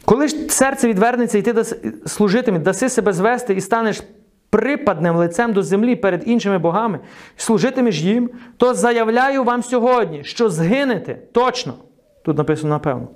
Коли 0.05 0.27
ж 0.27 0.35
серце 0.49 0.87
відвернеться 0.87 1.37
і 1.37 1.41
ти 1.41 1.63
служитимеш, 2.05 2.61
даси 2.61 2.89
себе 2.89 3.13
звести 3.13 3.53
і 3.53 3.61
станеш 3.61 4.03
припадним 4.49 5.15
лицем 5.15 5.53
до 5.53 5.63
землі 5.63 5.95
перед 5.95 6.23
іншими 6.25 6.57
богами, 6.57 6.99
служитимеш 7.37 8.01
їм, 8.01 8.29
то 8.57 8.73
заявляю 8.73 9.43
вам 9.43 9.63
сьогодні, 9.63 10.23
що 10.23 10.49
згинете 10.49 11.13
точно. 11.13 11.73
Тут 12.25 12.37
написано 12.37 12.69
напевно. 12.69 13.07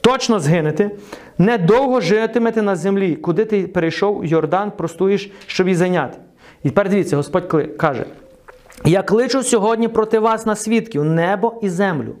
Точно 0.00 0.40
згинете, 0.40 0.90
недовго 1.38 2.00
житимете 2.00 2.62
на 2.62 2.76
землі, 2.76 3.16
куди 3.16 3.44
ти 3.44 3.66
перейшов 3.66 4.26
Йордан, 4.26 4.70
простуєш, 4.70 5.30
щоб 5.46 5.66
її 5.66 5.76
зайняти. 5.76 6.18
І 6.62 6.68
тепер 6.68 6.88
дивіться, 6.88 7.16
Господь 7.16 7.76
каже: 7.78 8.04
Я 8.84 9.02
кличу 9.02 9.42
сьогодні 9.42 9.88
проти 9.88 10.18
вас 10.18 10.46
на 10.46 10.56
свідків 10.56 11.04
небо 11.04 11.58
і 11.62 11.68
землю. 11.68 12.14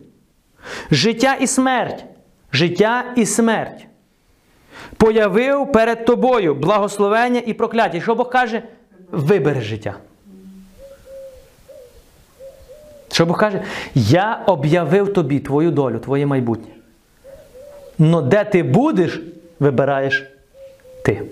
Життя 0.90 1.36
і 1.40 1.46
смерть, 1.46 2.04
життя 2.52 3.04
і 3.16 3.26
смерть. 3.26 3.86
Появив 4.96 5.72
перед 5.72 6.04
тобою 6.04 6.54
благословення 6.54 7.42
і 7.46 7.54
прокляття. 7.54 8.00
Що 8.00 8.14
Бог 8.14 8.30
каже? 8.30 8.62
Вибери 9.10 9.60
життя. 9.60 9.94
Що 13.12 13.26
Бог 13.26 13.38
каже? 13.38 13.62
Я 13.94 14.42
об'явив 14.46 15.12
тобі 15.12 15.40
твою 15.40 15.70
долю, 15.70 15.98
твоє 15.98 16.26
майбутнє. 16.26 16.72
Но 17.98 18.22
де 18.22 18.44
ти 18.44 18.62
будеш, 18.62 19.20
вибираєш 19.60 20.24
ти. 21.04 21.22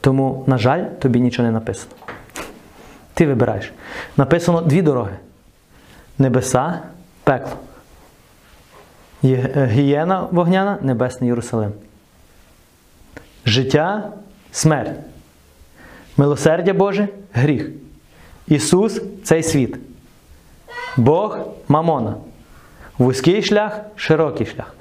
Тому, 0.00 0.44
на 0.46 0.58
жаль, 0.58 0.84
тобі 0.84 1.20
нічого 1.20 1.46
не 1.48 1.52
написано. 1.52 1.92
Ти 3.14 3.26
вибираєш. 3.26 3.72
Написано 4.16 4.60
дві 4.60 4.82
дороги: 4.82 5.16
небеса, 6.18 6.82
пекло. 7.24 7.56
Е, 9.24 9.68
Гієна 9.72 10.28
вогняна, 10.30 10.78
небесний 10.82 11.28
Єрусалим. 11.28 11.72
Життя, 13.46 14.12
смерть. 14.52 14.98
Милосердя 16.16 16.72
Боже 16.72 17.08
гріх. 17.32 17.70
Ісус 18.48 19.02
цей 19.24 19.42
світ. 19.42 19.76
Бог 20.96 21.38
мамона. 21.68 22.14
Вузький 22.98 23.42
шлях, 23.42 23.80
широкий 23.96 24.46
шлях. 24.46 24.74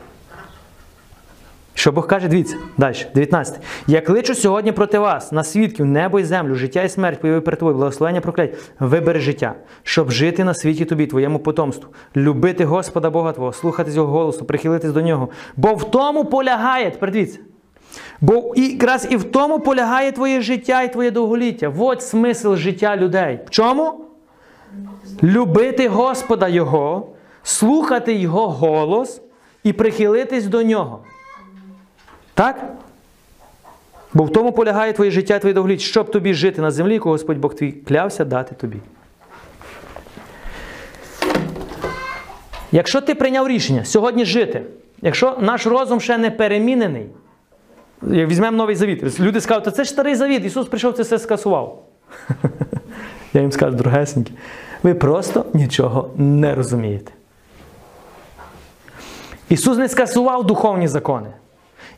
Що 1.82 1.92
Бог 1.92 2.08
каже, 2.08 2.28
дивіться, 2.28 2.56
далі, 2.78 2.96
19. 3.16 3.62
Я 3.88 4.02
кличу 4.02 4.36
сьогодні 4.36 4.72
проти 4.72 5.00
вас, 5.00 5.32
на 5.32 5.44
свідків, 5.44 5.86
небо 5.86 6.20
і 6.20 6.24
землю, 6.24 6.56
життя 6.56 6.84
і 6.84 6.90
смерть, 6.90 7.22
появи 7.22 7.42
перед 7.42 7.60
тобою, 7.60 7.78
благословення 7.78 8.22
проклять. 8.22 8.58
Вибери 8.80 9.20
життя, 9.20 9.54
щоб 9.84 10.12
жити 10.12 10.44
на 10.44 10.54
світі 10.54 10.86
тобі, 10.86 11.08
твоєму 11.08 11.40
потомству, 11.40 11.90
любити 12.16 12.66
Господа 12.66 13.10
Бога 13.10 13.32
Твого, 13.32 13.54
слухатись 13.54 13.96
Його 13.96 14.12
голосу, 14.12 14.46
прихилитись 14.46 14.92
до 14.92 15.02
нього. 15.02 15.30
Бо 15.56 15.74
в 15.74 15.92
тому 15.92 16.26
полягає, 16.26 16.92
тепер 16.92 17.12
дивіться, 17.12 17.40
бо 18.22 18.54
якраз 18.56 19.08
і 19.10 19.18
в 19.18 19.24
тому 19.24 19.60
полягає 19.60 20.12
твоє 20.12 20.42
життя 20.42 20.82
і 20.82 20.94
твоє 20.94 21.12
довголіття. 21.12 21.74
От 21.80 22.04
смисл 22.04 22.56
життя 22.56 22.98
людей. 22.98 23.40
В 23.46 23.50
чому? 23.50 24.06
Любити 25.24 25.88
Господа 25.88 26.48
Його, 26.48 27.10
слухати 27.44 28.14
Його 28.14 28.50
голос 28.50 29.22
і 29.64 29.74
прихилитись 29.74 30.46
до 30.46 30.64
нього. 30.64 31.00
Так? 32.34 32.64
Бо 34.14 34.24
в 34.24 34.32
тому 34.34 34.52
полягає 34.52 34.94
твоє 34.94 35.12
життя, 35.12 35.36
і 35.36 35.40
твоє 35.40 35.54
довголіття, 35.54 35.84
щоб 35.84 36.12
тобі 36.12 36.34
жити 36.34 36.62
на 36.62 36.72
землі, 36.72 36.94
яку 36.94 37.10
Господь 37.10 37.38
Бог 37.38 37.56
твій 37.56 37.72
клявся 37.72 38.26
дати 38.26 38.56
тобі. 38.56 38.78
Якщо 42.72 43.02
ти 43.02 43.16
прийняв 43.16 43.48
рішення 43.48 43.86
сьогодні 43.86 44.26
жити, 44.26 44.64
якщо 45.02 45.38
наш 45.42 45.68
розум 45.68 46.02
ще 46.02 46.18
не 46.18 46.32
перемінений, 46.32 47.06
візьмемо 48.04 48.58
новий 48.58 48.76
завіт. 48.76 49.20
Люди 49.20 49.42
скажуть, 49.42 49.64
«Та 49.64 49.72
це 49.72 49.84
ж 49.84 49.90
старий 49.90 50.16
завіт, 50.16 50.46
Ісус 50.46 50.68
прийшов 50.68 50.94
це 50.94 51.04
все 51.04 51.20
скасував. 51.20 51.84
Я 53.34 53.42
їм 53.42 53.52
скажу, 53.52 53.76
дорогесенькі, 53.76 54.34
ви 54.84 54.94
просто 54.94 55.46
нічого 55.54 56.10
не 56.18 56.56
розумієте. 56.56 57.12
Ісус 59.50 59.78
не 59.78 59.90
скасував 59.90 60.46
духовні 60.46 60.88
закони. 60.88 61.30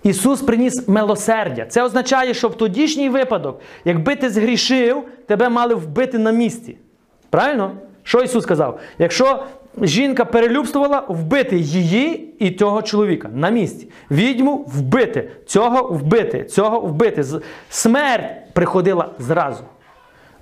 Ісус 0.03 0.41
приніс 0.41 0.87
милосердя. 0.87 1.65
Це 1.65 1.83
означає, 1.83 2.33
що 2.33 2.47
в 2.47 2.55
тодішній 2.57 3.09
випадок, 3.09 3.61
якби 3.85 4.15
ти 4.15 4.29
згрішив, 4.29 5.03
тебе 5.27 5.49
мали 5.49 5.75
вбити 5.75 6.17
на 6.17 6.31
місці. 6.31 6.77
Правильно? 7.29 7.71
Що 8.03 8.21
Ісус 8.21 8.43
сказав? 8.43 8.79
Якщо 8.99 9.43
жінка 9.81 10.25
перелюбствувала, 10.25 11.03
вбити 11.07 11.57
її 11.57 12.33
і 12.39 12.51
цього 12.51 12.81
чоловіка 12.81 13.29
на 13.33 13.49
місці. 13.49 13.89
Відьму 14.11 14.65
вбити, 14.67 15.29
цього 15.45 15.87
вбити, 15.87 16.43
цього 16.43 16.79
вбити. 16.79 17.23
Смерть 17.69 18.53
приходила 18.53 19.09
зразу. 19.19 19.63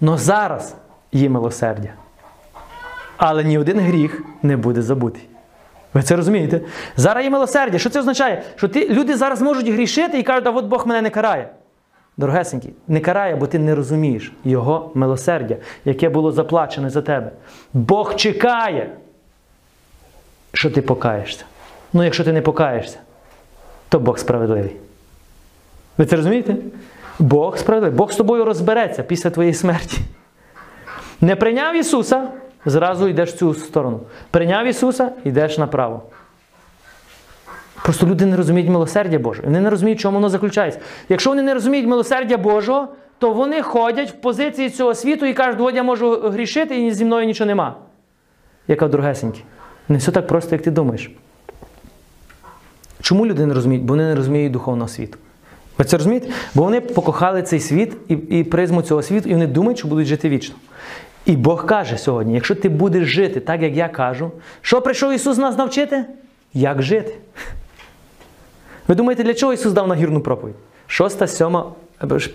Но 0.02 0.18
зараз 0.18 0.76
є 1.12 1.30
милосердя. 1.30 1.94
Але 3.18 3.44
ні 3.44 3.58
один 3.58 3.80
гріх 3.80 4.24
не 4.44 4.58
буде 4.58 4.82
забутий. 4.82 5.31
Ви 5.94 6.02
це 6.02 6.16
розумієте? 6.16 6.62
Зараз 6.98 7.24
є 7.24 7.30
милосердя. 7.30 7.78
Що 7.78 7.90
це 7.90 8.00
означає? 8.00 8.44
Що 8.56 8.68
ти, 8.68 8.90
люди 8.90 9.18
зараз 9.18 9.42
можуть 9.42 9.68
грішити 9.68 10.20
і 10.20 10.24
кажуть, 10.24 10.48
а 10.48 10.50
от 10.50 10.66
Бог 10.66 10.88
мене 10.88 11.02
не 11.02 11.10
карає. 11.10 11.50
Дорогесенький, 12.18 12.74
не 12.88 13.00
карає, 13.00 13.36
бо 13.36 13.48
ти 13.48 13.60
не 13.60 13.76
розумієш 13.76 14.32
Його 14.44 14.92
милосердя, 14.94 15.56
яке 15.86 16.10
було 16.10 16.32
заплачене 16.32 16.90
за 16.90 17.02
тебе. 17.02 17.32
Бог 17.74 18.16
чекає, 18.16 18.90
що 20.54 20.72
ти 20.72 20.82
покаєшся. 20.82 21.46
Ну, 21.94 22.04
якщо 22.04 22.24
ти 22.24 22.34
не 22.34 22.42
покаєшся, 22.42 22.98
то 23.90 24.00
Бог 24.00 24.20
справедливий. 24.20 24.76
Ви 25.98 26.06
це 26.06 26.16
розумієте? 26.16 26.56
Бог 27.20 27.58
справедливий. 27.58 27.98
Бог 27.98 28.12
з 28.12 28.16
тобою 28.16 28.46
розбереться 28.46 29.04
після 29.04 29.30
твоєї 29.30 29.54
смерті. 29.54 29.98
Не 31.22 31.36
прийняв 31.36 31.76
Ісуса, 31.76 32.28
зразу 32.66 33.08
йдеш 33.08 33.30
в 33.30 33.38
цю 33.38 33.54
сторону. 33.54 34.00
Прийняв 34.32 34.68
Ісуса, 34.68 35.12
йдеш 35.24 35.58
направо. 35.58 36.02
Просто 37.84 38.08
люди 38.08 38.26
не 38.26 38.38
розуміють 38.38 38.70
милосердя 38.70 39.20
Божого. 39.20 39.48
Вони 39.48 39.62
не 39.62 39.70
розуміють, 39.70 40.00
чому 40.00 40.18
воно 40.18 40.30
заключається. 40.30 40.80
Якщо 41.10 41.30
вони 41.30 41.42
не 41.42 41.54
розуміють 41.54 41.88
милосердя 41.88 42.38
Божого, 42.38 42.88
то 43.20 43.34
вони 43.34 43.62
ходять 43.62 44.10
в 44.12 44.14
позиції 44.14 44.70
цього 44.70 44.96
світу 44.96 45.26
і 45.26 45.34
кажуть, 45.34 45.62
от 45.62 45.76
я 45.76 45.84
можу 45.84 46.16
грішити 46.16 46.86
і 46.86 46.92
зі 46.92 47.06
мною 47.06 47.26
нічого 47.26 47.48
нема. 47.48 47.76
Я 48.68 48.76
кажу, 48.76 49.04
не 49.90 49.98
все 49.98 50.12
так 50.12 50.28
просто, 50.28 50.56
як 50.56 50.62
ти 50.62 50.72
думаєш. 50.72 51.12
Чому 53.02 53.26
люди 53.26 53.46
не 53.46 53.54
розуміють? 53.54 53.86
Бо 53.86 53.94
вони 53.94 54.04
не 54.04 54.16
розуміють 54.16 54.52
духовного 54.52 54.88
світу. 54.88 55.18
Ви 55.78 55.86
це 55.86 55.98
розумієте? 55.98 56.30
Бо 56.56 56.64
вони 56.64 56.82
покохали 56.82 57.44
цей 57.44 57.60
світ 57.60 57.98
і, 58.08 58.14
і 58.14 58.44
призму 58.44 58.82
цього 58.82 59.02
світу, 59.02 59.30
і 59.30 59.34
вони 59.34 59.48
думають, 59.48 59.78
що 59.80 59.88
будуть 59.88 60.08
жити 60.08 60.30
вічно. 60.30 60.56
І 61.26 61.36
Бог 61.36 61.66
каже 61.66 61.98
сьогодні: 61.98 62.34
якщо 62.34 62.56
ти 62.56 62.70
будеш 62.70 63.08
жити 63.08 63.40
так, 63.40 63.62
як 63.62 63.76
я 63.76 63.88
кажу, 63.88 64.32
що 64.62 64.82
прийшов 64.82 65.14
Ісус 65.14 65.38
нас 65.38 65.58
навчити? 65.58 66.06
Як 66.54 66.82
жити? 66.82 67.16
Ви 68.88 68.96
думаєте, 68.96 69.24
для 69.24 69.34
чого 69.34 69.54
Ісус 69.54 69.74
дав 69.74 69.88
нагірну 69.88 70.22
проповідь? 70.22 70.56
6, 70.88 71.28
7, 71.30 71.58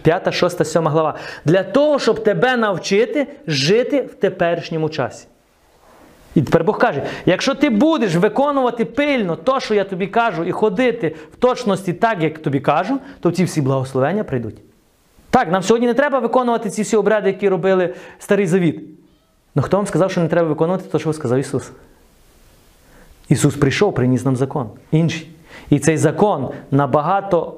5, 0.03 0.35
6, 0.35 0.67
7 0.67 0.89
глава. 0.89 1.15
Для 1.45 1.63
того, 1.63 1.99
щоб 1.99 2.25
тебе 2.25 2.57
навчити 2.57 3.27
жити 3.47 4.03
в 4.03 4.15
теперішньому 4.15 4.89
часі. 4.89 5.27
І 6.35 6.43
тепер 6.43 6.65
Бог 6.65 6.79
каже: 6.79 7.03
якщо 7.27 7.55
ти 7.55 7.71
будеш 7.71 8.15
виконувати 8.15 8.85
пильно 8.85 9.37
то, 9.37 9.61
що 9.61 9.75
я 9.75 9.85
тобі 9.85 10.07
кажу, 10.07 10.45
і 10.45 10.53
ходити 10.53 11.15
в 11.33 11.37
точності 11.37 11.93
так, 11.93 12.23
як 12.23 12.39
тобі 12.39 12.61
кажу, 12.61 12.99
то 13.21 13.31
ці 13.31 13.45
всі 13.45 13.63
благословення 13.63 14.25
прийдуть. 14.25 14.57
Так, 15.37 15.53
нам 15.53 15.63
сьогодні 15.63 15.87
не 15.87 15.95
треба 15.95 16.19
виконувати 16.19 16.71
ці 16.71 16.83
всі 16.83 16.97
обряди, 16.97 17.29
які 17.29 17.49
робили 17.49 17.95
Старий 18.19 18.47
Завіт. 18.47 18.81
Ну 19.55 19.63
хто 19.63 19.77
вам 19.77 19.87
сказав, 19.87 20.11
що 20.11 20.21
не 20.21 20.29
треба 20.29 20.49
виконувати 20.49 20.85
те, 20.85 20.99
що 20.99 21.13
сказав 21.13 21.39
Ісус? 21.39 21.71
Ісус 23.29 23.57
прийшов, 23.57 23.95
приніс 23.95 24.25
нам 24.25 24.37
закон. 24.37 24.71
Інший. 24.91 25.31
І 25.71 25.79
цей 25.79 25.97
закон 25.97 26.51
набагато 26.71 27.55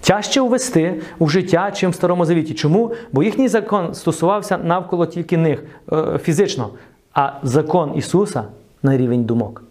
тяжче 0.00 0.40
увести 0.40 1.02
у 1.18 1.28
життя, 1.28 1.70
чим 1.70 1.90
в 1.90 1.94
Старому 1.94 2.24
Завіті. 2.24 2.54
Чому? 2.54 2.92
Бо 3.12 3.22
їхній 3.22 3.48
закон 3.48 3.94
стосувався 3.94 4.58
навколо 4.58 5.06
тільки 5.06 5.36
них 5.36 5.64
е, 5.92 6.18
фізично, 6.18 6.70
а 7.14 7.32
закон 7.42 7.92
Ісуса 7.96 8.44
на 8.82 8.96
рівень 8.96 9.24
думок. 9.24 9.62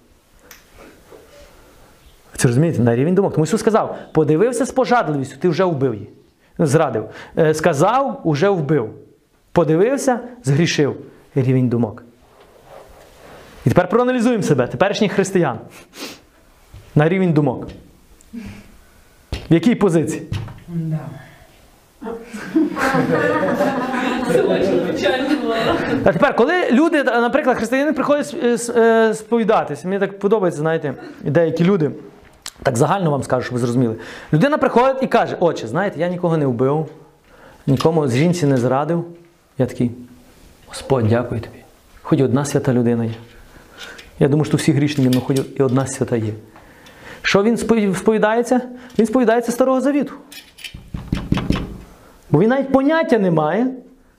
Це 2.36 2.48
розумієте? 2.48 2.82
На 2.82 2.96
рівень 2.96 3.16
думок. 3.16 3.34
Тому 3.34 3.46
Ісус 3.46 3.62
сказав: 3.62 3.98
подивився 4.14 4.66
з 4.66 4.72
пожадливістю, 4.72 5.38
ти 5.40 5.50
вже 5.50 5.64
вбив 5.64 5.94
її. 5.94 6.10
Зрадив. 6.60 7.10
Е, 7.38 7.54
Сказав, 7.54 8.22
уже 8.24 8.50
вбив. 8.50 8.90
Подивився, 9.52 10.20
згрішив. 10.44 10.98
Рівень 11.36 11.70
думок. 11.70 12.04
І 13.66 13.70
тепер 13.70 13.90
проаналізуємо 13.90 14.44
себе, 14.44 14.68
теперішніх 14.68 15.12
християн. 15.12 15.60
На 16.96 17.10
рівень 17.10 17.34
думок. 17.34 17.68
В 19.32 19.54
якій 19.54 19.76
позиції? 19.76 20.28
А 26.06 26.14
тепер, 26.14 26.36
коли 26.36 26.72
люди, 26.72 27.04
наприклад, 27.04 27.58
християни 27.58 27.94
приходять 27.94 28.36
е, 28.44 28.58
е, 28.76 29.14
сповідатися, 29.14 29.88
мені 29.88 30.00
так 30.00 30.20
подобається, 30.20 30.62
знаєте, 30.62 30.94
деякі 31.22 31.64
люди, 31.64 31.92
так 32.64 32.78
загально 32.78 33.12
вам 33.12 33.24
скажу, 33.24 33.44
щоб 33.44 33.54
ви 33.54 33.60
зрозуміли. 33.60 33.96
Людина 34.34 34.58
приходить 34.58 35.04
і 35.04 35.08
каже: 35.08 35.38
Отче, 35.40 35.68
знаєте, 35.68 36.00
я 36.00 36.08
нікого 36.08 36.38
не 36.38 36.46
вбив, 36.46 36.88
нікому 37.68 38.08
з 38.08 38.16
жінці 38.16 38.46
не 38.46 38.58
зрадив. 38.58 39.06
Я 39.58 39.66
такий, 39.66 39.92
Господь, 40.68 41.08
дякую 41.08 41.42
тобі. 41.42 41.58
Хоч 42.02 42.22
одна 42.22 42.46
свята 42.46 42.74
людина 42.74 43.06
є. 43.06 43.14
Я 44.20 44.28
думаю, 44.28 44.46
що 44.46 44.58
всі 44.58 44.72
грішні, 44.72 45.08
але 45.08 45.22
хоч 45.22 45.42
і 45.56 45.64
одна 45.64 45.88
свята 45.88 46.16
є. 46.16 46.34
Що 47.22 47.44
він 47.44 47.58
сповідається? 47.96 48.62
Він 49.00 49.06
сповідається 49.06 49.52
старого 49.52 49.82
завіту. 49.82 50.14
Бо 52.32 52.40
він 52.40 52.50
навіть 52.50 52.72
поняття 52.72 53.20
не 53.20 53.32
має, 53.32 53.68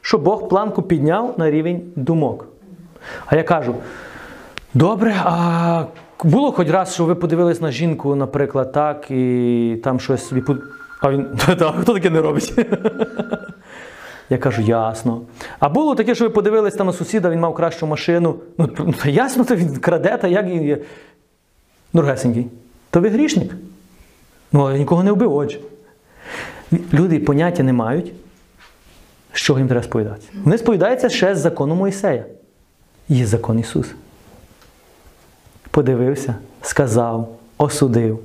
що 0.01 0.19
Бог 0.19 0.49
планку 0.49 0.83
підняв 0.83 1.35
на 1.39 1.51
рівень 1.51 1.83
думок. 1.97 2.47
А 3.27 3.37
я 3.37 3.43
кажу: 3.43 3.75
добре, 4.75 5.15
а 5.25 5.85
було 6.25 6.53
хоч 6.53 6.69
раз, 6.69 6.95
що 6.95 7.05
ви 7.05 7.15
подивились 7.15 7.61
на 7.61 7.71
жінку, 7.71 8.15
наприклад, 8.15 8.73
так, 8.73 9.11
і 9.11 9.81
там 9.85 10.01
щось 10.01 10.27
собі. 10.27 10.43
А 11.01 11.11
він, 11.11 11.27
«Та, 11.59 11.73
хто 11.73 11.95
таке 11.95 12.11
не 12.11 12.21
робить? 12.21 12.53
Я 14.31 14.39
кажу, 14.39 14.63
ясно. 14.63 15.21
А 15.59 15.69
було 15.69 15.95
таке, 15.95 16.15
що 16.15 16.25
ви 16.25 16.31
подивились 16.31 16.75
там 16.75 16.87
на 16.87 16.93
сусіда, 16.93 17.31
він 17.31 17.41
мав 17.41 17.55
кращу 17.55 17.87
машину. 17.87 18.35
Ну, 18.59 18.69
ну 18.79 18.95
ясно, 19.05 19.45
то 19.45 19.57
він 19.57 19.77
краде, 19.77 20.17
та 20.17 20.29
як 20.29 20.47
він 20.47 20.63
є. 20.63 20.79
Дорогесенький, 21.93 22.47
то 22.91 23.01
ви 23.01 23.09
грішник. 23.09 23.53
Ну, 24.53 24.71
я 24.73 24.79
нікого 24.79 25.03
не 25.03 25.13
вбив, 25.13 25.35
отже. 25.35 25.59
Люди 26.93 27.19
поняття 27.19 27.63
не 27.63 27.73
мають, 27.73 28.13
чого 29.33 29.59
їм 29.59 29.69
треба 29.69 29.83
сповідатися. 29.83 30.29
Вони 30.45 30.59
сповідаються 30.59 31.09
ще 31.09 31.35
з 31.35 31.39
закону 31.39 31.75
Мойсея. 31.75 32.25
Є 33.09 33.27
закон 33.27 33.59
Ісуса. 33.59 33.93
Подивився, 35.79 36.35
сказав, 36.63 37.39
осудив, 37.59 38.19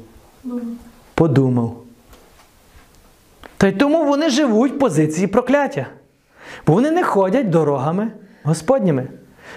подумав. 1.13 1.77
Та 3.57 3.67
й 3.67 3.71
тому 3.71 4.05
вони 4.05 4.29
живуть 4.29 4.73
в 4.73 4.79
позиції 4.79 5.27
прокляття. 5.27 5.87
Бо 6.67 6.73
вони 6.73 6.91
не 6.91 7.03
ходять 7.03 7.49
дорогами 7.49 8.07
Господніми. 8.43 9.07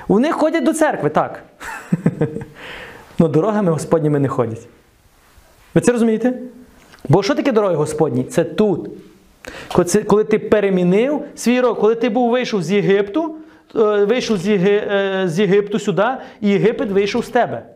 Вони 0.08 0.32
ходять 0.32 0.64
до 0.64 0.72
церкви, 0.72 1.10
так. 1.10 1.42
Але 3.18 3.28
дорогами 3.28 3.72
Господніми 3.72 4.18
не 4.18 4.28
ходять. 4.28 4.66
Ви 5.74 5.80
це 5.80 5.92
розумієте? 5.92 6.38
Бо 7.08 7.22
що 7.22 7.34
таке 7.34 7.52
дороги 7.52 7.74
Господні? 7.74 8.24
Це 8.24 8.44
тут. 8.44 8.90
Коли 10.06 10.24
ти 10.24 10.38
перемінив 10.38 11.24
свій 11.34 11.60
рок, 11.60 11.80
коли 11.80 11.94
ти 11.94 12.08
був 12.08 12.30
вийшов 12.30 12.62
з 12.62 12.72
Єгипту, 12.72 13.36
е, 13.76 14.04
вийшов 14.04 14.36
з, 14.36 14.48
е, 14.48 15.22
з 15.26 15.38
Єгипту 15.40 15.78
сюди, 15.78 16.06
і 16.40 16.48
Єгипет 16.48 16.90
вийшов 16.90 17.24
з 17.24 17.28
тебе. 17.28 17.75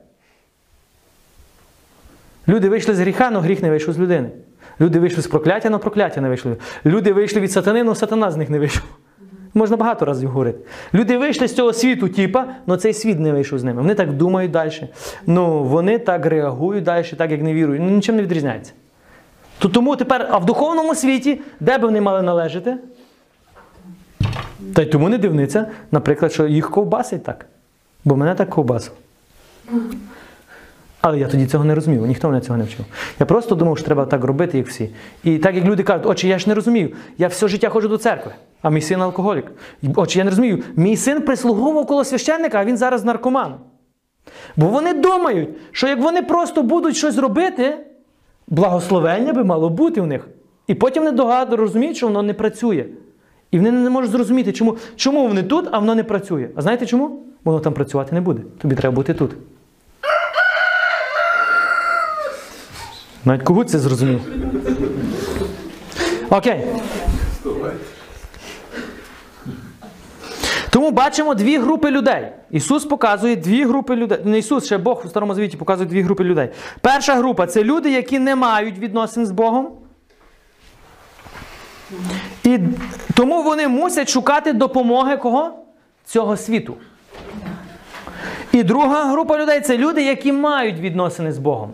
Люди 2.48 2.68
вийшли 2.68 2.94
з 2.94 3.00
гріха, 3.00 3.28
але 3.32 3.40
гріх 3.40 3.62
не 3.62 3.70
вийшов 3.70 3.94
з 3.94 3.98
людини. 3.98 4.30
Люди 4.80 4.98
вийшли 4.98 5.22
з 5.22 5.26
прокляття, 5.26 5.68
але 5.68 5.78
прокляття 5.78 6.20
не 6.20 6.28
вийшло. 6.28 6.56
Люди 6.86 7.12
вийшли 7.12 7.40
від 7.40 7.52
сатани, 7.52 7.80
але 7.80 7.94
сатана 7.94 8.30
з 8.30 8.36
них 8.36 8.50
не 8.50 8.58
вийшов. 8.58 8.82
Можна 9.54 9.76
багато 9.76 10.04
разів 10.04 10.28
говорити. 10.28 10.58
Люди 10.94 11.18
вийшли 11.18 11.48
з 11.48 11.54
цього 11.54 11.72
світу, 11.72 12.08
типа, 12.08 12.46
але 12.66 12.78
цей 12.78 12.94
світ 12.94 13.20
не 13.20 13.32
вийшов 13.32 13.58
з 13.58 13.64
ними. 13.64 13.82
Вони 13.82 13.94
так 13.94 14.12
думають 14.12 14.50
далі. 14.50 14.88
Ну, 15.26 15.64
вони 15.64 15.98
так 15.98 16.26
реагують 16.26 16.84
далі, 16.84 17.06
так 17.16 17.30
як 17.30 17.42
не 17.42 17.54
вірують. 17.54 17.82
Ну, 17.82 17.90
нічим 17.90 18.16
не 18.16 18.22
відрізняється. 18.22 18.72
То 19.58 19.68
тому 19.68 19.96
тепер, 19.96 20.28
а 20.30 20.38
в 20.38 20.46
духовному 20.46 20.94
світі, 20.94 21.40
де 21.60 21.78
б 21.78 21.80
вони 21.80 22.00
мали 22.00 22.22
належати? 22.22 22.76
Та 24.74 24.82
й 24.82 24.86
тому 24.86 25.08
не 25.08 25.18
дивниця, 25.18 25.66
наприклад, 25.92 26.32
що 26.32 26.46
їх 26.46 26.70
ковбасить 26.70 27.24
так. 27.24 27.46
Бо 28.04 28.16
мене 28.16 28.34
так 28.34 28.50
ковбасив. 28.50 28.92
Але 31.00 31.18
я 31.18 31.28
тоді 31.28 31.46
цього 31.46 31.64
не 31.64 31.74
розумів, 31.74 32.06
ніхто 32.06 32.28
мене 32.28 32.40
цього 32.40 32.58
не 32.58 32.64
вчив. 32.64 32.84
Я 33.20 33.26
просто 33.26 33.54
думав, 33.54 33.78
що 33.78 33.86
треба 33.86 34.06
так 34.06 34.24
робити, 34.24 34.58
як 34.58 34.66
всі. 34.66 34.90
І 35.24 35.38
так 35.38 35.54
як 35.54 35.64
люди 35.64 35.82
кажуть, 35.82 36.06
отче, 36.06 36.28
я 36.28 36.38
ж 36.38 36.48
не 36.48 36.54
розумію, 36.54 36.90
я 37.18 37.28
все 37.28 37.48
життя 37.48 37.68
ходжу 37.68 37.88
до 37.88 37.98
церкви, 37.98 38.32
а 38.62 38.70
мій 38.70 38.80
син 38.80 39.02
алкоголік. 39.02 39.44
Отче, 39.96 40.18
я 40.18 40.24
не 40.24 40.30
розумію, 40.30 40.62
мій 40.76 40.96
син 40.96 41.20
прислуговував 41.20 41.86
коло 41.86 42.04
священника, 42.04 42.58
а 42.58 42.64
він 42.64 42.76
зараз 42.76 43.04
наркоман. 43.04 43.54
Бо 44.56 44.66
вони 44.66 44.94
думають, 44.94 45.48
що 45.72 45.88
як 45.88 45.98
вони 46.00 46.22
просто 46.22 46.62
будуть 46.62 46.96
щось 46.96 47.18
робити, 47.18 47.78
благословення 48.48 49.32
би 49.32 49.44
мало 49.44 49.68
бути 49.68 50.00
в 50.00 50.06
них. 50.06 50.28
І 50.66 50.74
потім 50.74 51.02
вони 51.02 51.16
догадують, 51.16 51.60
розуміють, 51.60 51.96
що 51.96 52.06
воно 52.06 52.22
не 52.22 52.34
працює. 52.34 52.84
І 53.50 53.58
вони 53.58 53.72
не 53.72 53.90
можуть 53.90 54.10
зрозуміти, 54.10 54.52
чому, 54.52 54.76
чому 54.96 55.28
вони 55.28 55.42
тут, 55.42 55.68
а 55.72 55.78
воно 55.78 55.94
не 55.94 56.04
працює. 56.04 56.48
А 56.56 56.62
знаєте 56.62 56.86
чому? 56.86 57.20
Воно 57.44 57.60
там 57.60 57.72
працювати 57.72 58.14
не 58.14 58.20
буде. 58.20 58.42
Тобі 58.58 58.74
треба 58.74 58.94
бути 58.94 59.14
тут. 59.14 59.30
Навіть 63.24 63.42
кого 63.42 63.64
це 63.64 63.78
зрозумів? 63.78 64.20
Окей. 66.30 66.66
Тому 70.70 70.90
бачимо 70.90 71.34
дві 71.34 71.58
групи 71.58 71.90
людей. 71.90 72.32
Ісус 72.50 72.84
показує 72.84 73.36
дві 73.36 73.64
групи 73.64 73.96
людей. 73.96 74.18
Не 74.24 74.38
Ісус, 74.38 74.66
ще 74.66 74.78
Бог 74.78 75.02
у 75.04 75.08
Старому 75.08 75.34
Завіті 75.34 75.56
показує 75.56 75.88
дві 75.88 76.02
групи 76.02 76.24
людей. 76.24 76.48
Перша 76.80 77.14
група 77.14 77.46
це 77.46 77.64
люди, 77.64 77.90
які 77.90 78.18
не 78.18 78.36
мають 78.36 78.78
відносин 78.78 79.26
з 79.26 79.30
Богом. 79.30 79.68
І 82.44 82.58
тому 83.14 83.42
вони 83.42 83.68
мусять 83.68 84.08
шукати 84.08 84.52
допомоги 84.52 85.16
кого? 85.16 85.50
Цього 86.04 86.36
світу. 86.36 86.74
І 88.52 88.62
друга 88.62 89.04
група 89.04 89.38
людей 89.38 89.60
це 89.60 89.78
люди, 89.78 90.04
які 90.04 90.32
мають 90.32 90.78
відносини 90.78 91.32
з 91.32 91.38
Богом. 91.38 91.70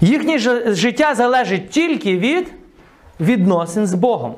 Їхнє 0.00 0.38
життя 0.74 1.14
залежить 1.14 1.70
тільки 1.70 2.18
від 2.18 2.52
відносин 3.20 3.86
з 3.86 3.94
Богом. 3.94 4.34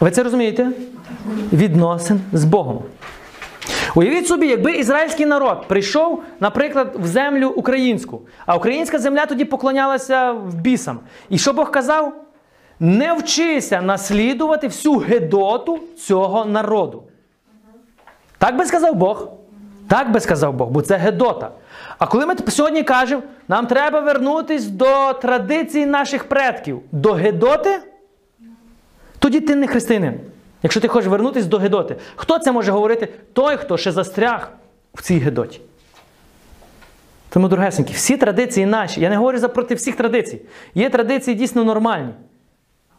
Ви 0.00 0.10
це 0.10 0.22
розумієте? 0.22 0.68
Відносин 1.52 2.20
з 2.32 2.44
Богом. 2.44 2.82
Уявіть 3.94 4.26
собі, 4.26 4.46
якби 4.46 4.72
ізраїльський 4.72 5.26
народ 5.26 5.68
прийшов, 5.68 6.22
наприклад, 6.40 6.96
в 6.98 7.06
землю 7.06 7.48
українську, 7.48 8.20
а 8.46 8.56
українська 8.56 8.98
земля 8.98 9.26
тоді 9.26 9.44
поклонялася 9.44 10.32
в 10.32 10.54
бісам. 10.54 11.00
І 11.28 11.38
що 11.38 11.52
Бог 11.52 11.70
казав? 11.70 12.12
Не 12.80 13.12
вчися 13.12 13.82
наслідувати 13.82 14.66
всю 14.66 14.96
гедоту 14.96 15.78
цього 15.98 16.44
народу. 16.44 17.02
Так 18.38 18.56
би 18.56 18.66
сказав 18.66 18.94
Бог. 18.94 19.28
Так 19.88 20.12
би 20.12 20.20
сказав 20.20 20.54
Бог, 20.54 20.68
бо 20.68 20.82
це 20.82 20.96
гедота. 20.96 21.50
А 22.00 22.06
коли 22.06 22.26
ми 22.26 22.34
сьогодні 22.48 22.82
кажемо, 22.82 23.22
нам 23.48 23.66
треба 23.66 24.00
вернутись 24.00 24.66
до 24.66 25.12
традицій 25.12 25.86
наших 25.86 26.24
предків, 26.24 26.82
до 26.92 27.12
гедоти, 27.12 27.80
тоді 29.18 29.40
ти 29.40 29.56
не 29.56 29.66
християнин. 29.66 30.20
Якщо 30.62 30.80
ти 30.80 30.88
хочеш 30.88 31.10
вернутися 31.10 31.48
до 31.48 31.58
гедоти. 31.58 31.96
Хто 32.16 32.38
це 32.38 32.52
може 32.52 32.72
говорити? 32.72 33.08
Той, 33.32 33.56
хто 33.56 33.76
ще 33.76 33.92
застряг 33.92 34.50
в 34.94 35.02
цій 35.02 35.18
гедоті. 35.18 35.60
Тому, 37.28 37.48
дорогесенькі, 37.48 37.94
всі 37.94 38.16
традиції 38.16 38.66
наші. 38.66 39.00
Я 39.00 39.10
не 39.10 39.16
говорю 39.16 39.38
за 39.38 39.48
проти 39.48 39.74
всіх 39.74 39.96
традицій. 39.96 40.40
Є 40.74 40.90
традиції 40.90 41.36
дійсно 41.36 41.64
нормальні, 41.64 42.12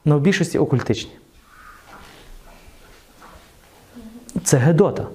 але 0.06 0.15
в 0.15 0.22
більшості 0.22 0.60
окультичні. 0.60 1.11
Це 4.44 4.57
гедота. 4.57 5.07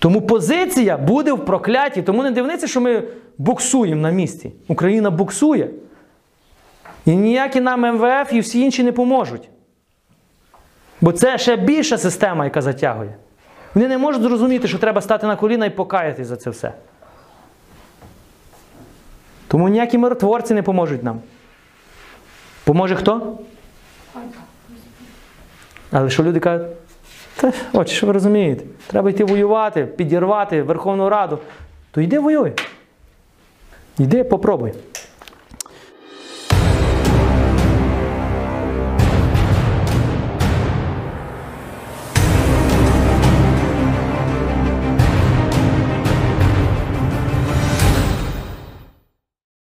Тому 0.00 0.22
позиція 0.22 0.98
буде 0.98 1.32
в 1.32 1.44
прокляті. 1.44 2.02
Тому 2.02 2.22
не 2.22 2.30
дивніться, 2.30 2.66
що 2.66 2.80
ми 2.80 3.02
буксуємо 3.38 4.02
на 4.02 4.10
місці. 4.10 4.52
Україна 4.68 5.10
буксує. 5.10 5.70
І 7.06 7.16
ніякі 7.16 7.60
нам 7.60 7.80
МВФ 7.94 8.32
і 8.32 8.40
всі 8.40 8.60
інші 8.60 8.82
не 8.82 8.92
поможуть. 8.92 9.48
Бо 11.00 11.12
це 11.12 11.38
ще 11.38 11.56
більша 11.56 11.98
система, 11.98 12.44
яка 12.44 12.62
затягує. 12.62 13.16
Вони 13.74 13.88
не 13.88 13.98
можуть 13.98 14.22
зрозуміти, 14.22 14.68
що 14.68 14.78
треба 14.78 15.00
стати 15.00 15.26
на 15.26 15.36
коліна 15.36 15.66
і 15.66 15.70
покаятись 15.70 16.26
за 16.26 16.36
це 16.36 16.50
все. 16.50 16.72
Тому 19.48 19.68
ніякі 19.68 19.98
миротворці 19.98 20.54
не 20.54 20.62
поможуть 20.62 21.02
нам. 21.02 21.20
Поможе 22.64 22.96
хто? 22.96 23.38
Але 25.90 26.10
що 26.10 26.24
люди 26.24 26.40
кажуть? 26.40 26.66
От, 27.72 27.88
що 27.88 28.06
ви 28.06 28.12
розумієте? 28.12 28.64
Треба 28.86 29.10
йти 29.10 29.24
воювати, 29.24 29.84
підірвати 29.86 30.62
Верховну 30.62 31.08
Раду. 31.08 31.38
То 31.90 32.00
йди 32.00 32.18
воюй. 32.18 32.52
Йди, 33.98 34.24
попробуй. 34.24 34.72